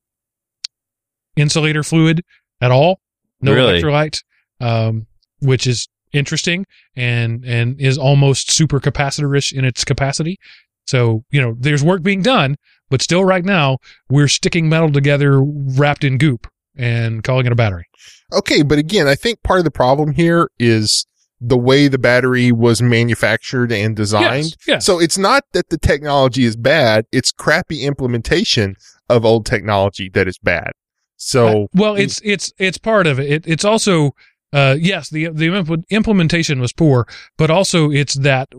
insulator 1.36 1.84
fluid 1.84 2.24
at 2.62 2.72
all, 2.72 3.00
no 3.42 3.54
Really? 3.54 3.82
electrolyte, 3.82 4.22
um, 4.60 5.08
which 5.42 5.66
is 5.68 5.88
interesting 6.12 6.66
and 6.96 7.46
and 7.46 7.80
is 7.80 7.98
almost 7.98 8.52
super 8.52 8.80
capacitorish 8.80 9.54
in 9.54 9.64
its 9.66 9.84
capacity. 9.84 10.38
So 10.86 11.24
you 11.32 11.42
know, 11.42 11.56
there's 11.60 11.84
work 11.84 12.02
being 12.04 12.22
done, 12.22 12.58
but 12.90 13.02
still, 13.02 13.24
right 13.24 13.46
now, 13.46 13.78
we're 14.10 14.28
sticking 14.28 14.70
metal 14.70 14.92
together 14.92 15.42
wrapped 15.42 16.04
in 16.04 16.18
goop 16.18 16.48
and 16.76 17.24
calling 17.24 17.46
it 17.46 17.52
a 17.52 17.56
battery. 17.56 17.86
Okay, 18.34 18.62
but 18.64 18.78
again, 18.78 19.08
I 19.08 19.16
think 19.16 19.42
part 19.44 19.60
of 19.60 19.66
the 19.66 19.72
problem 19.72 20.12
here 20.12 20.50
is 20.60 21.06
the 21.42 21.58
way 21.58 21.88
the 21.88 21.98
battery 21.98 22.52
was 22.52 22.82
manufactured 22.82 23.72
and 23.72 23.96
designed. 23.96 24.46
Yes, 24.46 24.68
yes. 24.68 24.86
So 24.86 25.00
it's 25.00 25.18
not 25.18 25.44
that 25.54 25.70
the 25.70 25.78
technology 25.78 26.44
is 26.44 26.58
bad, 26.58 27.06
it's 27.12 27.32
crappy 27.32 27.84
implementation 27.86 28.76
of 29.10 29.26
old 29.26 29.46
technology 29.46 30.10
that 30.10 30.28
is 30.28 30.38
bad. 30.38 30.72
So 31.16 31.64
Uh, 31.64 31.68
well, 31.74 31.96
it's 31.96 32.22
it's 32.24 32.54
it's 32.58 32.78
part 32.78 33.08
of 33.08 33.20
it. 33.20 33.30
it 33.30 33.48
it's 33.48 33.66
also 33.66 34.12
uh, 34.54 34.76
yes, 34.80 35.10
the 35.10 35.30
the 35.30 35.48
impl- 35.48 35.84
implementation 35.90 36.60
was 36.60 36.74
poor, 36.74 37.08
but 37.38 37.50
also 37.50 37.92
it's 37.92 38.16
that 38.16 38.50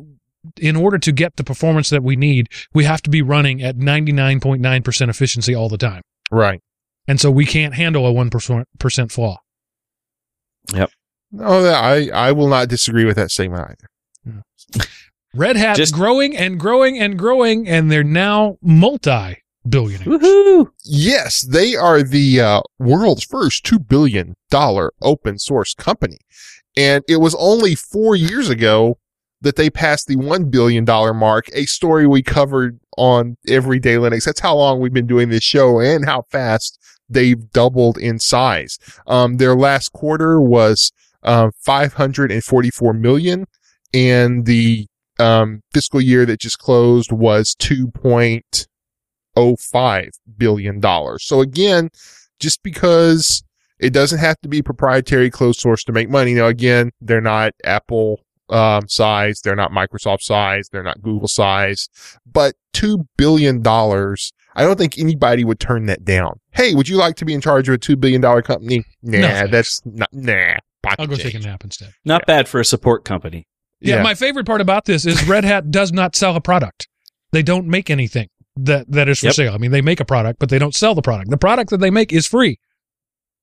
in 0.60 0.76
order 0.76 0.98
to 0.98 1.12
get 1.12 1.36
the 1.36 1.44
performance 1.44 1.90
that 1.90 2.02
we 2.02 2.16
need, 2.16 2.48
we 2.72 2.84
have 2.84 3.02
to 3.02 3.10
be 3.10 3.22
running 3.22 3.62
at 3.62 3.76
ninety 3.76 4.12
nine 4.12 4.40
point 4.40 4.62
nine 4.62 4.82
percent 4.82 5.10
efficiency 5.10 5.54
all 5.54 5.68
the 5.68 5.78
time, 5.78 6.02
right. 6.30 6.60
and 7.06 7.20
so 7.20 7.30
we 7.30 7.44
can't 7.44 7.74
handle 7.74 8.06
a 8.06 8.12
one 8.12 8.30
percent 8.30 9.12
flaw. 9.12 9.38
No, 10.72 10.86
that- 11.32 11.82
I 11.82 12.08
I 12.10 12.32
will 12.32 12.48
not 12.48 12.68
disagree 12.68 13.04
with 13.04 13.16
that 13.16 13.30
statement 13.30 13.62
either. 14.26 14.42
Red 15.34 15.56
Hat 15.56 15.76
Just- 15.76 15.94
growing 15.94 16.36
and 16.36 16.58
growing 16.58 16.98
and 16.98 17.18
growing, 17.18 17.68
and 17.68 17.90
they're 17.90 18.02
now 18.02 18.58
multi 18.62 19.38
billionaires. 19.68 20.06
Woohoo! 20.20 20.68
Yes, 20.84 21.42
they 21.42 21.76
are 21.76 22.02
the 22.02 22.40
uh, 22.40 22.60
world's 22.78 23.24
first 23.24 23.64
two 23.64 23.78
billion 23.78 24.34
dollar 24.50 24.92
open 25.02 25.38
source 25.38 25.72
company, 25.74 26.18
and 26.76 27.04
it 27.08 27.18
was 27.18 27.36
only 27.38 27.74
four 27.76 28.16
years 28.16 28.48
ago 28.48 28.98
that 29.40 29.54
they 29.56 29.70
passed 29.70 30.06
the 30.08 30.16
one 30.16 30.50
billion 30.50 30.84
dollar 30.84 31.14
mark. 31.14 31.46
A 31.54 31.64
story 31.66 32.06
we 32.08 32.22
covered 32.22 32.80
on 32.98 33.36
Everyday 33.48 33.94
Linux. 33.94 34.24
That's 34.24 34.40
how 34.40 34.56
long 34.56 34.80
we've 34.80 34.92
been 34.92 35.06
doing 35.06 35.28
this 35.28 35.44
show, 35.44 35.78
and 35.78 36.06
how 36.06 36.24
fast 36.30 36.76
they've 37.08 37.50
doubled 37.52 37.98
in 37.98 38.18
size. 38.18 38.78
Um, 39.06 39.36
their 39.36 39.54
last 39.54 39.92
quarter 39.92 40.40
was 40.40 40.90
five 41.22 41.94
hundred 41.94 42.32
and 42.32 42.42
forty 42.42 42.70
four 42.70 42.92
million, 42.92 43.46
and 43.92 44.46
the 44.46 44.86
um, 45.18 45.62
fiscal 45.72 46.00
year 46.00 46.24
that 46.26 46.40
just 46.40 46.58
closed 46.58 47.12
was 47.12 47.54
2.05 47.56 50.10
billion 50.38 50.80
dollars. 50.80 51.24
So 51.24 51.40
again, 51.40 51.90
just 52.38 52.62
because 52.62 53.42
it 53.78 53.92
doesn't 53.92 54.18
have 54.18 54.40
to 54.40 54.48
be 54.48 54.62
proprietary 54.62 55.30
closed 55.30 55.60
source 55.60 55.84
to 55.84 55.92
make 55.92 56.08
money. 56.08 56.34
Now 56.34 56.46
again, 56.46 56.92
they're 57.00 57.20
not 57.20 57.52
Apple 57.64 58.20
um, 58.48 58.88
size, 58.88 59.40
they're 59.42 59.56
not 59.56 59.72
Microsoft 59.72 60.22
size, 60.22 60.68
they're 60.70 60.82
not 60.82 61.02
Google 61.02 61.28
size, 61.28 61.88
but 62.30 62.54
two 62.72 63.06
billion 63.16 63.62
dollars. 63.62 64.32
I 64.56 64.64
don't 64.64 64.78
think 64.78 64.98
anybody 64.98 65.44
would 65.44 65.60
turn 65.60 65.86
that 65.86 66.04
down. 66.04 66.40
Hey, 66.50 66.74
would 66.74 66.88
you 66.88 66.96
like 66.96 67.14
to 67.16 67.24
be 67.24 67.34
in 67.34 67.40
charge 67.40 67.68
of 67.68 67.74
a 67.74 67.78
two 67.78 67.96
billion 67.96 68.20
dollar 68.20 68.42
company? 68.42 68.84
Nah, 69.02 69.18
No, 69.18 69.46
that's 69.46 69.80
not 69.84 70.08
nah. 70.12 70.56
Pocket 70.82 71.00
I'll 71.00 71.06
go 71.06 71.16
take 71.16 71.34
a 71.34 71.38
nap 71.40 71.64
instead. 71.64 71.92
Not 72.04 72.26
bad 72.26 72.48
for 72.48 72.60
a 72.60 72.64
support 72.64 73.04
company. 73.04 73.46
Yeah, 73.80 73.96
Yeah. 73.96 74.02
my 74.02 74.14
favorite 74.14 74.46
part 74.46 74.60
about 74.60 74.84
this 74.84 75.06
is 75.06 75.22
Red 75.26 75.44
Hat 75.44 75.70
does 75.70 75.92
not 75.92 76.14
sell 76.16 76.36
a 76.36 76.40
product. 76.40 76.88
They 77.32 77.42
don't 77.42 77.66
make 77.66 77.90
anything 77.90 78.28
that 78.56 78.90
that 78.90 79.08
is 79.08 79.20
for 79.20 79.26
Yep. 79.26 79.34
sale. 79.34 79.54
I 79.54 79.58
mean, 79.58 79.70
they 79.70 79.80
make 79.80 80.00
a 80.00 80.04
product, 80.04 80.38
but 80.38 80.48
they 80.48 80.58
don't 80.58 80.74
sell 80.74 80.94
the 80.94 81.02
product. 81.02 81.30
The 81.30 81.38
product 81.38 81.70
that 81.70 81.78
they 81.80 81.90
make 81.90 82.12
is 82.12 82.26
free, 82.26 82.58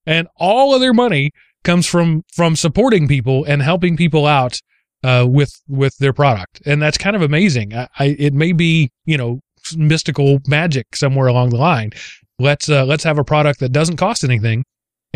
and 0.05 0.27
all 0.37 0.73
of 0.75 0.81
their 0.81 0.93
money 0.93 1.31
comes 1.63 1.85
from 1.87 2.23
from 2.33 2.55
supporting 2.55 3.07
people 3.07 3.43
and 3.45 3.61
helping 3.61 3.97
people 3.97 4.25
out 4.25 4.59
uh, 5.03 5.25
with 5.27 5.51
with 5.67 5.97
their 5.97 6.13
product, 6.13 6.61
and 6.65 6.81
that's 6.81 6.97
kind 6.97 7.15
of 7.15 7.21
amazing. 7.21 7.73
I, 7.75 7.87
I 7.99 8.05
it 8.19 8.33
may 8.33 8.51
be 8.51 8.91
you 9.05 9.17
know 9.17 9.39
mystical 9.75 10.39
magic 10.47 10.95
somewhere 10.95 11.27
along 11.27 11.49
the 11.49 11.57
line. 11.57 11.91
Let's 12.39 12.69
uh, 12.69 12.85
let's 12.85 13.03
have 13.03 13.17
a 13.17 13.23
product 13.23 13.59
that 13.61 13.69
doesn't 13.71 13.97
cost 13.97 14.23
anything. 14.23 14.63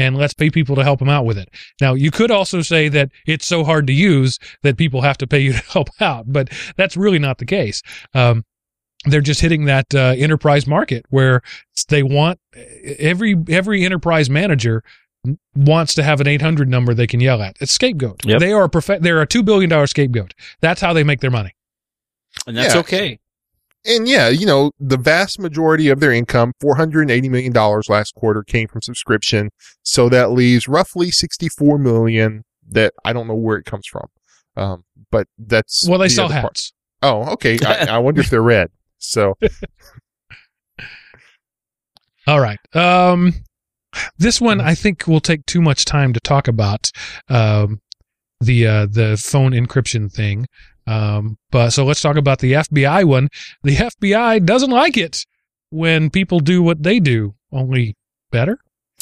And 0.01 0.17
let's 0.17 0.33
pay 0.33 0.49
people 0.49 0.75
to 0.75 0.83
help 0.83 0.99
them 0.99 1.09
out 1.09 1.25
with 1.25 1.37
it. 1.37 1.49
Now, 1.79 1.93
you 1.93 2.09
could 2.11 2.31
also 2.31 2.61
say 2.61 2.89
that 2.89 3.09
it's 3.27 3.45
so 3.45 3.63
hard 3.63 3.85
to 3.87 3.93
use 3.93 4.39
that 4.63 4.77
people 4.77 5.01
have 5.01 5.17
to 5.19 5.27
pay 5.27 5.39
you 5.39 5.53
to 5.59 5.59
help 5.71 5.89
out, 6.01 6.25
but 6.27 6.49
that's 6.75 6.97
really 6.97 7.19
not 7.19 7.37
the 7.37 7.45
case. 7.45 7.81
Um, 8.13 8.43
they're 9.05 9.21
just 9.21 9.41
hitting 9.41 9.65
that 9.65 9.93
uh, 9.95 10.13
enterprise 10.17 10.67
market 10.67 11.05
where 11.09 11.41
they 11.89 12.03
want 12.03 12.39
every 12.99 13.35
every 13.49 13.83
enterprise 13.83 14.29
manager 14.29 14.83
wants 15.55 15.93
to 15.95 16.03
have 16.03 16.19
an 16.21 16.27
800 16.27 16.69
number 16.69 16.93
they 16.93 17.07
can 17.07 17.19
yell 17.19 17.41
at. 17.41 17.55
It's 17.59 17.71
scapegoat. 17.71 18.25
Yep. 18.25 18.39
They 18.39 18.51
are 18.53 18.63
a 18.63 18.69
prof- 18.69 19.01
they're 19.01 19.21
a 19.21 19.27
two 19.27 19.43
billion 19.43 19.69
dollar 19.69 19.87
scapegoat. 19.87 20.33
That's 20.61 20.81
how 20.81 20.93
they 20.93 21.03
make 21.03 21.19
their 21.19 21.31
money. 21.31 21.55
And 22.47 22.55
that's 22.57 22.73
Yeah. 22.75 22.79
okay. 22.81 23.19
And 23.85 24.07
yeah, 24.07 24.29
you 24.29 24.45
know, 24.45 24.71
the 24.79 24.97
vast 24.97 25.39
majority 25.39 25.89
of 25.89 25.99
their 25.99 26.11
income, 26.11 26.53
$480 26.63 27.29
million 27.29 27.53
last 27.89 28.13
quarter 28.15 28.43
came 28.43 28.67
from 28.67 28.81
subscription. 28.81 29.49
So 29.83 30.07
that 30.09 30.31
leaves 30.31 30.67
roughly 30.67 31.11
64 31.11 31.77
million 31.79 32.43
that 32.69 32.93
I 33.03 33.13
don't 33.13 33.27
know 33.27 33.35
where 33.35 33.57
it 33.57 33.65
comes 33.65 33.87
from. 33.87 34.07
Um, 34.55 34.83
but 35.09 35.27
that's, 35.39 35.87
Well, 35.89 35.99
they 35.99 36.05
the 36.07 36.11
sell 36.11 36.25
other 36.25 36.33
part. 36.35 36.43
hats. 36.43 36.73
Oh, 37.01 37.23
okay. 37.33 37.57
I, 37.65 37.95
I 37.95 37.97
wonder 37.97 38.21
if 38.21 38.29
they're 38.29 38.43
red. 38.43 38.69
So 38.99 39.33
All 42.27 42.39
right. 42.39 42.59
Um, 42.75 43.33
this 44.17 44.39
one 44.39 44.61
I 44.61 44.75
think 44.75 45.07
will 45.07 45.19
take 45.19 45.45
too 45.45 45.61
much 45.61 45.85
time 45.85 46.13
to 46.13 46.19
talk 46.19 46.47
about. 46.47 46.91
Um, 47.29 47.81
the 48.39 48.65
uh, 48.67 48.85
the 48.87 49.21
phone 49.23 49.51
encryption 49.51 50.11
thing. 50.11 50.47
Um, 50.87 51.37
but 51.51 51.71
so 51.71 51.85
let's 51.85 52.01
talk 52.01 52.17
about 52.17 52.39
the 52.39 52.53
FBI 52.53 53.05
one. 53.05 53.29
The 53.63 53.75
FBI 53.75 54.45
doesn't 54.45 54.71
like 54.71 54.97
it 54.97 55.25
when 55.69 56.09
people 56.09 56.39
do 56.39 56.61
what 56.61 56.83
they 56.83 56.99
do, 56.99 57.35
only 57.51 57.95
better. 58.31 58.59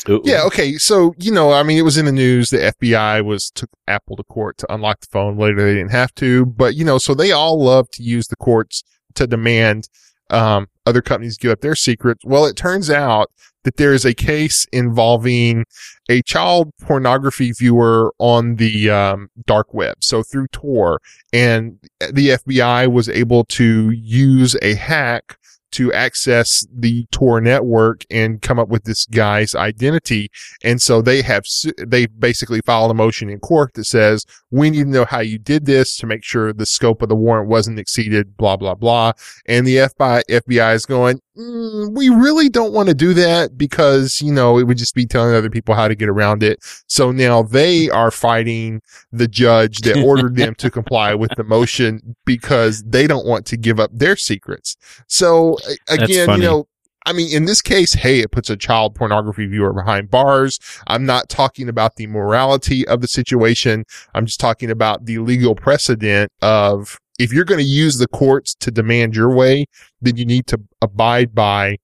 Ooh. 0.07 0.21
yeah, 0.23 0.43
okay. 0.45 0.77
So, 0.77 1.13
you 1.17 1.31
know, 1.31 1.51
I 1.51 1.63
mean, 1.63 1.77
it 1.77 1.81
was 1.81 1.97
in 1.97 2.05
the 2.05 2.11
news. 2.11 2.49
The 2.49 2.73
FBI 2.79 3.25
was 3.25 3.51
took 3.51 3.69
Apple 3.87 4.15
to 4.15 4.23
court 4.23 4.57
to 4.59 4.73
unlock 4.73 5.01
the 5.01 5.07
phone. 5.11 5.37
Later, 5.37 5.63
they 5.63 5.73
didn't 5.73 5.91
have 5.91 6.13
to, 6.15 6.45
but 6.45 6.75
you 6.75 6.85
know, 6.85 6.97
so 6.97 7.13
they 7.13 7.31
all 7.31 7.61
love 7.61 7.89
to 7.91 8.03
use 8.03 8.27
the 8.27 8.37
courts 8.37 8.83
to 9.15 9.27
demand 9.27 9.89
um, 10.29 10.67
other 10.85 11.01
companies 11.01 11.37
give 11.37 11.51
up 11.51 11.61
their 11.61 11.75
secrets. 11.75 12.23
Well, 12.25 12.45
it 12.45 12.55
turns 12.55 12.89
out 12.89 13.31
that 13.63 13.77
there 13.77 13.93
is 13.93 14.05
a 14.05 14.13
case 14.13 14.65
involving 14.71 15.65
a 16.09 16.21
child 16.21 16.71
pornography 16.81 17.51
viewer 17.51 18.13
on 18.17 18.55
the 18.55 18.89
um, 18.89 19.29
dark 19.45 19.73
web, 19.73 19.97
so 20.01 20.23
through 20.23 20.47
Tor, 20.47 21.01
and 21.33 21.77
the 21.99 22.29
FBI 22.29 22.91
was 22.91 23.09
able 23.09 23.43
to 23.45 23.91
use 23.91 24.55
a 24.61 24.75
hack 24.75 25.37
to 25.71 25.93
access 25.93 26.65
the 26.73 27.05
Tor 27.11 27.41
network 27.41 28.05
and 28.09 28.41
come 28.41 28.59
up 28.59 28.69
with 28.69 28.83
this 28.83 29.05
guy's 29.05 29.55
identity. 29.55 30.29
And 30.63 30.81
so 30.81 31.01
they 31.01 31.21
have, 31.21 31.43
they 31.85 32.07
basically 32.07 32.61
filed 32.65 32.91
a 32.91 32.93
motion 32.93 33.29
in 33.29 33.39
court 33.39 33.73
that 33.75 33.85
says, 33.85 34.25
we 34.51 34.69
need 34.69 34.83
to 34.83 34.89
know 34.89 35.05
how 35.05 35.19
you 35.19 35.37
did 35.37 35.65
this 35.65 35.95
to 35.97 36.07
make 36.07 36.23
sure 36.23 36.53
the 36.53 36.65
scope 36.65 37.01
of 37.01 37.09
the 37.09 37.15
warrant 37.15 37.49
wasn't 37.49 37.79
exceeded, 37.79 38.35
blah, 38.35 38.57
blah, 38.57 38.75
blah. 38.75 39.13
And 39.45 39.65
the 39.65 39.77
FBI, 39.77 40.23
FBI 40.29 40.73
is 40.73 40.85
going, 40.85 41.19
mm, 41.37 41.95
we 41.95 42.09
really 42.09 42.49
don't 42.49 42.73
want 42.73 42.89
to 42.89 42.95
do 42.95 43.13
that 43.13 43.57
because, 43.57 44.19
you 44.21 44.31
know, 44.31 44.57
it 44.57 44.63
would 44.63 44.77
just 44.77 44.95
be 44.95 45.05
telling 45.05 45.35
other 45.35 45.49
people 45.49 45.75
how 45.75 45.87
to 45.87 45.95
get 45.95 46.09
around 46.09 46.41
it. 46.41 46.59
So 46.87 47.11
now 47.11 47.43
they 47.43 47.89
are 47.89 48.11
fighting 48.11 48.81
the 49.11 49.27
judge 49.27 49.79
that 49.79 50.03
ordered 50.05 50.35
them 50.35 50.55
to 50.55 50.71
comply 50.71 51.13
with 51.13 51.31
the 51.37 51.43
motion 51.43 52.15
because 52.25 52.83
they 52.83 53.05
don't 53.05 53.25
want 53.25 53.45
to 53.47 53.57
give 53.57 53.79
up 53.79 53.91
their 53.93 54.15
secrets. 54.15 54.75
So 55.07 55.58
again, 55.89 56.29
you 56.31 56.37
know, 56.37 56.67
I 57.05 57.13
mean, 57.13 57.35
in 57.35 57.45
this 57.45 57.61
case, 57.61 57.93
hey, 57.93 58.19
it 58.19 58.31
puts 58.31 58.49
a 58.49 58.57
child 58.57 58.93
pornography 58.93 59.45
viewer 59.47 59.73
behind 59.73 60.11
bars. 60.11 60.59
I'm 60.87 61.05
not 61.05 61.29
talking 61.29 61.69
about 61.69 61.95
the 61.95 62.07
morality 62.07 62.87
of 62.87 63.01
the 63.01 63.07
situation. 63.07 63.85
I'm 64.13 64.25
just 64.25 64.39
talking 64.39 64.69
about 64.69 65.05
the 65.05 65.19
legal 65.19 65.55
precedent 65.55 66.31
of 66.41 66.99
if 67.17 67.33
you're 67.33 67.45
going 67.45 67.59
to 67.59 67.65
use 67.65 67.97
the 67.97 68.07
courts 68.07 68.53
to 68.55 68.71
demand 68.71 69.15
your 69.15 69.33
way, 69.33 69.65
then 70.01 70.17
you 70.17 70.25
need 70.25 70.45
to 70.47 70.59
abide 70.81 71.33
by 71.33 71.77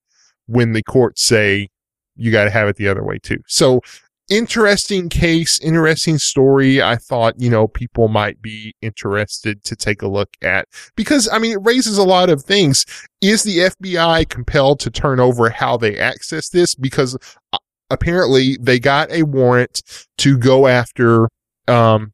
when 0.47 0.73
the 0.73 0.83
courts 0.83 1.23
say 1.25 1.69
you 2.15 2.31
got 2.31 2.43
to 2.43 2.49
have 2.49 2.67
it 2.67 2.75
the 2.75 2.87
other 2.87 3.03
way 3.03 3.17
too. 3.17 3.39
So 3.47 3.81
interesting 4.29 5.09
case, 5.09 5.59
interesting 5.59 6.17
story. 6.17 6.81
I 6.81 6.95
thought, 6.95 7.39
you 7.39 7.49
know, 7.49 7.67
people 7.67 8.07
might 8.07 8.41
be 8.41 8.75
interested 8.81 9.63
to 9.63 9.75
take 9.75 10.01
a 10.01 10.07
look 10.07 10.29
at 10.41 10.67
because, 10.95 11.29
I 11.31 11.37
mean, 11.37 11.51
it 11.51 11.63
raises 11.63 11.97
a 11.97 12.03
lot 12.03 12.29
of 12.29 12.43
things. 12.43 12.85
Is 13.21 13.43
the 13.43 13.59
FBI 13.59 14.29
compelled 14.29 14.79
to 14.81 14.89
turn 14.89 15.19
over 15.19 15.49
how 15.49 15.77
they 15.77 15.97
access 15.97 16.49
this? 16.49 16.75
Because 16.75 17.17
uh, 17.53 17.57
apparently 17.89 18.57
they 18.59 18.79
got 18.79 19.11
a 19.11 19.23
warrant 19.23 19.81
to 20.17 20.37
go 20.37 20.67
after, 20.67 21.29
um, 21.67 22.13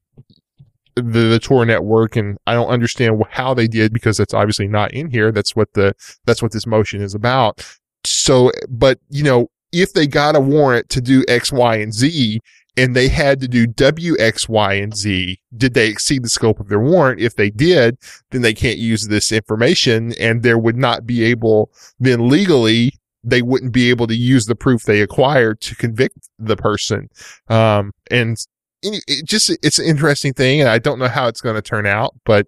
the, 0.96 1.02
the 1.30 1.40
Tor 1.40 1.66
network 1.66 2.18
and 2.18 2.38
I 2.46 2.54
don't 2.54 2.68
understand 2.68 3.24
how 3.30 3.54
they 3.54 3.68
did 3.68 3.94
because 3.94 4.18
that's 4.18 4.34
obviously 4.34 4.68
not 4.68 4.92
in 4.92 5.10
here. 5.10 5.32
That's 5.32 5.56
what 5.56 5.72
the, 5.74 5.96
that's 6.26 6.42
what 6.42 6.52
this 6.52 6.68
motion 6.68 7.02
is 7.02 7.16
about. 7.16 7.66
So, 8.04 8.52
but 8.68 9.00
you 9.10 9.24
know, 9.24 9.48
if 9.72 9.94
they 9.94 10.08
got 10.08 10.36
a 10.36 10.40
warrant 10.40 10.90
to 10.90 11.02
do 11.02 11.24
X, 11.28 11.52
Y, 11.52 11.76
and 11.78 11.94
Z 11.94 12.40
and 12.78 12.96
they 12.96 13.10
had 13.10 13.42
to 13.42 13.48
do 13.48 13.68
W, 13.68 14.16
X, 14.18 14.48
Y, 14.48 14.74
and 14.74 14.96
Z, 14.96 15.40
did 15.56 15.74
they 15.74 15.90
exceed 15.90 16.24
the 16.24 16.30
scope 16.30 16.60
of 16.60 16.70
their 16.70 16.80
warrant? 16.80 17.20
If 17.20 17.36
they 17.36 17.50
did, 17.50 17.98
then 18.32 18.42
they 18.42 18.54
can't 18.54 18.78
use 18.78 19.08
this 19.08 19.32
information 19.32 20.14
and 20.20 20.42
there 20.42 20.58
would 20.58 20.78
not 20.78 21.06
be 21.06 21.24
able, 21.24 21.72
then 22.00 22.30
legally, 22.30 22.94
they 23.24 23.42
wouldn't 23.42 23.74
be 23.74 23.90
able 23.90 24.08
to 24.08 24.16
use 24.16 24.46
the 24.46 24.56
proof 24.56 24.84
they 24.84 25.02
acquired 25.02 25.62
to 25.62 25.76
convict 25.76 26.30
the 26.40 26.56
person. 26.56 27.10
Um, 27.50 27.92
and 28.10 28.38
it 28.82 29.26
just, 29.26 29.56
it's 29.62 29.78
an 29.78 29.86
interesting 29.86 30.34
thing. 30.34 30.62
And 30.62 30.70
I 30.70 30.80
don't 30.80 30.98
know 30.98 31.08
how 31.08 31.28
it's 31.28 31.42
going 31.42 31.56
to 31.56 31.62
turn 31.62 31.86
out, 31.86 32.16
but 32.26 32.48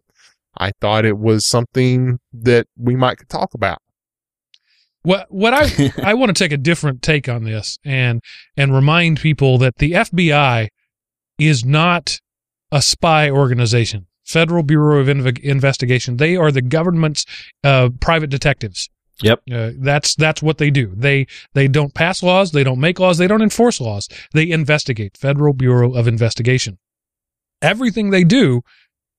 I 0.57 0.71
thought 0.81 1.05
it 1.05 1.17
was 1.17 1.45
something 1.45 2.19
that 2.31 2.65
we 2.77 2.95
might 2.95 3.17
talk 3.29 3.53
about. 3.53 3.82
What 5.03 5.27
what 5.29 5.53
I 5.53 5.93
I 6.03 6.13
want 6.13 6.35
to 6.35 6.43
take 6.43 6.51
a 6.51 6.57
different 6.57 7.01
take 7.01 7.29
on 7.29 7.43
this 7.43 7.77
and 7.85 8.21
and 8.57 8.73
remind 8.73 9.19
people 9.19 9.57
that 9.59 9.77
the 9.77 9.91
FBI 9.93 10.69
is 11.37 11.63
not 11.63 12.19
a 12.71 12.81
spy 12.81 13.29
organization. 13.29 14.07
Federal 14.25 14.63
Bureau 14.63 14.99
of 14.99 15.07
Inve- 15.07 15.39
Investigation. 15.39 16.17
They 16.17 16.35
are 16.37 16.51
the 16.51 16.61
government's 16.61 17.25
uh, 17.63 17.89
private 17.99 18.29
detectives. 18.29 18.89
Yep. 19.21 19.41
Uh, 19.51 19.71
that's 19.77 20.15
that's 20.15 20.41
what 20.41 20.57
they 20.57 20.71
do. 20.71 20.93
They 20.95 21.27
they 21.53 21.67
don't 21.67 21.93
pass 21.93 22.23
laws. 22.23 22.51
They 22.51 22.63
don't 22.63 22.79
make 22.79 22.99
laws. 22.99 23.17
They 23.17 23.27
don't 23.27 23.41
enforce 23.41 23.79
laws. 23.79 24.07
They 24.33 24.49
investigate. 24.49 25.17
Federal 25.17 25.53
Bureau 25.53 25.93
of 25.93 26.07
Investigation. 26.07 26.79
Everything 27.61 28.09
they 28.09 28.23
do 28.23 28.61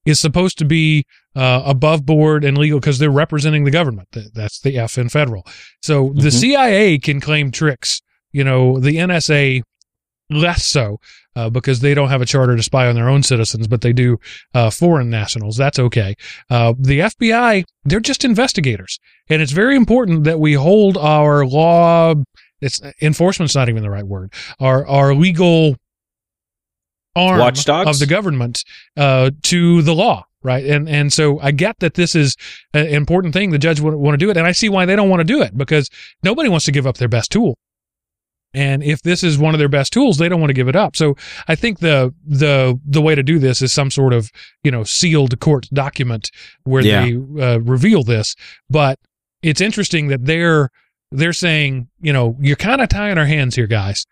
is 0.05 0.21
supposed 0.21 0.59
to 0.59 0.65
be 0.65 1.05
uh, 1.35 1.63
above 1.65 2.05
board 2.05 2.45
and 2.45 2.57
legal 2.57 2.81
because 2.81 2.99
they're 2.99 3.11
representing 3.11 3.65
the 3.65 3.71
government. 3.71 4.09
That's 4.35 4.61
the 4.61 4.79
F 4.79 4.99
in 4.99 5.09
federal. 5.09 5.47
So 5.83 6.13
the 6.15 6.29
mm-hmm. 6.29 6.29
CIA 6.31 6.99
can 6.99 7.21
claim 7.21 7.51
tricks. 7.51 8.01
You 8.33 8.45
know, 8.45 8.81
the 8.81 8.97
NSA 8.97 9.63
less 10.31 10.65
so 10.65 10.99
uh, 11.37 11.51
because 11.51 11.81
they 11.81 11.95
don't 11.95 12.09
have 12.09 12.23
a 12.23 12.27
charter 12.27 12.57
to 12.57 12.63
spy 12.63 12.87
on 12.89 12.95
their 12.95 13.09
own 13.09 13.23
citizens, 13.23 13.67
but 13.67 13.81
they 13.81 13.93
do 13.93 14.19
uh, 14.55 14.71
foreign 14.71 15.11
nationals. 15.11 15.57
That's 15.57 15.79
okay. 15.79 16.17
Uh, 16.51 16.75
the 16.79 17.01
FBI, 17.01 17.65
they're 17.85 18.01
just 18.01 18.25
investigators, 18.25 18.99
and 19.29 19.43
it's 19.43 19.53
very 19.53 19.77
important 19.77 20.25
that 20.25 20.41
we 20.41 20.55
hold 20.55 20.97
our 20.97 21.47
law. 21.47 22.15
It's 22.61 22.81
enforcement's 23.03 23.55
not 23.55 23.69
even 23.69 23.83
the 23.83 23.91
right 23.91 24.07
word. 24.07 24.33
Our 24.59 24.87
our 24.87 25.15
legal 25.15 25.77
arm 27.17 27.39
Watchdogs? 27.39 27.91
of 27.91 27.99
the 27.99 28.07
government 28.07 28.65
uh, 28.97 29.31
to 29.43 29.83
the 29.83 29.95
law 29.95 30.27
right? 30.45 30.65
And 30.65 30.89
and 30.89 31.12
so 31.12 31.41
i 31.41 31.51
get 31.51 31.81
that 31.81 31.95
this 31.95 32.15
is 32.15 32.37
an 32.73 32.87
important 32.87 33.35
thing. 33.35 33.51
The 33.51 33.59
judge 33.59 33.81
would 33.81 33.95
want 33.95 34.15
to 34.15 34.25
do 34.25 34.31
it. 34.31 34.37
And 34.37 34.47
i 34.47 34.53
see 34.53 34.69
why 34.69 34.85
they 34.85 34.95
don't 34.95 35.09
want 35.09 35.21
to 35.21 35.25
do 35.25 35.43
it 35.43 35.57
because 35.57 35.91
nobody 36.23 36.49
wants 36.49 36.67
to 36.67 36.73
give 36.73 36.87
up 36.87 36.99
their 36.99 37.09
best 37.09 37.33
tool. 37.33 37.59
And 38.53 38.85
if 38.85 39.03
this 39.03 39.25
is 39.25 39.37
one 39.37 39.53
of 39.53 39.59
their 39.59 39.69
best 39.69 39.93
tools 39.93 40.19
they 40.19 40.29
don't 40.29 40.41
want 40.41 40.51
to 40.51 40.55
give 40.55 40.69
it 40.69 40.77
up. 40.77 40.95
So 40.95 41.17
i 41.49 41.57
think 41.57 41.81
the 41.81 42.15
the 42.25 42.79
the 42.87 43.01
way 43.01 43.17
to 43.17 43.23
do 43.25 43.41
this 43.41 43.62
is 43.62 43.73
some 43.73 43.91
sort 43.91 44.12
of 44.12 44.31
you 44.62 44.71
know 44.71 44.85
sealed 44.85 45.41
court 45.41 45.67
document 45.73 46.31
where 46.62 46.83
yeah. 46.83 47.05
they 47.05 47.15
uh, 47.43 47.59
reveal 47.61 48.05
this. 48.05 48.37
But 48.71 49.01
it's 49.43 49.61
interesting 49.61 50.09
that 50.09 50.27
they're 50.27 50.71
they're 51.11 51.33
saying 51.33 51.89
you 52.01 52.12
know 52.12 52.37
you're 52.39 52.57
kind 52.57 52.81
of 52.81 52.91
tying 52.91 53.19
our 53.19 53.27
hands 53.27 53.57
here 53.57 53.67
guys 53.67 54.05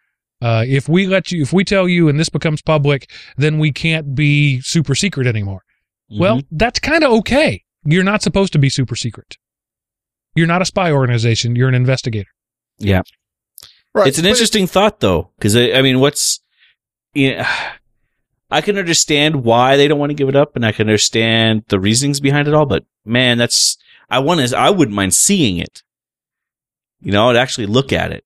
uh, 0.42 0.64
if 0.66 0.88
we 0.88 1.06
let 1.06 1.30
you, 1.30 1.40
if 1.40 1.52
we 1.52 1.64
tell 1.64 1.88
you 1.88 2.08
and 2.08 2.18
this 2.18 2.28
becomes 2.28 2.60
public, 2.60 3.08
then 3.36 3.60
we 3.60 3.70
can't 3.70 4.16
be 4.16 4.60
super 4.60 4.96
secret 4.96 5.24
anymore. 5.24 5.62
Mm-hmm. 6.10 6.20
Well, 6.20 6.40
that's 6.50 6.80
kind 6.80 7.04
of 7.04 7.12
okay. 7.20 7.62
You're 7.84 8.02
not 8.02 8.22
supposed 8.22 8.52
to 8.54 8.58
be 8.58 8.68
super 8.68 8.96
secret. 8.96 9.36
You're 10.34 10.48
not 10.48 10.60
a 10.60 10.64
spy 10.64 10.90
organization. 10.90 11.54
You're 11.54 11.68
an 11.68 11.76
investigator. 11.76 12.30
Yeah. 12.78 13.02
Right. 13.94 14.08
It's 14.08 14.18
an 14.18 14.26
interesting 14.26 14.66
thought 14.66 14.98
though, 14.98 15.30
because 15.38 15.54
I, 15.54 15.72
I, 15.74 15.82
mean, 15.82 16.00
what's, 16.00 16.40
you 17.14 17.36
know, 17.36 17.46
I 18.50 18.62
can 18.62 18.76
understand 18.76 19.44
why 19.44 19.76
they 19.76 19.86
don't 19.86 20.00
want 20.00 20.10
to 20.10 20.14
give 20.14 20.28
it 20.28 20.36
up 20.36 20.56
and 20.56 20.66
I 20.66 20.72
can 20.72 20.88
understand 20.88 21.64
the 21.68 21.78
reasons 21.78 22.18
behind 22.18 22.48
it 22.48 22.54
all, 22.54 22.66
but 22.66 22.84
man, 23.04 23.38
that's, 23.38 23.78
I 24.10 24.18
want 24.18 24.46
to, 24.46 24.58
I 24.58 24.70
wouldn't 24.70 24.94
mind 24.94 25.14
seeing 25.14 25.58
it. 25.58 25.82
You 27.00 27.12
know, 27.12 27.30
I'd 27.30 27.36
actually 27.36 27.66
look 27.66 27.92
at 27.92 28.10
it. 28.10 28.24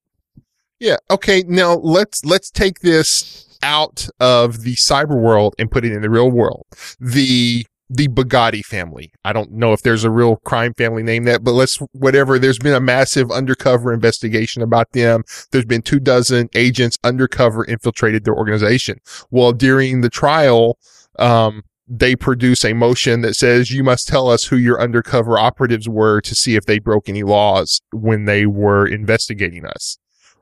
Yeah. 0.79 0.97
Okay. 1.11 1.43
Now 1.47 1.75
let's, 1.75 2.25
let's 2.25 2.51
take 2.51 2.81
this 2.81 3.59
out 3.63 4.09
of 4.21 4.63
the 4.63 4.75
cyber 4.75 5.21
world 5.21 5.55
and 5.59 5.71
put 5.71 5.85
it 5.85 5.93
in 5.93 6.03
the 6.03 6.11
real 6.11 6.31
world. 6.31 6.67
The, 7.01 7.67
the 7.89 8.09
Bugatti 8.09 8.65
family. 8.65 9.13
I 9.25 9.33
don't 9.33 9.53
know 9.53 9.73
if 9.73 9.83
there's 9.83 10.05
a 10.05 10.11
real 10.11 10.37
crime 10.37 10.75
family 10.75 11.03
name 11.03 11.25
that, 11.25 11.45
but 11.45 11.53
let's, 11.53 11.77
whatever. 11.93 12.39
There's 12.39 12.59
been 12.59 12.75
a 12.75 12.81
massive 12.81 13.31
undercover 13.31 13.93
investigation 13.93 14.63
about 14.63 14.93
them. 14.93 15.23
There's 15.53 15.65
been 15.65 15.83
two 15.83 16.01
dozen 16.01 16.49
agents 16.55 16.99
undercover 17.05 17.65
infiltrated 17.65 18.25
their 18.25 18.35
organization. 18.35 18.99
Well, 19.31 19.53
during 19.53 20.01
the 20.01 20.11
trial, 20.11 20.79
um, 21.19 21.63
they 21.89 22.17
produce 22.17 22.65
a 22.65 22.73
motion 22.73 23.21
that 23.21 23.35
says 23.35 23.71
you 23.71 23.85
must 23.85 24.09
tell 24.09 24.29
us 24.29 24.45
who 24.45 24.57
your 24.57 24.81
undercover 24.81 25.39
operatives 25.39 25.89
were 25.89 26.21
to 26.23 26.35
see 26.35 26.57
if 26.57 26.67
they 26.67 26.81
broke 26.81 27.09
any 27.09 27.23
laws 27.23 27.81
when 27.93 28.25
they 28.25 28.45
were 28.47 28.87
investigating 28.87 29.65
us 29.65 29.99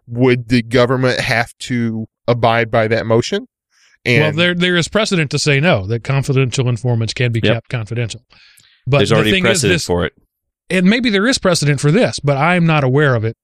would 0.06 0.48
the 0.48 0.62
government 0.62 1.20
have 1.20 1.56
to 1.58 2.06
abide 2.26 2.70
by 2.70 2.88
that 2.88 3.06
motion? 3.06 3.46
And 4.04 4.22
well, 4.22 4.32
there 4.32 4.54
there 4.54 4.76
is 4.76 4.88
precedent 4.88 5.30
to 5.30 5.38
say 5.38 5.60
no 5.60 5.86
that 5.86 6.04
confidential 6.04 6.68
informants 6.68 7.14
can 7.14 7.32
be 7.32 7.40
yep. 7.42 7.54
kept 7.54 7.68
confidential. 7.70 8.22
But 8.86 8.98
there's 8.98 9.10
the 9.10 9.16
already 9.16 9.40
precedent 9.40 9.74
this, 9.74 9.86
for 9.86 10.04
it, 10.04 10.12
and 10.68 10.86
maybe 10.86 11.08
there 11.08 11.26
is 11.26 11.38
precedent 11.38 11.80
for 11.80 11.90
this, 11.90 12.18
but 12.20 12.36
I'm 12.36 12.66
not 12.66 12.84
aware 12.84 13.14
of 13.14 13.24
it. 13.24 13.36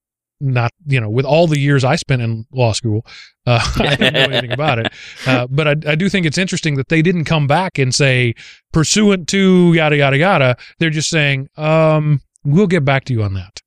Not 0.43 0.73
you 0.87 1.01
know, 1.01 1.09
with 1.09 1.25
all 1.25 1.47
the 1.47 1.59
years 1.59 1.83
I 1.85 1.97
spent 1.97 2.21
in 2.21 2.47
law 2.53 2.73
school, 2.73 3.07
uh, 3.47 3.61
I 3.77 3.97
don't 3.97 4.13
know 4.13 4.21
anything 4.31 4.53
about 4.53 4.79
it. 4.79 4.93
Uh, 5.27 5.47
but 5.47 5.69
I, 5.69 5.93
I 5.93 5.95
do 5.95 6.09
think 6.09 6.27
it's 6.27 6.39
interesting 6.39 6.77
that 6.77 6.89
they 6.89 7.01
didn't 7.01 7.25
come 7.25 7.47
back 7.47 7.79
and 7.79 7.95
say 7.95 8.35
pursuant 8.73 9.29
to 9.29 9.73
yada 9.75 9.97
yada 9.97 10.19
yada. 10.19 10.57
They're 10.79 10.91
just 10.91 11.09
saying, 11.09 11.49
um, 11.57 12.21
we'll 12.45 12.67
get 12.67 12.85
back 12.85 13.05
to 13.07 13.15
you 13.15 13.23
on 13.23 13.35
that. 13.35 13.61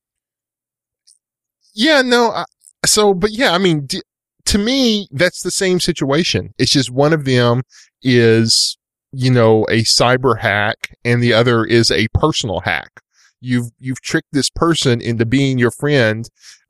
Yeah, 1.76 2.03
no, 2.03 2.44
so, 2.85 3.14
but 3.14 3.31
yeah, 3.31 3.51
I 3.53 3.57
mean, 3.57 3.85
d- 3.85 4.01
to 4.45 4.57
me, 4.57 5.07
that's 5.11 5.41
the 5.43 5.51
same 5.51 5.80
situation. 5.80 6.53
It's 6.57 6.72
just 6.72 6.91
one 6.91 7.14
of 7.14 7.26
them 7.26 7.64
is, 8.01 8.77
you 9.11 9.31
know, 9.31 9.64
a 9.69 9.84
cyber 9.84 10.39
hack 10.39 10.95
and 11.05 11.22
the 11.23 11.34
other 11.34 11.64
is 11.65 11.91
a 11.91 12.07
personal 12.14 12.61
hack. 12.61 12.99
You've, 13.41 13.72
you've 13.80 14.01
tricked 14.01 14.30
this 14.31 14.49
person 14.49 15.01
into 15.01 15.26
being 15.26 15.57
your 15.57 15.72
friend 15.72 16.27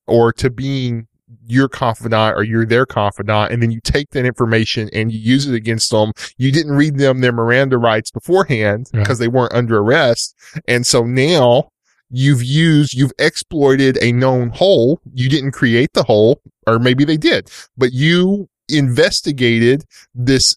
or 0.08 0.34
to 0.34 0.50
being 0.50 1.08
your 1.48 1.68
confidant 1.68 2.36
or 2.38 2.44
you're 2.44 2.66
their 2.66 2.86
confidant. 2.86 3.52
And 3.52 3.62
then 3.62 3.72
you 3.72 3.80
take 3.84 4.10
that 4.12 4.26
information 4.26 4.90
and 4.94 5.12
you 5.12 5.20
use 5.20 5.48
it 5.48 5.56
against 5.56 5.90
them. 5.92 6.12
You 6.38 6.52
didn't 6.52 6.74
read 6.74 6.98
them 6.98 7.22
their 7.22 7.32
Miranda 7.32 7.78
rights 7.78 8.12
beforehand 8.12 8.88
Right. 8.94 9.00
because 9.02 9.20
they 9.20 9.28
weren't 9.28 9.54
under 9.54 9.78
arrest. 9.80 10.36
And 10.68 10.86
so 10.86 11.04
now 11.04 11.70
you've 12.14 12.44
used, 12.44 12.94
you've 12.94 13.12
exploited 13.20 13.98
a 14.02 14.12
known 14.12 14.50
hole. 14.50 15.02
You 15.14 15.28
didn't 15.28 15.52
create 15.52 15.92
the 15.94 16.04
hole, 16.04 16.42
or 16.68 16.80
maybe 16.80 17.04
they 17.04 17.18
did, 17.18 17.50
but 17.76 17.92
you 17.92 18.48
investigated 18.70 19.84
this, 20.14 20.56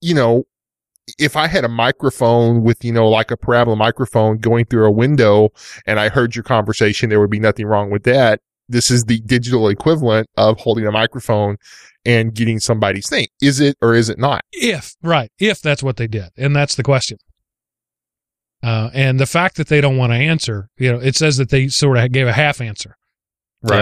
you 0.00 0.14
know, 0.14 0.44
if 1.18 1.36
I 1.36 1.46
had 1.46 1.64
a 1.64 1.68
microphone 1.68 2.62
with, 2.62 2.84
you 2.84 2.92
know, 2.92 3.08
like 3.08 3.30
a 3.30 3.36
parabola 3.36 3.76
microphone 3.76 4.36
going 4.36 4.66
through 4.66 4.86
a 4.86 4.90
window 4.90 5.50
and 5.86 5.98
I 5.98 6.10
heard 6.10 6.36
your 6.36 6.42
conversation, 6.42 7.08
there 7.08 7.20
would 7.20 7.30
be 7.30 7.40
nothing 7.40 7.64
wrong 7.64 7.90
with 7.90 8.02
that. 8.02 8.40
This 8.68 8.90
is 8.90 9.04
the 9.04 9.20
digital 9.20 9.68
equivalent 9.68 10.28
of 10.36 10.58
holding 10.60 10.86
a 10.86 10.92
microphone 10.92 11.56
and 12.04 12.34
getting 12.34 12.60
somebody's 12.60 13.08
thing. 13.08 13.28
Is 13.40 13.60
it 13.60 13.76
or 13.80 13.94
is 13.94 14.10
it 14.10 14.18
not? 14.18 14.42
if 14.52 14.96
right 15.02 15.30
if 15.38 15.62
that's 15.62 15.82
what 15.82 15.96
they 15.96 16.06
did 16.06 16.30
and 16.36 16.54
that's 16.54 16.74
the 16.74 16.82
question 16.82 17.18
uh, 18.62 18.90
and 18.92 19.20
the 19.20 19.26
fact 19.26 19.56
that 19.56 19.68
they 19.68 19.80
don't 19.80 19.96
want 19.96 20.12
to 20.12 20.16
answer 20.16 20.68
you 20.78 20.92
know 20.92 20.98
it 20.98 21.16
says 21.16 21.36
that 21.36 21.50
they 21.50 21.68
sort 21.68 21.98
of 21.98 22.12
gave 22.12 22.26
a 22.26 22.32
half 22.32 22.60
answer. 22.60 22.96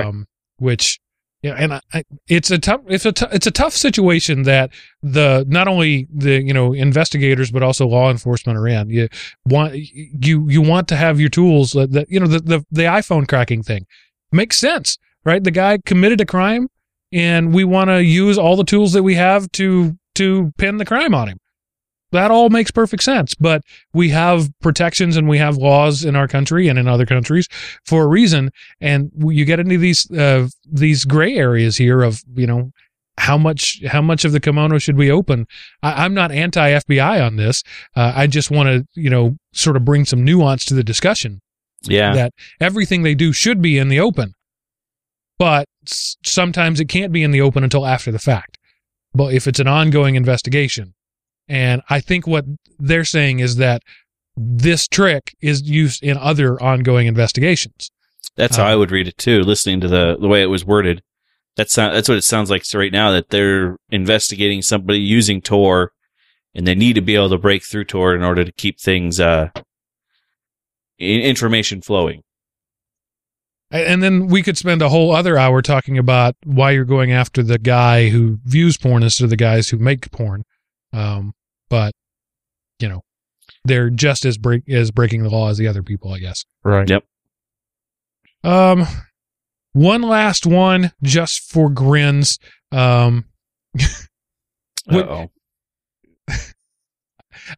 Um, 0.04 0.26
which 0.58 0.98
yeah 1.42 1.54
and 1.58 1.74
I, 1.74 1.80
I, 1.92 2.04
it's 2.28 2.50
a 2.50 2.58
tough 2.58 2.80
it's 2.86 3.04
a 3.04 3.12
t- 3.12 3.26
it's 3.30 3.46
a 3.46 3.50
tough 3.50 3.74
situation 3.74 4.44
that 4.44 4.70
the 5.02 5.44
not 5.48 5.68
only 5.68 6.08
the 6.12 6.42
you 6.42 6.54
know 6.54 6.72
investigators 6.72 7.50
but 7.50 7.62
also 7.62 7.86
law 7.86 8.10
enforcement 8.10 8.58
are 8.58 8.66
in. 8.66 8.88
You 8.90 9.08
want 9.44 9.74
you 9.74 10.48
you 10.48 10.62
want 10.62 10.88
to 10.88 10.96
have 10.96 11.20
your 11.20 11.28
tools 11.28 11.72
that, 11.72 11.92
that 11.92 12.10
you 12.10 12.20
know 12.20 12.26
the, 12.26 12.40
the 12.40 12.64
the 12.70 12.82
iphone 12.82 13.28
cracking 13.28 13.62
thing. 13.62 13.86
Makes 14.32 14.58
sense 14.58 14.98
right? 15.26 15.44
The 15.44 15.50
guy 15.50 15.78
committed 15.84 16.22
a 16.22 16.24
crime 16.24 16.68
and 17.12 17.52
we 17.52 17.64
want 17.64 17.90
to 17.90 18.02
use 18.02 18.38
all 18.38 18.56
the 18.56 18.64
tools 18.64 18.94
that 18.94 19.02
we 19.02 19.16
have 19.16 19.52
to 19.52 19.98
to 20.14 20.54
pin 20.56 20.78
the 20.78 20.86
crime 20.86 21.14
on 21.14 21.28
him 21.28 21.38
that 22.12 22.30
all 22.30 22.50
makes 22.50 22.70
perfect 22.70 23.02
sense. 23.02 23.34
But 23.34 23.62
we 23.92 24.10
have 24.10 24.48
protections 24.60 25.16
and 25.16 25.28
we 25.28 25.38
have 25.38 25.56
laws 25.56 26.04
in 26.04 26.16
our 26.16 26.28
country 26.28 26.68
and 26.68 26.78
in 26.78 26.88
other 26.88 27.06
countries 27.06 27.48
for 27.84 28.04
a 28.04 28.06
reason. 28.06 28.50
And 28.80 29.10
you 29.18 29.44
get 29.44 29.60
into 29.60 29.78
these 29.78 30.10
uh, 30.10 30.48
these 30.70 31.04
gray 31.04 31.34
areas 31.34 31.76
here 31.76 32.02
of 32.02 32.22
you 32.34 32.46
know 32.46 32.70
how 33.18 33.38
much 33.38 33.82
how 33.86 34.02
much 34.02 34.24
of 34.24 34.32
the 34.32 34.40
kimono 34.40 34.78
should 34.78 34.96
we 34.96 35.10
open? 35.10 35.46
I, 35.82 36.04
i'm 36.04 36.14
not 36.14 36.30
anti 36.30 36.70
fbi 36.70 37.24
on 37.24 37.36
this. 37.36 37.62
Uh, 37.94 38.12
i 38.14 38.26
just 38.26 38.50
want 38.50 38.68
to 38.68 39.00
you 39.00 39.10
know 39.10 39.36
sort 39.52 39.76
of 39.76 39.84
bring 39.84 40.04
some 40.04 40.24
nuance 40.24 40.64
to 40.66 40.74
the 40.74 40.84
discussion. 40.84 41.40
Yeah. 41.82 42.14
that 42.14 42.32
everything 42.60 43.02
they 43.02 43.14
do 43.14 43.32
should 43.32 43.62
be 43.62 43.78
in 43.78 43.88
the 43.88 44.00
open. 44.00 44.32
But 45.38 45.66
sometimes 45.86 46.80
it 46.80 46.86
can't 46.86 47.12
be 47.12 47.22
in 47.22 47.30
the 47.30 47.42
open 47.42 47.62
until 47.62 47.86
after 47.86 48.10
the 48.10 48.18
fact. 48.18 48.58
But 49.14 49.34
if 49.34 49.46
it's 49.46 49.60
an 49.60 49.68
ongoing 49.68 50.14
investigation 50.14 50.94
and 51.48 51.82
i 51.90 52.00
think 52.00 52.26
what 52.26 52.44
they're 52.78 53.04
saying 53.04 53.38
is 53.40 53.56
that 53.56 53.82
this 54.36 54.86
trick 54.86 55.34
is 55.40 55.62
used 55.62 56.02
in 56.02 56.16
other 56.18 56.62
ongoing 56.62 57.06
investigations 57.06 57.90
That's 58.36 58.56
how 58.56 58.64
Um, 58.64 58.72
I 58.72 58.76
would 58.76 58.90
read 58.90 59.08
it 59.08 59.16
too, 59.16 59.40
listening 59.42 59.80
to 59.80 59.88
the 59.88 60.16
the 60.20 60.28
way 60.28 60.42
it 60.42 60.50
was 60.50 60.64
worded. 60.64 61.02
That's 61.56 61.74
that's 61.74 62.08
what 62.08 62.18
it 62.18 62.24
sounds 62.24 62.50
like 62.50 62.64
right 62.74 62.92
now 62.92 63.10
that 63.12 63.30
they're 63.30 63.78
investigating 63.88 64.60
somebody 64.60 64.98
using 64.98 65.40
Tor 65.40 65.92
and 66.54 66.66
they 66.66 66.74
need 66.74 66.96
to 66.96 67.00
be 67.00 67.14
able 67.14 67.30
to 67.30 67.38
break 67.38 67.64
through 67.64 67.84
Tor 67.84 68.14
in 68.14 68.22
order 68.22 68.44
to 68.44 68.52
keep 68.52 68.78
things 68.78 69.18
uh 69.20 69.48
information 70.98 71.80
flowing. 71.80 72.22
And 73.70 74.02
then 74.02 74.28
we 74.28 74.42
could 74.42 74.56
spend 74.58 74.80
a 74.82 74.88
whole 74.90 75.12
other 75.14 75.36
hour 75.36 75.60
talking 75.60 75.98
about 75.98 76.36
why 76.44 76.70
you're 76.70 76.84
going 76.84 77.10
after 77.12 77.42
the 77.42 77.58
guy 77.58 78.10
who 78.10 78.38
views 78.44 78.76
porn 78.76 79.02
instead 79.02 79.24
of 79.24 79.30
the 79.30 79.36
guys 79.36 79.70
who 79.70 79.78
make 79.78 80.10
porn 80.12 80.44
um, 80.92 81.32
but 81.68 81.92
you 82.80 82.88
know 82.88 83.02
they're 83.64 83.90
just 83.90 84.24
as 84.24 84.38
break 84.38 84.68
as 84.68 84.90
breaking 84.90 85.22
the 85.22 85.30
law 85.30 85.48
as 85.48 85.58
the 85.58 85.66
other 85.66 85.82
people 85.82 86.12
i 86.12 86.18
guess 86.18 86.44
Right. 86.64 86.88
Yep. 86.90 87.04
Um, 88.42 88.86
one 89.72 90.02
last 90.02 90.46
one 90.46 90.92
just 91.02 91.50
for 91.50 91.68
grins. 91.68 92.38
Um, 92.72 93.26
Uh-oh. 94.90 95.30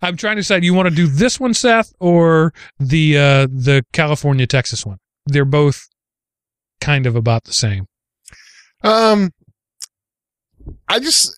I'm 0.02 0.16
trying 0.16 0.36
to 0.36 0.40
decide. 0.40 0.64
You 0.64 0.74
want 0.74 0.88
to 0.88 0.94
do 0.94 1.06
this 1.06 1.38
one, 1.40 1.54
Seth, 1.54 1.92
or 2.00 2.52
the 2.78 3.16
uh, 3.16 3.46
the 3.46 3.84
California 3.92 4.46
Texas 4.46 4.84
one? 4.84 4.98
They're 5.26 5.44
both 5.44 5.86
kind 6.80 7.06
of 7.06 7.16
about 7.16 7.44
the 7.44 7.52
same. 7.52 7.86
Um, 8.82 9.30
I 10.88 11.00
just, 11.00 11.37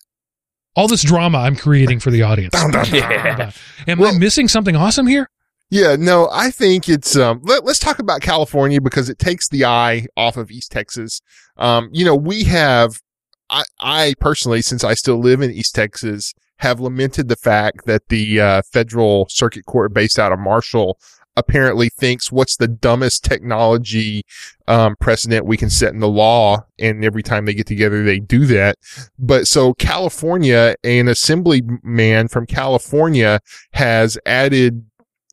All 0.75 0.87
this 0.87 1.03
drama 1.03 1.39
I'm 1.39 1.55
creating 1.55 1.99
for 1.99 2.11
the 2.11 2.23
audience. 2.23 2.53
Yeah. 2.91 3.51
Am 3.87 4.01
I 4.01 4.11
missing 4.17 4.47
something 4.47 4.75
awesome 4.75 5.07
here? 5.07 5.29
Yeah, 5.69 5.95
no, 5.97 6.27
I 6.31 6.51
think 6.51 6.89
it's 6.89 7.15
um 7.15 7.39
let, 7.43 7.63
us 7.65 7.79
talk 7.79 7.99
about 7.99 8.21
California 8.21 8.81
because 8.81 9.09
it 9.09 9.19
takes 9.19 9.47
the 9.47 9.65
eye 9.65 10.05
off 10.17 10.35
of 10.35 10.51
East 10.51 10.71
Texas. 10.71 11.21
Um, 11.57 11.89
you 11.93 12.03
know, 12.03 12.15
we 12.15 12.43
have 12.43 12.99
I 13.49 13.63
I 13.79 14.13
personally 14.19 14.61
since 14.61 14.83
I 14.83 14.93
still 14.93 15.17
live 15.17 15.41
in 15.41 15.49
East 15.49 15.73
Texas 15.73 16.33
have 16.57 16.79
lamented 16.79 17.27
the 17.27 17.35
fact 17.35 17.85
that 17.85 18.07
the 18.09 18.39
uh, 18.39 18.61
federal 18.71 19.27
circuit 19.29 19.65
court 19.65 19.93
based 19.93 20.19
out 20.19 20.31
of 20.31 20.39
Marshall 20.39 20.99
apparently 21.47 21.89
thinks 21.89 22.31
what's 22.31 22.55
the 22.57 22.67
dumbest 22.67 23.23
technology 23.23 24.23
um, 24.67 24.95
precedent 24.99 25.45
we 25.45 25.57
can 25.57 25.69
set 25.69 25.93
in 25.93 25.99
the 25.99 26.07
law 26.07 26.63
and 26.79 27.03
every 27.03 27.23
time 27.23 27.45
they 27.45 27.53
get 27.53 27.67
together 27.67 28.03
they 28.03 28.19
do 28.19 28.45
that 28.45 28.75
but 29.19 29.47
so 29.47 29.73
california 29.73 30.75
an 30.83 31.07
assemblyman 31.07 32.27
from 32.27 32.45
california 32.45 33.39
has 33.73 34.17
added 34.25 34.85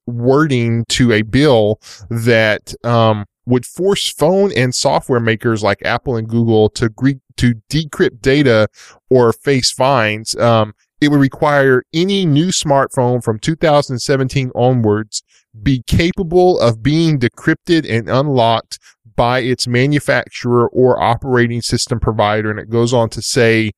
wording 0.06 0.84
to 0.86 1.12
a 1.12 1.22
bill 1.22 1.80
that 2.08 2.74
um, 2.84 3.26
would 3.48 3.64
force 3.64 4.08
phone 4.10 4.52
and 4.52 4.74
software 4.74 5.20
makers 5.20 5.62
like 5.62 5.84
Apple 5.84 6.16
and 6.16 6.28
Google 6.28 6.68
to 6.70 6.88
gre- 6.90 7.22
to 7.36 7.54
decrypt 7.70 8.20
data 8.20 8.68
or 9.08 9.32
face 9.32 9.70
fines. 9.70 10.36
Um, 10.36 10.74
it 11.00 11.08
would 11.08 11.20
require 11.20 11.82
any 11.92 12.26
new 12.26 12.48
smartphone 12.48 13.22
from 13.22 13.38
2017 13.38 14.50
onwards 14.54 15.22
be 15.62 15.82
capable 15.86 16.60
of 16.60 16.82
being 16.82 17.18
decrypted 17.18 17.88
and 17.88 18.08
unlocked 18.08 18.78
by 19.16 19.40
its 19.40 19.66
manufacturer 19.66 20.68
or 20.68 21.00
operating 21.02 21.60
system 21.60 21.98
provider. 21.98 22.50
And 22.50 22.60
it 22.60 22.70
goes 22.70 22.92
on 22.92 23.08
to 23.10 23.22
say 23.22 23.72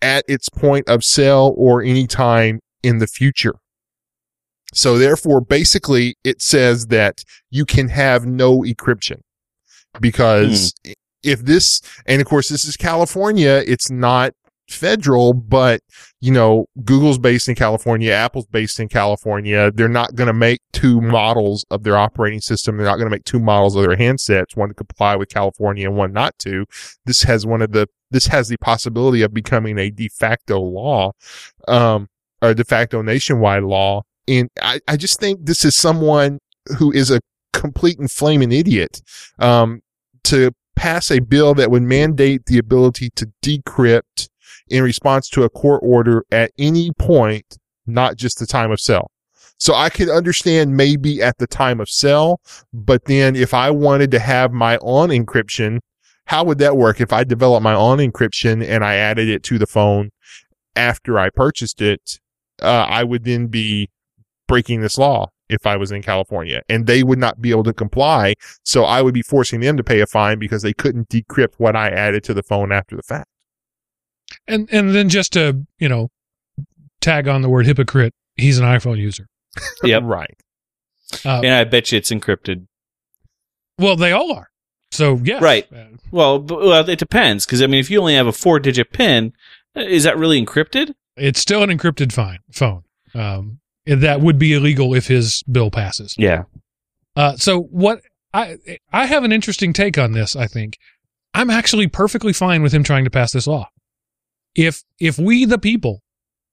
at 0.00 0.24
its 0.28 0.48
point 0.48 0.88
of 0.88 1.02
sale 1.02 1.54
or 1.56 1.82
any 1.82 2.06
time 2.06 2.60
in 2.82 2.98
the 2.98 3.06
future. 3.06 3.54
So 4.72 4.98
therefore, 4.98 5.40
basically 5.40 6.16
it 6.24 6.42
says 6.42 6.88
that 6.88 7.24
you 7.50 7.64
can 7.64 7.88
have 7.88 8.26
no 8.26 8.60
encryption 8.60 9.20
because 10.00 10.74
hmm. 10.84 10.92
if 11.22 11.40
this, 11.40 11.80
and 12.06 12.20
of 12.20 12.26
course 12.28 12.48
this 12.48 12.64
is 12.64 12.76
California, 12.76 13.62
it's 13.66 13.90
not 13.90 14.34
federal, 14.68 15.32
but 15.32 15.80
you 16.20 16.32
know, 16.32 16.66
Google's 16.84 17.18
based 17.18 17.48
in 17.48 17.54
California, 17.54 18.12
Apple's 18.12 18.46
based 18.46 18.80
in 18.80 18.88
California. 18.88 19.70
They're 19.70 19.88
not 19.88 20.14
going 20.14 20.26
to 20.26 20.32
make 20.32 20.60
two 20.72 21.00
models 21.00 21.64
of 21.70 21.82
their 21.82 21.96
operating 21.96 22.40
system. 22.40 22.76
They're 22.76 22.86
not 22.86 22.96
going 22.96 23.06
to 23.06 23.14
make 23.14 23.24
two 23.24 23.40
models 23.40 23.76
of 23.76 23.82
their 23.82 23.96
handsets, 23.96 24.56
one 24.56 24.68
to 24.68 24.74
comply 24.74 25.16
with 25.16 25.28
California 25.28 25.86
and 25.86 25.96
one 25.96 26.12
not 26.12 26.38
to. 26.40 26.64
This 27.04 27.24
has 27.24 27.46
one 27.46 27.62
of 27.62 27.72
the, 27.72 27.88
this 28.10 28.26
has 28.26 28.48
the 28.48 28.56
possibility 28.56 29.22
of 29.22 29.34
becoming 29.34 29.78
a 29.78 29.90
de 29.90 30.08
facto 30.08 30.60
law, 30.60 31.12
um, 31.68 32.08
or 32.40 32.54
de 32.54 32.64
facto 32.64 33.02
nationwide 33.02 33.64
law. 33.64 34.02
And 34.26 34.48
I, 34.62 34.80
I 34.88 34.96
just 34.96 35.20
think 35.20 35.44
this 35.44 35.64
is 35.64 35.76
someone 35.76 36.38
who 36.78 36.90
is 36.90 37.10
a 37.10 37.20
complete 37.52 37.98
and 37.98 38.10
flaming 38.10 38.50
idiot, 38.50 39.02
um, 39.38 39.82
to 40.24 40.52
pass 40.74 41.10
a 41.10 41.20
bill 41.20 41.54
that 41.54 41.70
would 41.70 41.82
mandate 41.82 42.46
the 42.46 42.58
ability 42.58 43.10
to 43.10 43.30
decrypt 43.42 44.28
in 44.68 44.82
response 44.82 45.28
to 45.30 45.42
a 45.42 45.50
court 45.50 45.80
order 45.82 46.24
at 46.30 46.52
any 46.58 46.90
point, 46.98 47.58
not 47.86 48.16
just 48.16 48.38
the 48.38 48.46
time 48.46 48.70
of 48.70 48.80
sale. 48.80 49.10
So 49.58 49.74
I 49.74 49.88
could 49.88 50.08
understand 50.08 50.76
maybe 50.76 51.22
at 51.22 51.38
the 51.38 51.46
time 51.46 51.80
of 51.80 51.88
sale, 51.88 52.40
but 52.72 53.04
then 53.04 53.36
if 53.36 53.54
I 53.54 53.70
wanted 53.70 54.10
to 54.12 54.18
have 54.18 54.52
my 54.52 54.78
own 54.82 55.10
encryption, 55.10 55.78
how 56.26 56.44
would 56.44 56.58
that 56.58 56.76
work 56.76 57.00
if 57.00 57.12
I 57.12 57.24
developed 57.24 57.62
my 57.62 57.74
own 57.74 57.98
encryption 57.98 58.66
and 58.66 58.84
I 58.84 58.96
added 58.96 59.28
it 59.28 59.42
to 59.44 59.58
the 59.58 59.66
phone 59.66 60.10
after 60.74 61.18
I 61.18 61.30
purchased 61.30 61.80
it? 61.80 62.18
Uh, 62.62 62.86
I 62.88 63.04
would 63.04 63.24
then 63.24 63.46
be 63.46 63.90
breaking 64.48 64.80
this 64.80 64.98
law 64.98 65.30
if 65.48 65.66
I 65.66 65.76
was 65.76 65.92
in 65.92 66.02
California 66.02 66.62
and 66.68 66.86
they 66.86 67.02
would 67.02 67.18
not 67.18 67.40
be 67.40 67.50
able 67.50 67.64
to 67.64 67.72
comply. 67.72 68.34
So 68.64 68.84
I 68.84 69.02
would 69.02 69.14
be 69.14 69.22
forcing 69.22 69.60
them 69.60 69.76
to 69.76 69.84
pay 69.84 70.00
a 70.00 70.06
fine 70.06 70.38
because 70.38 70.62
they 70.62 70.72
couldn't 70.72 71.08
decrypt 71.08 71.54
what 71.58 71.76
I 71.76 71.90
added 71.90 72.24
to 72.24 72.34
the 72.34 72.42
phone 72.42 72.72
after 72.72 72.96
the 72.96 73.02
fact. 73.02 73.28
And 74.46 74.68
and 74.72 74.94
then 74.94 75.08
just 75.08 75.32
to 75.34 75.64
you 75.78 75.88
know 75.88 76.10
tag 77.00 77.28
on 77.28 77.42
the 77.42 77.48
word 77.48 77.66
hypocrite, 77.66 78.14
he's 78.36 78.58
an 78.58 78.64
iPhone 78.64 78.98
user. 78.98 79.26
Yep. 79.84 80.02
Right. 80.04 80.36
Uh, 81.24 81.40
And 81.44 81.52
I 81.54 81.64
bet 81.64 81.92
you 81.92 81.98
it's 81.98 82.10
encrypted 82.10 82.66
Well, 83.78 83.96
they 83.96 84.10
all 84.12 84.32
are. 84.32 84.48
So 84.90 85.20
yeah, 85.22 85.38
Right. 85.40 85.66
Uh, 85.72 85.96
Well, 86.10 86.38
b- 86.40 86.54
well, 86.56 86.88
it 86.88 86.98
depends 86.98 87.46
because 87.46 87.62
I 87.62 87.66
mean, 87.66 87.80
if 87.80 87.90
you 87.90 88.00
only 88.00 88.14
have 88.14 88.26
a 88.26 88.32
four-digit 88.32 88.92
pin, 88.92 89.32
uh, 89.76 89.80
is 89.80 90.04
that 90.04 90.16
really 90.18 90.44
encrypted? 90.44 90.94
It's 91.16 91.40
still 91.40 91.62
an 91.62 91.70
encrypted 91.70 92.12
fine, 92.12 92.38
phone. 92.50 92.82
Um, 93.14 93.60
that 93.86 94.20
would 94.20 94.38
be 94.38 94.52
illegal 94.54 94.94
if 94.94 95.06
his 95.08 95.42
bill 95.44 95.70
passes. 95.70 96.14
Yeah. 96.18 96.44
Uh, 97.14 97.36
so 97.36 97.60
what 97.60 98.00
I 98.32 98.58
I 98.92 99.06
have 99.06 99.22
an 99.22 99.30
interesting 99.30 99.72
take 99.72 99.98
on 99.98 100.12
this. 100.12 100.34
I 100.34 100.46
think 100.48 100.78
I'm 101.32 101.50
actually 101.50 101.86
perfectly 101.86 102.32
fine 102.32 102.62
with 102.62 102.72
him 102.72 102.82
trying 102.82 103.04
to 103.04 103.10
pass 103.10 103.30
this 103.32 103.46
law. 103.46 103.68
If 104.54 104.82
if 105.00 105.18
we 105.18 105.44
the 105.44 105.58
people 105.58 106.00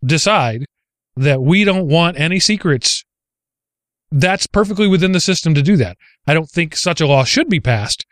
decide 0.03 0.65
that 1.15 1.41
we 1.41 1.64
don't 1.64 1.88
want 1.88 2.19
any 2.19 2.40
secrets, 2.40 3.03
that's 4.11 4.48
perfectly 4.48 4.88
within 4.88 5.11
the 5.11 5.19
system 5.19 5.53
to 5.53 5.61
do 5.61 5.78
that. 5.78 5.98
I 6.28 6.34
don't 6.34 6.49
think 6.49 6.76
such 6.76 7.02
a 7.02 7.07
law 7.07 7.23
should 7.23 7.49
be 7.49 7.60
passed. 7.60 8.06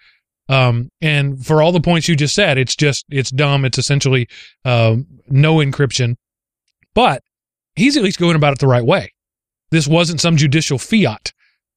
Um, 0.48 0.90
and 1.00 1.46
for 1.46 1.62
all 1.62 1.72
the 1.72 1.82
points 1.82 2.08
you 2.08 2.16
just 2.16 2.34
said, 2.34 2.58
it's 2.58 2.76
just 2.76 3.06
it's 3.10 3.32
dumb. 3.32 3.66
It's 3.66 3.78
essentially 3.78 4.28
um, 4.66 5.06
no 5.28 5.58
encryption. 5.58 6.16
But 6.96 7.24
he's 7.76 7.96
at 7.98 8.04
least 8.04 8.20
going 8.20 8.36
about 8.36 8.54
it 8.54 8.60
the 8.60 8.68
right 8.68 8.86
way. 8.86 9.14
This 9.72 9.88
wasn't 9.88 10.22
some 10.22 10.38
judicial 10.38 10.80
fiat. 10.80 11.34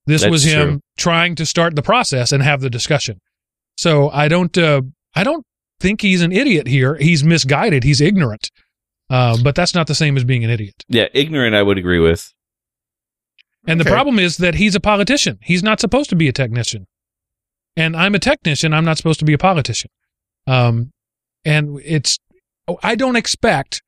This 0.06 0.22
That's 0.22 0.30
was 0.30 0.44
him 0.44 0.68
true. 0.68 0.80
trying 0.96 1.34
to 1.36 1.46
start 1.46 1.76
the 1.76 1.82
process 1.82 2.32
and 2.32 2.42
have 2.42 2.60
the 2.60 2.70
discussion. 2.70 3.20
So 3.76 4.10
I 4.10 4.28
don't, 4.28 4.56
uh, 4.56 4.82
I 5.14 5.22
don't 5.22 5.44
think 5.82 6.00
he's 6.00 6.22
an 6.22 6.32
idiot 6.32 6.66
here. 6.66 6.94
He's 6.96 7.22
misguided. 7.24 7.84
He's 7.84 8.00
ignorant. 8.00 8.50
Uh, 9.10 9.36
but 9.42 9.54
that's 9.54 9.74
not 9.74 9.86
the 9.88 9.94
same 9.94 10.16
as 10.16 10.24
being 10.24 10.42
an 10.44 10.48
idiot. 10.50 10.84
Yeah. 10.88 11.08
Ignorant, 11.12 11.54
I 11.54 11.62
would 11.62 11.76
agree 11.76 11.98
with. 11.98 12.32
And 13.66 13.78
the 13.78 13.84
Okay. 13.84 13.92
problem 13.92 14.18
is 14.18 14.38
that 14.38 14.54
he's 14.54 14.74
a 14.74 14.80
politician. 14.80 15.38
He's 15.42 15.62
not 15.62 15.80
supposed 15.80 16.08
to 16.10 16.16
be 16.16 16.28
a 16.28 16.32
technician. 16.32 16.86
And 17.76 17.94
I'm 17.96 18.14
a 18.14 18.18
technician. 18.18 18.72
I'm 18.72 18.84
not 18.84 18.96
supposed 18.96 19.18
to 19.20 19.24
be 19.26 19.32
a 19.34 19.38
politician. 19.38 19.90
Um, 20.46 20.90
and 21.44 21.78
it's, 21.84 22.18
I 22.82 22.94
don't 22.94 23.16
expect 23.16 23.82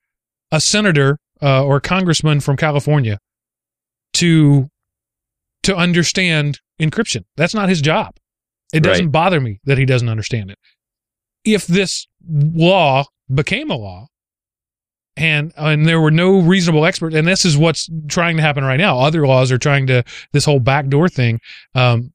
a 0.53 0.61
senator 0.61 1.19
uh, 1.43 1.65
or 1.65 1.81
congressman 1.81 2.41
from 2.41 2.57
California 2.57 3.19
to 4.15 4.69
to 5.65 5.75
understand 5.75 6.61
encryption. 6.81 7.23
That's 7.37 7.55
not 7.55 7.71
his 7.71 7.81
job. 7.81 8.11
It 8.75 8.83
doesn't 8.83 9.07
Right. 9.07 9.13
bother 9.13 9.41
me 9.41 9.61
that 9.65 9.79
he 9.79 9.87
doesn't 9.87 10.09
understand 10.11 10.51
it. 10.51 10.59
If 11.45 11.67
this 11.67 12.07
law 12.29 13.05
became 13.33 13.71
a 13.71 13.77
law, 13.77 14.09
and 15.17 15.53
and 15.57 15.87
there 15.87 16.01
were 16.01 16.11
no 16.11 16.41
reasonable 16.41 16.85
experts, 16.85 17.15
and 17.15 17.27
this 17.27 17.45
is 17.45 17.57
what's 17.57 17.89
trying 18.09 18.37
to 18.37 18.43
happen 18.43 18.65
right 18.65 18.79
now. 18.79 18.99
Other 18.99 19.27
laws 19.27 19.53
are 19.53 19.59
trying 19.59 19.87
to 19.87 20.03
this 20.33 20.45
whole 20.45 20.61
backdoor 20.61 21.09
thing. 21.09 21.41
Um, 21.75 22.13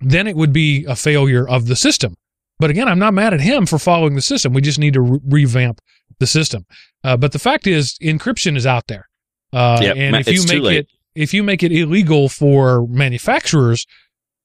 then 0.00 0.26
it 0.26 0.36
would 0.36 0.52
be 0.52 0.84
a 0.86 0.96
failure 0.96 1.46
of 1.46 1.66
the 1.66 1.76
system. 1.76 2.16
But 2.58 2.70
again, 2.70 2.88
I'm 2.88 2.98
not 2.98 3.14
mad 3.14 3.34
at 3.34 3.40
him 3.40 3.66
for 3.66 3.78
following 3.78 4.14
the 4.14 4.22
system. 4.22 4.52
We 4.52 4.60
just 4.60 4.78
need 4.78 4.94
to 4.94 5.00
re- 5.00 5.20
revamp 5.24 5.80
the 6.18 6.26
system. 6.26 6.64
Uh, 7.04 7.16
but 7.16 7.32
the 7.32 7.38
fact 7.38 7.66
is, 7.66 7.96
encryption 8.02 8.56
is 8.56 8.66
out 8.66 8.86
there, 8.86 9.08
uh, 9.52 9.80
Yep, 9.82 9.96
and 9.96 10.16
if 10.16 10.28
you 10.28 10.44
make 10.46 10.72
it 10.72 10.88
if 11.14 11.34
you 11.34 11.42
make 11.42 11.62
it 11.62 11.72
illegal 11.72 12.28
for 12.28 12.86
manufacturers 12.88 13.86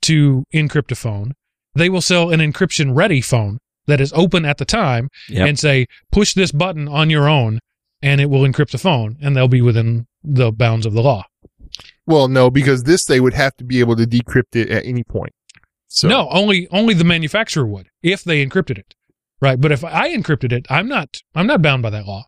to 0.01 0.43
encrypt 0.53 0.91
a 0.91 0.95
phone, 0.95 1.33
they 1.75 1.89
will 1.89 2.01
sell 2.01 2.29
an 2.29 2.39
encryption 2.41 2.95
ready 2.95 3.21
phone 3.21 3.59
that 3.87 3.99
is 4.01 4.13
open 4.13 4.45
at 4.45 4.57
the 4.57 4.65
time 4.65 5.09
Yep. 5.29 5.47
and 5.47 5.59
say 5.59 5.87
push 6.11 6.33
this 6.33 6.51
button 6.51 6.87
on 6.87 7.09
your 7.09 7.27
own 7.27 7.59
and 8.01 8.21
it 8.21 8.29
will 8.29 8.41
encrypt 8.41 8.71
the 8.71 8.77
phone 8.77 9.17
and 9.21 9.35
they'll 9.35 9.47
be 9.47 9.61
within 9.61 10.07
the 10.23 10.51
bounds 10.51 10.85
of 10.85 10.93
the 10.93 11.01
law. 11.01 11.25
Well, 12.05 12.27
no, 12.27 12.49
because 12.49 12.83
this 12.83 13.05
they 13.05 13.19
would 13.19 13.33
have 13.33 13.55
to 13.57 13.63
be 13.63 13.79
able 13.79 13.95
to 13.95 14.05
decrypt 14.05 14.55
it 14.55 14.69
at 14.69 14.85
any 14.85 15.03
point. 15.03 15.33
So 15.87 16.07
No, 16.07 16.27
only 16.29 16.67
only 16.69 16.93
the 16.93 17.03
manufacturer 17.03 17.65
would 17.65 17.89
if 18.03 18.23
they 18.23 18.45
encrypted 18.45 18.77
it. 18.77 18.93
Right, 19.39 19.59
but 19.61 19.71
if 19.71 19.83
I 19.83 20.09
encrypted 20.15 20.51
it, 20.51 20.65
I'm 20.69 20.87
not 20.87 21.21
I'm 21.35 21.47
not 21.47 21.61
bound 21.61 21.83
by 21.83 21.89
that 21.91 22.05
law. 22.05 22.25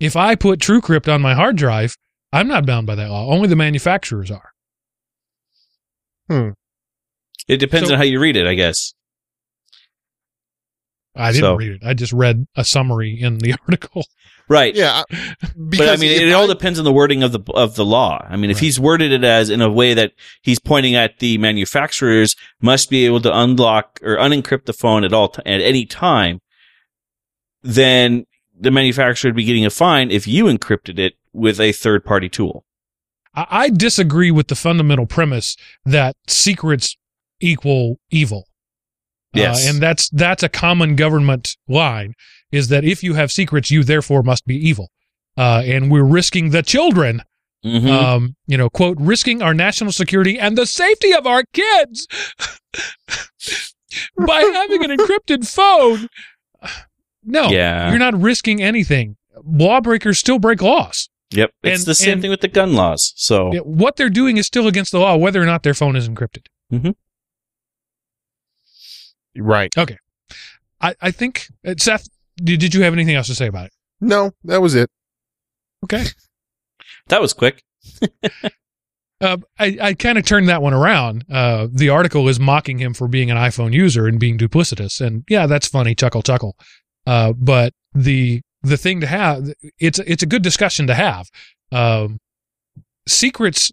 If 0.00 0.16
I 0.16 0.34
put 0.34 0.58
TrueCrypt 0.60 1.12
on 1.12 1.22
my 1.22 1.34
hard 1.34 1.56
drive, 1.56 1.96
I'm 2.32 2.48
not 2.48 2.66
bound 2.66 2.86
by 2.86 2.94
that 2.96 3.08
law. 3.10 3.26
Only 3.32 3.48
the 3.48 3.56
manufacturers 3.56 4.30
are. 4.30 4.50
Hmm. 6.28 6.50
It 7.48 7.58
depends 7.58 7.88
So- 7.88 7.94
on 7.94 7.98
how 7.98 8.04
you 8.04 8.20
read 8.20 8.36
it, 8.36 8.46
I 8.46 8.54
guess. 8.54 8.94
I 11.14 11.32
didn't 11.32 11.42
So- 11.44 11.54
read 11.56 11.72
it. 11.72 11.82
I 11.84 11.94
just 11.94 12.12
read 12.12 12.46
a 12.56 12.64
summary 12.64 13.20
in 13.20 13.38
the 13.38 13.54
article. 13.68 14.04
Right. 14.48 14.74
yeah, 14.74 15.02
But 15.56 15.88
I 15.88 15.96
mean, 15.96 16.10
if 16.12 16.22
it 16.22 16.32
all 16.32 16.46
depends 16.46 16.78
on 16.78 16.84
the 16.84 16.92
wording 16.92 17.22
of 17.22 17.32
the 17.32 17.40
of 17.54 17.74
the 17.76 17.84
law. 17.84 18.26
I 18.28 18.36
mean, 18.36 18.50
if 18.50 18.56
Right. 18.56 18.64
he's 18.64 18.78
worded 18.80 19.12
it 19.12 19.24
as 19.24 19.48
in 19.50 19.62
a 19.62 19.70
way 19.70 19.94
that 19.94 20.12
he's 20.42 20.58
pointing 20.58 20.94
at 20.94 21.20
the 21.20 21.38
manufacturers 21.38 22.34
must 22.60 22.90
be 22.90 23.06
able 23.06 23.20
to 23.22 23.34
unlock 23.38 23.98
or 24.02 24.16
unencrypt 24.16 24.64
the 24.66 24.72
phone 24.72 25.04
at 25.04 25.12
all 25.12 25.28
t- 25.28 25.42
at 25.46 25.60
any 25.60 25.86
time, 25.86 26.40
then 27.62 28.26
the 28.58 28.70
manufacturer 28.70 29.28
would 29.30 29.36
be 29.36 29.44
getting 29.44 29.64
a 29.64 29.70
fine 29.70 30.10
if 30.10 30.26
you 30.26 30.44
encrypted 30.46 30.98
it 30.98 31.14
with 31.32 31.60
a 31.60 31.72
third 31.72 32.04
party 32.04 32.28
tool. 32.28 32.64
I, 33.34 33.46
I 33.50 33.70
disagree 33.70 34.30
with 34.30 34.48
the 34.48 34.54
fundamental 34.56 35.06
premise 35.06 35.56
that 35.84 36.16
secrets 36.26 36.96
equal 37.40 37.98
evil. 38.10 38.48
Yes. 39.34 39.66
Uh, 39.66 39.70
and 39.70 39.82
that's 39.82 40.08
that's 40.10 40.42
a 40.42 40.48
common 40.48 40.96
government 40.96 41.56
line 41.68 42.14
is 42.50 42.68
that 42.68 42.84
if 42.84 43.02
you 43.02 43.14
have 43.14 43.32
secrets, 43.32 43.70
you 43.70 43.82
therefore 43.82 44.22
must 44.22 44.44
be 44.46 44.56
evil. 44.56 44.90
Uh, 45.38 45.62
and 45.64 45.90
we're 45.90 46.04
risking 46.04 46.50
the 46.50 46.62
children, 46.62 47.22
Mhm. 47.64 47.88
um, 47.90 48.36
you 48.46 48.58
know, 48.58 48.68
quote, 48.68 48.98
risking 49.00 49.40
our 49.40 49.54
national 49.54 49.90
security 49.92 50.38
and 50.38 50.58
the 50.58 50.66
safety 50.66 51.14
of 51.14 51.26
our 51.26 51.44
kids 51.54 52.06
by 54.26 54.40
having 54.54 54.84
an 54.84 54.90
encrypted 54.98 55.46
phone. 55.48 56.08
No, 57.24 57.48
yeah. 57.50 57.90
you're 57.90 57.98
not 57.98 58.20
risking 58.20 58.62
anything. 58.62 59.16
Lawbreakers 59.44 60.18
still 60.18 60.38
break 60.38 60.60
laws. 60.60 61.08
yep. 61.30 61.50
It's 61.62 61.80
and- 61.82 61.86
the 61.86 61.94
same 61.94 62.20
thing 62.20 62.30
with 62.30 62.40
the 62.42 62.48
gun 62.48 62.74
laws. 62.74 63.14
So 63.16 63.52
What 63.64 63.96
they're 63.96 64.10
doing 64.10 64.36
is 64.36 64.46
still 64.46 64.66
against 64.68 64.92
the 64.92 64.98
law, 64.98 65.16
whether 65.16 65.42
or 65.42 65.46
not 65.46 65.62
their 65.62 65.74
phone 65.74 65.96
is 65.96 66.06
encrypted. 66.08 66.46
Right. 69.36 69.70
Okay. 69.76 69.96
I, 70.80 70.94
I 71.00 71.10
think, 71.10 71.48
uh, 71.66 71.74
Seth, 71.78 72.08
did, 72.36 72.60
did 72.60 72.74
you 72.74 72.82
have 72.82 72.92
anything 72.92 73.14
else 73.14 73.28
to 73.28 73.34
say 73.34 73.46
about 73.46 73.66
it? 73.66 73.72
No, 74.00 74.32
that 74.44 74.60
was 74.60 74.74
it. 74.74 74.90
Okay. 75.84 76.04
that 77.08 77.20
was 77.20 77.32
quick. 77.32 77.62
Uh, 79.22 79.36
I, 79.56 79.78
I 79.80 79.94
kind 79.94 80.18
of 80.18 80.24
turned 80.24 80.48
that 80.48 80.62
one 80.62 80.74
around. 80.74 81.24
Uh, 81.30 81.68
the 81.70 81.90
article 81.90 82.28
is 82.28 82.40
mocking 82.40 82.78
him 82.78 82.92
for 82.92 83.06
being 83.06 83.30
an 83.30 83.36
iPhone 83.36 83.72
user 83.72 84.08
and 84.08 84.18
being 84.18 84.36
duplicitous. 84.36 85.00
And 85.00 85.22
yeah, 85.30 85.46
that's 85.46 85.68
funny. 85.68 85.94
Chuckle, 85.94 86.22
chuckle. 86.22 86.56
Uh, 87.06 87.32
but 87.32 87.72
the, 87.94 88.42
the 88.62 88.76
thing 88.76 89.00
to 89.00 89.06
have, 89.06 89.46
it's, 89.78 90.00
it's 90.00 90.24
a 90.24 90.26
good 90.26 90.42
discussion 90.42 90.88
to 90.88 90.94
have. 90.94 91.28
Um, 91.70 92.18
secrets 93.06 93.70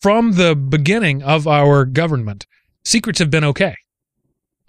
from 0.00 0.32
the 0.32 0.56
beginning 0.56 1.22
of 1.22 1.46
our 1.46 1.84
government, 1.84 2.46
secrets 2.82 3.18
have 3.18 3.30
been 3.30 3.44
okay. 3.44 3.76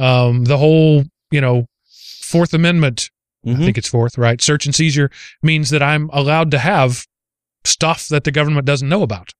Um, 0.01 0.45
the 0.45 0.57
whole, 0.57 1.03
you 1.31 1.41
know, 1.41 1.65
Fourth 2.23 2.53
Amendment 2.53 3.09
I 3.43 3.49
Mhm. 3.49 3.65
think 3.65 3.77
it's 3.79 3.87
fourth, 3.89 4.19
right? 4.19 4.39
Search 4.39 4.67
and 4.67 4.75
seizure 4.75 5.09
means 5.41 5.71
that 5.71 5.81
I'm 5.81 6.11
allowed 6.13 6.51
to 6.51 6.59
have 6.59 7.07
stuff 7.63 8.07
that 8.09 8.23
the 8.23 8.31
government 8.31 8.67
doesn't 8.67 8.87
know 8.87 9.01
about. 9.01 9.31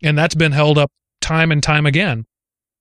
And 0.00 0.16
that's 0.16 0.36
been 0.36 0.52
held 0.52 0.78
up 0.78 0.92
time 1.20 1.50
and 1.50 1.60
time 1.60 1.86
again 1.86 2.26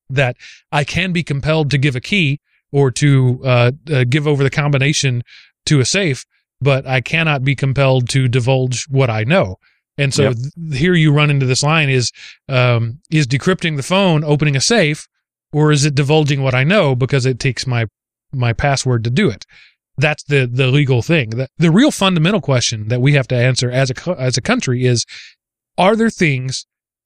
that 0.07 0.35
I 0.71 0.83
can 0.83 1.11
be 1.13 1.23
compelled 1.23 1.71
to 1.71 1.79
give 1.79 1.95
a 1.95 1.99
key 1.99 2.39
or 2.71 2.91
to 2.91 3.41
uh, 3.43 3.71
uh, 3.91 4.03
give 4.07 4.27
over 4.27 4.43
the 4.43 4.51
combination 4.51 5.23
to 5.65 5.79
a 5.79 5.85
safe, 5.85 6.25
but 6.61 6.85
I 6.85 7.01
cannot 7.01 7.43
be 7.43 7.55
compelled 7.55 8.07
to 8.09 8.27
divulge 8.27 8.85
what 8.87 9.09
I 9.09 9.23
know. 9.23 9.55
And 9.97 10.13
so 10.13 10.23
Yep. 10.25 10.35
th- 10.35 10.79
here 10.79 10.93
you 10.93 11.11
run 11.11 11.31
into 11.31 11.47
this 11.47 11.63
line 11.63 11.89
is 11.89 12.11
um, 12.49 12.99
is 13.09 13.25
decrypting 13.25 13.77
the 13.77 13.83
phone 13.83 14.23
opening 14.23 14.55
a 14.55 14.61
safe 14.61 15.07
or 15.55 15.71
is 15.71 15.85
it 15.85 15.95
divulging 15.95 16.43
what 16.43 16.53
I 16.53 16.65
know 16.65 16.95
because 16.95 17.25
it 17.25 17.39
takes 17.39 17.65
my 17.65 17.85
my 18.33 18.51
password 18.51 19.05
to 19.05 19.09
do 19.09 19.29
it? 19.29 19.45
That's 19.97 20.23
the 20.23 20.45
the 20.51 20.67
legal 20.67 21.01
thing. 21.01 21.29
The, 21.29 21.47
the 21.57 21.71
real 21.71 21.91
fundamental 21.91 22.41
question 22.41 22.89
that 22.89 22.99
we 22.99 23.13
have 23.13 23.27
to 23.29 23.35
answer 23.35 23.71
as 23.71 23.89
a 23.89 24.09
as 24.19 24.37
a 24.37 24.41
country 24.41 24.85
is: 24.85 25.05
Are 25.77 25.95
there 25.95 26.09
things 26.09 26.65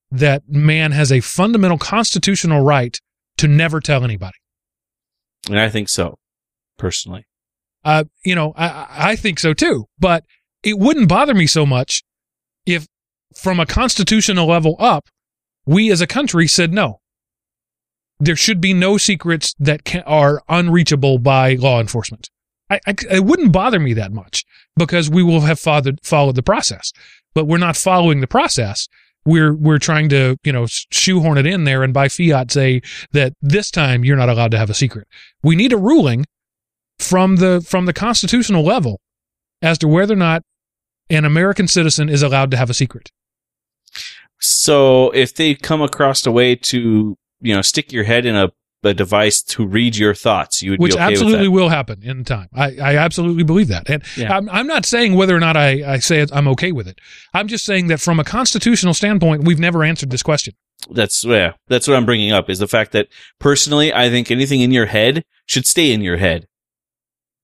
that 0.09 0.41
man 0.49 0.91
has 0.93 1.11
a 1.11 1.19
fundamental 1.19 1.77
constitutional 1.77 2.61
right 2.63 2.97
to 3.37 3.47
never 3.47 3.79
tell 3.79 4.03
anybody? 4.03 4.37
And 5.47 5.59
I 5.59 5.69
think 5.69 5.87
so, 5.87 6.17
personally. 6.77 7.25
Uh, 7.85 8.05
you 8.25 8.33
know, 8.33 8.53
I- 8.57 8.67
I, 8.67 8.87
I 9.11 9.15
think 9.15 9.39
so 9.39 9.53
too. 9.53 9.85
But 9.99 10.23
it 10.63 10.79
wouldn't 10.79 11.07
bother 11.07 11.35
me 11.35 11.45
so 11.47 11.65
much 11.65 12.03
if, 12.65 12.87
from 13.35 13.59
a 13.59 13.65
constitutional 13.65 14.47
level 14.47 14.75
up, 14.79 15.07
we 15.65 15.91
as 15.91 16.01
a 16.01 16.07
country 16.07 16.47
said 16.47 16.73
no. 16.73 16.99
There 18.19 18.35
should 18.35 18.59
be 18.59 18.73
no 18.73 18.97
secrets 18.97 19.55
that 19.59 19.85
can, 19.85 20.03
are 20.03 20.41
unreachable 20.49 21.19
by 21.19 21.55
law 21.55 21.79
enforcement. 21.79 22.29
I, 22.69 22.79
I, 22.85 22.95
it 23.11 23.25
wouldn't 23.25 23.51
bother 23.51 23.79
me 23.79 23.93
that 23.93 24.11
much 24.11 24.43
because 24.75 25.09
we 25.09 25.23
will 25.23 25.41
have 25.41 25.59
followed, 25.59 25.99
followed 26.03 26.35
the 26.35 26.43
process. 26.43 26.91
But 27.33 27.45
we're 27.45 27.57
not 27.57 27.77
following 27.77 28.21
the 28.21 28.27
process. 28.27 28.87
we're 29.25 29.53
we're 29.53 29.79
trying 29.79 30.09
to 30.09 30.37
you 30.43 30.51
know 30.51 30.65
shoehorn 30.91 31.37
it 31.37 31.45
in 31.45 31.63
there 31.63 31.83
and 31.83 31.93
by 31.93 32.07
fiat 32.07 32.51
say 32.51 32.81
that 33.11 33.33
this 33.41 33.69
time 33.71 34.03
you're 34.03 34.17
not 34.17 34.29
allowed 34.29 34.51
to 34.51 34.57
have 34.57 34.69
a 34.69 34.73
secret. 34.73 35.07
We 35.43 35.55
need 35.55 35.73
a 35.73 35.77
ruling 35.77 36.25
from 36.97 37.37
the 37.37 37.61
from 37.65 37.85
the 37.85 37.93
constitutional 37.93 38.63
level 38.63 38.99
as 39.61 39.77
to 39.79 39.87
whether 39.87 40.13
or 40.13 40.17
not 40.17 40.43
an 41.09 41.25
American 41.25 41.67
citizen 41.67 42.09
is 42.09 42.21
allowed 42.21 42.51
to 42.51 42.57
have 42.57 42.69
a 42.69 42.73
secret. 42.73 43.11
So 44.39 45.09
if 45.11 45.35
they 45.35 45.55
come 45.55 45.81
across 45.81 46.25
a 46.25 46.31
way 46.31 46.55
to, 46.55 47.17
you 47.41 47.53
know, 47.55 47.61
stick 47.61 47.91
your 47.91 48.03
head 48.03 48.25
in 48.25 48.35
a, 48.35 48.51
a 48.83 48.93
device 48.93 49.41
to 49.41 49.65
read 49.65 49.97
your 49.97 50.13
thoughts, 50.13 50.61
you 50.61 50.71
would 50.71 50.79
which 50.79 50.93
be 50.93 50.97
okay 50.99 51.11
absolutely 51.11 51.47
with 51.49 51.61
will 51.63 51.69
happen 51.69 52.01
in 52.03 52.23
time. 52.23 52.47
I, 52.53 52.77
I 52.81 52.95
absolutely 52.97 53.43
believe 53.43 53.67
that, 53.67 53.89
and 53.89 54.03
Yeah. 54.15 54.35
I'm, 54.37 54.49
I'm 54.49 54.67
not 54.67 54.85
saying 54.85 55.15
whether 55.15 55.35
or 55.35 55.39
not 55.39 55.57
I, 55.57 55.93
I 55.95 55.99
say 55.99 56.19
it, 56.19 56.29
I'm 56.33 56.47
okay 56.49 56.71
with 56.71 56.87
it. 56.87 56.99
I'm 57.33 57.47
just 57.47 57.65
saying 57.65 57.87
that 57.87 57.99
from 57.99 58.19
a 58.19 58.23
constitutional 58.23 58.93
standpoint, 58.93 59.43
we've 59.43 59.59
never 59.59 59.83
answered 59.83 60.11
this 60.11 60.23
question. 60.23 60.53
That's 60.91 61.25
yeah, 61.25 61.53
that's 61.67 61.87
what 61.89 61.97
I'm 61.97 62.05
bringing 62.05 62.31
up 62.31 62.49
is 62.49 62.59
the 62.59 62.67
fact 62.69 62.93
that 62.93 63.09
personally, 63.39 63.93
I 63.93 64.09
think 64.09 64.31
anything 64.31 64.61
in 64.61 64.71
your 64.71 64.85
head 64.85 65.23
should 65.45 65.65
stay 65.67 65.91
in 65.91 66.01
your 66.01 66.15
head. 66.17 66.47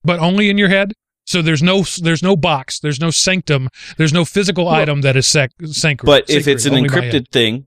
but 0.04 0.18
only 0.20 0.48
in 0.48 0.56
your 0.58 0.68
head. 0.68 0.92
So 1.26 1.42
there's 1.42 1.62
no 1.62 1.82
there's 2.00 2.22
no 2.22 2.36
box, 2.36 2.78
there's 2.80 3.00
no 3.00 3.10
sanctum, 3.10 3.68
there's 3.98 4.12
no 4.12 4.24
physical 4.24 4.66
Well, 4.66 4.74
item 4.74 5.00
that 5.02 5.16
is 5.16 5.26
sec- 5.26 5.50
sacred. 5.64 6.06
But 6.06 6.22
if 6.30 6.44
sacred, 6.44 6.52
it's 6.54 6.64
an 6.66 6.74
only 6.74 6.88
my 6.88 6.94
head. 6.94 7.12
encrypted 7.12 7.28
thing, 7.30 7.66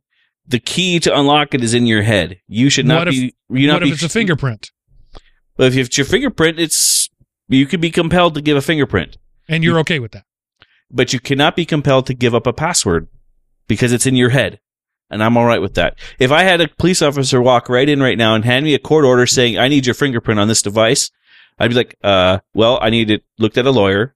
the 0.50 0.60
key 0.60 1.00
to 1.00 1.18
unlock 1.18 1.54
it 1.54 1.64
is 1.64 1.74
in 1.74 1.86
your 1.88 2.02
head. 2.02 2.40
You 2.48 2.70
should 2.70 2.86
not 2.86 3.00
What 3.00 3.08
if- 3.10 3.14
be. 3.14 3.36
You 3.52 3.68
not 3.68 3.76
what 3.76 3.84
be. 3.84 3.90
if 3.90 3.94
it's 3.96 4.04
a 4.04 4.10
fingerprint 4.10 4.72
But 5.58 5.68
if 5.74 5.78
it's 5.88 5.98
your 5.98 6.06
fingerprint, 6.06 6.60
it's 6.60 7.10
you 7.48 7.66
could 7.66 7.82
be 7.82 7.92
compelled 7.92 8.36
to 8.36 8.42
give 8.42 8.58
a 8.58 8.62
fingerprint, 8.62 9.18
and 9.48 9.64
you're 9.64 9.80
okay 9.80 10.00
with 10.00 10.12
that? 10.12 10.26
but 10.92 11.14
you 11.14 11.20
cannot 11.20 11.56
be 11.56 11.66
compelled 11.66 12.06
to 12.08 12.14
give 12.14 12.34
up 12.36 12.48
a 12.48 12.54
password 12.54 13.08
because 13.68 13.92
it's 13.94 14.06
in 14.08 14.16
your 14.16 14.30
head. 14.30 14.60
And 15.12 15.24
I'm 15.24 15.38
all 15.38 15.46
right 15.46 15.62
with 15.62 15.74
that. 15.76 15.98
If 16.20 16.32
I 16.32 16.44
had 16.44 16.62
a 16.62 16.68
police 16.68 17.02
officer 17.02 17.42
walk 17.42 17.68
right 17.70 17.90
in 17.90 18.00
right 18.02 18.18
now 18.18 18.36
and 18.36 18.46
hand 18.46 18.64
me 18.66 18.74
a 18.76 18.80
court 18.80 19.06
order 19.06 19.26
saying 19.26 19.58
I 19.58 19.68
need 19.68 19.86
your 19.88 19.96
fingerprint 19.96 20.40
on 20.40 20.48
this 20.48 20.62
device, 20.62 21.10
I'd 21.60 21.70
be 21.70 21.76
like, 21.76 21.96
uh, 22.04 22.40
well, 22.54 22.78
I 22.82 22.90
need 22.92 23.10
it 23.10 23.24
looked 23.40 23.58
at 23.58 23.66
a 23.66 23.72
lawyer. 23.72 24.16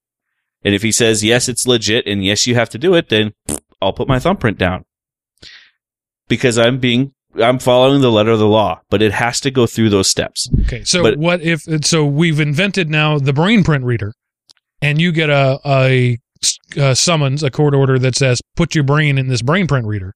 And 0.63 0.73
if 0.75 0.81
he 0.83 0.91
says 0.91 1.23
yes, 1.23 1.49
it's 1.49 1.67
legit, 1.67 2.05
and 2.07 2.23
yes, 2.23 2.45
you 2.47 2.53
have 2.55 2.69
to 2.69 2.77
do 2.77 2.93
it, 2.95 3.09
then 3.09 3.33
I'll 3.81 3.91
put 3.93 4.07
my 4.07 4.17
thumbprint 4.19 4.57
down 4.59 4.85
because 6.27 6.57
I'm 6.57 6.79
being 6.79 7.13
I'm 7.41 7.57
following 7.59 8.01
the 8.01 8.11
letter 8.11 8.31
of 8.31 8.39
the 8.39 8.47
law, 8.47 8.81
but 8.89 9.01
it 9.01 9.11
has 9.11 9.39
to 9.41 9.51
go 9.51 9.65
through 9.65 9.89
those 9.89 10.07
steps. 10.07 10.49
Okay, 10.65 10.83
so 10.83 11.01
But- 11.01 11.17
what 11.17 11.41
if 11.41 11.61
so 11.85 12.05
we've 12.05 12.39
invented 12.39 12.89
now 12.89 13.17
the 13.17 13.33
brain 13.33 13.63
print 13.63 13.83
reader, 13.85 14.13
and 14.81 15.01
you 15.01 15.11
get 15.11 15.29
a, 15.29 15.59
a, 15.65 16.19
a 16.77 16.95
summons, 16.95 17.41
a 17.41 17.49
court 17.49 17.73
order 17.73 17.97
that 17.99 18.15
says 18.15 18.41
put 18.55 18.75
your 18.75 18.83
brain 18.83 19.17
in 19.17 19.27
this 19.27 19.41
brain 19.41 19.67
print 19.67 19.87
reader. 19.87 20.13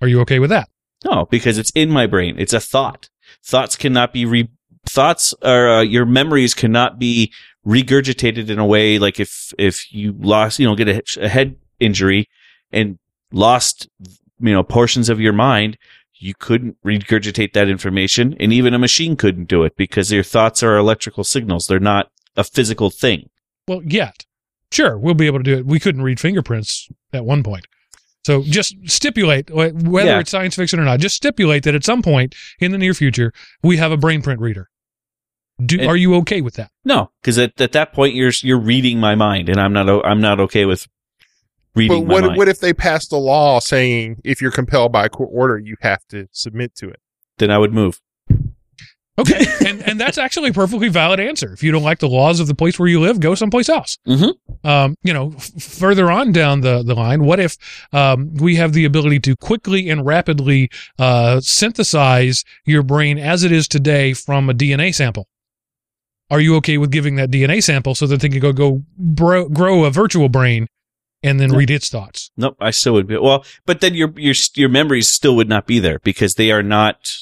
Are 0.00 0.08
you 0.08 0.20
okay 0.20 0.38
with 0.38 0.50
that? 0.50 0.68
No, 1.04 1.26
because 1.26 1.58
it's 1.58 1.70
in 1.74 1.90
my 1.90 2.06
brain. 2.06 2.36
It's 2.38 2.52
a 2.52 2.60
thought. 2.60 3.08
Thoughts 3.44 3.76
cannot 3.76 4.12
be 4.12 4.24
re 4.24 4.48
thoughts 4.84 5.34
or 5.42 5.68
uh, 5.68 5.82
your 5.82 6.06
memories 6.06 6.54
cannot 6.54 6.96
be 6.98 7.32
regurgitated 7.66 8.48
in 8.48 8.58
a 8.60 8.66
way 8.66 8.98
like 9.00 9.18
if 9.18 9.52
if 9.58 9.92
you 9.92 10.14
lost, 10.18 10.58
you 10.60 10.66
know, 10.66 10.76
get 10.76 10.88
a, 10.88 11.02
a 11.20 11.28
head 11.28 11.56
injury 11.80 12.28
and 12.70 12.98
lost, 13.32 13.88
you 14.40 14.52
know, 14.52 14.62
portions 14.62 15.08
of 15.08 15.20
your 15.20 15.32
mind, 15.32 15.78
you 16.14 16.34
couldn't 16.38 16.76
regurgitate 16.84 17.52
that 17.52 17.68
information, 17.68 18.34
and 18.40 18.52
even 18.52 18.74
a 18.74 18.78
machine 18.78 19.16
couldn't 19.16 19.48
do 19.48 19.64
it 19.64 19.76
because 19.76 20.10
your 20.12 20.22
thoughts 20.22 20.62
are 20.62 20.76
electrical 20.76 21.24
signals. 21.24 21.66
They're 21.66 21.78
not 21.78 22.10
a 22.36 22.44
physical 22.44 22.90
thing. 22.90 23.28
Well, 23.68 23.82
yet, 23.84 24.24
sure, 24.72 24.96
we'll 24.98 25.14
be 25.14 25.26
able 25.26 25.38
to 25.40 25.42
do 25.44 25.58
it. 25.58 25.66
We 25.66 25.78
couldn't 25.80 26.02
read 26.02 26.20
fingerprints 26.20 26.88
at 27.12 27.24
one 27.24 27.42
point. 27.42 27.66
So 28.26 28.42
just 28.42 28.74
stipulate 28.86 29.50
whether 29.50 30.08
Yeah. 30.08 30.18
it's 30.18 30.30
science 30.32 30.56
fiction 30.56 30.80
or 30.80 30.84
not. 30.84 30.98
Just 31.00 31.14
stipulate 31.16 31.62
that 31.62 31.74
at 31.76 31.84
some 31.84 32.02
point 32.02 32.34
in 32.58 32.72
the 32.72 32.78
near 32.78 32.92
future 32.92 33.32
we 33.62 33.76
have 33.76 33.92
a 33.92 33.96
brain 33.96 34.20
print 34.20 34.40
reader. 34.40 34.68
Do 35.64 35.78
And- 35.78 35.88
are 35.88 35.96
you 35.96 36.14
okay 36.16 36.40
with 36.40 36.54
that? 36.54 36.70
No, 36.84 37.10
because 37.22 37.38
at, 37.38 37.58
at 37.60 37.72
that 37.72 37.92
point 37.92 38.14
you're 38.14 38.32
you're 38.42 38.58
reading 38.60 38.98
my 38.98 39.14
mind, 39.14 39.48
and 39.48 39.60
I'm 39.60 39.72
not 39.72 39.88
I'm 40.04 40.20
not 40.20 40.40
okay 40.40 40.64
with 40.64 40.88
reading 41.76 42.06
my 42.08 42.14
what 42.14 42.24
mind. 42.24 42.36
what 42.38 42.48
if 42.48 42.58
they 42.60 42.72
passed 42.72 43.12
a 43.12 43.16
law 43.16 43.60
saying 43.60 44.20
if 44.24 44.40
you're 44.40 44.50
compelled 44.50 44.90
by 44.92 45.04
a 45.06 45.08
court 45.08 45.30
order, 45.32 45.58
you 45.58 45.76
have 45.82 46.00
to 46.08 46.28
submit 46.32 46.74
to 46.76 46.88
it? 46.88 47.00
then 47.38 47.50
I 47.50 47.58
would 47.58 47.72
move. 47.74 48.00
Okay, 49.18 49.46
and 49.66 49.82
and 49.88 49.98
that's 49.98 50.18
actually 50.18 50.50
a 50.50 50.52
perfectly 50.52 50.88
valid 50.88 51.20
answer. 51.20 51.50
If 51.54 51.62
you 51.62 51.72
don't 51.72 51.82
like 51.82 52.00
the 52.00 52.08
laws 52.08 52.38
of 52.38 52.48
the 52.48 52.54
place 52.54 52.78
where 52.78 52.86
you 52.88 53.00
live, 53.00 53.18
go 53.18 53.34
someplace 53.34 53.70
else. 53.70 53.96
Mhm. 54.06 54.34
Um, 54.62 54.94
you 55.02 55.14
know, 55.14 55.32
f- 55.36 55.62
further 55.62 56.10
on 56.10 56.32
down 56.32 56.60
the 56.60 56.82
the 56.82 56.94
line, 56.94 57.24
what 57.24 57.40
if 57.40 57.56
um, 57.94 58.34
we 58.34 58.56
have 58.56 58.74
the 58.74 58.84
ability 58.84 59.20
to 59.20 59.34
quickly 59.36 59.88
and 59.88 60.04
rapidly 60.04 60.68
uh, 60.98 61.40
synthesize 61.40 62.44
your 62.66 62.82
brain 62.82 63.18
as 63.18 63.42
it 63.42 63.52
is 63.52 63.66
today 63.66 64.12
from 64.12 64.50
a 64.50 64.54
DNA 64.54 64.94
sample? 64.94 65.28
Are 66.30 66.40
you 66.40 66.54
okay 66.56 66.76
with 66.76 66.90
giving 66.90 67.16
that 67.16 67.30
DNA 67.30 67.62
sample 67.62 67.94
so 67.94 68.06
that 68.08 68.20
they 68.20 68.28
can 68.28 68.40
go 68.40 68.52
go 68.52 68.82
bro- 68.98 69.48
grow 69.48 69.84
a 69.84 69.90
virtual 69.90 70.28
brain 70.28 70.66
and 71.26 71.40
then 71.40 71.52
Yeah. 71.52 71.58
read 71.58 71.70
its 71.70 71.88
thoughts? 71.88 72.30
Nope, 72.36 72.56
I 72.60 72.70
still 72.70 72.92
would 72.94 73.06
be. 73.06 73.16
Well, 73.18 73.44
but 73.66 73.80
then 73.80 73.94
your 73.94 74.12
your 74.16 74.34
your 74.54 74.68
memories 74.68 75.08
still 75.08 75.36
would 75.36 75.48
not 75.48 75.66
be 75.66 75.78
there 75.78 75.98
because 76.04 76.34
they 76.34 76.50
are 76.50 76.62
not. 76.62 77.12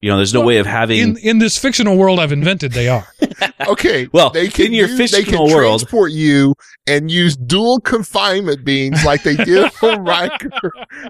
You 0.00 0.10
know, 0.10 0.18
there's 0.18 0.34
no 0.34 0.40
Well, 0.40 0.48
way 0.48 0.56
of 0.58 0.66
having. 0.66 1.00
In 1.00 1.16
in 1.16 1.38
this 1.38 1.56
fictional 1.56 1.96
world 1.96 2.20
I've 2.20 2.32
invented, 2.32 2.72
they 2.72 2.88
are. 2.88 3.06
Okay. 3.66 4.08
Well, 4.12 4.30
they 4.30 4.48
can 4.48 4.66
in 4.66 4.72
your 4.72 4.88
use, 4.88 4.98
they 4.98 5.18
can 5.18 5.24
fictional 5.24 5.46
world- 5.48 5.80
transport 5.80 6.12
you 6.12 6.54
and 6.86 7.10
use 7.10 7.36
dual 7.36 7.80
confinement 7.80 8.64
beams 8.64 9.02
like 9.04 9.22
they 9.22 9.36
did 9.36 9.70
on 9.82 10.04
Riker 10.04 10.50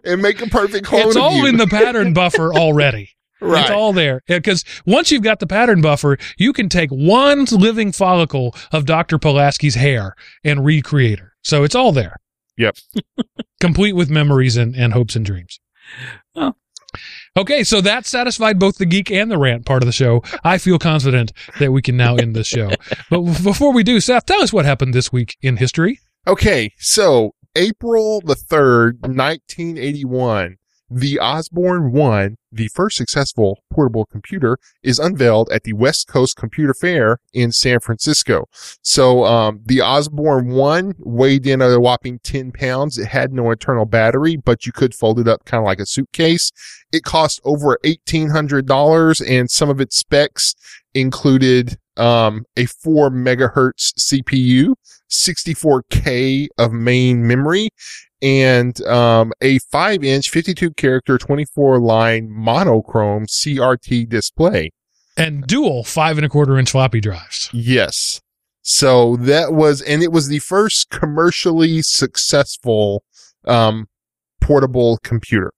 and 0.05 0.23
make 0.23 0.41
a 0.41 0.47
perfect 0.47 0.87
clone 0.87 1.09
it's 1.09 1.17
of 1.17 1.23
all 1.23 1.39
you. 1.39 1.47
in 1.47 1.57
the 1.57 1.67
pattern 1.71 2.13
buffer 2.13 2.53
already. 2.55 3.11
right. 3.41 3.63
It's 3.63 3.71
all 3.71 3.93
there. 3.93 4.23
Because 4.29 4.65
once 4.87 5.11
you've 5.11 5.23
got 5.23 5.41
the 5.41 5.47
pattern 5.47 5.81
buffer, 5.81 6.17
you 6.37 6.53
can 6.53 6.69
take 6.69 6.91
one 6.91 7.45
living 7.47 7.91
follicle 7.93 8.55
of 8.73 8.85
Dr. 8.85 9.19
Pulaski's 9.19 9.75
hair 9.75 10.15
and 10.45 10.65
recreate 10.65 11.19
her. 11.19 11.33
So 11.45 11.63
it's 11.63 11.75
all 11.75 11.93
there. 11.93 12.17
Yep. 12.57 12.77
Complete 13.61 13.95
with 13.95 14.11
memories 14.11 14.57
and, 14.57 14.75
and 14.75 14.93
hopes 14.93 15.17
and 15.17 15.25
dreams. 15.25 15.61
Oh. 16.35 16.55
Okay, 17.37 17.65
so 17.65 17.81
that 17.81 18.07
satisfied 18.07 18.59
both 18.59 18.79
the 18.79 18.87
geek 18.87 19.11
and 19.11 19.31
the 19.31 19.39
rant 19.39 19.67
part 19.67 19.83
of 19.83 19.87
the 19.87 19.93
show. 19.93 20.23
I 20.45 20.59
feel 20.59 20.79
confident 20.79 21.33
that 21.59 21.73
we 21.73 21.83
can 21.83 21.97
now 21.97 22.15
end 22.17 22.37
this 22.37 22.47
show. 22.47 22.71
But 23.11 23.23
before 23.43 23.73
we 23.73 23.83
do, 23.83 24.01
Seth, 24.01 24.27
tell 24.27 24.43
us 24.43 24.53
what 24.53 24.65
happened 24.65 24.95
this 24.95 25.13
week 25.13 25.37
in 25.43 25.57
history. 25.57 26.01
Okay, 26.27 26.73
so 26.79 27.35
April 27.57 28.21
the 28.25 28.35
3rd, 28.35 29.01
1981, 29.03 30.57
the 30.95 31.19
Osborne 31.19 31.91
1, 31.91 32.37
the 32.53 32.69
first 32.69 32.97
successful 32.97 33.59
portable 33.73 34.07
computer, 34.07 34.59
is 34.81 35.01
unveiled 35.01 35.51
at 35.51 35.65
the 35.65 35.73
West 35.73 36.07
Coast 36.07 36.37
Computer 36.37 36.73
Fair 36.73 37.19
in 37.33 37.51
San 37.51 37.81
Francisco. 37.81 38.47
So, 38.81 39.25
um, 39.25 39.61
the 39.65 39.81
Osborne 39.81 40.51
1 40.51 40.95
weighed 41.01 41.49
in 41.49 41.61
at 41.61 41.73
a 41.73 41.81
whopping 41.81 42.21
10 42.23 42.53
pounds. 42.53 42.97
It 42.97 43.09
had 43.09 43.33
no 43.33 43.51
internal 43.51 43.87
battery, 43.87 44.37
but 44.37 44.67
you 44.67 44.73
could 44.73 44.95
fold 44.95 45.19
it 45.19 45.27
up 45.27 45.45
kind 45.45 45.61
of 45.61 45.65
like 45.65 45.81
a 45.81 45.87
suitcase. 45.87 46.53
It 46.93 47.03
cost 47.03 47.41
over 47.45 47.77
$1,800 47.85 49.29
and 49.29 49.51
some 49.51 49.69
of 49.69 49.81
its 49.81 49.99
specs 49.99 50.55
included, 50.95 51.77
um, 51.97 52.45
a 52.57 52.67
4 52.67 53.11
megahertz 53.11 53.95
CPU, 53.99 54.75
64K 55.11 56.49
of 56.57 56.73
main 56.73 57.27
memory, 57.27 57.71
and 58.25 58.81
um, 58.87 59.33
a 59.43 59.59
5 59.71 60.03
inch, 60.03 60.31
52 60.31 60.71
character, 60.73 61.19
24 61.19 61.79
line 61.79 62.29
monochrome 62.31 63.27
CRT 63.27 64.09
display. 64.09 64.71
And 65.17 65.47
dual 65.47 65.85
five 65.85 66.17
and 66.19 66.25
a 66.25 66.29
quarter 66.29 66.59
inch 66.59 66.71
floppy 66.73 67.01
drives. 67.01 67.51
Yes. 67.53 68.21
So 68.63 69.17
that 69.17 69.53
was, 69.53 69.83
and 69.83 70.03
it 70.03 70.11
was 70.11 70.29
the 70.29 70.39
first 70.41 70.89
commercially 70.91 71.83
successful 71.83 73.05
um, 73.45 73.87
portable 74.41 74.99
computer. 75.05 75.53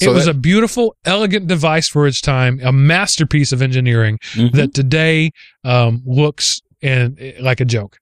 it 0.00 0.08
was 0.10 0.26
a 0.26 0.34
beautiful, 0.34 0.94
elegant 1.06 1.46
device 1.46 1.88
for 1.88 2.06
its 2.06 2.20
time, 2.20 2.60
a 2.62 2.70
masterpiece 2.72 3.50
of 3.52 3.62
engineering 3.62 4.18
Mhm. 4.34 4.52
that 4.52 4.74
today 4.74 5.30
um, 5.64 6.02
looks 6.04 6.60
and 6.82 7.18
like 7.40 7.60
a 7.60 7.64
joke. 7.64 7.96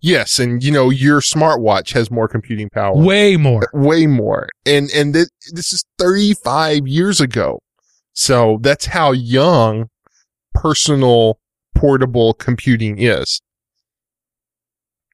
Yes, 0.00 0.38
and 0.38 0.62
you 0.62 0.72
know 0.72 0.90
your 0.90 1.20
smartwatch 1.20 1.92
has 1.92 2.10
more 2.10 2.28
computing 2.28 2.68
power. 2.70 2.96
Way 2.96 3.36
more. 3.36 3.68
way 3.72 4.06
more. 4.06 4.48
And 4.66 4.90
and 4.94 5.14
th- 5.14 5.28
this 5.52 5.72
is 5.72 5.84
35 5.98 6.86
years 6.86 7.20
ago. 7.20 7.60
So 8.12 8.58
that's 8.60 8.86
how 8.86 9.12
young 9.12 9.88
personal 10.52 11.38
portable 11.74 12.34
computing 12.34 13.00
is. 13.00 13.40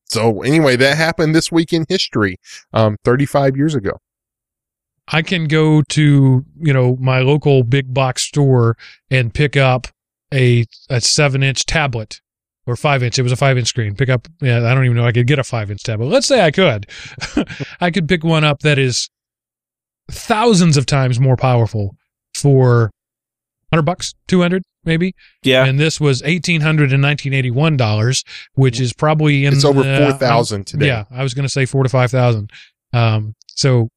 So 0.07 0.43
anyway, 0.43 0.77
that 0.77 0.97
happened 0.97 1.35
this 1.35 1.53
week 1.53 1.73
in 1.73 1.85
history, 1.89 2.36
um, 2.73 2.97
35 3.05 3.57
years 3.57 3.74
ago. 3.74 3.99
I 5.09 5.20
can 5.23 5.47
go 5.47 5.82
to 5.82 6.45
you 6.59 6.73
know 6.73 6.97
my 6.99 7.20
local 7.20 7.62
big 7.62 7.93
box 7.93 8.23
store 8.23 8.77
and 9.11 9.35
pick 9.35 9.57
up 9.57 9.89
a 10.32 10.65
a 10.89 11.01
seven 11.03 11.43
inch 11.43 11.66
tablet 11.66 12.20
or 12.66 12.77
five 12.77 13.03
inch. 13.03 13.19
It 13.19 13.23
was 13.23 13.32
a 13.32 13.36
five 13.36 13.59
inch 13.59 13.69
screen. 13.69 13.95
Pick 13.95 14.09
up. 14.09 14.27
Yeah, 14.41 14.59
I 14.65 14.74
don't 14.74 14.85
even 14.85 14.97
know. 14.97 15.07
I 15.07 15.12
could 15.12 15.27
get 15.27 15.39
a 15.39 15.45
five 15.45 15.70
inch 15.70 15.82
tablet. 15.82 16.07
Let's 16.07 16.27
say 16.27 16.41
I 16.45 16.51
could. 16.51 16.86
I 17.81 17.91
could 17.91 18.09
pick 18.09 18.24
one 18.24 18.45
up 18.45 18.61
that 18.61 18.78
is 18.78 19.09
thousands 20.11 20.77
of 20.77 20.86
times 20.86 21.19
more 21.19 21.36
powerful 21.36 21.97
for 22.35 22.91
100 23.70 23.82
bucks, 23.82 24.15
200 24.28 24.62
maybe. 24.85 25.15
Yeah. 25.43 25.65
And 25.65 25.78
this 25.81 26.01
was 26.01 26.23
1800 26.23 26.93
and 26.93 27.03
1981 27.03 27.77
dollars, 27.77 28.23
which 28.55 28.81
is 28.81 28.93
probably 28.93 29.47
in 29.47 29.55
It's 29.55 29.65
over 29.65 29.82
the- 29.82 29.99
four 30.11 30.12
thousand 30.19 30.66
today. 30.66 30.86
Yeah, 30.89 31.05
I 31.11 31.23
was 31.23 31.35
going 31.35 31.45
to 31.45 31.49
say 31.53 31.65
4 31.66 31.85
to 31.85 31.89
5000. 31.89 32.51
Um 32.93 33.35
so 33.49 33.89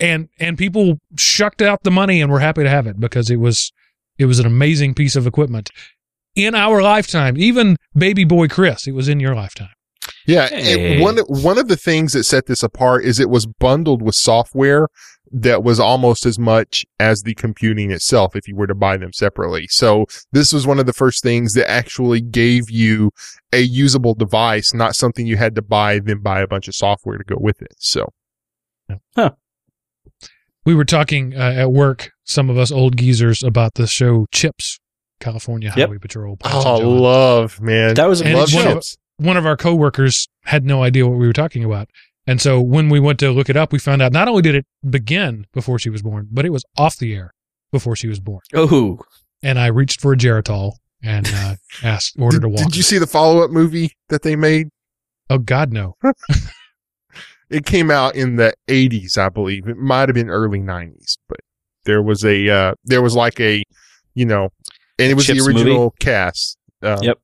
and 0.00 0.28
and 0.38 0.56
people 0.56 0.98
shucked 1.16 1.60
out 1.60 1.82
the 1.82 1.90
money 1.90 2.20
and 2.22 2.30
were 2.30 2.38
happy 2.40 2.62
to 2.62 2.70
have 2.70 2.86
it 2.86 3.00
because 3.00 3.30
it 3.30 3.36
was 3.36 3.72
it 4.16 4.26
was 4.26 4.38
an 4.38 4.46
amazing 4.46 4.94
piece 4.94 5.16
of 5.16 5.26
equipment 5.26 5.70
in 6.34 6.54
our 6.54 6.82
lifetime. 6.82 7.36
Even 7.36 7.76
baby 7.94 8.24
boy 8.24 8.48
Chris, 8.48 8.86
it 8.86 8.92
was 8.92 9.08
in 9.08 9.20
your 9.20 9.34
lifetime. 9.34 9.70
Yeah, 10.26 10.48
Hey. 10.48 10.94
and 10.94 11.02
one 11.02 11.18
one 11.28 11.58
of 11.58 11.68
the 11.68 11.76
things 11.76 12.12
that 12.12 12.24
set 12.24 12.46
this 12.46 12.62
apart 12.62 13.04
is 13.04 13.18
it 13.18 13.30
was 13.30 13.46
bundled 13.46 14.02
with 14.02 14.14
software 14.14 14.88
that 15.30 15.62
was 15.62 15.78
almost 15.78 16.24
as 16.24 16.38
much 16.38 16.86
as 16.98 17.22
the 17.22 17.34
computing 17.34 17.90
itself 17.90 18.34
if 18.34 18.48
you 18.48 18.56
were 18.56 18.66
to 18.66 18.74
buy 18.74 18.96
them 18.96 19.12
separately. 19.12 19.66
So 19.68 20.06
this 20.32 20.54
was 20.54 20.66
one 20.66 20.78
of 20.78 20.86
the 20.86 20.94
first 20.94 21.22
things 21.22 21.52
that 21.52 21.68
actually 21.70 22.22
gave 22.22 22.70
you 22.70 23.10
a 23.52 23.60
usable 23.60 24.14
device, 24.14 24.72
not 24.72 24.96
something 24.96 25.26
you 25.26 25.36
had 25.36 25.54
to 25.56 25.62
buy 25.62 25.98
then 25.98 26.20
buy 26.20 26.40
a 26.40 26.46
bunch 26.46 26.66
of 26.68 26.74
software 26.74 27.18
to 27.18 27.24
go 27.24 27.36
with 27.38 27.60
it. 27.60 27.74
So 27.78 28.06
We 30.64 30.74
were 30.74 30.84
talking 30.84 31.34
uh, 31.34 31.54
at 31.56 31.72
work, 31.72 32.10
some 32.24 32.50
of 32.50 32.58
us 32.58 32.70
old 32.70 32.96
geezers, 32.96 33.42
about 33.42 33.74
the 33.74 33.86
show 33.86 34.26
Chips, 34.32 34.78
California 35.20 35.72
Yep. 35.76 35.88
Highway 35.88 35.98
Patrol. 35.98 36.36
Patch 36.36 36.52
oh, 36.54 36.78
John. 36.80 36.98
love 36.98 37.60
man, 37.60 37.94
That 37.94 38.08
was 38.08 38.20
a 38.22 38.32
love 38.34 38.52
one 38.54 38.66
of- 38.66 38.72
chips. 38.74 38.96
one 39.16 39.36
of 39.36 39.46
our 39.46 39.56
coworkers 39.56 40.28
had 40.44 40.64
no 40.64 40.82
idea 40.82 41.06
what 41.06 41.18
we 41.18 41.26
were 41.26 41.32
talking 41.32 41.64
about. 41.64 41.88
And 42.26 42.40
so 42.42 42.60
when 42.60 42.88
we 42.90 43.00
went 43.00 43.18
to 43.20 43.30
look 43.30 43.48
it 43.48 43.56
up, 43.56 43.72
we 43.72 43.78
found 43.78 44.02
out 44.02 44.12
not 44.12 44.28
only 44.28 44.42
did 44.42 44.54
it 44.54 44.66
begin 44.88 45.46
before 45.54 45.78
she 45.78 45.88
was 45.90 46.02
born, 46.02 46.28
but 46.30 46.44
it 46.44 46.50
was 46.50 46.64
off 46.76 46.98
the 46.98 47.14
air 47.14 47.32
before 47.72 47.96
she 47.96 48.06
was 48.06 48.20
born. 48.20 48.40
Oh, 48.54 48.98
And 49.42 49.58
I 49.58 49.66
reached 49.68 50.00
for 50.00 50.12
a 50.12 50.16
Geritol 50.16 50.72
and 51.02 51.26
uh, 51.32 51.54
asked, 51.82 52.16
ordered 52.18 52.40
Did, 52.40 52.44
a 52.44 52.48
walker. 52.50 52.64
did 52.64 52.76
you 52.76 52.82
see 52.82 52.98
the 52.98 53.06
follow 53.06 53.42
up 53.42 53.50
movie 53.50 53.92
that 54.08 54.22
they 54.22 54.36
made? 54.36 54.68
oh 55.30 55.38
God, 55.38 55.72
no! 55.72 55.96
It 57.50 57.64
came 57.64 57.90
out 57.90 58.14
in 58.14 58.36
the 58.36 58.52
80s, 58.68 59.16
I 59.16 59.30
believe. 59.30 59.68
It 59.68 59.78
might 59.78 60.08
have 60.10 60.14
been 60.14 60.28
early 60.28 60.58
90s, 60.60 61.16
but 61.30 61.40
there 61.86 62.02
was 62.02 62.22
a, 62.22 62.46
uh, 62.50 62.74
there 62.84 63.00
was 63.00 63.16
like 63.16 63.40
a, 63.40 63.62
you 64.14 64.26
know, 64.26 64.50
and 64.98 65.10
it 65.10 65.14
was 65.14 65.26
Chips 65.26 65.44
the 65.46 65.52
movie? 65.52 65.70
original 65.70 65.94
cast. 66.00 66.56
Uh, 66.82 66.98
Yep. 67.02 67.18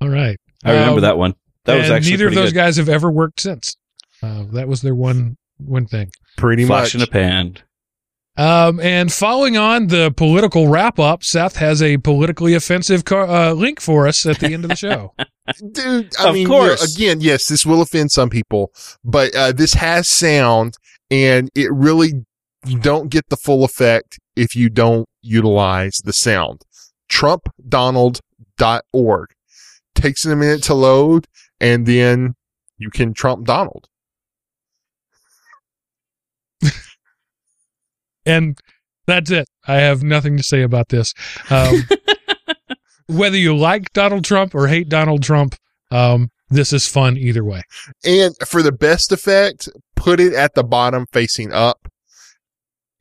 All 0.00 0.08
right. 0.08 0.38
I 0.64 0.72
remember 0.72 0.94
Um, 0.96 1.00
that 1.02 1.18
one. 1.18 1.34
That 1.64 1.76
was 1.76 1.84
and 1.86 1.94
actually 1.94 2.12
neither 2.12 2.28
of 2.28 2.34
those 2.34 2.50
good. 2.52 2.56
guys 2.58 2.76
have 2.76 2.88
ever 2.88 3.10
worked 3.10 3.40
since. 3.40 3.76
Uh, 4.22 4.44
that 4.52 4.68
was 4.68 4.82
their 4.82 4.94
one 4.94 5.36
one 5.58 5.86
thing. 5.86 6.10
Pretty 6.36 6.64
Flash 6.64 6.94
in 6.94 7.00
a 7.00 7.02
much. 7.02 7.10
pan. 7.10 7.56
Um, 8.36 8.78
and 8.78 9.12
following 9.12 9.56
on 9.56 9.88
the 9.88 10.12
political 10.16 10.68
wrap 10.68 11.00
up, 11.00 11.24
Seth 11.24 11.56
has 11.56 11.82
a 11.82 11.96
politically 11.98 12.54
offensive 12.54 13.04
car, 13.04 13.28
uh, 13.28 13.52
link 13.52 13.80
for 13.80 14.06
us 14.06 14.24
at 14.24 14.38
the 14.38 14.54
end 14.54 14.64
of 14.64 14.68
the 14.70 14.76
show. 14.76 15.12
Dude, 15.72 16.14
I 16.20 16.28
Of 16.28 16.34
mean, 16.34 16.46
course. 16.46 16.94
again, 16.94 17.20
yes, 17.20 17.48
this 17.48 17.66
will 17.66 17.82
offend 17.82 18.12
some 18.12 18.30
people, 18.30 18.70
but, 19.04 19.34
uh, 19.34 19.50
this 19.50 19.74
has 19.74 20.06
sound 20.08 20.74
and 21.10 21.50
it 21.56 21.72
really, 21.72 22.24
you 22.66 22.78
don't 22.78 23.10
get 23.10 23.28
the 23.28 23.36
full 23.36 23.64
effect 23.64 24.18
if 24.36 24.56
you 24.56 24.68
don't 24.68 25.08
utilize 25.22 25.96
the 26.04 26.12
sound. 26.12 26.62
TrumpDonald.org 27.10 29.28
takes 29.94 30.24
a 30.24 30.36
minute 30.36 30.62
to 30.64 30.74
load 30.74 31.26
and 31.60 31.86
then 31.86 32.34
you 32.76 32.90
can 32.90 33.14
Trump 33.14 33.46
Donald. 33.46 33.86
and 38.26 38.58
that's 39.06 39.30
it. 39.30 39.46
I 39.66 39.76
have 39.76 40.02
nothing 40.02 40.36
to 40.36 40.42
say 40.42 40.62
about 40.62 40.88
this. 40.88 41.14
Um, 41.50 41.84
whether 43.06 43.36
you 43.36 43.56
like 43.56 43.92
Donald 43.92 44.24
Trump 44.24 44.54
or 44.54 44.68
hate 44.68 44.88
Donald 44.88 45.22
Trump, 45.22 45.54
um, 45.90 46.30
this 46.50 46.72
is 46.72 46.86
fun 46.86 47.16
either 47.16 47.44
way. 47.44 47.62
And 48.04 48.34
for 48.46 48.62
the 48.62 48.72
best 48.72 49.12
effect, 49.12 49.68
put 49.96 50.20
it 50.20 50.32
at 50.32 50.54
the 50.54 50.64
bottom 50.64 51.06
facing 51.12 51.52
up. 51.52 51.88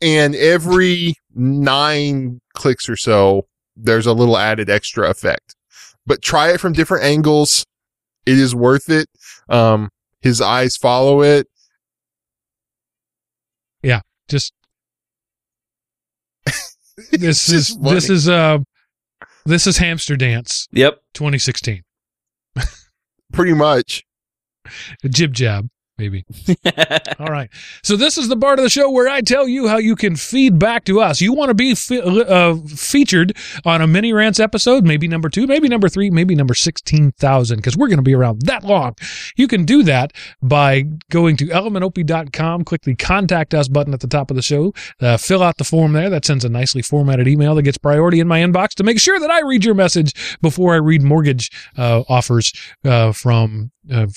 And 0.02 0.36
every 0.36 1.16
nine 1.34 2.40
clicks 2.54 2.88
or 2.88 2.96
so, 2.96 3.48
there's 3.76 4.06
a 4.06 4.14
little 4.14 4.38
added 4.38 4.70
extra 4.70 5.10
effect. 5.10 5.56
But 6.06 6.22
try 6.22 6.52
it 6.52 6.60
from 6.60 6.74
different 6.74 7.04
angles. 7.04 7.66
It 8.26 8.38
is 8.38 8.54
worth 8.56 8.90
it. 8.90 9.08
Um, 9.50 9.90
his 10.22 10.42
eyes 10.42 10.78
follow 10.78 11.22
it. 11.22 11.48
Yeah, 13.82 14.02
just 14.28 14.54
this 16.46 16.60
It's 17.12 17.50
is 17.50 17.68
just 17.68 17.84
this 17.84 18.10
is 18.10 18.28
uh 18.30 18.60
this 19.46 19.68
is 19.68 19.78
Hamster 19.78 20.16
Dance 20.18 20.68
Yep. 20.72 21.00
2016. 21.14 21.84
Pretty 23.32 23.54
much. 23.54 24.04
JibJab, 25.06 25.70
maybe. 25.98 26.26
All 27.20 27.28
right. 27.28 27.50
So 27.84 27.96
this 27.96 28.18
is 28.18 28.28
the 28.28 28.38
part 28.38 28.60
of 28.60 28.64
the 28.64 28.70
show 28.70 28.90
where 28.90 29.08
I 29.08 29.22
tell 29.22 29.48
you 29.48 29.68
how 29.68 29.78
you 29.78 29.96
can 29.96 30.16
feed 30.16 30.60
back 30.60 30.86
to 30.86 31.00
us. 31.02 31.22
You 31.22 31.34
want 31.34 31.50
to 31.50 31.54
be 31.54 31.76
fe- 31.76 32.02
uh, 32.02 32.56
featured 32.68 33.36
on 33.66 33.82
a 33.82 33.88
mini 33.88 34.14
rants 34.14 34.40
episode, 34.40 34.86
maybe 34.86 35.08
number 35.08 35.30
two, 35.30 35.48
maybe 35.48 35.68
number 35.68 35.90
three, 35.90 36.10
maybe 36.10 36.36
number 36.36 36.54
16,000, 36.54 37.58
because 37.58 37.76
we're 37.76 37.88
going 37.88 37.98
to 37.98 38.04
be 38.04 38.16
around 38.16 38.44
that 38.44 38.64
long. 38.64 38.96
You 39.36 39.48
can 39.48 39.66
do 39.66 39.84
that 39.84 40.14
by 40.42 40.84
going 41.10 41.38
to 41.38 41.48
elementop.com, 41.48 42.64
click 42.64 42.82
the 42.84 42.96
contact 42.96 43.54
us 43.54 43.68
button 43.68 43.94
at 43.94 44.00
the 44.00 44.08
top 44.08 44.30
of 44.30 44.36
the 44.36 44.44
show, 44.44 44.74
uh, 45.02 45.18
fill 45.18 45.44
out 45.44 45.58
the 45.58 45.64
form 45.64 45.94
there. 45.94 46.10
That 46.10 46.26
sends 46.26 46.46
a 46.46 46.50
nicely 46.50 46.82
formatted 46.82 47.28
email 47.28 47.56
that 47.56 47.64
gets 47.64 47.78
priority 47.78 48.20
in 48.20 48.28
my 48.28 48.40
inbox 48.40 48.70
to 48.76 48.84
make 48.84 49.00
sure 49.00 49.20
that 49.20 49.32
I 49.32 49.42
read 49.42 49.66
your 49.66 49.76
message 49.76 50.38
before 50.42 50.74
I 50.74 50.78
read 50.78 51.02
mortgage 51.02 51.52
uh, 51.78 52.04
offers 52.10 52.54
uh, 52.86 53.12
from 53.12 53.72
uh, 53.92 54.08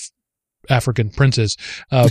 African 0.71 1.09
princes. 1.09 1.57
Uh, 1.91 2.09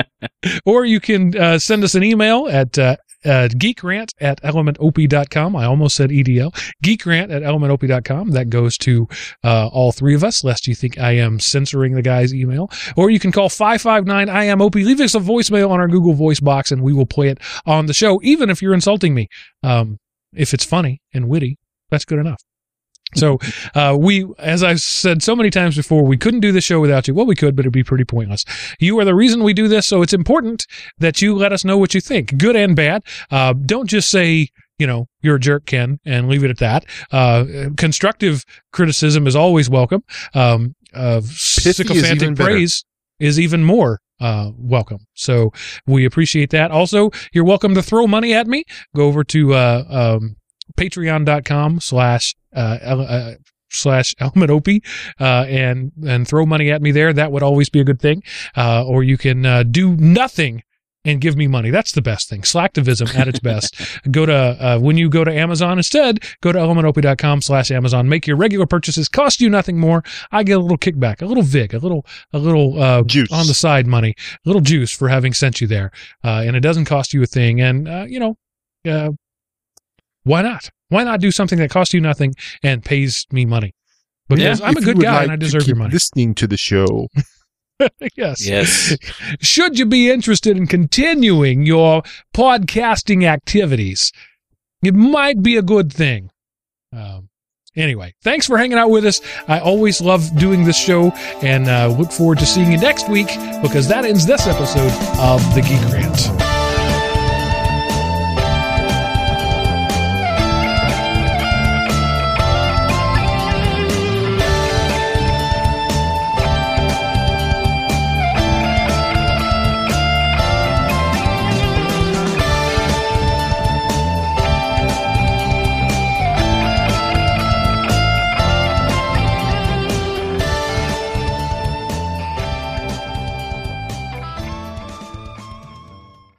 or 0.66 0.84
you 0.84 0.98
can 0.98 1.36
uh, 1.36 1.58
send 1.58 1.84
us 1.84 1.94
an 1.94 2.02
email 2.02 2.48
at 2.48 2.78
uh, 2.78 2.96
uh, 3.24 3.48
geekrant 3.52 4.12
at 4.20 4.42
elementop.com. 4.42 5.54
I 5.56 5.64
almost 5.64 5.96
said 5.96 6.10
EDL. 6.10 6.52
Geekrant 6.84 7.30
at 7.30 7.42
elementop.com. 7.42 8.30
That 8.30 8.50
goes 8.50 8.76
to 8.78 9.08
uh, 9.44 9.68
all 9.68 9.92
three 9.92 10.14
of 10.14 10.24
us, 10.24 10.42
lest 10.42 10.66
you 10.66 10.74
think 10.74 10.98
I 10.98 11.12
am 11.12 11.38
censoring 11.38 11.94
the 11.94 12.02
guy's 12.02 12.34
email. 12.34 12.70
Or 12.96 13.10
you 13.10 13.20
can 13.20 13.32
call 13.32 13.48
559 13.48 14.28
I 14.28 14.44
am 14.44 14.60
OP. 14.60 14.74
Leave 14.74 15.00
us 15.00 15.14
a 15.14 15.20
voicemail 15.20 15.70
on 15.70 15.80
our 15.80 15.88
Google 15.88 16.14
Voice 16.14 16.40
box 16.40 16.72
and 16.72 16.82
we 16.82 16.92
will 16.92 17.06
play 17.06 17.28
it 17.28 17.38
on 17.66 17.86
the 17.86 17.94
show, 17.94 18.20
even 18.22 18.50
if 18.50 18.60
you're 18.62 18.74
insulting 18.74 19.14
me. 19.14 19.28
Um, 19.62 19.98
if 20.34 20.54
it's 20.54 20.64
funny 20.64 21.02
and 21.12 21.28
witty, 21.28 21.58
that's 21.90 22.04
good 22.04 22.18
enough. 22.18 22.42
So 23.14 23.38
uh, 23.74 23.96
we, 23.98 24.26
as 24.38 24.62
I've 24.62 24.80
said 24.80 25.22
so 25.22 25.36
many 25.36 25.50
times 25.50 25.76
before, 25.76 26.04
we 26.04 26.16
couldn't 26.16 26.40
do 26.40 26.52
this 26.52 26.64
show 26.64 26.80
without 26.80 27.06
you. 27.08 27.14
Well, 27.14 27.26
we 27.26 27.34
could, 27.34 27.54
but 27.56 27.62
it'd 27.62 27.72
be 27.72 27.84
pretty 27.84 28.04
pointless. 28.04 28.44
You 28.78 28.98
are 29.00 29.04
the 29.04 29.14
reason 29.14 29.42
we 29.42 29.52
do 29.52 29.68
this, 29.68 29.86
so 29.86 30.02
it's 30.02 30.12
important 30.12 30.66
that 30.98 31.20
you 31.20 31.34
let 31.34 31.52
us 31.52 31.64
know 31.64 31.78
what 31.78 31.94
you 31.94 32.00
think, 32.00 32.38
good 32.38 32.56
and 32.56 32.74
bad. 32.74 33.02
Uh, 33.30 33.52
don't 33.52 33.88
just 33.88 34.10
say, 34.10 34.48
you 34.78 34.86
know, 34.86 35.08
you're 35.20 35.36
a 35.36 35.40
jerk, 35.40 35.66
Ken, 35.66 36.00
and 36.04 36.28
leave 36.28 36.44
it 36.44 36.50
at 36.50 36.58
that. 36.58 36.84
Uh, 37.10 37.44
constructive 37.76 38.44
criticism 38.72 39.26
is 39.26 39.36
always 39.36 39.68
welcome. 39.68 40.02
Um, 40.34 40.74
uh, 40.94 41.20
is 41.22 41.40
sycophantic 41.40 42.22
even 42.22 42.34
better. 42.34 42.50
praise 42.50 42.84
is 43.18 43.38
even 43.38 43.64
more 43.64 44.00
uh, 44.20 44.50
welcome. 44.56 45.06
So 45.14 45.52
we 45.86 46.04
appreciate 46.04 46.50
that. 46.50 46.70
Also, 46.70 47.10
you're 47.32 47.44
welcome 47.44 47.74
to 47.74 47.82
throw 47.82 48.06
money 48.06 48.32
at 48.34 48.46
me. 48.46 48.64
Go 48.94 49.06
over 49.06 49.24
to 49.24 49.54
uh, 49.54 49.84
um, 49.88 50.36
patreon.com 50.76 51.80
slash 51.80 52.34
uh, 52.54 52.58
uh, 52.58 53.34
slash 53.70 54.14
element 54.20 54.50
opie 54.50 54.82
uh, 55.20 55.44
and 55.48 55.92
and 56.06 56.28
throw 56.28 56.46
money 56.46 56.70
at 56.70 56.82
me 56.82 56.92
there. 56.92 57.12
That 57.12 57.32
would 57.32 57.42
always 57.42 57.68
be 57.68 57.80
a 57.80 57.84
good 57.84 58.00
thing. 58.00 58.22
Uh, 58.56 58.84
or 58.84 59.02
you 59.02 59.16
can 59.16 59.44
uh, 59.46 59.62
do 59.62 59.96
nothing 59.96 60.62
and 61.04 61.20
give 61.20 61.36
me 61.36 61.48
money. 61.48 61.70
That's 61.70 61.92
the 61.92 62.02
best 62.02 62.28
thing. 62.28 62.42
Slacktivism 62.42 63.14
at 63.16 63.26
its 63.26 63.40
best. 63.40 63.74
go 64.10 64.26
to 64.26 64.34
uh, 64.34 64.78
when 64.78 64.96
you 64.96 65.08
go 65.08 65.24
to 65.24 65.32
Amazon 65.32 65.78
instead, 65.78 66.20
go 66.40 66.52
to 66.52 66.58
elementop.com 66.58 67.42
slash 67.42 67.70
Amazon. 67.70 68.08
Make 68.08 68.26
your 68.26 68.36
regular 68.36 68.66
purchases. 68.66 69.08
Cost 69.08 69.40
you 69.40 69.50
nothing 69.50 69.78
more. 69.78 70.02
I 70.30 70.44
get 70.44 70.58
a 70.58 70.60
little 70.60 70.78
kickback, 70.78 71.22
a 71.22 71.26
little 71.26 71.42
vig, 71.42 71.74
a 71.74 71.78
little 71.78 72.06
a 72.32 72.38
little 72.38 72.80
uh, 72.80 73.02
Juice. 73.02 73.32
on 73.32 73.46
the 73.46 73.54
side 73.54 73.86
money, 73.86 74.14
a 74.18 74.48
little 74.48 74.62
juice 74.62 74.92
for 74.92 75.08
having 75.08 75.32
sent 75.32 75.60
you 75.60 75.66
there. 75.66 75.90
Uh, 76.22 76.44
and 76.46 76.56
it 76.56 76.60
doesn't 76.60 76.84
cost 76.84 77.12
you 77.12 77.22
a 77.22 77.26
thing. 77.26 77.60
And 77.60 77.88
uh, 77.88 78.06
you 78.08 78.20
know, 78.20 78.36
uh, 78.88 79.10
why 80.24 80.42
not? 80.42 80.70
Why 80.88 81.04
not 81.04 81.20
do 81.20 81.30
something 81.30 81.58
that 81.58 81.70
costs 81.70 81.94
you 81.94 82.00
nothing 82.00 82.34
and 82.62 82.84
pays 82.84 83.26
me 83.32 83.44
money? 83.44 83.74
Because 84.28 84.60
I'm 84.60 84.76
a 84.76 84.80
If 84.80 84.86
you 84.86 84.94
good 84.94 85.02
guy 85.02 85.12
like 85.12 85.22
and 85.24 85.32
I 85.32 85.36
to 85.36 85.40
deserve 85.40 85.66
your 85.66 85.76
money. 85.76 85.92
Listening 85.92 86.34
to 86.36 86.46
the 86.46 86.56
show. 86.56 87.08
yes. 88.16 88.46
Yes. 88.46 88.96
Should 89.40 89.78
you 89.78 89.86
be 89.86 90.10
interested 90.10 90.56
in 90.56 90.66
continuing 90.66 91.66
your 91.66 92.02
podcasting 92.34 93.24
activities, 93.24 94.12
it 94.82 94.94
might 94.94 95.42
be 95.42 95.56
a 95.56 95.62
good 95.62 95.92
thing. 95.92 96.30
Um, 96.92 97.28
anyway, 97.76 98.14
thanks 98.22 98.46
for 98.46 98.58
hanging 98.58 98.78
out 98.78 98.90
with 98.90 99.04
us. 99.04 99.20
I 99.48 99.60
always 99.60 100.00
love 100.00 100.36
doing 100.38 100.64
this 100.64 100.78
show 100.78 101.10
and 101.42 101.68
uh, 101.68 101.88
look 101.88 102.12
forward 102.12 102.38
to 102.40 102.46
seeing 102.46 102.70
you 102.70 102.78
next 102.78 103.08
week 103.08 103.28
because 103.62 103.88
that 103.88 104.04
ends 104.04 104.26
this 104.26 104.46
episode 104.46 104.92
of 105.18 105.42
The 105.54 105.62
Geek 105.62 105.80
Rant. 105.92 106.51